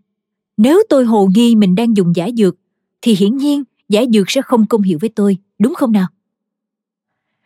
Nếu 0.56 0.82
tôi 0.88 1.04
hồ 1.04 1.28
nghi 1.34 1.54
mình 1.54 1.74
đang 1.74 1.96
dùng 1.96 2.16
giả 2.16 2.28
dược, 2.36 2.56
thì 3.02 3.14
hiển 3.14 3.36
nhiên 3.36 3.62
giả 3.88 4.04
dược 4.12 4.30
sẽ 4.30 4.42
không 4.42 4.66
công 4.66 4.82
hiệu 4.82 4.98
với 5.00 5.10
tôi, 5.10 5.36
đúng 5.58 5.74
không 5.74 5.92
nào? 5.92 6.06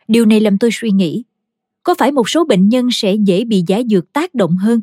Điều 0.07 0.25
này 0.25 0.39
làm 0.39 0.57
tôi 0.57 0.69
suy 0.73 0.91
nghĩ, 0.91 1.23
có 1.89 1.95
phải 1.95 2.11
một 2.11 2.29
số 2.29 2.43
bệnh 2.43 2.69
nhân 2.69 2.87
sẽ 2.91 3.13
dễ 3.13 3.45
bị 3.45 3.63
giả 3.67 3.81
dược 3.89 4.13
tác 4.13 4.35
động 4.35 4.57
hơn? 4.57 4.81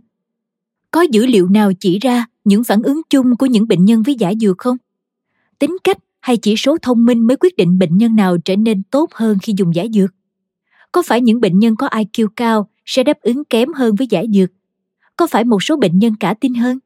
Có 0.91 1.03
dữ 1.03 1.27
liệu 1.27 1.49
nào 1.49 1.73
chỉ 1.81 1.99
ra 1.99 2.27
những 2.45 2.65
phản 2.65 2.83
ứng 2.83 3.01
chung 3.11 3.37
của 3.37 3.47
những 3.47 3.69
bệnh 3.69 3.85
nhân 3.85 4.03
với 4.03 4.15
giả 4.15 4.33
dược 4.41 4.59
không? 4.59 4.77
Tính 5.59 5.77
cách 5.85 5.99
hay 6.21 6.37
chỉ 6.37 6.57
số 6.57 6.77
thông 6.83 7.05
minh 7.05 7.27
mới 7.27 7.37
quyết 7.37 7.57
định 7.57 7.79
bệnh 7.79 7.97
nhân 7.97 8.17
nào 8.17 8.39
trở 8.39 8.57
nên 8.57 8.83
tốt 8.83 9.11
hơn 9.15 9.39
khi 9.43 9.55
dùng 9.57 9.75
giả 9.75 9.85
dược? 9.93 10.11
Có 10.93 11.03
phải 11.03 11.21
những 11.21 11.41
bệnh 11.41 11.59
nhân 11.59 11.77
có 11.77 11.89
IQ 11.89 12.29
cao 12.37 12.71
sẽ 12.85 13.03
đáp 13.03 13.21
ứng 13.21 13.45
kém 13.45 13.73
hơn 13.73 13.95
với 13.95 14.07
giả 14.11 14.23
dược? 14.35 14.51
Có 15.17 15.27
phải 15.27 15.45
một 15.45 15.63
số 15.63 15.77
bệnh 15.77 15.99
nhân 15.99 16.15
cả 16.21 16.35
tin 16.41 16.55
hơn? 16.55 16.79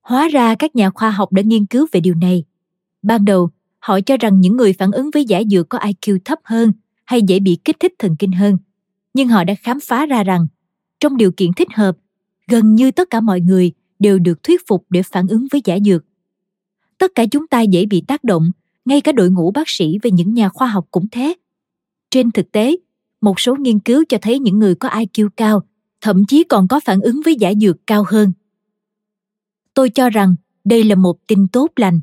Hóa 0.00 0.28
ra 0.28 0.54
các 0.54 0.76
nhà 0.76 0.90
khoa 0.90 1.10
học 1.10 1.32
đã 1.32 1.42
nghiên 1.42 1.66
cứu 1.66 1.86
về 1.92 2.00
điều 2.00 2.14
này. 2.14 2.44
Ban 3.02 3.24
đầu, 3.24 3.50
họ 3.78 4.00
cho 4.00 4.16
rằng 4.16 4.40
những 4.40 4.56
người 4.56 4.72
phản 4.72 4.92
ứng 4.92 5.10
với 5.10 5.24
giả 5.24 5.42
dược 5.50 5.68
có 5.68 5.78
IQ 5.78 6.18
thấp 6.24 6.38
hơn 6.44 6.72
hay 7.04 7.22
dễ 7.22 7.40
bị 7.40 7.58
kích 7.64 7.76
thích 7.80 7.92
thần 7.98 8.16
kinh 8.18 8.32
hơn. 8.32 8.58
Nhưng 9.14 9.28
họ 9.28 9.44
đã 9.44 9.54
khám 9.54 9.78
phá 9.82 10.06
ra 10.06 10.24
rằng, 10.24 10.46
trong 11.00 11.16
điều 11.16 11.32
kiện 11.32 11.52
thích 11.52 11.68
hợp, 11.74 11.96
gần 12.48 12.74
như 12.74 12.90
tất 12.90 13.10
cả 13.10 13.20
mọi 13.20 13.40
người 13.40 13.72
đều 13.98 14.18
được 14.18 14.42
thuyết 14.42 14.60
phục 14.66 14.86
để 14.90 15.02
phản 15.02 15.28
ứng 15.28 15.46
với 15.50 15.62
giả 15.64 15.78
dược. 15.84 16.04
Tất 16.98 17.12
cả 17.14 17.26
chúng 17.30 17.46
ta 17.46 17.60
dễ 17.60 17.86
bị 17.86 18.02
tác 18.06 18.24
động, 18.24 18.50
ngay 18.84 19.00
cả 19.00 19.12
đội 19.12 19.30
ngũ 19.30 19.50
bác 19.50 19.68
sĩ 19.68 19.98
và 20.02 20.10
những 20.10 20.34
nhà 20.34 20.48
khoa 20.48 20.68
học 20.68 20.86
cũng 20.90 21.08
thế. 21.12 21.34
Trên 22.10 22.30
thực 22.30 22.52
tế, 22.52 22.76
một 23.20 23.40
số 23.40 23.56
nghiên 23.56 23.78
cứu 23.78 24.04
cho 24.08 24.18
thấy 24.22 24.38
những 24.38 24.58
người 24.58 24.74
có 24.74 24.88
IQ 24.88 25.28
cao 25.36 25.62
thậm 26.00 26.24
chí 26.24 26.44
còn 26.44 26.68
có 26.68 26.80
phản 26.80 27.00
ứng 27.00 27.20
với 27.24 27.34
giả 27.34 27.52
dược 27.60 27.76
cao 27.86 28.04
hơn. 28.08 28.32
Tôi 29.74 29.90
cho 29.90 30.10
rằng 30.10 30.34
đây 30.64 30.84
là 30.84 30.94
một 30.94 31.26
tin 31.26 31.48
tốt 31.48 31.70
lành, 31.76 32.00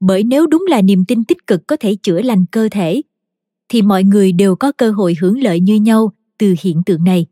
bởi 0.00 0.24
nếu 0.24 0.46
đúng 0.46 0.64
là 0.68 0.82
niềm 0.82 1.04
tin 1.04 1.24
tích 1.24 1.46
cực 1.46 1.66
có 1.66 1.76
thể 1.76 1.96
chữa 2.02 2.22
lành 2.22 2.46
cơ 2.46 2.68
thể, 2.70 3.02
thì 3.68 3.82
mọi 3.82 4.04
người 4.04 4.32
đều 4.32 4.56
có 4.56 4.72
cơ 4.72 4.90
hội 4.90 5.16
hưởng 5.20 5.42
lợi 5.42 5.60
như 5.60 5.74
nhau 5.74 6.12
từ 6.38 6.54
hiện 6.60 6.82
tượng 6.86 7.04
này. 7.04 7.26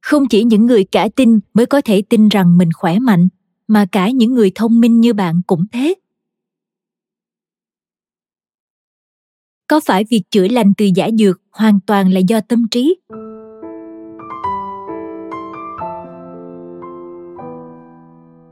Không 0.00 0.28
chỉ 0.28 0.44
những 0.44 0.66
người 0.66 0.84
cả 0.84 1.08
tin 1.16 1.40
mới 1.54 1.66
có 1.66 1.80
thể 1.80 2.02
tin 2.02 2.28
rằng 2.28 2.58
mình 2.58 2.68
khỏe 2.74 2.98
mạnh, 2.98 3.28
mà 3.68 3.86
cả 3.92 4.10
những 4.10 4.34
người 4.34 4.52
thông 4.54 4.80
minh 4.80 5.00
như 5.00 5.12
bạn 5.12 5.40
cũng 5.46 5.64
thế. 5.72 5.94
Có 9.68 9.80
phải 9.80 10.04
việc 10.10 10.22
chữa 10.30 10.48
lành 10.48 10.72
từ 10.76 10.90
giả 10.94 11.08
dược 11.18 11.40
hoàn 11.50 11.80
toàn 11.86 12.12
là 12.12 12.20
do 12.28 12.40
tâm 12.40 12.68
trí? 12.70 12.96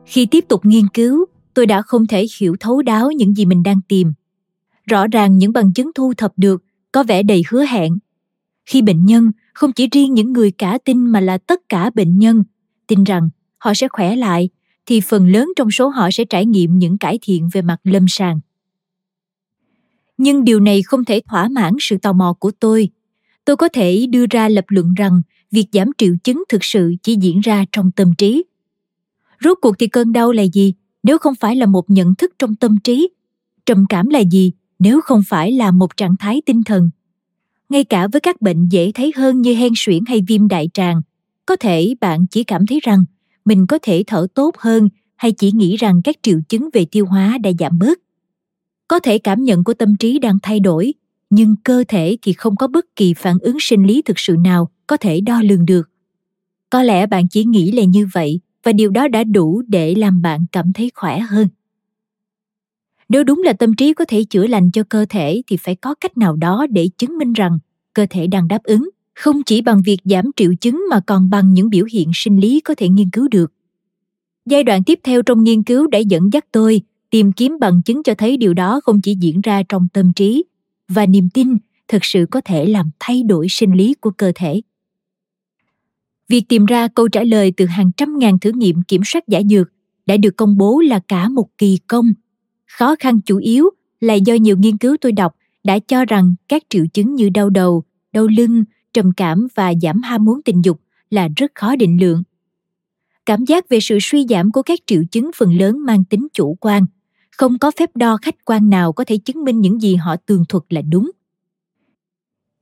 khi 0.08 0.26
tiếp 0.26 0.44
tục 0.48 0.60
nghiên 0.64 0.88
cứu 0.88 1.24
tôi 1.54 1.66
đã 1.66 1.82
không 1.82 2.06
thể 2.06 2.26
hiểu 2.40 2.56
thấu 2.60 2.82
đáo 2.82 3.10
những 3.10 3.34
gì 3.34 3.44
mình 3.44 3.62
đang 3.62 3.80
tìm 3.88 4.12
rõ 4.86 5.06
ràng 5.06 5.38
những 5.38 5.52
bằng 5.52 5.72
chứng 5.72 5.90
thu 5.94 6.12
thập 6.16 6.32
được 6.36 6.62
có 6.92 7.02
vẻ 7.02 7.22
đầy 7.22 7.42
hứa 7.48 7.64
hẹn 7.64 7.98
khi 8.68 8.82
bệnh 8.82 9.06
nhân 9.06 9.30
không 9.54 9.72
chỉ 9.72 9.88
riêng 9.92 10.14
những 10.14 10.32
người 10.32 10.50
cả 10.50 10.78
tin 10.84 11.06
mà 11.06 11.20
là 11.20 11.38
tất 11.38 11.60
cả 11.68 11.90
bệnh 11.94 12.18
nhân, 12.18 12.44
tin 12.86 13.04
rằng 13.04 13.28
họ 13.58 13.74
sẽ 13.74 13.88
khỏe 13.88 14.16
lại, 14.16 14.48
thì 14.86 15.00
phần 15.00 15.28
lớn 15.28 15.48
trong 15.56 15.70
số 15.70 15.88
họ 15.88 16.10
sẽ 16.10 16.24
trải 16.24 16.46
nghiệm 16.46 16.78
những 16.78 16.98
cải 16.98 17.18
thiện 17.22 17.48
về 17.52 17.62
mặt 17.62 17.80
lâm 17.84 18.08
sàng. 18.08 18.40
Nhưng 20.18 20.44
điều 20.44 20.60
này 20.60 20.82
không 20.82 21.04
thể 21.04 21.20
thỏa 21.30 21.48
mãn 21.48 21.74
sự 21.80 21.96
tò 22.02 22.12
mò 22.12 22.34
của 22.38 22.50
tôi. 22.50 22.88
Tôi 23.44 23.56
có 23.56 23.68
thể 23.68 24.06
đưa 24.06 24.24
ra 24.30 24.48
lập 24.48 24.64
luận 24.68 24.94
rằng 24.94 25.22
việc 25.50 25.66
giảm 25.72 25.90
triệu 25.98 26.14
chứng 26.24 26.42
thực 26.48 26.64
sự 26.64 26.94
chỉ 27.02 27.16
diễn 27.20 27.40
ra 27.40 27.64
trong 27.72 27.90
tâm 27.90 28.14
trí. 28.18 28.44
Rốt 29.44 29.58
cuộc 29.62 29.78
thì 29.78 29.86
cơn 29.86 30.12
đau 30.12 30.32
là 30.32 30.42
gì? 30.42 30.74
Nếu 31.02 31.18
không 31.18 31.34
phải 31.34 31.56
là 31.56 31.66
một 31.66 31.90
nhận 31.90 32.14
thức 32.14 32.32
trong 32.38 32.54
tâm 32.54 32.76
trí, 32.84 33.08
trầm 33.66 33.84
cảm 33.88 34.08
là 34.08 34.18
gì? 34.18 34.52
Nếu 34.78 35.00
không 35.00 35.22
phải 35.28 35.52
là 35.52 35.70
một 35.70 35.96
trạng 35.96 36.16
thái 36.16 36.42
tinh 36.46 36.62
thần 36.64 36.90
ngay 37.68 37.84
cả 37.84 38.08
với 38.12 38.20
các 38.20 38.42
bệnh 38.42 38.68
dễ 38.68 38.92
thấy 38.94 39.12
hơn 39.16 39.40
như 39.40 39.54
hen 39.54 39.72
suyễn 39.76 40.04
hay 40.06 40.22
viêm 40.28 40.48
đại 40.48 40.68
tràng, 40.74 41.02
có 41.46 41.56
thể 41.56 41.94
bạn 42.00 42.26
chỉ 42.26 42.44
cảm 42.44 42.66
thấy 42.66 42.80
rằng 42.82 43.04
mình 43.44 43.66
có 43.66 43.78
thể 43.82 44.04
thở 44.06 44.26
tốt 44.34 44.56
hơn 44.58 44.88
hay 45.16 45.32
chỉ 45.32 45.52
nghĩ 45.52 45.76
rằng 45.76 46.00
các 46.04 46.16
triệu 46.22 46.38
chứng 46.48 46.68
về 46.72 46.86
tiêu 46.90 47.06
hóa 47.06 47.38
đã 47.38 47.50
giảm 47.58 47.78
bớt. 47.78 47.98
Có 48.88 48.98
thể 48.98 49.18
cảm 49.18 49.44
nhận 49.44 49.64
của 49.64 49.74
tâm 49.74 49.96
trí 49.96 50.18
đang 50.18 50.38
thay 50.42 50.60
đổi, 50.60 50.94
nhưng 51.30 51.56
cơ 51.64 51.84
thể 51.88 52.16
thì 52.22 52.32
không 52.32 52.56
có 52.56 52.66
bất 52.66 52.84
kỳ 52.96 53.14
phản 53.14 53.38
ứng 53.40 53.56
sinh 53.60 53.86
lý 53.86 54.02
thực 54.02 54.18
sự 54.18 54.36
nào 54.44 54.68
có 54.86 54.96
thể 54.96 55.20
đo 55.20 55.42
lường 55.42 55.66
được. 55.66 55.90
Có 56.70 56.82
lẽ 56.82 57.06
bạn 57.06 57.28
chỉ 57.28 57.44
nghĩ 57.44 57.72
là 57.72 57.84
như 57.84 58.06
vậy 58.12 58.40
và 58.62 58.72
điều 58.72 58.90
đó 58.90 59.08
đã 59.08 59.24
đủ 59.24 59.62
để 59.68 59.94
làm 59.94 60.22
bạn 60.22 60.46
cảm 60.52 60.72
thấy 60.72 60.90
khỏe 60.94 61.18
hơn 61.18 61.48
nếu 63.08 63.24
đúng 63.24 63.42
là 63.42 63.52
tâm 63.52 63.74
trí 63.74 63.94
có 63.94 64.04
thể 64.04 64.24
chữa 64.24 64.46
lành 64.46 64.70
cho 64.70 64.82
cơ 64.88 65.06
thể 65.08 65.42
thì 65.46 65.56
phải 65.56 65.74
có 65.74 65.94
cách 65.94 66.18
nào 66.18 66.36
đó 66.36 66.66
để 66.70 66.88
chứng 66.98 67.18
minh 67.18 67.32
rằng 67.32 67.58
cơ 67.94 68.06
thể 68.10 68.26
đang 68.26 68.48
đáp 68.48 68.62
ứng, 68.62 68.90
không 69.14 69.42
chỉ 69.42 69.60
bằng 69.60 69.82
việc 69.84 69.98
giảm 70.04 70.30
triệu 70.36 70.54
chứng 70.60 70.84
mà 70.90 71.00
còn 71.00 71.30
bằng 71.30 71.52
những 71.52 71.70
biểu 71.70 71.86
hiện 71.92 72.10
sinh 72.14 72.40
lý 72.40 72.60
có 72.60 72.74
thể 72.74 72.88
nghiên 72.88 73.10
cứu 73.10 73.28
được 73.28 73.52
giai 74.46 74.64
đoạn 74.64 74.84
tiếp 74.84 75.00
theo 75.02 75.22
trong 75.22 75.44
nghiên 75.44 75.62
cứu 75.62 75.86
đã 75.86 75.98
dẫn 75.98 76.32
dắt 76.32 76.46
tôi 76.52 76.80
tìm 77.10 77.32
kiếm 77.32 77.58
bằng 77.60 77.82
chứng 77.82 78.02
cho 78.02 78.14
thấy 78.14 78.36
điều 78.36 78.54
đó 78.54 78.80
không 78.84 79.00
chỉ 79.00 79.14
diễn 79.20 79.40
ra 79.40 79.62
trong 79.68 79.88
tâm 79.92 80.12
trí 80.12 80.44
và 80.88 81.06
niềm 81.06 81.28
tin 81.34 81.56
thực 81.88 82.04
sự 82.04 82.26
có 82.30 82.40
thể 82.40 82.66
làm 82.66 82.90
thay 82.98 83.22
đổi 83.22 83.46
sinh 83.48 83.72
lý 83.72 83.94
của 83.94 84.10
cơ 84.10 84.32
thể 84.34 84.60
Việc 86.28 86.44
tìm 86.48 86.64
ra 86.64 86.88
câu 86.88 87.08
trả 87.08 87.22
lời 87.22 87.52
từ 87.56 87.66
hàng 87.66 87.90
trăm 87.96 88.18
ngàn 88.18 88.38
thử 88.38 88.52
nghiệm 88.54 88.82
kiểm 88.82 89.00
soát 89.04 89.28
giả 89.28 89.40
dược 89.50 89.68
đã 90.06 90.16
được 90.16 90.36
công 90.36 90.56
bố 90.56 90.80
là 90.80 91.00
cả 91.08 91.28
một 91.28 91.48
kỳ 91.58 91.78
công. 91.86 92.12
Khó 92.68 92.96
khăn 92.98 93.20
chủ 93.20 93.36
yếu 93.36 93.70
là 94.00 94.14
do 94.14 94.34
nhiều 94.34 94.56
nghiên 94.56 94.76
cứu 94.76 94.96
tôi 95.00 95.12
đọc 95.12 95.34
đã 95.64 95.78
cho 95.78 96.04
rằng 96.04 96.34
các 96.48 96.62
triệu 96.68 96.84
chứng 96.92 97.14
như 97.14 97.28
đau 97.28 97.50
đầu, 97.50 97.82
đau 98.12 98.26
lưng, 98.26 98.64
trầm 98.92 99.12
cảm 99.16 99.46
và 99.54 99.72
giảm 99.82 100.02
ham 100.02 100.24
muốn 100.24 100.42
tình 100.42 100.64
dục 100.64 100.80
là 101.10 101.28
rất 101.36 101.52
khó 101.54 101.76
định 101.76 102.00
lượng. 102.00 102.22
Cảm 103.26 103.44
giác 103.44 103.68
về 103.68 103.80
sự 103.80 103.98
suy 104.00 104.26
giảm 104.28 104.50
của 104.50 104.62
các 104.62 104.78
triệu 104.86 105.02
chứng 105.10 105.30
phần 105.36 105.56
lớn 105.56 105.84
mang 105.84 106.04
tính 106.04 106.28
chủ 106.32 106.56
quan, 106.60 106.86
không 107.30 107.58
có 107.58 107.70
phép 107.78 107.90
đo 107.96 108.18
khách 108.22 108.44
quan 108.44 108.70
nào 108.70 108.92
có 108.92 109.04
thể 109.04 109.16
chứng 109.16 109.44
minh 109.44 109.60
những 109.60 109.82
gì 109.82 109.96
họ 109.96 110.16
tường 110.16 110.44
thuật 110.48 110.64
là 110.68 110.82
đúng. 110.82 111.10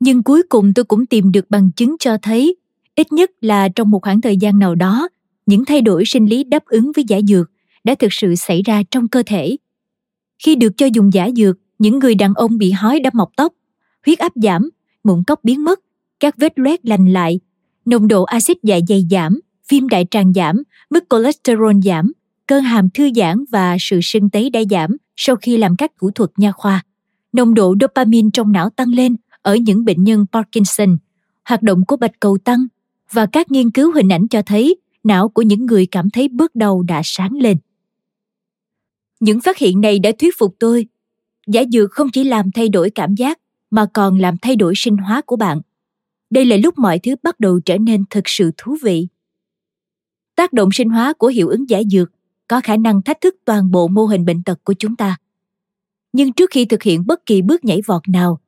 Nhưng 0.01 0.23
cuối 0.23 0.43
cùng 0.49 0.75
tôi 0.75 0.85
cũng 0.85 1.07
tìm 1.07 1.33
được 1.33 1.51
bằng 1.51 1.71
chứng 1.73 1.97
cho 1.99 2.17
thấy 2.23 2.57
ít 2.95 3.13
nhất 3.13 3.31
là 3.41 3.69
trong 3.69 3.91
một 3.91 4.03
khoảng 4.03 4.21
thời 4.21 4.37
gian 4.37 4.59
nào 4.59 4.75
đó 4.75 5.09
những 5.47 5.65
thay 5.65 5.81
đổi 5.81 6.05
sinh 6.05 6.27
lý 6.27 6.45
đáp 6.45 6.65
ứng 6.67 6.93
với 6.97 7.05
giả 7.09 7.21
dược 7.29 7.51
đã 7.85 7.95
thực 7.95 8.13
sự 8.13 8.35
xảy 8.35 8.63
ra 8.63 8.83
trong 8.91 9.09
cơ 9.09 9.23
thể 9.27 9.57
khi 10.39 10.55
được 10.55 10.77
cho 10.77 10.87
dùng 10.87 11.13
giả 11.13 11.31
dược, 11.37 11.57
những 11.79 11.99
người 11.99 12.15
đàn 12.15 12.35
ông 12.35 12.59
bị 12.59 12.71
hói 12.71 13.01
đã 13.01 13.11
mọc 13.15 13.31
tóc, 13.37 13.53
huyết 14.07 14.19
áp 14.19 14.33
giảm, 14.35 14.71
mụn 15.05 15.23
cốc 15.27 15.41
biến 15.43 15.65
mất, 15.65 15.81
các 16.21 16.35
vết 16.37 16.59
loét 16.59 16.87
lành 16.87 17.13
lại, 17.13 17.41
nồng 17.85 18.09
độ 18.09 18.23
axit 18.23 18.57
dạ 18.63 18.79
dày 18.89 19.07
giảm 19.11 19.41
viêm 19.69 19.89
đại 19.89 20.07
tràng 20.11 20.33
giảm, 20.33 20.63
mức 20.91 21.05
cholesterol 21.11 21.77
giảm 21.85 22.13
cơ 22.47 22.61
hàm 22.61 22.91
thư 22.91 23.11
giãn 23.17 23.45
và 23.51 23.77
sự 23.81 24.01
sưng 24.03 24.31
tấy 24.31 24.51
đã 24.51 24.61
giảm 24.71 24.97
sau 25.17 25.37
khi 25.37 25.57
làm 25.57 25.77
các 25.77 25.93
thủ 26.01 26.11
thuật 26.11 26.31
nha 26.37 26.53
khoa 26.53 26.83
nồng 27.33 27.55
độ 27.55 27.75
dopamine 27.81 28.29
trong 28.33 28.53
não 28.53 28.71
tăng 28.71 28.89
lên 28.89 29.17
ở 29.43 29.57
những 29.57 29.85
bệnh 29.85 30.05
nhân 30.05 30.27
parkinson 30.33 30.97
hoạt 31.45 31.63
động 31.63 31.85
của 31.85 31.97
bạch 31.97 32.21
cầu 32.21 32.39
tăng 32.45 32.67
và 33.13 33.27
các 33.27 33.51
nghiên 33.51 33.71
cứu 33.71 33.93
hình 33.93 34.13
ảnh 34.13 34.29
cho 34.29 34.43
thấy 34.43 34.77
não 35.05 35.29
của 35.29 35.43
những 35.43 35.67
người 35.67 35.87
cảm 35.87 36.11
thấy 36.11 36.29
bước 36.29 36.55
đầu 36.55 36.83
đã 36.83 37.01
sáng 37.05 37.33
lên. 37.33 37.57
Những 39.21 39.41
phát 39.41 39.59
hiện 39.59 39.81
này 39.81 39.99
đã 39.99 40.13
thuyết 40.19 40.35
phục 40.39 40.57
tôi. 40.59 40.87
Giả 41.47 41.63
dược 41.73 41.93
không 41.93 42.11
chỉ 42.11 42.25
làm 42.25 42.51
thay 42.51 42.69
đổi 42.69 42.91
cảm 42.91 43.15
giác 43.15 43.39
mà 43.71 43.87
còn 43.95 44.19
làm 44.19 44.37
thay 44.43 44.57
đổi 44.57 44.73
sinh 44.77 44.97
hóa 44.97 45.21
của 45.27 45.37
bạn. 45.37 45.61
Đây 46.31 46.45
là 46.45 46.57
lúc 46.57 46.79
mọi 46.79 46.99
thứ 46.99 47.15
bắt 47.23 47.41
đầu 47.41 47.61
trở 47.61 47.79
nên 47.79 48.05
thực 48.11 48.29
sự 48.29 48.51
thú 48.57 48.77
vị. 48.83 49.09
Tác 50.37 50.53
động 50.53 50.69
sinh 50.73 50.89
hóa 50.89 51.13
của 51.13 51.27
hiệu 51.27 51.49
ứng 51.49 51.71
giả 51.71 51.83
dược 51.91 52.11
có 52.49 52.61
khả 52.61 52.77
năng 52.77 53.03
thách 53.03 53.21
thức 53.21 53.37
toàn 53.45 53.71
bộ 53.71 53.89
mô 53.89 54.07
hình 54.07 54.25
bệnh 54.25 54.43
tật 54.43 54.65
của 54.65 54.75
chúng 54.79 54.97
ta. 54.97 55.17
Nhưng 56.13 56.33
trước 56.33 56.51
khi 56.51 56.65
thực 56.65 56.83
hiện 56.83 57.07
bất 57.07 57.27
kỳ 57.27 57.43
bước 57.43 57.65
nhảy 57.65 57.81
vọt 57.87 58.09
nào, 58.09 58.41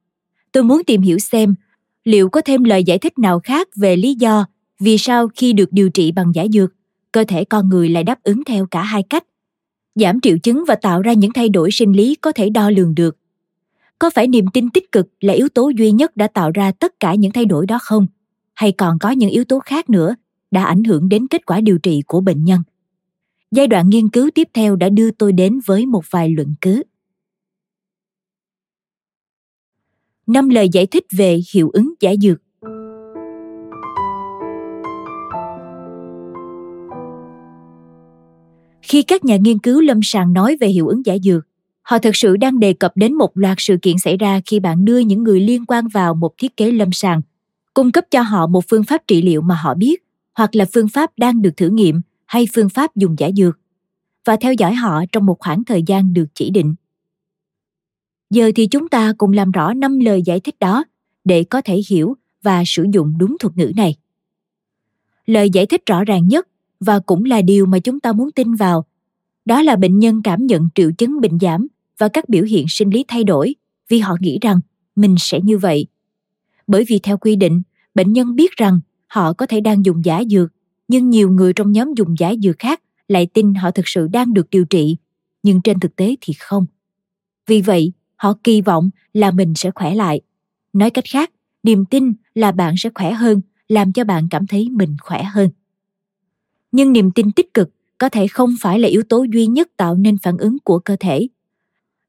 tôi 0.53 0.65
muốn 0.65 0.85
tìm 0.85 1.03
hiểu 1.03 1.19
xem 1.19 1.55
liệu 2.09 2.29
có 2.29 2.41
thêm 2.41 2.65
lời 2.65 2.85
giải 2.85 2.99
thích 2.99 3.19
nào 3.19 3.41
khác 3.41 3.69
về 3.77 3.97
lý 3.97 4.15
do 4.15 4.47
vì 4.81 4.99
sao 4.99 5.29
khi 5.37 5.53
được 5.53 5.73
điều 5.73 5.91
trị 5.91 6.13
bằng 6.13 6.33
giả 6.35 6.47
dược 6.53 6.71
cơ 7.13 7.25
thể 7.29 7.45
con 7.45 7.69
người 7.69 7.89
lại 7.89 8.05
đáp 8.05 8.23
ứng 8.23 8.45
theo 8.45 8.67
cả 8.67 8.83
hai 8.83 9.03
cách 9.03 9.25
giảm 9.99 10.21
triệu 10.21 10.39
chứng 10.39 10.65
và 10.69 10.75
tạo 10.75 11.03
ra 11.03 11.13
những 11.13 11.33
thay 11.33 11.49
đổi 11.49 11.71
sinh 11.71 11.93
lý 11.93 12.15
có 12.15 12.33
thể 12.33 12.51
đo 12.51 12.71
lường 12.71 12.95
được. 12.95 13.17
Có 13.99 14.11
phải 14.11 14.29
niềm 14.29 14.45
tin 14.53 14.71
tích 14.71 14.93
cực 14.93 15.07
là 15.21 15.33
yếu 15.33 15.49
tố 15.49 15.71
duy 15.77 15.93
nhất 15.93 16.17
đã 16.17 16.29
tạo 16.29 16.51
ra 16.55 16.73
tất 16.73 17.01
cả 17.01 17.15
những 17.15 17.33
thay 17.33 17.45
đổi 17.45 17.67
đó 17.67 17.79
không? 17.83 18.07
Hay 18.55 18.73
còn 18.73 18.99
có 18.99 19.11
những 19.11 19.31
yếu 19.31 19.45
tố 19.45 19.59
khác 19.59 19.91
nữa 19.91 20.15
đã 20.51 20.65
ảnh 20.65 20.85
hưởng 20.85 21.09
đến 21.09 21.29
kết 21.29 21.47
quả 21.47 21.61
điều 21.61 21.79
trị 21.79 22.03
của 22.07 22.21
bệnh 22.21 22.45
nhân? 22.45 22.63
Giai 23.51 23.67
đoạn 23.67 23.91
nghiên 23.91 24.09
cứu 24.09 24.31
tiếp 24.35 24.49
theo 24.55 24.77
đã 24.77 24.89
đưa 24.89 25.11
tôi 25.11 25.33
đến 25.33 25.61
với 25.67 25.87
một 25.87 26.05
vài 26.11 26.29
luận 26.29 26.55
cứ. 26.61 26.83
Năm 30.27 30.49
lời 30.49 30.69
giải 30.73 30.87
thích 30.87 31.05
về 31.17 31.41
hiệu 31.53 31.71
ứng 31.73 31.95
giả 32.01 32.15
dược. 32.23 32.39
Khi 38.89 39.03
các 39.03 39.25
nhà 39.25 39.37
nghiên 39.37 39.59
cứu 39.59 39.81
lâm 39.81 40.01
sàng 40.03 40.33
nói 40.33 40.57
về 40.61 40.69
hiệu 40.69 40.89
ứng 40.89 41.07
giả 41.07 41.19
dược, 41.23 41.47
họ 41.83 41.99
thực 41.99 42.17
sự 42.17 42.37
đang 42.37 42.61
đề 42.61 42.73
cập 42.73 42.93
đến 42.97 43.15
một 43.15 43.31
loạt 43.35 43.57
sự 43.61 43.77
kiện 43.83 43.99
xảy 43.99 44.17
ra 44.17 44.41
khi 44.47 44.61
bạn 44.61 44.85
đưa 44.85 44.99
những 44.99 45.23
người 45.23 45.41
liên 45.41 45.65
quan 45.67 45.89
vào 45.89 46.15
một 46.15 46.35
thiết 46.39 46.57
kế 46.57 46.71
lâm 46.73 46.93
sàng, 46.93 47.23
cung 47.75 47.93
cấp 47.93 48.05
cho 48.11 48.23
họ 48.23 48.47
một 48.47 48.65
phương 48.69 48.85
pháp 48.85 49.03
trị 49.07 49.23
liệu 49.23 49.41
mà 49.41 49.55
họ 49.55 49.75
biết, 49.75 50.05
hoặc 50.35 50.57
là 50.57 50.65
phương 50.73 50.89
pháp 50.89 51.11
đang 51.17 51.43
được 51.43 51.57
thử 51.57 51.69
nghiệm, 51.69 52.01
hay 52.27 52.49
phương 52.55 52.69
pháp 52.69 52.97
dùng 52.97 53.17
giả 53.19 53.31
dược, 53.37 53.59
và 54.25 54.37
theo 54.37 54.53
dõi 54.53 54.75
họ 54.75 55.05
trong 55.13 55.27
một 55.27 55.37
khoảng 55.39 55.65
thời 55.65 55.83
gian 55.87 56.15
được 56.15 56.27
chỉ 56.35 56.51
định. 56.51 56.75
Giờ 58.31 58.51
thì 58.55 58.67
chúng 58.67 58.89
ta 58.89 59.13
cùng 59.19 59.33
làm 59.33 59.51
rõ 59.51 59.75
năm 59.75 60.01
lời 60.01 60.23
giải 60.23 60.41
thích 60.41 60.59
đó, 60.61 60.85
để 61.25 61.45
có 61.45 61.61
thể 61.65 61.81
hiểu 61.89 62.17
và 62.43 62.63
sử 62.67 62.87
dụng 62.93 63.15
đúng 63.19 63.37
thuật 63.41 63.57
ngữ 63.57 63.73
này. 63.77 63.95
Lời 65.27 65.51
giải 65.51 65.67
thích 65.67 65.87
rõ 65.87 66.05
ràng 66.05 66.29
nhất 66.29 66.49
và 66.81 66.99
cũng 66.99 67.25
là 67.25 67.43
điều 67.43 67.67
mà 67.67 67.79
chúng 67.79 68.01
ta 68.01 68.13
muốn 68.13 68.31
tin 68.31 68.55
vào. 68.55 68.85
Đó 69.45 69.63
là 69.63 69.77
bệnh 69.77 69.99
nhân 69.99 70.23
cảm 70.23 70.47
nhận 70.47 70.69
triệu 70.75 70.91
chứng 70.99 71.21
bệnh 71.21 71.39
giảm 71.39 71.67
và 71.99 72.09
các 72.09 72.29
biểu 72.29 72.45
hiện 72.45 72.67
sinh 72.69 72.91
lý 72.91 73.05
thay 73.09 73.25
đổi, 73.25 73.55
vì 73.89 73.99
họ 73.99 74.17
nghĩ 74.21 74.39
rằng 74.41 74.61
mình 74.97 75.15
sẽ 75.19 75.41
như 75.41 75.59
vậy. 75.59 75.87
Bởi 76.67 76.85
vì 76.89 76.99
theo 76.99 77.19
quy 77.19 77.37
định, 77.37 77.63
bệnh 77.95 78.13
nhân 78.13 78.35
biết 78.35 78.57
rằng 78.57 78.81
họ 79.07 79.33
có 79.33 79.47
thể 79.47 79.61
đang 79.61 79.85
dùng 79.85 80.05
giả 80.05 80.23
dược, 80.31 80.53
nhưng 80.89 81.11
nhiều 81.11 81.31
người 81.31 81.53
trong 81.53 81.73
nhóm 81.73 81.95
dùng 81.95 82.15
giả 82.19 82.35
dược 82.43 82.59
khác 82.59 82.81
lại 83.09 83.27
tin 83.27 83.55
họ 83.55 83.71
thực 83.71 83.89
sự 83.89 84.09
đang 84.09 84.35
được 84.35 84.51
điều 84.51 84.65
trị, 84.65 84.97
nhưng 85.43 85.63
trên 85.63 85.81
thực 85.81 85.97
tế 85.97 86.17
thì 86.21 86.33
không. 86.39 86.67
Vì 87.47 87.61
vậy, 87.61 87.93
họ 88.17 88.35
kỳ 88.45 88.61
vọng 88.61 88.91
là 89.13 89.31
mình 89.31 89.53
sẽ 89.57 89.71
khỏe 89.71 89.95
lại. 89.95 90.21
Nói 90.73 90.91
cách 90.91 91.05
khác, 91.09 91.31
niềm 91.63 91.85
tin 91.85 92.13
là 92.35 92.53
bạn 92.53 92.75
sẽ 92.79 92.91
khỏe 92.95 93.13
hơn, 93.13 93.41
làm 93.69 93.93
cho 93.93 94.05
bạn 94.05 94.29
cảm 94.31 94.47
thấy 94.47 94.69
mình 94.71 94.97
khỏe 95.03 95.23
hơn 95.23 95.51
nhưng 96.73 96.93
niềm 96.93 97.11
tin 97.11 97.33
tích 97.33 97.55
cực 97.55 97.71
có 97.99 98.09
thể 98.09 98.27
không 98.27 98.55
phải 98.61 98.79
là 98.79 98.89
yếu 98.89 99.03
tố 99.03 99.27
duy 99.33 99.47
nhất 99.47 99.69
tạo 99.77 99.95
nên 99.95 100.19
phản 100.19 100.39
ứng 100.39 100.59
của 100.65 100.79
cơ 100.79 100.97
thể 101.01 101.29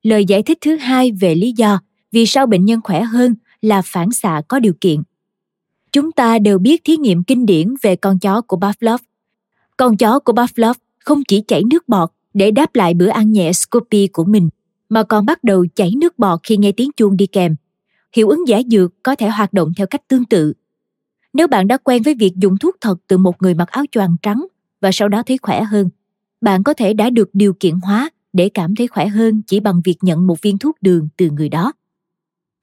lời 0.03 0.25
giải 0.25 0.43
thích 0.43 0.57
thứ 0.61 0.75
hai 0.75 1.11
về 1.11 1.35
lý 1.35 1.51
do 1.51 1.79
vì 2.11 2.25
sao 2.25 2.45
bệnh 2.45 2.65
nhân 2.65 2.79
khỏe 2.83 3.01
hơn 3.01 3.35
là 3.61 3.81
phản 3.85 4.11
xạ 4.11 4.41
có 4.47 4.59
điều 4.59 4.73
kiện 4.81 5.03
chúng 5.91 6.11
ta 6.11 6.39
đều 6.39 6.59
biết 6.59 6.81
thí 6.83 6.97
nghiệm 6.97 7.23
kinh 7.23 7.45
điển 7.45 7.73
về 7.81 7.95
con 7.95 8.19
chó 8.19 8.41
của 8.41 8.57
Pavlov. 8.57 9.01
Con 9.77 9.97
chó 9.97 10.19
của 10.19 10.33
Pavlov 10.33 10.77
không 10.99 11.23
chỉ 11.27 11.41
chảy 11.41 11.63
nước 11.63 11.87
bọt 11.87 12.09
để 12.33 12.51
đáp 12.51 12.75
lại 12.75 12.93
bữa 12.93 13.07
ăn 13.07 13.31
nhẹ 13.31 13.53
Scoopy 13.53 14.07
của 14.07 14.23
mình, 14.23 14.49
mà 14.89 15.03
còn 15.03 15.25
bắt 15.25 15.43
đầu 15.43 15.65
chảy 15.75 15.91
nước 15.97 16.19
bọt 16.19 16.39
khi 16.43 16.57
nghe 16.57 16.71
tiếng 16.71 16.91
chuông 16.97 17.17
đi 17.17 17.27
kèm. 17.27 17.55
Hiệu 18.15 18.29
ứng 18.29 18.47
giả 18.47 18.61
dược 18.71 19.03
có 19.03 19.15
thể 19.15 19.29
hoạt 19.29 19.53
động 19.53 19.71
theo 19.77 19.87
cách 19.87 20.07
tương 20.07 20.25
tự. 20.25 20.53
Nếu 21.39 21.47
bạn 21.47 21.67
đã 21.67 21.77
quen 21.77 22.01
với 22.03 22.15
việc 22.15 22.31
dùng 22.35 22.57
thuốc 22.57 22.75
thật 22.81 22.95
từ 23.07 23.17
một 23.17 23.41
người 23.41 23.53
mặc 23.53 23.67
áo 23.67 23.85
choàng 23.91 24.15
trắng 24.21 24.45
và 24.81 24.91
sau 24.93 25.09
đó 25.09 25.23
thấy 25.23 25.37
khỏe 25.41 25.63
hơn, 25.63 25.89
bạn 26.41 26.63
có 26.63 26.73
thể 26.73 26.93
đã 26.93 27.09
được 27.09 27.29
điều 27.33 27.53
kiện 27.59 27.75
hóa 27.83 28.09
để 28.33 28.49
cảm 28.49 28.75
thấy 28.75 28.87
khỏe 28.87 29.07
hơn 29.07 29.41
chỉ 29.47 29.59
bằng 29.59 29.81
việc 29.83 29.95
nhận 30.01 30.27
một 30.27 30.41
viên 30.41 30.57
thuốc 30.57 30.77
đường 30.81 31.09
từ 31.17 31.29
người 31.29 31.49
đó. 31.49 31.73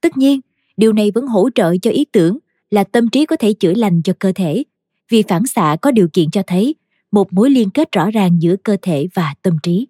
Tất 0.00 0.16
nhiên, 0.16 0.40
điều 0.76 0.92
này 0.92 1.10
vẫn 1.10 1.26
hỗ 1.26 1.50
trợ 1.54 1.76
cho 1.82 1.90
ý 1.90 2.04
tưởng 2.04 2.38
là 2.70 2.84
tâm 2.84 3.08
trí 3.08 3.26
có 3.26 3.36
thể 3.36 3.52
chữa 3.52 3.74
lành 3.74 4.02
cho 4.02 4.12
cơ 4.18 4.32
thể 4.34 4.64
vì 5.08 5.22
phản 5.22 5.46
xạ 5.46 5.76
có 5.82 5.90
điều 5.90 6.08
kiện 6.12 6.30
cho 6.30 6.42
thấy 6.46 6.74
một 7.12 7.32
mối 7.32 7.50
liên 7.50 7.70
kết 7.70 7.92
rõ 7.92 8.10
ràng 8.10 8.42
giữa 8.42 8.56
cơ 8.56 8.76
thể 8.82 9.08
và 9.14 9.34
tâm 9.42 9.56
trí 9.62 9.88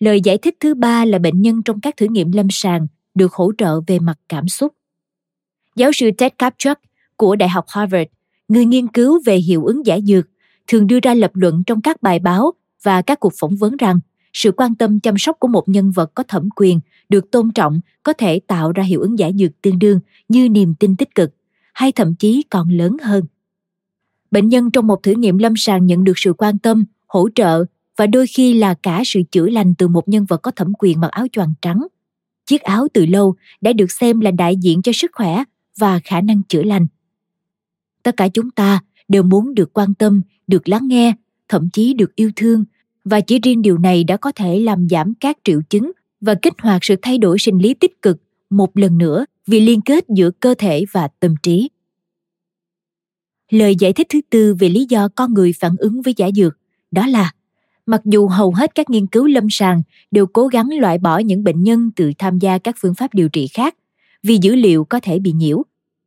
lời 0.00 0.20
giải 0.24 0.38
thích 0.38 0.56
thứ 0.60 0.74
ba 0.74 1.04
là 1.04 1.18
bệnh 1.18 1.42
nhân 1.42 1.62
trong 1.62 1.80
các 1.80 1.96
thử 1.96 2.06
nghiệm 2.10 2.32
lâm 2.32 2.46
sàng 2.50 2.86
được 3.14 3.32
hỗ 3.32 3.52
trợ 3.58 3.80
về 3.86 3.98
mặt 3.98 4.18
cảm 4.28 4.48
xúc 4.48 4.74
giáo 5.76 5.92
sư 5.92 6.10
ted 6.18 6.32
kapchuk 6.38 6.78
của 7.16 7.36
đại 7.36 7.48
học 7.48 7.64
harvard, 7.68 8.10
người 8.48 8.66
nghiên 8.66 8.88
cứu 8.88 9.20
về 9.26 9.36
hiệu 9.36 9.64
ứng 9.64 9.86
giả 9.86 9.98
dược, 10.00 10.26
thường 10.66 10.86
đưa 10.86 10.98
ra 11.02 11.14
lập 11.14 11.30
luận 11.34 11.62
trong 11.66 11.80
các 11.80 12.02
bài 12.02 12.18
báo 12.18 12.52
và 12.82 13.02
các 13.02 13.20
cuộc 13.20 13.32
phỏng 13.40 13.56
vấn 13.56 13.76
rằng 13.76 14.00
sự 14.32 14.52
quan 14.52 14.74
tâm 14.74 15.00
chăm 15.00 15.18
sóc 15.18 15.36
của 15.40 15.48
một 15.48 15.68
nhân 15.68 15.90
vật 15.90 16.14
có 16.14 16.22
thẩm 16.22 16.48
quyền 16.56 16.80
được 17.08 17.30
tôn 17.30 17.50
trọng 17.50 17.80
có 18.02 18.12
thể 18.12 18.40
tạo 18.46 18.72
ra 18.72 18.82
hiệu 18.82 19.00
ứng 19.00 19.18
giả 19.18 19.30
dược 19.38 19.62
tương 19.62 19.78
đương 19.78 20.00
như 20.28 20.48
niềm 20.48 20.74
tin 20.74 20.96
tích 20.96 21.14
cực, 21.14 21.34
hay 21.74 21.92
thậm 21.92 22.14
chí 22.14 22.42
còn 22.50 22.68
lớn 22.68 22.96
hơn. 23.02 23.24
Bệnh 24.30 24.48
nhân 24.48 24.70
trong 24.70 24.86
một 24.86 25.02
thử 25.02 25.12
nghiệm 25.12 25.38
lâm 25.38 25.56
sàng 25.56 25.86
nhận 25.86 26.04
được 26.04 26.12
sự 26.16 26.32
quan 26.32 26.58
tâm, 26.58 26.84
hỗ 27.06 27.28
trợ 27.34 27.64
và 27.96 28.06
đôi 28.06 28.26
khi 28.26 28.54
là 28.54 28.74
cả 28.74 29.02
sự 29.06 29.20
chữa 29.30 29.46
lành 29.46 29.74
từ 29.74 29.88
một 29.88 30.08
nhân 30.08 30.24
vật 30.24 30.36
có 30.36 30.50
thẩm 30.50 30.72
quyền 30.78 31.00
mặc 31.00 31.10
áo 31.10 31.26
choàng 31.32 31.54
trắng. 31.62 31.86
Chiếc 32.46 32.62
áo 32.62 32.86
từ 32.94 33.06
lâu 33.06 33.34
đã 33.60 33.72
được 33.72 33.92
xem 33.92 34.20
là 34.20 34.30
đại 34.30 34.56
diện 34.56 34.82
cho 34.82 34.92
sức 34.92 35.10
khỏe 35.14 35.44
và 35.78 36.00
khả 36.04 36.20
năng 36.20 36.42
chữa 36.42 36.62
lành 36.62 36.86
tất 38.06 38.16
cả 38.16 38.28
chúng 38.28 38.50
ta 38.50 38.80
đều 39.08 39.22
muốn 39.22 39.54
được 39.54 39.70
quan 39.72 39.94
tâm, 39.94 40.20
được 40.46 40.68
lắng 40.68 40.88
nghe, 40.88 41.14
thậm 41.48 41.68
chí 41.72 41.94
được 41.94 42.16
yêu 42.16 42.30
thương 42.36 42.64
và 43.04 43.20
chỉ 43.20 43.38
riêng 43.38 43.62
điều 43.62 43.78
này 43.78 44.04
đã 44.04 44.16
có 44.16 44.32
thể 44.32 44.60
làm 44.60 44.88
giảm 44.88 45.14
các 45.20 45.38
triệu 45.44 45.60
chứng 45.70 45.92
và 46.20 46.34
kích 46.42 46.52
hoạt 46.58 46.84
sự 46.84 46.96
thay 47.02 47.18
đổi 47.18 47.38
sinh 47.38 47.58
lý 47.58 47.74
tích 47.74 48.02
cực 48.02 48.16
một 48.50 48.78
lần 48.78 48.98
nữa 48.98 49.24
vì 49.46 49.60
liên 49.60 49.80
kết 49.80 50.04
giữa 50.08 50.30
cơ 50.30 50.54
thể 50.58 50.84
và 50.92 51.08
tâm 51.20 51.34
trí. 51.42 51.70
Lời 53.50 53.76
giải 53.78 53.92
thích 53.92 54.06
thứ 54.10 54.20
tư 54.30 54.54
về 54.54 54.68
lý 54.68 54.86
do 54.88 55.08
con 55.08 55.34
người 55.34 55.52
phản 55.52 55.76
ứng 55.78 56.02
với 56.02 56.14
giả 56.16 56.30
dược 56.34 56.56
đó 56.90 57.06
là, 57.06 57.30
mặc 57.86 58.00
dù 58.04 58.28
hầu 58.28 58.52
hết 58.52 58.74
các 58.74 58.90
nghiên 58.90 59.06
cứu 59.06 59.26
lâm 59.26 59.46
sàng 59.50 59.82
đều 60.10 60.26
cố 60.26 60.46
gắng 60.46 60.68
loại 60.78 60.98
bỏ 60.98 61.18
những 61.18 61.44
bệnh 61.44 61.62
nhân 61.62 61.90
từ 61.96 62.12
tham 62.18 62.38
gia 62.38 62.58
các 62.58 62.76
phương 62.78 62.94
pháp 62.94 63.14
điều 63.14 63.28
trị 63.28 63.46
khác 63.46 63.74
vì 64.22 64.38
dữ 64.42 64.54
liệu 64.54 64.84
có 64.84 65.00
thể 65.00 65.18
bị 65.18 65.32
nhiễu. 65.32 65.62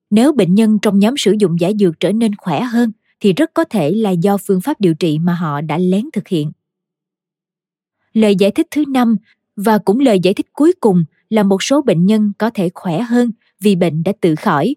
Nếu 0.09 0.33
bệnh 0.33 0.55
nhân 0.55 0.79
trong 0.81 0.99
nhóm 0.99 1.17
sử 1.17 1.35
dụng 1.39 1.59
giải 1.59 1.73
dược 1.79 1.99
trở 1.99 2.11
nên 2.11 2.35
khỏe 2.35 2.61
hơn, 2.61 2.91
thì 3.19 3.33
rất 3.33 3.51
có 3.53 3.63
thể 3.63 3.91
là 3.91 4.09
do 4.09 4.37
phương 4.37 4.61
pháp 4.61 4.81
điều 4.81 4.93
trị 4.93 5.19
mà 5.19 5.33
họ 5.33 5.61
đã 5.61 5.77
lén 5.77 6.05
thực 6.13 6.27
hiện. 6.27 6.51
Lời 8.13 8.35
giải 8.35 8.51
thích 8.51 8.67
thứ 8.71 8.83
năm, 8.87 9.17
và 9.55 9.77
cũng 9.77 9.99
lời 9.99 10.19
giải 10.23 10.33
thích 10.33 10.47
cuối 10.53 10.73
cùng, 10.79 11.03
là 11.29 11.43
một 11.43 11.63
số 11.63 11.81
bệnh 11.81 12.05
nhân 12.05 12.31
có 12.37 12.49
thể 12.53 12.69
khỏe 12.73 13.01
hơn 13.01 13.31
vì 13.61 13.75
bệnh 13.75 14.03
đã 14.03 14.11
tự 14.21 14.35
khỏi. 14.35 14.75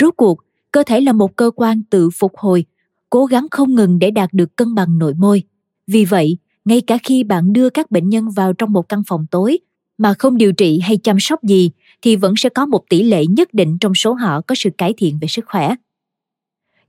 Rốt 0.00 0.14
cuộc, 0.16 0.38
cơ 0.72 0.82
thể 0.86 1.00
là 1.00 1.12
một 1.12 1.36
cơ 1.36 1.50
quan 1.56 1.82
tự 1.90 2.10
phục 2.10 2.36
hồi, 2.36 2.64
cố 3.10 3.26
gắng 3.26 3.46
không 3.50 3.74
ngừng 3.74 3.98
để 3.98 4.10
đạt 4.10 4.32
được 4.32 4.56
cân 4.56 4.74
bằng 4.74 4.98
nội 4.98 5.14
môi. 5.14 5.42
Vì 5.86 6.04
vậy, 6.04 6.38
ngay 6.64 6.80
cả 6.80 6.98
khi 7.04 7.24
bạn 7.24 7.52
đưa 7.52 7.70
các 7.70 7.90
bệnh 7.90 8.08
nhân 8.08 8.30
vào 8.30 8.52
trong 8.52 8.72
một 8.72 8.88
căn 8.88 9.02
phòng 9.06 9.26
tối 9.30 9.58
mà 9.98 10.14
không 10.18 10.36
điều 10.36 10.52
trị 10.52 10.80
hay 10.80 10.96
chăm 10.96 11.16
sóc 11.20 11.42
gì 11.42 11.70
thì 12.02 12.16
vẫn 12.16 12.34
sẽ 12.36 12.48
có 12.48 12.66
một 12.66 12.84
tỷ 12.88 13.02
lệ 13.02 13.26
nhất 13.26 13.54
định 13.54 13.78
trong 13.80 13.94
số 13.94 14.12
họ 14.12 14.40
có 14.40 14.54
sự 14.54 14.70
cải 14.78 14.94
thiện 14.96 15.18
về 15.20 15.28
sức 15.28 15.44
khỏe 15.46 15.74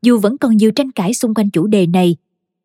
dù 0.03 0.19
vẫn 0.19 0.37
còn 0.37 0.57
nhiều 0.57 0.71
tranh 0.71 0.91
cãi 0.91 1.13
xung 1.13 1.33
quanh 1.33 1.49
chủ 1.49 1.67
đề 1.67 1.87
này, 1.87 2.15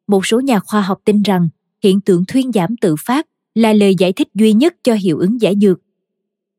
một 0.07 0.26
số 0.26 0.41
nhà 0.41 0.61
khoa 0.61 0.80
học 0.80 1.01
tin 1.05 1.22
rằng 1.22 1.49
hiện 1.82 2.01
tượng 2.01 2.24
thuyên 2.24 2.53
giảm 2.53 2.76
tự 2.76 2.95
phát 3.07 3.26
là 3.55 3.72
lời 3.72 3.95
giải 3.99 4.12
thích 4.12 4.28
duy 4.34 4.53
nhất 4.53 4.74
cho 4.84 4.95
hiệu 4.95 5.18
ứng 5.18 5.41
giải 5.41 5.55
dược. 5.61 5.80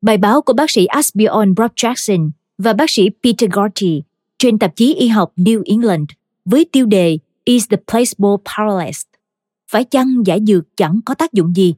Bài 0.02 0.18
báo 0.18 0.42
của 0.42 0.54
bác 0.54 0.72
sĩ 0.72 0.86
Asbjorn 0.86 1.56
Brock 1.56 1.76
Jackson 1.76 2.30
và 2.58 2.74
bác 2.74 2.90
sĩ 2.90 3.10
Peter 3.24 3.50
Gorty 3.52 4.02
trên 4.40 4.60
tạp 4.60 4.76
chí 4.76 4.96
y 4.96 5.08
học 5.08 5.32
New 5.36 5.62
England 5.66 6.10
với 6.46 6.66
tiêu 6.72 6.86
đề 6.86 7.18
Is 7.44 7.68
the 7.70 7.78
placebo 7.92 8.38
powerless? 8.46 9.04
Phải 9.72 9.84
chăng 9.84 10.08
giải 10.26 10.40
dược 10.48 10.78
chẳng 10.78 11.00
có 11.06 11.14
tác 11.14 11.34
dụng 11.34 11.56
gì? 11.56 11.76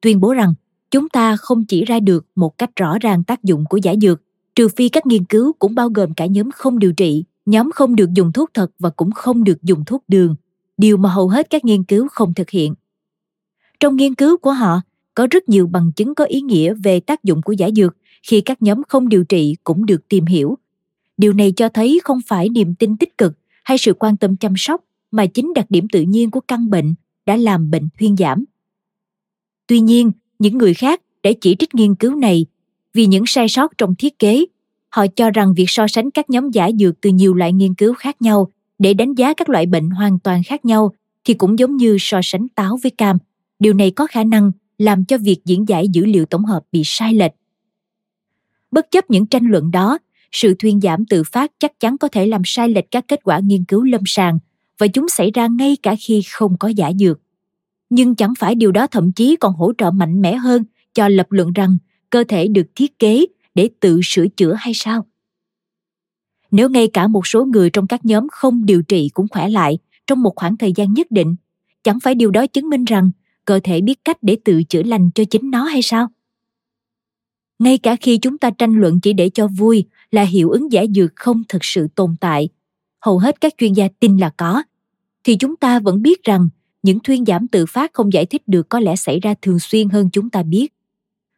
Tuyên 0.00 0.20
bố 0.20 0.32
rằng 0.32 0.54
chúng 0.90 1.08
ta 1.08 1.36
không 1.36 1.64
chỉ 1.64 1.84
ra 1.84 2.00
được 2.00 2.26
một 2.34 2.58
cách 2.58 2.70
rõ 2.76 2.98
ràng 2.98 3.24
tác 3.24 3.44
dụng 3.44 3.64
của 3.68 3.76
giải 3.76 3.96
dược, 4.02 4.22
trừ 4.54 4.68
phi 4.68 4.88
các 4.88 5.06
nghiên 5.06 5.24
cứu 5.24 5.52
cũng 5.58 5.74
bao 5.74 5.88
gồm 5.88 6.14
cả 6.14 6.26
nhóm 6.26 6.50
không 6.50 6.78
điều 6.78 6.92
trị, 6.92 7.24
nhóm 7.46 7.70
không 7.70 7.96
được 7.96 8.12
dùng 8.14 8.32
thuốc 8.32 8.50
thật 8.54 8.70
và 8.78 8.90
cũng 8.90 9.10
không 9.10 9.44
được 9.44 9.62
dùng 9.62 9.84
thuốc 9.84 10.04
đường 10.08 10.36
điều 10.78 10.96
mà 10.96 11.08
hầu 11.08 11.28
hết 11.28 11.50
các 11.50 11.64
nghiên 11.64 11.84
cứu 11.84 12.08
không 12.08 12.34
thực 12.34 12.50
hiện. 12.50 12.74
Trong 13.80 13.96
nghiên 13.96 14.14
cứu 14.14 14.36
của 14.36 14.52
họ, 14.52 14.80
có 15.14 15.26
rất 15.30 15.48
nhiều 15.48 15.66
bằng 15.66 15.92
chứng 15.92 16.14
có 16.14 16.24
ý 16.24 16.40
nghĩa 16.40 16.74
về 16.74 17.00
tác 17.00 17.24
dụng 17.24 17.42
của 17.42 17.52
giả 17.52 17.68
dược 17.76 17.96
khi 18.22 18.40
các 18.40 18.62
nhóm 18.62 18.82
không 18.88 19.08
điều 19.08 19.24
trị 19.24 19.56
cũng 19.64 19.86
được 19.86 20.08
tìm 20.08 20.26
hiểu. 20.26 20.58
Điều 21.16 21.32
này 21.32 21.52
cho 21.52 21.68
thấy 21.68 22.00
không 22.04 22.20
phải 22.26 22.48
niềm 22.48 22.74
tin 22.74 22.96
tích 22.96 23.18
cực 23.18 23.38
hay 23.64 23.78
sự 23.78 23.94
quan 23.94 24.16
tâm 24.16 24.36
chăm 24.36 24.52
sóc 24.56 24.84
mà 25.10 25.26
chính 25.26 25.54
đặc 25.54 25.66
điểm 25.68 25.86
tự 25.92 26.02
nhiên 26.02 26.30
của 26.30 26.40
căn 26.40 26.70
bệnh 26.70 26.94
đã 27.26 27.36
làm 27.36 27.70
bệnh 27.70 27.88
thuyên 27.98 28.16
giảm. 28.16 28.44
Tuy 29.66 29.80
nhiên, 29.80 30.12
những 30.38 30.58
người 30.58 30.74
khác 30.74 31.02
đã 31.22 31.30
chỉ 31.40 31.56
trích 31.58 31.74
nghiên 31.74 31.94
cứu 31.94 32.14
này 32.14 32.46
vì 32.94 33.06
những 33.06 33.26
sai 33.26 33.48
sót 33.48 33.78
trong 33.78 33.94
thiết 33.94 34.18
kế. 34.18 34.44
Họ 34.88 35.06
cho 35.16 35.30
rằng 35.30 35.54
việc 35.56 35.64
so 35.68 35.86
sánh 35.88 36.10
các 36.10 36.30
nhóm 36.30 36.50
giả 36.50 36.70
dược 36.78 37.00
từ 37.00 37.10
nhiều 37.10 37.34
loại 37.34 37.52
nghiên 37.52 37.74
cứu 37.74 37.94
khác 37.94 38.22
nhau 38.22 38.48
để 38.78 38.94
đánh 38.94 39.14
giá 39.14 39.34
các 39.34 39.48
loại 39.48 39.66
bệnh 39.66 39.90
hoàn 39.90 40.18
toàn 40.18 40.42
khác 40.42 40.64
nhau 40.64 40.92
thì 41.24 41.34
cũng 41.34 41.58
giống 41.58 41.76
như 41.76 41.96
so 42.00 42.20
sánh 42.22 42.48
táo 42.48 42.78
với 42.82 42.90
cam 42.90 43.18
điều 43.58 43.72
này 43.74 43.90
có 43.90 44.06
khả 44.06 44.24
năng 44.24 44.52
làm 44.78 45.04
cho 45.04 45.18
việc 45.18 45.38
diễn 45.44 45.68
giải 45.68 45.88
dữ 45.88 46.04
liệu 46.04 46.26
tổng 46.26 46.44
hợp 46.44 46.62
bị 46.72 46.82
sai 46.84 47.14
lệch 47.14 47.32
bất 48.70 48.90
chấp 48.90 49.10
những 49.10 49.26
tranh 49.26 49.46
luận 49.46 49.70
đó, 49.70 49.98
sự 50.32 50.54
thuyên 50.58 50.80
giảm 50.80 51.06
tự 51.06 51.22
phát 51.32 51.52
chắc 51.58 51.80
chắn 51.80 51.98
có 51.98 52.08
thể 52.08 52.26
làm 52.26 52.42
sai 52.44 52.68
lệch 52.68 52.90
các 52.90 53.04
kết 53.08 53.20
quả 53.24 53.40
nghiên 53.44 53.64
cứu 53.64 53.82
lâm 53.82 54.00
sàng 54.06 54.38
và 54.78 54.86
chúng 54.86 55.08
xảy 55.08 55.30
ra 55.30 55.46
ngay 55.46 55.76
cả 55.82 55.94
khi 56.00 56.22
không 56.32 56.56
có 56.58 56.68
giả 56.68 56.92
dược. 56.98 57.20
Nhưng 57.90 58.14
chẳng 58.14 58.32
phải 58.38 58.54
điều 58.54 58.72
đó 58.72 58.86
thậm 58.86 59.12
chí 59.12 59.36
còn 59.36 59.54
hỗ 59.54 59.72
trợ 59.78 59.90
mạnh 59.90 60.22
mẽ 60.22 60.36
hơn 60.36 60.64
cho 60.94 61.08
lập 61.08 61.26
luận 61.30 61.52
rằng 61.52 61.78
cơ 62.10 62.24
thể 62.28 62.48
được 62.48 62.66
thiết 62.74 62.98
kế 62.98 63.26
để 63.54 63.70
tự 63.80 64.00
sửa 64.04 64.28
chữa 64.28 64.52
hay 64.52 64.74
sao? 64.74 65.06
Nếu 66.50 66.70
ngay 66.70 66.88
cả 66.88 67.06
một 67.06 67.26
số 67.26 67.44
người 67.44 67.70
trong 67.70 67.86
các 67.86 68.04
nhóm 68.04 68.26
không 68.32 68.66
điều 68.66 68.82
trị 68.82 69.10
cũng 69.14 69.26
khỏe 69.28 69.48
lại 69.48 69.78
trong 70.06 70.22
một 70.22 70.32
khoảng 70.36 70.56
thời 70.56 70.72
gian 70.76 70.94
nhất 70.94 71.06
định, 71.10 71.36
chẳng 71.82 72.00
phải 72.00 72.14
điều 72.14 72.30
đó 72.30 72.46
chứng 72.46 72.68
minh 72.68 72.84
rằng 72.84 73.10
cơ 73.44 73.60
thể 73.64 73.80
biết 73.80 74.04
cách 74.04 74.18
để 74.22 74.36
tự 74.44 74.62
chữa 74.62 74.82
lành 74.82 75.10
cho 75.14 75.24
chính 75.24 75.50
nó 75.50 75.64
hay 75.64 75.82
sao? 75.82 76.08
Ngay 77.58 77.78
cả 77.78 77.96
khi 78.00 78.18
chúng 78.18 78.38
ta 78.38 78.50
tranh 78.50 78.72
luận 78.72 79.00
chỉ 79.00 79.12
để 79.12 79.30
cho 79.30 79.46
vui 79.46 79.84
là 80.10 80.22
hiệu 80.22 80.50
ứng 80.50 80.72
giả 80.72 80.84
dược 80.94 81.16
không 81.16 81.42
thực 81.48 81.64
sự 81.64 81.88
tồn 81.94 82.16
tại, 82.20 82.48
hầu 83.00 83.18
hết 83.18 83.40
các 83.40 83.54
chuyên 83.58 83.72
gia 83.72 83.88
tin 84.00 84.16
là 84.16 84.30
có, 84.36 84.62
thì 85.24 85.36
chúng 85.36 85.56
ta 85.56 85.80
vẫn 85.80 86.02
biết 86.02 86.22
rằng 86.22 86.48
những 86.82 87.00
thuyên 87.00 87.24
giảm 87.24 87.48
tự 87.48 87.66
phát 87.66 87.90
không 87.92 88.12
giải 88.12 88.26
thích 88.26 88.42
được 88.46 88.68
có 88.68 88.80
lẽ 88.80 88.96
xảy 88.96 89.20
ra 89.20 89.34
thường 89.42 89.58
xuyên 89.58 89.88
hơn 89.88 90.10
chúng 90.12 90.30
ta 90.30 90.42
biết. 90.42 90.72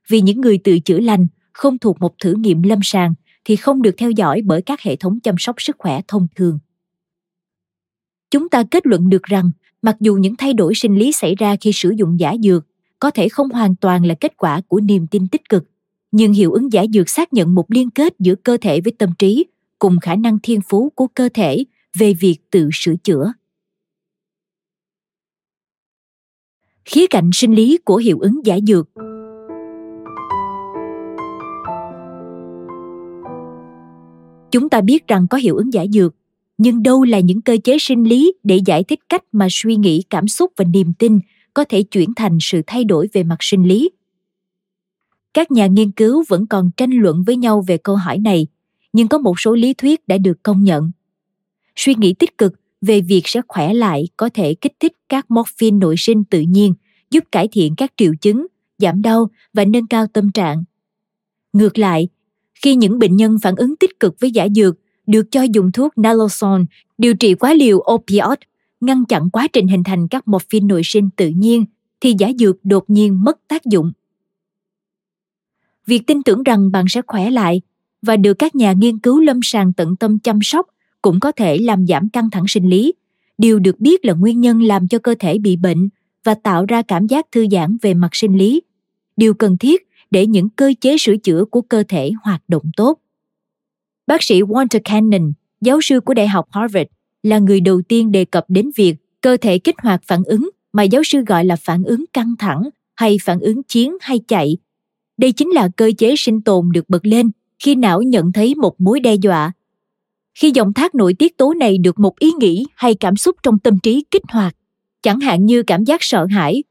Vì 0.08 0.20
những 0.20 0.40
người 0.40 0.58
tự 0.58 0.78
chữa 0.78 1.00
lành 1.00 1.26
không 1.52 1.78
thuộc 1.78 2.00
một 2.00 2.18
thử 2.18 2.34
nghiệm 2.34 2.62
lâm 2.62 2.78
sàng 2.82 3.14
thì 3.44 3.56
không 3.56 3.82
được 3.82 3.94
theo 3.98 4.10
dõi 4.10 4.42
bởi 4.44 4.62
các 4.62 4.80
hệ 4.80 4.96
thống 4.96 5.20
chăm 5.20 5.34
sóc 5.38 5.62
sức 5.62 5.76
khỏe 5.78 6.00
thông 6.08 6.26
thường. 6.34 6.58
Chúng 8.30 8.48
ta 8.48 8.62
kết 8.70 8.86
luận 8.86 9.08
được 9.08 9.22
rằng 9.22 9.50
mặc 9.82 9.96
dù 10.00 10.14
những 10.14 10.36
thay 10.36 10.52
đổi 10.52 10.74
sinh 10.74 10.98
lý 10.98 11.12
xảy 11.12 11.34
ra 11.34 11.56
khi 11.60 11.72
sử 11.72 11.90
dụng 11.90 12.20
giả 12.20 12.34
dược 12.42 12.66
có 12.98 13.10
thể 13.10 13.28
không 13.28 13.50
hoàn 13.50 13.76
toàn 13.76 14.06
là 14.06 14.14
kết 14.14 14.36
quả 14.36 14.60
của 14.68 14.80
niềm 14.80 15.06
tin 15.06 15.28
tích 15.28 15.48
cực, 15.48 15.64
nhưng 16.12 16.32
hiệu 16.32 16.52
ứng 16.52 16.72
giả 16.72 16.84
dược 16.92 17.08
xác 17.08 17.32
nhận 17.32 17.54
một 17.54 17.64
liên 17.68 17.90
kết 17.90 18.14
giữa 18.18 18.34
cơ 18.34 18.56
thể 18.60 18.80
với 18.80 18.92
tâm 18.98 19.12
trí 19.18 19.46
cùng 19.78 20.00
khả 20.00 20.14
năng 20.14 20.38
thiên 20.42 20.60
phú 20.68 20.92
của 20.94 21.06
cơ 21.06 21.28
thể 21.34 21.64
về 21.98 22.14
việc 22.14 22.36
tự 22.50 22.68
sửa 22.72 22.94
chữa. 22.96 23.32
Khía 26.92 27.06
cạnh 27.06 27.30
sinh 27.32 27.54
lý 27.54 27.78
của 27.84 27.96
hiệu 27.96 28.18
ứng 28.20 28.40
giả 28.44 28.58
dược 28.66 28.88
Chúng 34.50 34.68
ta 34.68 34.80
biết 34.80 35.08
rằng 35.08 35.26
có 35.30 35.38
hiệu 35.38 35.56
ứng 35.56 35.72
giả 35.72 35.86
dược, 35.92 36.14
nhưng 36.58 36.82
đâu 36.82 37.04
là 37.04 37.20
những 37.20 37.40
cơ 37.40 37.56
chế 37.64 37.76
sinh 37.80 38.04
lý 38.04 38.32
để 38.42 38.60
giải 38.66 38.84
thích 38.84 39.00
cách 39.08 39.24
mà 39.32 39.46
suy 39.50 39.76
nghĩ, 39.76 40.02
cảm 40.10 40.28
xúc 40.28 40.52
và 40.56 40.64
niềm 40.64 40.92
tin 40.98 41.20
có 41.54 41.64
thể 41.64 41.82
chuyển 41.82 42.14
thành 42.16 42.38
sự 42.40 42.62
thay 42.66 42.84
đổi 42.84 43.08
về 43.12 43.22
mặt 43.22 43.36
sinh 43.40 43.68
lý? 43.68 43.90
Các 45.34 45.50
nhà 45.50 45.66
nghiên 45.66 45.90
cứu 45.90 46.24
vẫn 46.28 46.46
còn 46.46 46.70
tranh 46.76 46.90
luận 46.90 47.22
với 47.26 47.36
nhau 47.36 47.64
về 47.66 47.78
câu 47.78 47.96
hỏi 47.96 48.18
này, 48.18 48.46
nhưng 48.92 49.08
có 49.08 49.18
một 49.18 49.40
số 49.40 49.54
lý 49.54 49.74
thuyết 49.74 50.08
đã 50.08 50.18
được 50.18 50.42
công 50.42 50.64
nhận. 50.64 50.90
Suy 51.76 51.94
nghĩ 51.94 52.14
tích 52.14 52.38
cực 52.38 52.59
về 52.80 53.00
việc 53.00 53.22
sẽ 53.24 53.40
khỏe 53.48 53.74
lại 53.74 54.08
có 54.16 54.30
thể 54.34 54.54
kích 54.54 54.72
thích 54.80 54.92
các 55.08 55.30
morphine 55.30 55.76
nội 55.76 55.94
sinh 55.98 56.24
tự 56.24 56.40
nhiên, 56.40 56.74
giúp 57.10 57.24
cải 57.32 57.48
thiện 57.52 57.74
các 57.76 57.92
triệu 57.96 58.12
chứng, 58.20 58.46
giảm 58.78 59.02
đau 59.02 59.30
và 59.52 59.64
nâng 59.64 59.86
cao 59.86 60.06
tâm 60.06 60.32
trạng. 60.32 60.64
Ngược 61.52 61.78
lại, 61.78 62.08
khi 62.54 62.74
những 62.74 62.98
bệnh 62.98 63.16
nhân 63.16 63.36
phản 63.42 63.56
ứng 63.56 63.76
tích 63.76 64.00
cực 64.00 64.20
với 64.20 64.30
giả 64.30 64.48
dược 64.54 64.76
được 65.06 65.26
cho 65.30 65.42
dùng 65.42 65.72
thuốc 65.72 65.98
naloxone 65.98 66.62
điều 66.98 67.14
trị 67.14 67.34
quá 67.34 67.54
liều 67.54 67.84
opioid 67.92 68.38
ngăn 68.80 69.04
chặn 69.04 69.30
quá 69.30 69.48
trình 69.52 69.68
hình 69.68 69.84
thành 69.84 70.08
các 70.08 70.28
morphine 70.28 70.66
nội 70.66 70.82
sinh 70.84 71.10
tự 71.16 71.28
nhiên 71.28 71.64
thì 72.00 72.14
giả 72.18 72.30
dược 72.38 72.56
đột 72.62 72.90
nhiên 72.90 73.24
mất 73.24 73.38
tác 73.48 73.64
dụng 73.64 73.92
việc 75.86 76.06
tin 76.06 76.22
tưởng 76.22 76.42
rằng 76.42 76.70
bạn 76.70 76.84
sẽ 76.88 77.02
khỏe 77.06 77.30
lại 77.30 77.60
và 78.02 78.16
được 78.16 78.34
các 78.34 78.54
nhà 78.54 78.72
nghiên 78.72 78.98
cứu 78.98 79.20
lâm 79.20 79.40
sàng 79.42 79.72
tận 79.72 79.96
tâm 79.96 80.18
chăm 80.18 80.38
sóc 80.42 80.66
cũng 81.02 81.20
có 81.20 81.32
thể 81.32 81.58
làm 81.58 81.86
giảm 81.86 82.08
căng 82.08 82.30
thẳng 82.30 82.44
sinh 82.48 82.70
lý 82.70 82.94
điều 83.38 83.58
được 83.58 83.80
biết 83.80 84.04
là 84.04 84.12
nguyên 84.12 84.40
nhân 84.40 84.62
làm 84.62 84.88
cho 84.88 84.98
cơ 84.98 85.14
thể 85.18 85.38
bị 85.38 85.56
bệnh 85.56 85.88
và 86.24 86.34
tạo 86.34 86.66
ra 86.68 86.82
cảm 86.82 87.06
giác 87.06 87.26
thư 87.32 87.46
giãn 87.50 87.76
về 87.82 87.94
mặt 87.94 88.10
sinh 88.12 88.38
lý 88.38 88.62
điều 89.16 89.34
cần 89.34 89.58
thiết 89.58 89.88
để 90.10 90.26
những 90.26 90.48
cơ 90.48 90.72
chế 90.80 90.96
sửa 90.98 91.16
chữa 91.16 91.44
của 91.44 91.60
cơ 91.60 91.82
thể 91.88 92.10
hoạt 92.24 92.42
động 92.48 92.70
tốt. 92.76 92.98
Bác 94.06 94.22
sĩ 94.22 94.42
Walter 94.42 94.80
Cannon, 94.84 95.32
giáo 95.60 95.80
sư 95.80 96.00
của 96.00 96.14
Đại 96.14 96.28
học 96.28 96.46
Harvard, 96.50 96.88
là 97.22 97.38
người 97.38 97.60
đầu 97.60 97.82
tiên 97.88 98.12
đề 98.12 98.24
cập 98.24 98.44
đến 98.48 98.70
việc 98.76 98.96
cơ 99.20 99.36
thể 99.40 99.58
kích 99.58 99.74
hoạt 99.82 100.00
phản 100.06 100.24
ứng 100.24 100.50
mà 100.72 100.82
giáo 100.82 101.02
sư 101.04 101.20
gọi 101.26 101.44
là 101.44 101.56
phản 101.56 101.84
ứng 101.84 102.04
căng 102.12 102.34
thẳng 102.38 102.62
hay 102.96 103.18
phản 103.22 103.40
ứng 103.40 103.62
chiến 103.62 103.96
hay 104.00 104.20
chạy. 104.28 104.56
Đây 105.16 105.32
chính 105.32 105.50
là 105.50 105.68
cơ 105.76 105.90
chế 105.98 106.14
sinh 106.16 106.40
tồn 106.40 106.72
được 106.72 106.88
bật 106.88 107.06
lên 107.06 107.30
khi 107.58 107.74
não 107.74 108.02
nhận 108.02 108.32
thấy 108.32 108.54
một 108.54 108.80
mối 108.80 109.00
đe 109.00 109.14
dọa. 109.14 109.52
Khi 110.34 110.50
dòng 110.54 110.72
thác 110.72 110.94
nội 110.94 111.14
tiết 111.14 111.36
tố 111.36 111.54
này 111.54 111.78
được 111.78 111.98
một 111.98 112.18
ý 112.18 112.32
nghĩ 112.40 112.66
hay 112.76 112.94
cảm 112.94 113.16
xúc 113.16 113.36
trong 113.42 113.58
tâm 113.58 113.78
trí 113.78 114.04
kích 114.10 114.22
hoạt, 114.32 114.56
chẳng 115.02 115.20
hạn 115.20 115.46
như 115.46 115.62
cảm 115.62 115.84
giác 115.84 116.02
sợ 116.02 116.26
hãi, 116.30 116.62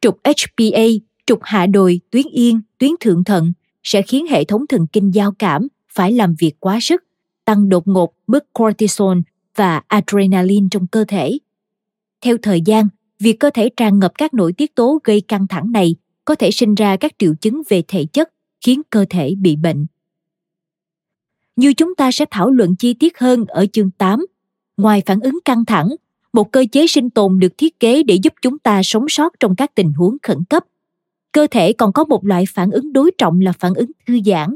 trục 0.00 0.18
HPA 0.24 0.82
trục 1.30 1.38
hạ 1.42 1.66
đồi, 1.66 2.00
tuyến 2.10 2.26
yên, 2.32 2.60
tuyến 2.78 2.90
thượng 3.00 3.24
thận 3.24 3.52
sẽ 3.82 4.02
khiến 4.02 4.26
hệ 4.26 4.44
thống 4.44 4.66
thần 4.66 4.86
kinh 4.92 5.10
giao 5.10 5.32
cảm 5.32 5.68
phải 5.92 6.12
làm 6.12 6.34
việc 6.38 6.52
quá 6.60 6.78
sức, 6.82 7.04
tăng 7.44 7.68
đột 7.68 7.88
ngột 7.88 8.14
mức 8.26 8.52
cortisol 8.52 9.18
và 9.56 9.82
adrenaline 9.88 10.66
trong 10.70 10.86
cơ 10.86 11.04
thể. 11.08 11.38
Theo 12.20 12.36
thời 12.42 12.60
gian, 12.60 12.88
việc 13.18 13.40
cơ 13.40 13.50
thể 13.54 13.68
tràn 13.76 13.98
ngập 13.98 14.12
các 14.18 14.34
nội 14.34 14.52
tiết 14.52 14.74
tố 14.74 14.98
gây 15.04 15.20
căng 15.20 15.46
thẳng 15.46 15.72
này 15.72 15.94
có 16.24 16.34
thể 16.34 16.50
sinh 16.50 16.74
ra 16.74 16.96
các 16.96 17.12
triệu 17.18 17.34
chứng 17.40 17.62
về 17.68 17.82
thể 17.88 18.04
chất 18.04 18.30
khiến 18.64 18.82
cơ 18.90 19.04
thể 19.10 19.34
bị 19.34 19.56
bệnh. 19.56 19.86
Như 21.60 21.74
chúng 21.74 21.94
ta 21.94 22.12
sẽ 22.12 22.24
thảo 22.30 22.50
luận 22.50 22.76
chi 22.76 22.94
tiết 22.94 23.18
hơn 23.18 23.44
ở 23.46 23.66
chương 23.72 23.90
8, 23.90 24.26
ngoài 24.76 25.02
phản 25.06 25.20
ứng 25.20 25.38
căng 25.44 25.64
thẳng, 25.64 25.88
một 26.32 26.52
cơ 26.52 26.64
chế 26.72 26.86
sinh 26.86 27.10
tồn 27.10 27.38
được 27.38 27.58
thiết 27.58 27.80
kế 27.80 28.02
để 28.02 28.14
giúp 28.14 28.32
chúng 28.42 28.58
ta 28.58 28.82
sống 28.82 29.08
sót 29.08 29.32
trong 29.40 29.56
các 29.56 29.74
tình 29.74 29.92
huống 29.92 30.16
khẩn 30.22 30.44
cấp. 30.44 30.64
Cơ 31.32 31.46
thể 31.50 31.72
còn 31.72 31.92
có 31.92 32.04
một 32.04 32.26
loại 32.26 32.44
phản 32.54 32.70
ứng 32.70 32.92
đối 32.92 33.10
trọng 33.18 33.40
là 33.40 33.52
phản 33.52 33.74
ứng 33.74 33.90
thư 34.06 34.18
giãn. 34.26 34.54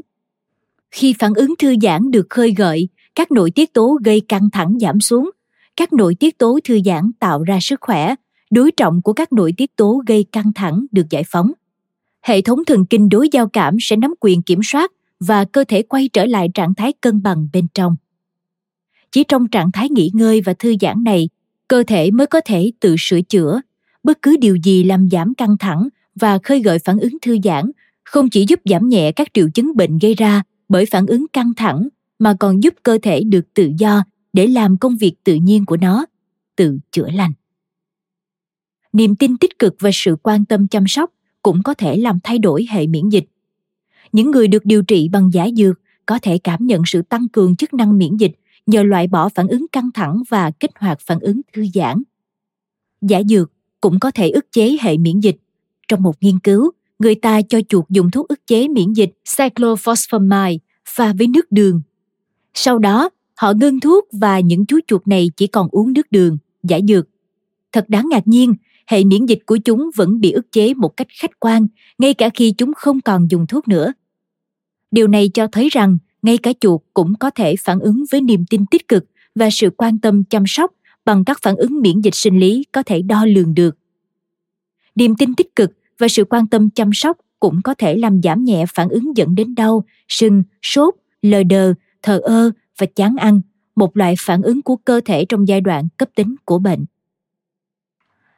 Khi 0.91 1.15
phản 1.19 1.33
ứng 1.33 1.53
thư 1.59 1.75
giãn 1.81 2.11
được 2.11 2.25
khơi 2.29 2.53
gợi 2.57 2.89
các 3.15 3.31
nội 3.31 3.51
tiết 3.51 3.73
tố 3.73 3.97
gây 4.03 4.21
căng 4.21 4.49
thẳng 4.49 4.77
giảm 4.81 5.01
xuống. 5.01 5.29
Các 5.77 5.93
nội 5.93 6.15
tiết 6.19 6.37
tố 6.37 6.59
thư 6.63 6.79
giãn 6.85 7.11
tạo 7.19 7.43
ra 7.43 7.59
sức 7.61 7.81
khỏe. 7.81 8.15
Đối 8.51 8.71
trọng 8.71 9.01
của 9.01 9.13
các 9.13 9.33
nội 9.33 9.53
tiết 9.57 9.75
tố 9.75 10.03
gây 10.07 10.25
căng 10.31 10.53
thẳng 10.55 10.85
được 10.91 11.09
giải 11.09 11.23
phóng. 11.27 11.51
Hệ 12.21 12.41
thống 12.41 12.65
thần 12.65 12.85
kinh 12.85 13.09
đối 13.09 13.29
giao 13.31 13.47
cảm 13.47 13.77
sẽ 13.81 13.95
nắm 13.95 14.13
quyền 14.19 14.41
kiểm 14.41 14.59
soát 14.63 14.91
và 15.27 15.45
cơ 15.45 15.63
thể 15.67 15.81
quay 15.81 16.09
trở 16.13 16.25
lại 16.25 16.49
trạng 16.53 16.75
thái 16.75 16.93
cân 17.01 17.21
bằng 17.21 17.47
bên 17.53 17.67
trong. 17.73 17.95
Chỉ 19.11 19.23
trong 19.23 19.47
trạng 19.47 19.71
thái 19.71 19.89
nghỉ 19.89 20.11
ngơi 20.13 20.41
và 20.41 20.53
thư 20.53 20.75
giãn 20.81 21.03
này, 21.03 21.29
cơ 21.67 21.83
thể 21.87 22.11
mới 22.11 22.27
có 22.27 22.41
thể 22.45 22.71
tự 22.79 22.95
sửa 22.99 23.21
chữa. 23.21 23.61
Bất 24.03 24.21
cứ 24.21 24.37
điều 24.37 24.55
gì 24.55 24.83
làm 24.83 25.09
giảm 25.09 25.33
căng 25.35 25.57
thẳng 25.57 25.87
và 26.15 26.39
khơi 26.43 26.61
gợi 26.61 26.79
phản 26.79 26.99
ứng 26.99 27.17
thư 27.21 27.37
giãn 27.43 27.71
không 28.03 28.29
chỉ 28.29 28.45
giúp 28.47 28.59
giảm 28.65 28.89
nhẹ 28.89 29.11
các 29.11 29.27
triệu 29.33 29.49
chứng 29.53 29.75
bệnh 29.75 29.97
gây 29.97 30.13
ra 30.13 30.43
bởi 30.69 30.85
phản 30.85 31.05
ứng 31.05 31.25
căng 31.33 31.53
thẳng, 31.57 31.87
mà 32.19 32.35
còn 32.39 32.63
giúp 32.63 32.73
cơ 32.83 32.97
thể 33.01 33.23
được 33.23 33.53
tự 33.53 33.71
do 33.77 34.03
để 34.33 34.47
làm 34.47 34.77
công 34.77 34.97
việc 34.97 35.13
tự 35.23 35.35
nhiên 35.35 35.65
của 35.65 35.77
nó, 35.77 36.05
tự 36.55 36.77
chữa 36.91 37.09
lành. 37.11 37.33
Niềm 38.93 39.15
tin 39.15 39.37
tích 39.37 39.59
cực 39.59 39.75
và 39.79 39.89
sự 39.93 40.15
quan 40.23 40.45
tâm 40.45 40.67
chăm 40.67 40.87
sóc 40.87 41.11
cũng 41.41 41.63
có 41.63 41.73
thể 41.73 41.97
làm 41.97 42.19
thay 42.23 42.37
đổi 42.37 42.67
hệ 42.69 42.87
miễn 42.87 43.09
dịch 43.09 43.25
những 44.15 44.31
người 44.31 44.47
được 44.47 44.65
điều 44.65 44.83
trị 44.83 45.09
bằng 45.11 45.29
giả 45.33 45.47
dược 45.55 45.79
có 46.05 46.19
thể 46.21 46.37
cảm 46.37 46.65
nhận 46.65 46.81
sự 46.85 47.01
tăng 47.01 47.27
cường 47.29 47.55
chức 47.55 47.73
năng 47.73 47.97
miễn 47.97 48.17
dịch 48.17 48.31
nhờ 48.65 48.83
loại 48.83 49.07
bỏ 49.07 49.29
phản 49.29 49.47
ứng 49.47 49.65
căng 49.71 49.89
thẳng 49.93 50.23
và 50.29 50.51
kích 50.51 50.71
hoạt 50.79 50.99
phản 51.01 51.19
ứng 51.19 51.41
thư 51.53 51.65
giãn 51.73 52.03
giả 53.01 53.21
dược 53.29 53.51
cũng 53.81 53.99
có 53.99 54.11
thể 54.11 54.29
ức 54.29 54.51
chế 54.51 54.77
hệ 54.81 54.97
miễn 54.97 55.19
dịch 55.19 55.35
trong 55.87 56.03
một 56.03 56.15
nghiên 56.21 56.39
cứu, 56.39 56.71
người 56.99 57.15
ta 57.15 57.41
cho 57.41 57.59
chuột 57.69 57.85
dùng 57.89 58.11
thuốc 58.11 58.27
ức 58.27 58.47
chế 58.47 58.67
miễn 58.67 58.93
dịch 58.93 59.09
cyclophosphamide 59.37 60.57
pha 60.89 61.13
với 61.17 61.27
nước 61.27 61.51
đường. 61.51 61.81
Sau 62.53 62.79
đó, 62.79 63.09
họ 63.35 63.53
ngưng 63.53 63.79
thuốc 63.79 64.07
và 64.11 64.39
những 64.39 64.65
chú 64.65 64.79
chuột 64.87 65.07
này 65.07 65.31
chỉ 65.37 65.47
còn 65.47 65.67
uống 65.71 65.93
nước 65.93 66.11
đường, 66.11 66.37
giả 66.63 66.79
dược. 66.87 67.07
Thật 67.71 67.85
đáng 67.89 68.07
ngạc 68.09 68.27
nhiên, 68.27 68.53
hệ 68.87 69.03
miễn 69.03 69.25
dịch 69.25 69.39
của 69.45 69.57
chúng 69.57 69.89
vẫn 69.95 70.19
bị 70.19 70.31
ức 70.31 70.51
chế 70.51 70.73
một 70.73 70.97
cách 70.97 71.07
khách 71.19 71.39
quan, 71.39 71.67
ngay 71.97 72.13
cả 72.13 72.29
khi 72.33 72.53
chúng 72.57 72.73
không 72.73 73.01
còn 73.01 73.27
dùng 73.31 73.47
thuốc 73.47 73.67
nữa. 73.67 73.93
Điều 74.95 75.07
này 75.07 75.29
cho 75.33 75.47
thấy 75.47 75.69
rằng 75.71 75.97
ngay 76.21 76.37
cả 76.37 76.53
chuột 76.59 76.81
cũng 76.93 77.13
có 77.19 77.29
thể 77.29 77.55
phản 77.55 77.79
ứng 77.79 78.03
với 78.11 78.21
niềm 78.21 78.45
tin 78.49 78.65
tích 78.65 78.87
cực 78.87 79.05
và 79.35 79.49
sự 79.49 79.69
quan 79.77 79.99
tâm 79.99 80.23
chăm 80.23 80.43
sóc 80.47 80.71
bằng 81.05 81.25
các 81.25 81.39
phản 81.41 81.55
ứng 81.55 81.81
miễn 81.81 82.01
dịch 82.01 82.15
sinh 82.15 82.39
lý 82.39 82.63
có 82.71 82.83
thể 82.83 83.01
đo 83.01 83.25
lường 83.25 83.53
được 83.53 83.77
niềm 84.95 85.15
tin 85.15 85.35
tích 85.35 85.55
cực 85.55 85.71
và 85.97 86.07
sự 86.07 86.25
quan 86.25 86.47
tâm 86.47 86.69
chăm 86.69 86.89
sóc 86.93 87.17
cũng 87.39 87.61
có 87.63 87.73
thể 87.73 87.97
làm 87.97 88.21
giảm 88.21 88.43
nhẹ 88.43 88.65
phản 88.73 88.89
ứng 88.89 89.17
dẫn 89.17 89.35
đến 89.35 89.55
đau, 89.55 89.83
sưng, 90.07 90.43
sốt, 90.61 90.93
lờ 91.21 91.43
đờ, 91.43 91.73
thờ 92.01 92.19
ơ 92.23 92.51
và 92.77 92.87
chán 92.95 93.15
ăn, 93.19 93.41
một 93.75 93.97
loại 93.97 94.15
phản 94.19 94.41
ứng 94.41 94.61
của 94.61 94.75
cơ 94.75 95.01
thể 95.05 95.25
trong 95.25 95.47
giai 95.47 95.61
đoạn 95.61 95.87
cấp 95.97 96.09
tính 96.15 96.35
của 96.45 96.59
bệnh. 96.59 96.85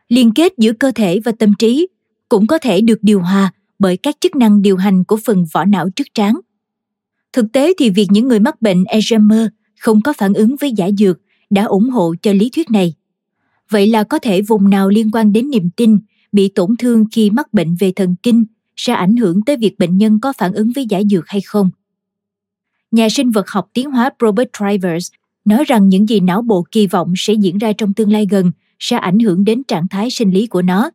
Liên 0.10 0.34
kết 0.34 0.54
giữa 0.58 0.74
cơ 0.74 0.92
thể 0.96 1.20
và 1.26 1.32
tâm 1.40 1.54
trí 1.60 1.88
cũng 2.30 2.48
có 2.48 2.58
thể 2.58 2.82
được 2.82 3.00
điều 3.02 3.22
hòa 3.22 3.52
bởi 3.80 3.98
các 3.98 4.16
chức 4.20 4.36
năng 4.36 4.62
điều 4.62 4.78
hành 4.78 5.04
của 5.04 5.18
phần 5.26 5.46
vỏ 5.54 5.66
não 5.66 5.90
trước 5.96 6.08
trán. 6.14 6.40
Thực 7.34 7.46
tế 7.54 7.74
thì 7.80 7.90
việc 7.90 8.08
những 8.10 8.28
người 8.28 8.40
mắc 8.40 8.62
bệnh 8.62 8.84
Alzheimer 8.84 9.50
không 9.80 10.02
có 10.02 10.14
phản 10.14 10.34
ứng 10.34 10.56
với 10.56 10.72
giả 10.72 10.90
dược 10.98 11.20
đã 11.50 11.64
ủng 11.64 11.90
hộ 11.90 12.16
cho 12.22 12.34
lý 12.34 12.50
thuyết 12.50 12.72
này. 12.72 12.94
vậy 13.70 13.88
là 13.88 14.04
có 14.04 14.20
thể 14.20 14.42
vùng 14.42 14.70
nào 14.70 14.90
liên 14.90 15.12
quan 15.12 15.34
đến 15.34 15.50
niềm 15.50 15.70
tin 15.76 16.00
bị 16.32 16.48
tổn 16.56 16.78
thương 16.80 17.06
khi 17.12 17.30
mắc 17.30 17.54
bệnh 17.54 17.76
về 17.76 17.92
thần 17.92 18.16
kinh 18.24 18.46
sẽ 18.76 18.94
ảnh 18.94 19.16
hưởng 19.16 19.42
tới 19.46 19.58
việc 19.58 19.80
bệnh 19.80 19.98
nhân 19.98 20.20
có 20.20 20.34
phản 20.34 20.54
ứng 20.54 20.72
với 20.76 20.86
giải 20.90 21.04
dược 21.10 21.28
hay 21.28 21.42
không. 21.42 21.70
Nhà 22.92 23.10
sinh 23.10 23.32
vật 23.32 23.50
học 23.50 23.70
tiến 23.74 23.92
hóa 23.92 24.10
Robert 24.22 24.50
Travers 24.58 25.12
nói 25.46 25.64
rằng 25.68 25.90
những 25.90 26.10
gì 26.10 26.20
não 26.20 26.42
bộ 26.42 26.66
kỳ 26.72 26.88
vọng 26.88 27.14
sẽ 27.18 27.34
diễn 27.34 27.58
ra 27.58 27.74
trong 27.74 27.94
tương 27.94 28.12
lai 28.12 28.28
gần 28.30 28.52
sẽ 28.80 28.98
ảnh 28.98 29.20
hưởng 29.20 29.44
đến 29.44 29.64
trạng 29.64 29.88
thái 29.88 30.10
sinh 30.10 30.32
lý 30.32 30.48
của 30.48 30.62
nó. 30.62 30.92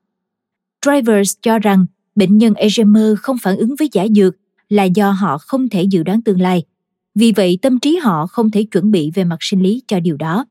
Travers 0.83 1.35
cho 1.43 1.59
rằng 1.59 1.87
bệnh 2.15 2.39
nhân 2.39 2.53
Alzheimer 2.53 3.17
không 3.17 3.37
phản 3.43 3.57
ứng 3.57 3.75
với 3.79 3.89
giải 3.93 4.09
dược 4.15 4.37
là 4.73 4.85
do 4.85 5.11
họ 5.11 5.39
không 5.39 5.69
thể 5.69 5.83
dự 5.83 6.03
đoán 6.03 6.23
tương 6.23 6.41
lai. 6.41 6.63
Vì 7.15 7.33
vậy 7.33 7.59
tâm 7.63 7.81
trí 7.81 7.97
họ 7.97 8.27
không 8.27 8.51
thể 8.51 8.65
chuẩn 8.65 8.91
bị 8.91 9.11
về 9.15 9.25
mặt 9.25 9.37
sinh 9.41 9.63
lý 9.63 9.83
cho 9.87 10.01
điều 10.01 10.17
đó. 10.17 10.47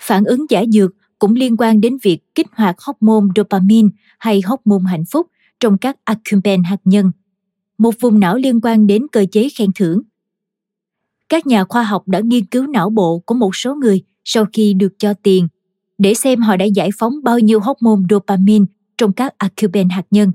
Phản 0.00 0.24
ứng 0.24 0.46
giải 0.50 0.66
dược 0.72 0.90
cũng 1.18 1.34
liên 1.34 1.56
quan 1.58 1.80
đến 1.80 1.96
việc 2.02 2.34
kích 2.34 2.46
hoạt 2.52 2.76
hormone 2.80 3.26
dopamine 3.36 3.88
hay 4.18 4.40
hormone 4.44 4.90
hạnh 4.90 5.04
phúc 5.10 5.26
trong 5.60 5.78
các 5.78 5.96
accumbens 6.04 6.66
hạt 6.66 6.80
nhân, 6.84 7.12
một 7.78 7.94
vùng 8.00 8.20
não 8.20 8.36
liên 8.36 8.60
quan 8.60 8.86
đến 8.86 9.06
cơ 9.12 9.26
chế 9.32 9.48
khen 9.48 9.70
thưởng. 9.74 10.02
Các 11.28 11.46
nhà 11.46 11.64
khoa 11.64 11.82
học 11.82 12.08
đã 12.08 12.20
nghiên 12.20 12.46
cứu 12.46 12.66
não 12.66 12.90
bộ 12.90 13.18
của 13.18 13.34
một 13.34 13.56
số 13.56 13.74
người 13.74 14.02
sau 14.24 14.44
khi 14.52 14.74
được 14.74 14.92
cho 14.98 15.14
tiền 15.14 15.48
để 15.98 16.14
xem 16.14 16.40
họ 16.40 16.56
đã 16.56 16.64
giải 16.64 16.90
phóng 16.98 17.22
bao 17.22 17.38
nhiêu 17.38 17.60
hormone 17.60 18.02
dopamine 18.10 18.64
trong 18.98 19.12
các 19.12 19.34
accumbens 19.38 19.92
hạt 19.92 20.04
nhân. 20.10 20.32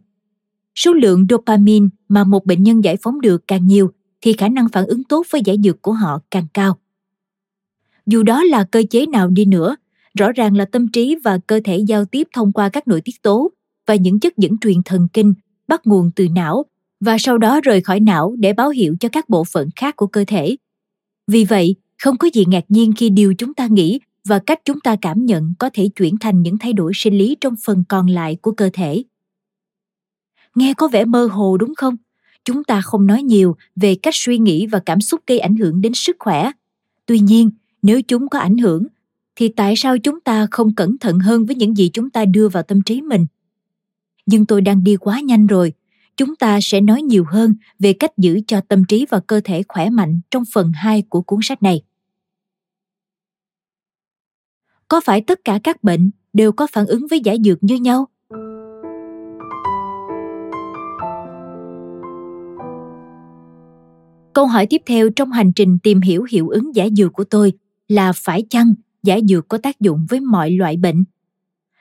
Số 0.75 0.93
lượng 0.93 1.25
dopamine 1.29 1.87
mà 2.09 2.23
một 2.23 2.45
bệnh 2.45 2.63
nhân 2.63 2.83
giải 2.83 2.97
phóng 3.01 3.21
được 3.21 3.47
càng 3.47 3.67
nhiều 3.67 3.91
thì 4.21 4.33
khả 4.33 4.47
năng 4.47 4.69
phản 4.69 4.85
ứng 4.85 5.03
tốt 5.03 5.25
với 5.29 5.41
giải 5.45 5.57
dược 5.63 5.81
của 5.81 5.93
họ 5.93 6.19
càng 6.31 6.47
cao. 6.53 6.77
Dù 8.05 8.23
đó 8.23 8.43
là 8.43 8.63
cơ 8.63 8.83
chế 8.89 9.05
nào 9.05 9.27
đi 9.27 9.45
nữa, 9.45 9.75
rõ 10.19 10.31
ràng 10.31 10.57
là 10.57 10.65
tâm 10.65 10.87
trí 10.87 11.15
và 11.23 11.37
cơ 11.47 11.59
thể 11.63 11.77
giao 11.77 12.05
tiếp 12.05 12.27
thông 12.33 12.51
qua 12.51 12.69
các 12.69 12.87
nội 12.87 13.01
tiết 13.01 13.21
tố 13.21 13.51
và 13.87 13.95
những 13.95 14.19
chất 14.19 14.37
dẫn 14.37 14.57
truyền 14.57 14.83
thần 14.85 15.07
kinh 15.13 15.33
bắt 15.67 15.87
nguồn 15.87 16.11
từ 16.15 16.27
não 16.35 16.65
và 16.99 17.17
sau 17.19 17.37
đó 17.37 17.61
rời 17.61 17.81
khỏi 17.81 17.99
não 17.99 18.35
để 18.39 18.53
báo 18.53 18.69
hiệu 18.69 18.95
cho 18.99 19.09
các 19.09 19.29
bộ 19.29 19.43
phận 19.43 19.69
khác 19.75 19.95
của 19.95 20.07
cơ 20.07 20.23
thể. 20.27 20.55
Vì 21.27 21.45
vậy, 21.45 21.75
không 22.03 22.17
có 22.17 22.29
gì 22.33 22.45
ngạc 22.45 22.63
nhiên 22.69 22.93
khi 22.97 23.09
điều 23.09 23.33
chúng 23.37 23.53
ta 23.53 23.67
nghĩ 23.67 23.99
và 24.25 24.39
cách 24.39 24.59
chúng 24.65 24.79
ta 24.79 24.95
cảm 25.01 25.25
nhận 25.25 25.53
có 25.59 25.69
thể 25.73 25.89
chuyển 25.95 26.17
thành 26.19 26.41
những 26.41 26.57
thay 26.57 26.73
đổi 26.73 26.91
sinh 26.95 27.17
lý 27.17 27.37
trong 27.41 27.55
phần 27.65 27.83
còn 27.89 28.07
lại 28.07 28.37
của 28.41 28.51
cơ 28.51 28.69
thể. 28.73 29.03
Nghe 30.55 30.73
có 30.73 30.87
vẻ 30.87 31.05
mơ 31.05 31.25
hồ 31.25 31.57
đúng 31.57 31.75
không? 31.75 31.95
Chúng 32.45 32.63
ta 32.63 32.81
không 32.81 33.07
nói 33.07 33.23
nhiều 33.23 33.55
về 33.75 33.95
cách 33.95 34.15
suy 34.15 34.37
nghĩ 34.37 34.67
và 34.67 34.79
cảm 34.79 35.01
xúc 35.01 35.21
gây 35.27 35.39
ảnh 35.39 35.55
hưởng 35.55 35.81
đến 35.81 35.93
sức 35.93 36.15
khỏe. 36.19 36.51
Tuy 37.05 37.19
nhiên, 37.19 37.51
nếu 37.81 38.01
chúng 38.01 38.29
có 38.29 38.39
ảnh 38.39 38.57
hưởng 38.57 38.87
thì 39.35 39.47
tại 39.47 39.73
sao 39.77 39.97
chúng 39.97 40.19
ta 40.19 40.47
không 40.51 40.75
cẩn 40.75 40.97
thận 40.97 41.19
hơn 41.19 41.45
với 41.45 41.55
những 41.55 41.77
gì 41.77 41.89
chúng 41.93 42.09
ta 42.09 42.25
đưa 42.25 42.49
vào 42.49 42.63
tâm 42.63 42.81
trí 42.81 43.01
mình 43.01 43.25
nhưng 44.25 44.45
tôi 44.45 44.61
đang 44.61 44.83
đi 44.83 44.95
quá 44.97 45.19
nhanh 45.19 45.47
rồi 45.47 45.73
chúng 46.17 46.35
ta 46.35 46.59
sẽ 46.61 46.81
nói 46.81 47.01
nhiều 47.01 47.25
hơn 47.27 47.55
về 47.79 47.93
cách 47.93 48.17
giữ 48.17 48.39
cho 48.47 48.61
tâm 48.61 48.85
trí 48.85 49.05
và 49.09 49.19
cơ 49.19 49.41
thể 49.43 49.63
khỏe 49.67 49.89
mạnh 49.89 50.21
trong 50.31 50.43
phần 50.53 50.71
2 50.75 51.03
của 51.09 51.21
cuốn 51.21 51.39
sách 51.43 51.63
này. 51.63 51.81
Có 54.87 55.01
phải 55.01 55.21
tất 55.21 55.39
cả 55.45 55.59
các 55.63 55.83
bệnh 55.83 56.11
đều 56.33 56.51
có 56.51 56.67
phản 56.71 56.85
ứng 56.85 57.07
với 57.07 57.19
giải 57.19 57.37
dược 57.45 57.63
như 57.63 57.75
nhau? 57.75 58.07
Câu 64.33 64.45
hỏi 64.45 64.65
tiếp 64.65 64.81
theo 64.85 65.09
trong 65.09 65.31
hành 65.31 65.51
trình 65.53 65.79
tìm 65.79 66.01
hiểu 66.01 66.25
hiệu 66.31 66.49
ứng 66.49 66.75
giải 66.75 66.89
dược 66.95 67.13
của 67.13 67.23
tôi 67.23 67.53
là 67.87 68.11
phải 68.15 68.43
chăng 68.49 68.73
giải 69.03 69.21
dược 69.27 69.47
có 69.47 69.57
tác 69.57 69.79
dụng 69.79 70.05
với 70.09 70.19
mọi 70.19 70.51
loại 70.51 70.77
bệnh? 70.77 71.03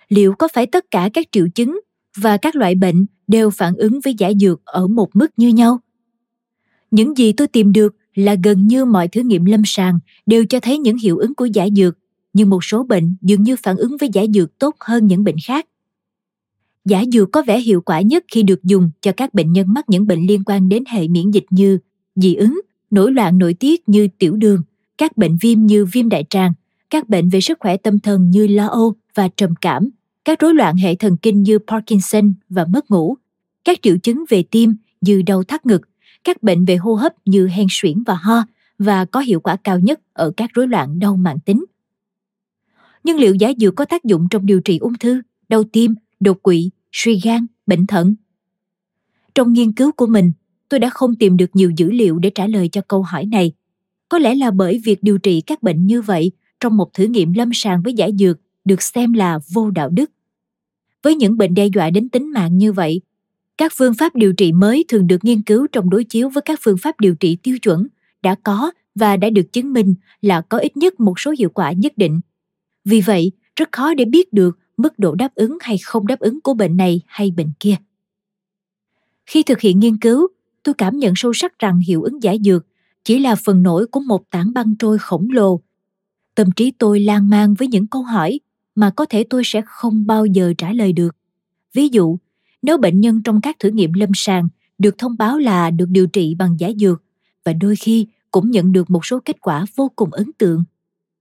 Liệu 0.08 0.34
có 0.34 0.48
phải 0.52 0.66
tất 0.66 0.84
cả 0.90 1.10
các 1.14 1.26
triệu 1.32 1.46
chứng 1.54 1.80
và 2.16 2.36
các 2.36 2.56
loại 2.56 2.74
bệnh 2.74 3.06
đều 3.26 3.50
phản 3.50 3.74
ứng 3.76 4.00
với 4.04 4.14
giải 4.18 4.34
dược 4.40 4.64
ở 4.64 4.86
một 4.86 5.16
mức 5.16 5.30
như 5.36 5.48
nhau? 5.48 5.78
Những 6.90 7.16
gì 7.16 7.32
tôi 7.32 7.46
tìm 7.46 7.72
được 7.72 7.96
là 8.14 8.36
gần 8.44 8.66
như 8.66 8.84
mọi 8.84 9.08
thử 9.08 9.20
nghiệm 9.20 9.44
lâm 9.44 9.62
sàng 9.64 9.98
đều 10.26 10.44
cho 10.44 10.60
thấy 10.60 10.78
những 10.78 10.98
hiệu 10.98 11.18
ứng 11.18 11.34
của 11.34 11.44
giải 11.44 11.70
dược, 11.76 11.98
nhưng 12.32 12.50
một 12.50 12.64
số 12.64 12.84
bệnh 12.84 13.16
dường 13.22 13.42
như 13.42 13.56
phản 13.56 13.76
ứng 13.76 13.96
với 13.96 14.08
giải 14.12 14.28
dược 14.34 14.58
tốt 14.58 14.76
hơn 14.80 15.06
những 15.06 15.24
bệnh 15.24 15.36
khác. 15.46 15.66
Giả 16.84 17.04
dược 17.12 17.32
có 17.32 17.42
vẻ 17.42 17.60
hiệu 17.60 17.80
quả 17.80 18.00
nhất 18.00 18.24
khi 18.28 18.42
được 18.42 18.64
dùng 18.64 18.90
cho 19.00 19.12
các 19.16 19.34
bệnh 19.34 19.52
nhân 19.52 19.66
mắc 19.68 19.84
những 19.88 20.06
bệnh 20.06 20.26
liên 20.26 20.44
quan 20.44 20.68
đến 20.68 20.84
hệ 20.86 21.08
miễn 21.08 21.30
dịch 21.30 21.46
như 21.50 21.78
dị 22.16 22.34
ứng, 22.34 22.60
nổi 22.90 23.12
loạn 23.12 23.38
nội 23.38 23.54
tiết 23.54 23.88
như 23.88 24.08
tiểu 24.18 24.36
đường, 24.36 24.62
các 24.98 25.16
bệnh 25.16 25.36
viêm 25.40 25.66
như 25.66 25.84
viêm 25.84 26.08
đại 26.08 26.24
tràng, 26.30 26.52
các 26.90 27.08
bệnh 27.08 27.28
về 27.28 27.40
sức 27.40 27.58
khỏe 27.60 27.76
tâm 27.76 27.98
thần 27.98 28.30
như 28.30 28.46
lo 28.46 28.66
âu 28.66 28.94
và 29.14 29.28
trầm 29.28 29.54
cảm, 29.60 29.90
các 30.24 30.38
rối 30.40 30.54
loạn 30.54 30.76
hệ 30.76 30.94
thần 30.94 31.16
kinh 31.16 31.42
như 31.42 31.58
Parkinson 31.58 32.34
và 32.48 32.64
mất 32.64 32.90
ngủ, 32.90 33.16
các 33.64 33.78
triệu 33.82 33.96
chứng 33.98 34.24
về 34.28 34.44
tim 34.50 34.74
như 35.00 35.22
đau 35.22 35.42
thắt 35.44 35.66
ngực, 35.66 35.82
các 36.24 36.42
bệnh 36.42 36.64
về 36.64 36.76
hô 36.76 36.94
hấp 36.94 37.12
như 37.24 37.48
hen 37.48 37.66
suyễn 37.70 38.02
và 38.02 38.14
ho 38.14 38.44
và 38.78 39.04
có 39.04 39.20
hiệu 39.20 39.40
quả 39.40 39.56
cao 39.56 39.78
nhất 39.78 40.00
ở 40.12 40.32
các 40.36 40.50
rối 40.54 40.68
loạn 40.68 40.98
đau 40.98 41.16
mãn 41.16 41.40
tính. 41.40 41.64
Nhưng 43.04 43.16
liệu 43.16 43.34
giá 43.34 43.52
dược 43.58 43.76
có 43.76 43.84
tác 43.84 44.04
dụng 44.04 44.26
trong 44.30 44.46
điều 44.46 44.60
trị 44.60 44.78
ung 44.78 44.98
thư, 44.98 45.22
đau 45.48 45.64
tim, 45.64 45.94
đột 46.20 46.42
quỵ, 46.42 46.70
suy 46.92 47.20
gan, 47.24 47.46
bệnh 47.66 47.86
thận? 47.86 48.14
Trong 49.34 49.52
nghiên 49.52 49.72
cứu 49.72 49.92
của 49.92 50.06
mình, 50.06 50.32
tôi 50.72 50.78
đã 50.78 50.90
không 50.90 51.14
tìm 51.14 51.36
được 51.36 51.56
nhiều 51.56 51.70
dữ 51.76 51.90
liệu 51.90 52.18
để 52.18 52.30
trả 52.30 52.46
lời 52.46 52.68
cho 52.68 52.80
câu 52.88 53.02
hỏi 53.02 53.26
này. 53.26 53.52
Có 54.08 54.18
lẽ 54.18 54.34
là 54.34 54.50
bởi 54.50 54.80
việc 54.84 55.02
điều 55.02 55.18
trị 55.18 55.40
các 55.40 55.62
bệnh 55.62 55.86
như 55.86 56.02
vậy 56.02 56.32
trong 56.60 56.76
một 56.76 56.94
thử 56.94 57.04
nghiệm 57.04 57.32
lâm 57.32 57.50
sàng 57.54 57.82
với 57.82 57.94
giải 57.94 58.12
dược 58.18 58.38
được 58.64 58.82
xem 58.82 59.12
là 59.12 59.38
vô 59.52 59.70
đạo 59.70 59.88
đức. 59.88 60.10
Với 61.02 61.14
những 61.14 61.36
bệnh 61.36 61.54
đe 61.54 61.66
dọa 61.66 61.90
đến 61.90 62.08
tính 62.08 62.32
mạng 62.32 62.58
như 62.58 62.72
vậy, 62.72 63.00
các 63.58 63.72
phương 63.76 63.94
pháp 63.94 64.14
điều 64.14 64.32
trị 64.32 64.52
mới 64.52 64.84
thường 64.88 65.06
được 65.06 65.24
nghiên 65.24 65.42
cứu 65.42 65.66
trong 65.72 65.90
đối 65.90 66.04
chiếu 66.04 66.28
với 66.28 66.42
các 66.42 66.58
phương 66.62 66.78
pháp 66.78 67.00
điều 67.00 67.14
trị 67.14 67.36
tiêu 67.42 67.58
chuẩn 67.58 67.86
đã 68.22 68.34
có 68.42 68.72
và 68.94 69.16
đã 69.16 69.30
được 69.30 69.52
chứng 69.52 69.72
minh 69.72 69.94
là 70.22 70.40
có 70.40 70.58
ít 70.58 70.76
nhất 70.76 71.00
một 71.00 71.20
số 71.20 71.34
hiệu 71.38 71.50
quả 71.54 71.72
nhất 71.72 71.92
định. 71.96 72.20
Vì 72.84 73.00
vậy, 73.00 73.32
rất 73.56 73.68
khó 73.72 73.94
để 73.94 74.04
biết 74.04 74.32
được 74.32 74.58
mức 74.76 74.98
độ 74.98 75.14
đáp 75.14 75.34
ứng 75.34 75.58
hay 75.60 75.78
không 75.78 76.06
đáp 76.06 76.18
ứng 76.18 76.40
của 76.40 76.54
bệnh 76.54 76.76
này 76.76 77.00
hay 77.06 77.30
bệnh 77.30 77.52
kia. 77.60 77.76
Khi 79.26 79.42
thực 79.42 79.60
hiện 79.60 79.80
nghiên 79.80 79.96
cứu, 79.96 80.28
tôi 80.62 80.74
cảm 80.74 80.98
nhận 80.98 81.12
sâu 81.16 81.32
sắc 81.32 81.58
rằng 81.58 81.78
hiệu 81.78 82.02
ứng 82.02 82.22
giải 82.22 82.38
dược 82.44 82.66
chỉ 83.04 83.18
là 83.18 83.34
phần 83.34 83.62
nổi 83.62 83.86
của 83.86 84.00
một 84.00 84.30
tảng 84.30 84.52
băng 84.52 84.74
trôi 84.78 84.98
khổng 84.98 85.30
lồ. 85.30 85.60
Tâm 86.34 86.52
trí 86.56 86.72
tôi 86.78 87.00
lan 87.00 87.28
man 87.28 87.54
với 87.54 87.68
những 87.68 87.86
câu 87.86 88.02
hỏi 88.02 88.40
mà 88.74 88.90
có 88.90 89.04
thể 89.04 89.24
tôi 89.30 89.42
sẽ 89.44 89.62
không 89.66 90.06
bao 90.06 90.26
giờ 90.26 90.52
trả 90.58 90.72
lời 90.72 90.92
được. 90.92 91.16
Ví 91.72 91.88
dụ, 91.88 92.18
nếu 92.62 92.78
bệnh 92.78 93.00
nhân 93.00 93.22
trong 93.22 93.40
các 93.40 93.56
thử 93.58 93.70
nghiệm 93.70 93.92
lâm 93.92 94.10
sàng 94.14 94.48
được 94.78 94.98
thông 94.98 95.16
báo 95.18 95.38
là 95.38 95.70
được 95.70 95.88
điều 95.88 96.06
trị 96.06 96.34
bằng 96.34 96.56
giải 96.58 96.74
dược 96.78 97.02
và 97.44 97.52
đôi 97.52 97.76
khi 97.76 98.06
cũng 98.30 98.50
nhận 98.50 98.72
được 98.72 98.90
một 98.90 99.06
số 99.06 99.20
kết 99.24 99.40
quả 99.40 99.66
vô 99.76 99.90
cùng 99.96 100.10
ấn 100.10 100.30
tượng. 100.38 100.64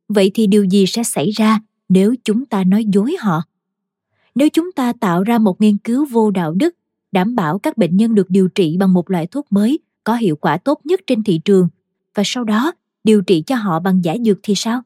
Vậy 0.07 0.31
thì 0.33 0.47
điều 0.47 0.63
gì 0.63 0.85
sẽ 0.87 1.03
xảy 1.03 1.31
ra 1.31 1.59
nếu 1.89 2.15
chúng 2.23 2.45
ta 2.45 2.63
nói 2.63 2.85
dối 2.85 3.15
họ? 3.19 3.43
Nếu 4.35 4.49
chúng 4.49 4.71
ta 4.71 4.93
tạo 4.93 5.23
ra 5.23 5.37
một 5.37 5.61
nghiên 5.61 5.77
cứu 5.77 6.05
vô 6.05 6.31
đạo 6.31 6.53
đức, 6.53 6.75
đảm 7.11 7.35
bảo 7.35 7.59
các 7.59 7.77
bệnh 7.77 7.97
nhân 7.97 8.15
được 8.15 8.29
điều 8.29 8.47
trị 8.47 8.77
bằng 8.79 8.93
một 8.93 9.09
loại 9.11 9.27
thuốc 9.27 9.51
mới 9.51 9.79
có 10.03 10.15
hiệu 10.15 10.35
quả 10.35 10.57
tốt 10.57 10.79
nhất 10.83 11.01
trên 11.07 11.23
thị 11.23 11.41
trường. 11.45 11.67
Và 12.15 12.23
sau 12.25 12.43
đó, 12.43 12.71
điều 13.03 13.21
trị 13.21 13.43
cho 13.45 13.55
họ 13.55 13.79
bằng 13.79 14.03
giải 14.03 14.19
dược 14.25 14.39
thì 14.43 14.55
sao? 14.55 14.81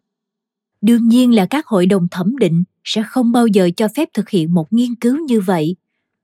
đương 0.85 1.07
nhiên 1.07 1.35
là 1.35 1.45
các 1.45 1.67
hội 1.67 1.85
đồng 1.85 2.07
thẩm 2.11 2.37
định 2.37 2.63
sẽ 2.83 3.03
không 3.07 3.31
bao 3.31 3.47
giờ 3.47 3.69
cho 3.77 3.87
phép 3.95 4.09
thực 4.13 4.29
hiện 4.29 4.53
một 4.53 4.73
nghiên 4.73 4.95
cứu 4.95 5.17
như 5.27 5.41
vậy, 5.41 5.75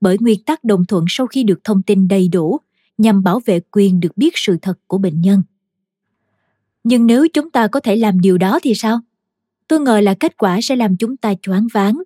bởi 0.02 0.18
nguyên 0.19 0.44
tắc 0.44 0.64
đồng 0.64 0.86
thuận 0.86 1.06
sau 1.07 1.28
khi 1.28 1.44
được 1.44 1.64
thông 1.64 1.84
tin 1.84 2.07
đầy 2.07 2.28
đủ 2.28 2.57
nhằm 2.98 3.23
bảo 3.23 3.41
vệ 3.45 3.60
quyền 3.72 3.99
được 3.99 4.18
biết 4.18 4.34
sự 4.36 4.57
thật 4.61 4.80
của 4.88 4.98
bệnh 4.98 5.22
nhân. 5.22 5.44
Nhưng 6.84 7.07
nếu 7.07 7.28
chúng 7.34 7.52
ta 7.52 7.68
có 7.68 7.80
thể 7.80 7.95
làm 7.95 8.19
điều 8.19 8.38
đó 8.38 8.60
thì 8.64 8.76
sao? 8.76 8.99
Tôi 9.68 9.80
ngờ 9.80 9.99
là 9.99 10.14
kết 10.14 10.38
quả 10.38 10.61
sẽ 10.61 10.76
làm 10.76 10.98
chúng 10.98 11.18
ta 11.18 11.34
choáng 11.41 11.68
váng. 11.73 12.02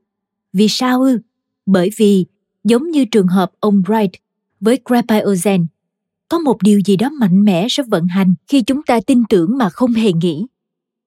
Vì 0.54 0.68
sao 0.70 1.02
ư? 1.02 1.20
Bởi 1.66 1.90
vì 1.98 2.26
giống 2.66 2.92
như 2.92 3.06
trường 3.06 3.28
hợp 3.28 3.52
ông 3.60 3.84
bright 3.86 4.12
với 4.60 4.80
grapiogen 4.86 5.68
có 6.30 6.40
một 6.40 6.62
điều 6.62 6.80
gì 6.86 6.96
đó 6.96 7.10
mạnh 7.10 7.46
mẽ 7.46 7.68
sẽ 7.70 7.84
vận 7.84 8.08
hành 8.08 8.36
khi 8.48 8.62
chúng 8.62 8.84
ta 8.84 9.00
tin 9.00 9.24
tưởng 9.30 9.58
mà 9.58 9.70
không 9.70 9.92
hề 9.92 10.14
nghĩ. 10.14 10.46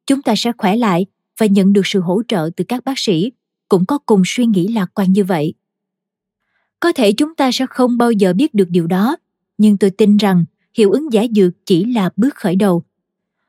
Chúng 0.06 0.22
ta 0.22 0.35
sẽ 0.36 0.52
khỏe 0.59 0.76
lại 0.76 1.06
và 1.39 1.47
nhận 1.47 1.72
được 1.72 1.86
sự 1.86 2.01
hỗ 2.01 2.22
trợ 2.28 2.51
từ 2.56 2.64
các 2.68 2.85
bác 2.85 2.98
sĩ 2.98 3.32
cũng 3.68 3.86
có 3.86 3.98
cùng 3.98 4.22
suy 4.24 4.47
nghĩ 4.47 4.68
lạc 4.68 4.90
quan 4.94 5.12
như 5.12 5.24
vậy. 5.24 5.55
Có 6.80 6.93
thể 6.93 7.12
chúng 7.12 7.35
ta 7.35 7.52
sẽ 7.52 7.66
không 7.70 7.98
bao 7.98 8.12
giờ 8.12 8.32
biết 8.32 8.55
được 8.55 8.70
điều 8.70 8.86
đó, 8.86 9.16
nhưng 9.59 9.76
tôi 9.76 9.90
tin 9.90 10.16
rằng 10.16 10.44
hiệu 10.74 10.93
ứng 10.93 11.12
giả 11.12 11.26
dược 11.36 11.52
chỉ 11.66 11.85
là 11.85 12.10
bước 12.16 12.35
khởi 12.35 12.56
đầu. 12.56 12.82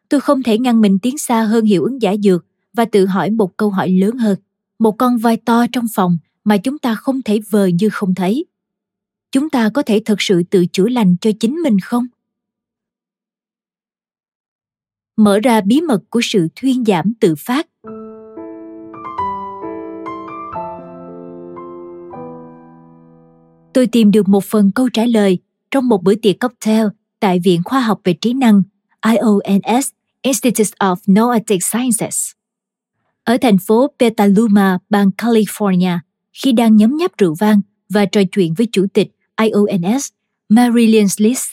Tôi 0.09 0.21
không 0.21 0.43
thể 0.43 0.57
ngăn 0.57 0.81
mình 0.81 0.99
tiến 0.99 1.17
xa 1.17 1.43
hơn 1.43 1.65
hiệu 1.65 1.83
ứng 1.83 2.01
giả 2.01 2.15
dược 2.23 2.45
và 2.73 2.85
tự 2.85 3.05
hỏi 3.05 3.29
một 3.29 3.57
câu 3.57 3.69
hỏi 3.69 3.89
lớn 3.89 4.17
hơn. 4.17 4.37
Một 4.79 4.91
con 4.91 5.17
voi 5.17 5.37
to 5.37 5.65
trong 5.71 5.85
phòng 5.95 6.17
mà 6.49 6.57
chúng 6.57 6.77
ta 6.77 6.95
không 6.95 7.21
thể 7.21 7.39
vờ 7.49 7.65
như 7.65 7.89
không 7.89 8.15
thấy. 8.15 8.45
Chúng 9.31 9.49
ta 9.49 9.69
có 9.73 9.81
thể 9.81 10.01
thật 10.05 10.15
sự 10.21 10.43
tự 10.43 10.65
chữa 10.65 10.89
lành 10.89 11.15
cho 11.21 11.31
chính 11.39 11.55
mình 11.55 11.79
không? 11.79 12.05
Mở 15.17 15.39
ra 15.39 15.61
bí 15.61 15.81
mật 15.81 15.99
của 16.09 16.19
sự 16.23 16.47
thuyên 16.55 16.85
giảm 16.85 17.13
tự 17.19 17.35
phát. 17.37 17.67
Tôi 23.73 23.87
tìm 23.87 24.11
được 24.11 24.27
một 24.27 24.43
phần 24.43 24.71
câu 24.75 24.89
trả 24.89 25.05
lời 25.05 25.37
trong 25.71 25.87
một 25.87 26.03
bữa 26.03 26.15
tiệc 26.15 26.39
cocktail 26.39 26.87
tại 27.19 27.39
Viện 27.39 27.61
Khoa 27.65 27.79
học 27.79 28.01
về 28.03 28.13
trí 28.13 28.33
năng 28.33 28.63
IONS 29.05 29.89
Institute 30.21 30.71
of 30.79 30.95
Noetic 31.07 31.63
Sciences 31.63 32.31
ở 33.23 33.37
thành 33.41 33.57
phố 33.57 33.87
Petaluma, 33.99 34.77
bang 34.89 35.09
California 35.17 35.99
khi 36.33 36.51
đang 36.51 36.75
nhấm 36.75 36.97
nháp 36.97 37.17
rượu 37.17 37.35
vang 37.39 37.61
và 37.89 38.05
trò 38.05 38.21
chuyện 38.31 38.53
với 38.53 38.67
chủ 38.71 38.85
tịch 38.93 39.11
IONS 39.41 40.07
Marilyn 40.49 41.07
Sliss. 41.07 41.47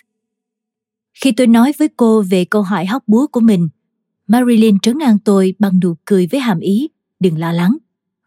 Khi 1.15 1.33
tôi 1.33 1.47
nói 1.47 1.73
với 1.79 1.89
cô 1.97 2.23
về 2.23 2.45
câu 2.45 2.63
hỏi 2.63 2.87
hóc 2.87 3.03
búa 3.07 3.27
của 3.27 3.41
mình, 3.41 3.69
Marilyn 4.29 4.79
trấn 4.79 4.99
an 4.99 5.19
tôi 5.25 5.55
bằng 5.59 5.81
nụ 5.81 5.95
cười 6.05 6.27
với 6.27 6.41
hàm 6.41 6.61
ý, 6.61 6.89
đừng 7.21 7.39
lo 7.39 7.53
lắng, 7.53 7.77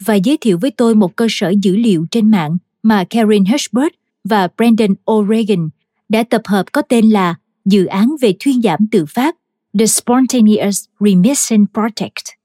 và 0.06 0.16
giới 0.16 0.38
thiệu 0.38 0.58
với 0.62 0.72
tôi 0.72 0.96
một 0.96 1.16
cơ 1.16 1.28
sở 1.30 1.54
dữ 1.62 1.76
liệu 1.76 2.06
trên 2.12 2.32
mạng 2.32 2.58
mà 2.84 3.04
Karen 3.10 3.46
Hirschberg 3.46 3.94
và 4.24 4.48
Brandon 4.58 4.96
O'Regan 5.06 5.70
đã 6.10 6.24
tập 6.24 6.42
hợp 6.46 6.66
có 6.72 6.82
tên 6.82 7.10
là 7.10 7.36
Dự 7.66 7.86
án 7.86 8.16
về 8.22 8.34
thuyên 8.40 8.62
giảm 8.62 8.88
tự 8.92 9.06
phát 9.06 9.36
The 9.80 9.86
Spontaneous 9.86 10.86
Remission 11.00 11.66
Project. 11.74 12.36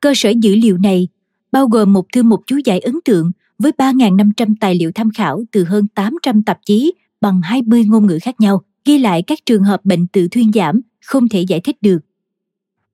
Cơ 0.00 0.12
sở 0.16 0.32
dữ 0.40 0.54
liệu 0.54 0.78
này 0.78 1.08
bao 1.52 1.66
gồm 1.66 1.92
một 1.92 2.06
thư 2.12 2.22
mục 2.22 2.42
chú 2.46 2.56
giải 2.64 2.80
ấn 2.80 2.94
tượng 3.04 3.30
với 3.58 3.72
3.500 3.78 4.54
tài 4.60 4.74
liệu 4.74 4.92
tham 4.94 5.10
khảo 5.10 5.44
từ 5.50 5.64
hơn 5.64 5.88
800 5.88 6.42
tạp 6.42 6.58
chí 6.66 6.94
bằng 7.20 7.40
20 7.42 7.84
ngôn 7.84 8.06
ngữ 8.06 8.18
khác 8.22 8.40
nhau, 8.40 8.62
ghi 8.84 8.98
lại 8.98 9.22
các 9.26 9.38
trường 9.46 9.64
hợp 9.64 9.84
bệnh 9.84 10.06
tự 10.06 10.28
thuyên 10.28 10.52
giảm 10.52 10.80
không 11.04 11.28
thể 11.28 11.42
giải 11.42 11.60
thích 11.60 11.76
được. 11.80 11.98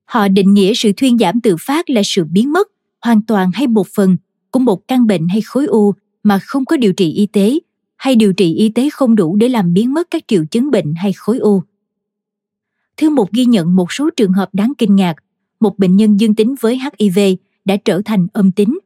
Họ 0.05 0.27
định 0.27 0.53
nghĩa 0.53 0.73
sự 0.73 0.91
thuyên 0.97 1.17
giảm 1.17 1.41
tự 1.41 1.55
phát 1.59 1.89
là 1.89 2.01
sự 2.05 2.23
biến 2.25 2.53
mất, 2.53 2.67
hoàn 3.01 3.21
toàn 3.21 3.51
hay 3.53 3.67
một 3.67 3.87
phần, 3.95 4.17
của 4.51 4.59
một 4.59 4.87
căn 4.87 5.07
bệnh 5.07 5.27
hay 5.27 5.41
khối 5.41 5.65
u 5.65 5.93
mà 6.23 6.39
không 6.39 6.65
có 6.65 6.77
điều 6.77 6.93
trị 6.93 7.11
y 7.11 7.25
tế 7.25 7.59
hay 7.95 8.15
điều 8.15 8.33
trị 8.33 8.53
y 8.53 8.69
tế 8.69 8.89
không 8.89 9.15
đủ 9.15 9.35
để 9.35 9.49
làm 9.49 9.73
biến 9.73 9.93
mất 9.93 10.07
các 10.11 10.23
triệu 10.27 10.45
chứng 10.45 10.71
bệnh 10.71 10.93
hay 10.95 11.13
khối 11.13 11.39
u. 11.39 11.63
Thư 12.97 13.09
mục 13.09 13.31
ghi 13.31 13.45
nhận 13.45 13.75
một 13.75 13.91
số 13.93 14.09
trường 14.15 14.33
hợp 14.33 14.49
đáng 14.53 14.73
kinh 14.77 14.95
ngạc. 14.95 15.15
Một 15.59 15.79
bệnh 15.79 15.95
nhân 15.95 16.19
dương 16.19 16.35
tính 16.35 16.55
với 16.61 16.79
HIV 16.99 17.19
đã 17.65 17.77
trở 17.85 18.01
thành 18.05 18.27
âm 18.33 18.51
tính. 18.51 18.79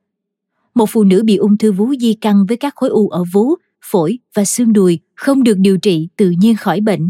Một 0.76 0.86
phụ 0.90 1.04
nữ 1.04 1.24
bị 1.26 1.36
ung 1.36 1.58
thư 1.58 1.72
vú 1.72 1.94
di 2.00 2.14
căn 2.14 2.46
với 2.46 2.58
các 2.58 2.76
khối 2.76 2.90
u 2.90 3.10
ở 3.10 3.24
vú, 3.34 3.56
phổi 3.82 4.20
và 4.34 4.46
xương 4.46 4.74
đùi 4.74 5.00
không 5.16 5.44
được 5.44 5.58
điều 5.58 5.78
trị 5.78 6.08
tự 6.18 6.30
nhiên 6.30 6.56
khỏi 6.56 6.82
bệnh. 6.82 7.10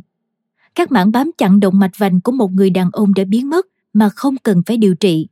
Các 0.76 0.92
mảng 0.92 1.12
bám 1.12 1.32
chặn 1.38 1.60
động 1.60 1.80
mạch 1.80 1.98
vành 1.98 2.22
của 2.22 2.32
một 2.32 2.52
người 2.52 2.70
đàn 2.70 2.90
ông 2.92 3.14
đã 3.14 3.24
biến 3.24 3.50
mất 3.50 3.68
mà 3.94 4.10
không 4.10 4.36
cần 4.44 4.62
phải 4.66 4.78
điều 4.78 4.96
trị. 4.96 5.28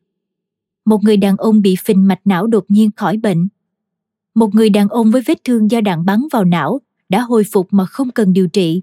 Một 0.85 1.03
người 1.03 1.17
đàn 1.17 1.37
ông 1.37 1.61
bị 1.61 1.75
phình 1.85 2.07
mạch 2.07 2.19
não 2.25 2.47
đột 2.47 2.65
nhiên 2.67 2.89
khỏi 2.95 3.17
bệnh. 3.17 3.47
Một 4.35 4.55
người 4.55 4.69
đàn 4.69 4.87
ông 4.87 5.11
với 5.11 5.21
vết 5.25 5.43
thương 5.43 5.71
do 5.71 5.81
đạn 5.81 6.05
bắn 6.05 6.21
vào 6.31 6.45
não 6.45 6.81
đã 7.09 7.21
hồi 7.21 7.43
phục 7.51 7.67
mà 7.71 7.85
không 7.85 8.11
cần 8.11 8.33
điều 8.33 8.47
trị. 8.47 8.81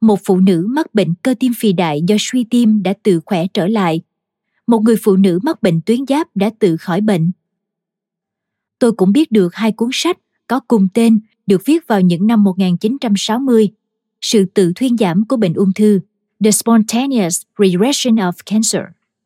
Một 0.00 0.20
phụ 0.24 0.40
nữ 0.40 0.66
mắc 0.70 0.94
bệnh 0.94 1.14
cơ 1.22 1.34
tim 1.40 1.52
phì 1.58 1.72
đại 1.72 2.02
do 2.08 2.16
suy 2.18 2.44
tim 2.44 2.82
đã 2.82 2.94
tự 3.02 3.20
khỏe 3.26 3.46
trở 3.54 3.66
lại. 3.66 4.00
Một 4.72 4.82
người 4.82 4.96
phụ 5.02 5.16
nữ 5.16 5.38
mắc 5.42 5.62
bệnh 5.62 5.80
tuyến 5.86 5.98
giáp 6.08 6.28
đã 6.34 6.50
tự 6.58 6.76
khỏi 6.76 7.00
bệnh. 7.00 7.32
Tôi 8.78 8.92
cũng 8.92 9.12
biết 9.12 9.32
được 9.32 9.54
hai 9.54 9.72
cuốn 9.72 9.90
sách 9.92 10.18
có 10.46 10.60
cùng 10.68 10.88
tên 10.94 11.20
được 11.46 11.62
viết 11.64 11.86
vào 11.86 12.00
những 12.00 12.26
năm 12.26 12.44
1960, 12.44 13.68
Sự 14.20 14.44
tự 14.44 14.72
thuyên 14.76 14.96
giảm 14.96 15.26
của 15.28 15.36
bệnh 15.36 15.54
ung 15.54 15.72
thư, 15.72 16.00
The 16.44 16.50
Spontaneous 16.50 17.42
Regression 17.58 18.14
of 18.14 18.32
Cancer 18.46 18.82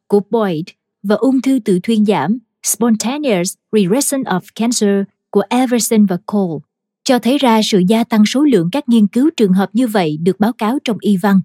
của 0.06 0.20
Boyd 0.30 0.64
và 1.02 1.14
ung 1.14 1.42
thư 1.42 1.58
tự 1.64 1.80
thuyên 1.82 2.04
giảm, 2.04 2.38
Spontaneous 2.62 3.54
Regression 3.72 4.22
of 4.22 4.40
Cancer 4.54 5.02
của 5.30 5.42
Everson 5.48 6.06
và 6.06 6.18
Cole 6.26 6.60
cho 7.04 7.18
thấy 7.18 7.38
ra 7.38 7.60
sự 7.64 7.82
gia 7.88 8.04
tăng 8.04 8.26
số 8.26 8.44
lượng 8.44 8.68
các 8.72 8.88
nghiên 8.88 9.06
cứu 9.06 9.30
trường 9.36 9.52
hợp 9.52 9.70
như 9.72 9.86
vậy 9.86 10.18
được 10.22 10.40
báo 10.40 10.52
cáo 10.52 10.78
trong 10.84 10.96
y 11.00 11.16
văn. 11.16 11.40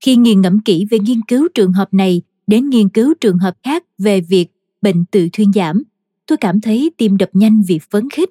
Khi 0.00 0.16
nghiền 0.16 0.40
ngẫm 0.40 0.60
kỹ 0.60 0.86
về 0.90 0.98
nghiên 0.98 1.22
cứu 1.22 1.48
trường 1.54 1.72
hợp 1.72 1.94
này 1.94 2.22
đến 2.46 2.70
nghiên 2.70 2.88
cứu 2.88 3.14
trường 3.20 3.38
hợp 3.38 3.54
khác 3.62 3.84
về 3.98 4.20
việc 4.20 4.46
bệnh 4.82 5.04
tự 5.04 5.28
thuyên 5.32 5.52
giảm, 5.52 5.82
tôi 6.26 6.38
cảm 6.38 6.60
thấy 6.60 6.90
tim 6.96 7.16
đập 7.16 7.30
nhanh 7.32 7.62
vì 7.62 7.80
phấn 7.90 8.10
khích. 8.10 8.30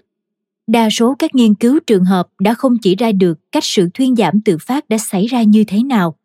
Đa 0.68 0.90
số 0.90 1.16
các 1.20 1.36
nghiên 1.36 1.56
cứu 1.56 1.80
trường 1.88 2.06
hợp 2.06 2.28
đã 2.40 2.54
không 2.54 2.78
chỉ 2.78 2.96
ra 2.96 3.12
được 3.12 3.52
cách 3.52 3.66
sự 3.66 3.90
thuyên 3.94 4.16
giảm 4.16 4.42
tự 4.42 4.58
phát 4.58 4.90
đã 4.90 4.98
xảy 4.98 5.28
ra 5.28 5.44
như 5.44 5.64
thế 5.64 5.84
nào. 5.84 6.16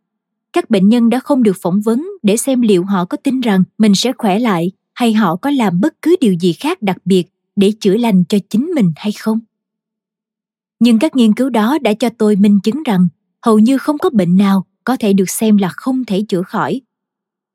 Các 0.53 0.71
bệnh 0.71 0.89
nhân 0.89 1.11
đã 1.11 1.21
không 1.21 1.43
được 1.43 1.57
phỏng 1.63 1.81
vấn 1.81 2.09
để 2.23 2.37
xem 2.37 2.61
liệu 2.61 2.85
họ 2.85 3.05
có 3.05 3.17
tin 3.17 3.41
rằng 3.41 3.63
mình 3.79 3.95
sẽ 3.95 4.13
khỏe 4.19 4.39
lại 4.39 4.71
hay 4.95 5.13
họ 5.13 5.37
có 5.37 5.51
làm 5.51 5.81
bất 5.81 5.95
cứ 6.03 6.17
điều 6.21 6.33
gì 6.33 6.53
khác 6.53 6.83
đặc 6.83 6.97
biệt 7.05 7.25
để 7.57 7.73
chữa 7.81 7.97
lành 7.97 8.25
cho 8.25 8.39
chính 8.51 8.67
mình 8.67 8.93
hay 8.97 9.13
không 9.13 9.41
nhưng 10.81 10.99
các 10.99 11.17
nghiên 11.17 11.35
cứu 11.35 11.51
đó 11.51 11.79
đã 11.83 11.95
cho 11.95 12.09
tôi 12.19 12.37
minh 12.37 12.61
chứng 12.61 12.83
rằng 12.83 13.09
hầu 13.43 13.59
như 13.59 13.79
không 13.79 13.99
có 13.99 14.11
bệnh 14.11 14.37
nào 14.37 14.67
có 14.85 14.97
thể 14.97 15.13
được 15.13 15.31
xem 15.31 15.57
là 15.57 15.69
không 15.69 16.05
thể 16.05 16.25
chữa 16.29 16.43
khỏi 16.43 16.81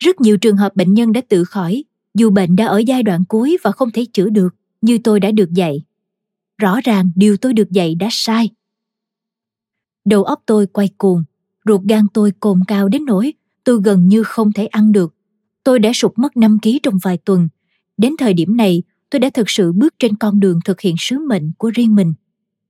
rất 0.01 0.21
nhiều 0.21 0.37
trường 0.37 0.57
hợp 0.57 0.75
bệnh 0.75 0.93
nhân 0.93 1.11
đã 1.11 1.21
tự 1.29 1.43
khỏi, 1.43 1.83
dù 2.13 2.29
bệnh 2.29 2.55
đã 2.55 2.65
ở 2.65 2.77
giai 2.77 3.03
đoạn 3.03 3.23
cuối 3.29 3.57
và 3.63 3.71
không 3.71 3.91
thể 3.91 4.05
chữa 4.13 4.29
được, 4.29 4.55
như 4.81 4.97
tôi 4.97 5.19
đã 5.19 5.31
được 5.31 5.53
dạy. 5.53 5.81
Rõ 6.57 6.79
ràng 6.83 7.11
điều 7.15 7.37
tôi 7.37 7.53
được 7.53 7.71
dạy 7.71 7.95
đã 7.95 8.07
sai. 8.11 8.49
Đầu 10.05 10.23
óc 10.23 10.43
tôi 10.45 10.67
quay 10.67 10.89
cuồng, 10.97 11.23
ruột 11.65 11.81
gan 11.89 12.05
tôi 12.13 12.31
cồn 12.39 12.59
cao 12.67 12.89
đến 12.89 13.05
nỗi 13.05 13.33
tôi 13.63 13.81
gần 13.83 14.07
như 14.07 14.23
không 14.23 14.53
thể 14.53 14.65
ăn 14.65 14.91
được. 14.91 15.15
Tôi 15.63 15.79
đã 15.79 15.93
sụt 15.93 16.11
mất 16.15 16.37
5 16.37 16.57
kg 16.63 16.69
trong 16.83 16.97
vài 17.03 17.17
tuần. 17.17 17.49
Đến 17.97 18.15
thời 18.17 18.33
điểm 18.33 18.57
này, 18.57 18.83
tôi 19.09 19.19
đã 19.19 19.29
thực 19.29 19.49
sự 19.49 19.71
bước 19.71 19.93
trên 19.99 20.15
con 20.15 20.39
đường 20.39 20.59
thực 20.65 20.81
hiện 20.81 20.95
sứ 20.99 21.19
mệnh 21.19 21.51
của 21.57 21.71
riêng 21.73 21.95
mình. 21.95 22.13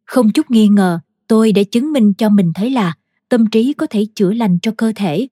Không 0.06 0.32
chút 0.32 0.52
nghi 0.52 0.68
ngờ, 0.68 1.00
tôi 1.28 1.52
đã 1.52 1.64
chứng 1.72 1.92
minh 1.92 2.14
cho 2.14 2.30
mình 2.30 2.52
thấy 2.56 2.70
là 2.70 2.94
tâm 3.30 3.48
trí 3.48 3.74
có 3.74 3.88
thể 3.90 4.08
chữa 4.16 4.34
lành 4.34 4.60
cho 4.62 4.72
cơ 4.78 4.92
thể 4.96 5.28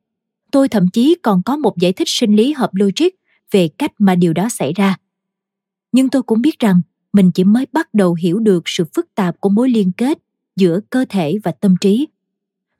tôi 0.51 0.69
thậm 0.69 0.87
chí 0.87 1.15
còn 1.23 1.41
có 1.43 1.57
một 1.57 1.77
giải 1.77 1.93
thích 1.93 2.07
sinh 2.09 2.35
lý 2.35 2.53
hợp 2.53 2.69
logic 2.73 3.09
về 3.51 3.67
cách 3.67 3.91
mà 3.99 4.15
điều 4.15 4.33
đó 4.33 4.49
xảy 4.49 4.73
ra. 4.73 4.95
Nhưng 5.91 6.09
tôi 6.09 6.23
cũng 6.23 6.41
biết 6.41 6.59
rằng 6.59 6.81
mình 7.13 7.31
chỉ 7.31 7.43
mới 7.43 7.67
bắt 7.71 7.93
đầu 7.93 8.13
hiểu 8.13 8.39
được 8.39 8.63
sự 8.65 8.83
phức 8.95 9.15
tạp 9.15 9.39
của 9.39 9.49
mối 9.49 9.69
liên 9.69 9.91
kết 9.91 10.17
giữa 10.55 10.79
cơ 10.89 11.05
thể 11.09 11.37
và 11.43 11.51
tâm 11.51 11.75
trí. 11.81 12.07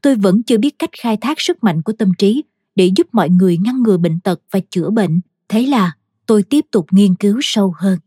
Tôi 0.02 0.16
vẫn 0.16 0.44
chưa 0.44 0.58
biết 0.58 0.80
cách 0.80 0.90
khai 1.02 1.18
thác 1.18 1.42
sức 1.42 1.64
mạnh 1.64 1.82
của 1.82 1.94
tâm 1.94 2.12
trí 2.18 2.44
để 2.76 2.92
giúp 2.96 3.08
mọi 3.12 3.30
người 3.30 3.58
ngăn 3.58 3.84
ngừa 3.84 3.98
bệnh 3.98 4.20
tật 4.20 4.42
và 4.52 4.60
chữa 4.70 4.90
bệnh. 4.90 5.22
Thế 5.50 5.66
là 5.66 5.92
tôi 6.26 6.44
tiếp 6.44 6.66
tục 6.72 6.86
nghiên 6.92 7.16
cứu 7.16 7.40
sâu 7.42 7.74
hơn. 7.78 8.00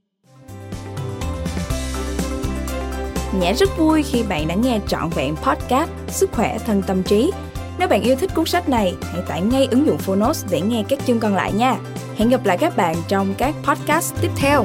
Nhã 3.40 3.52
rất 3.52 3.78
vui 3.78 4.02
khi 4.02 4.22
bạn 4.22 4.48
đã 4.48 4.54
nghe 4.54 4.80
trọn 4.88 5.10
vẹn 5.14 5.36
podcast 5.36 5.90
Sức 6.08 6.30
khỏe 6.32 6.58
thân 6.58 6.82
tâm 6.86 7.02
trí. 7.02 7.30
Nếu 7.78 7.88
bạn 7.88 8.02
yêu 8.02 8.16
thích 8.16 8.30
cuốn 8.34 8.46
sách 8.46 8.68
này, 8.68 8.94
hãy 9.12 9.22
tải 9.28 9.40
ngay 9.40 9.68
ứng 9.70 9.86
dụng 9.86 9.98
Phonos 9.98 10.44
để 10.50 10.60
nghe 10.60 10.84
các 10.88 10.98
chương 11.06 11.20
còn 11.20 11.34
lại 11.34 11.52
nha. 11.52 11.76
Hẹn 12.16 12.28
gặp 12.28 12.44
lại 12.44 12.58
các 12.58 12.76
bạn 12.76 12.96
trong 13.08 13.34
các 13.38 13.54
podcast 13.64 14.14
tiếp 14.20 14.30
theo. 14.36 14.64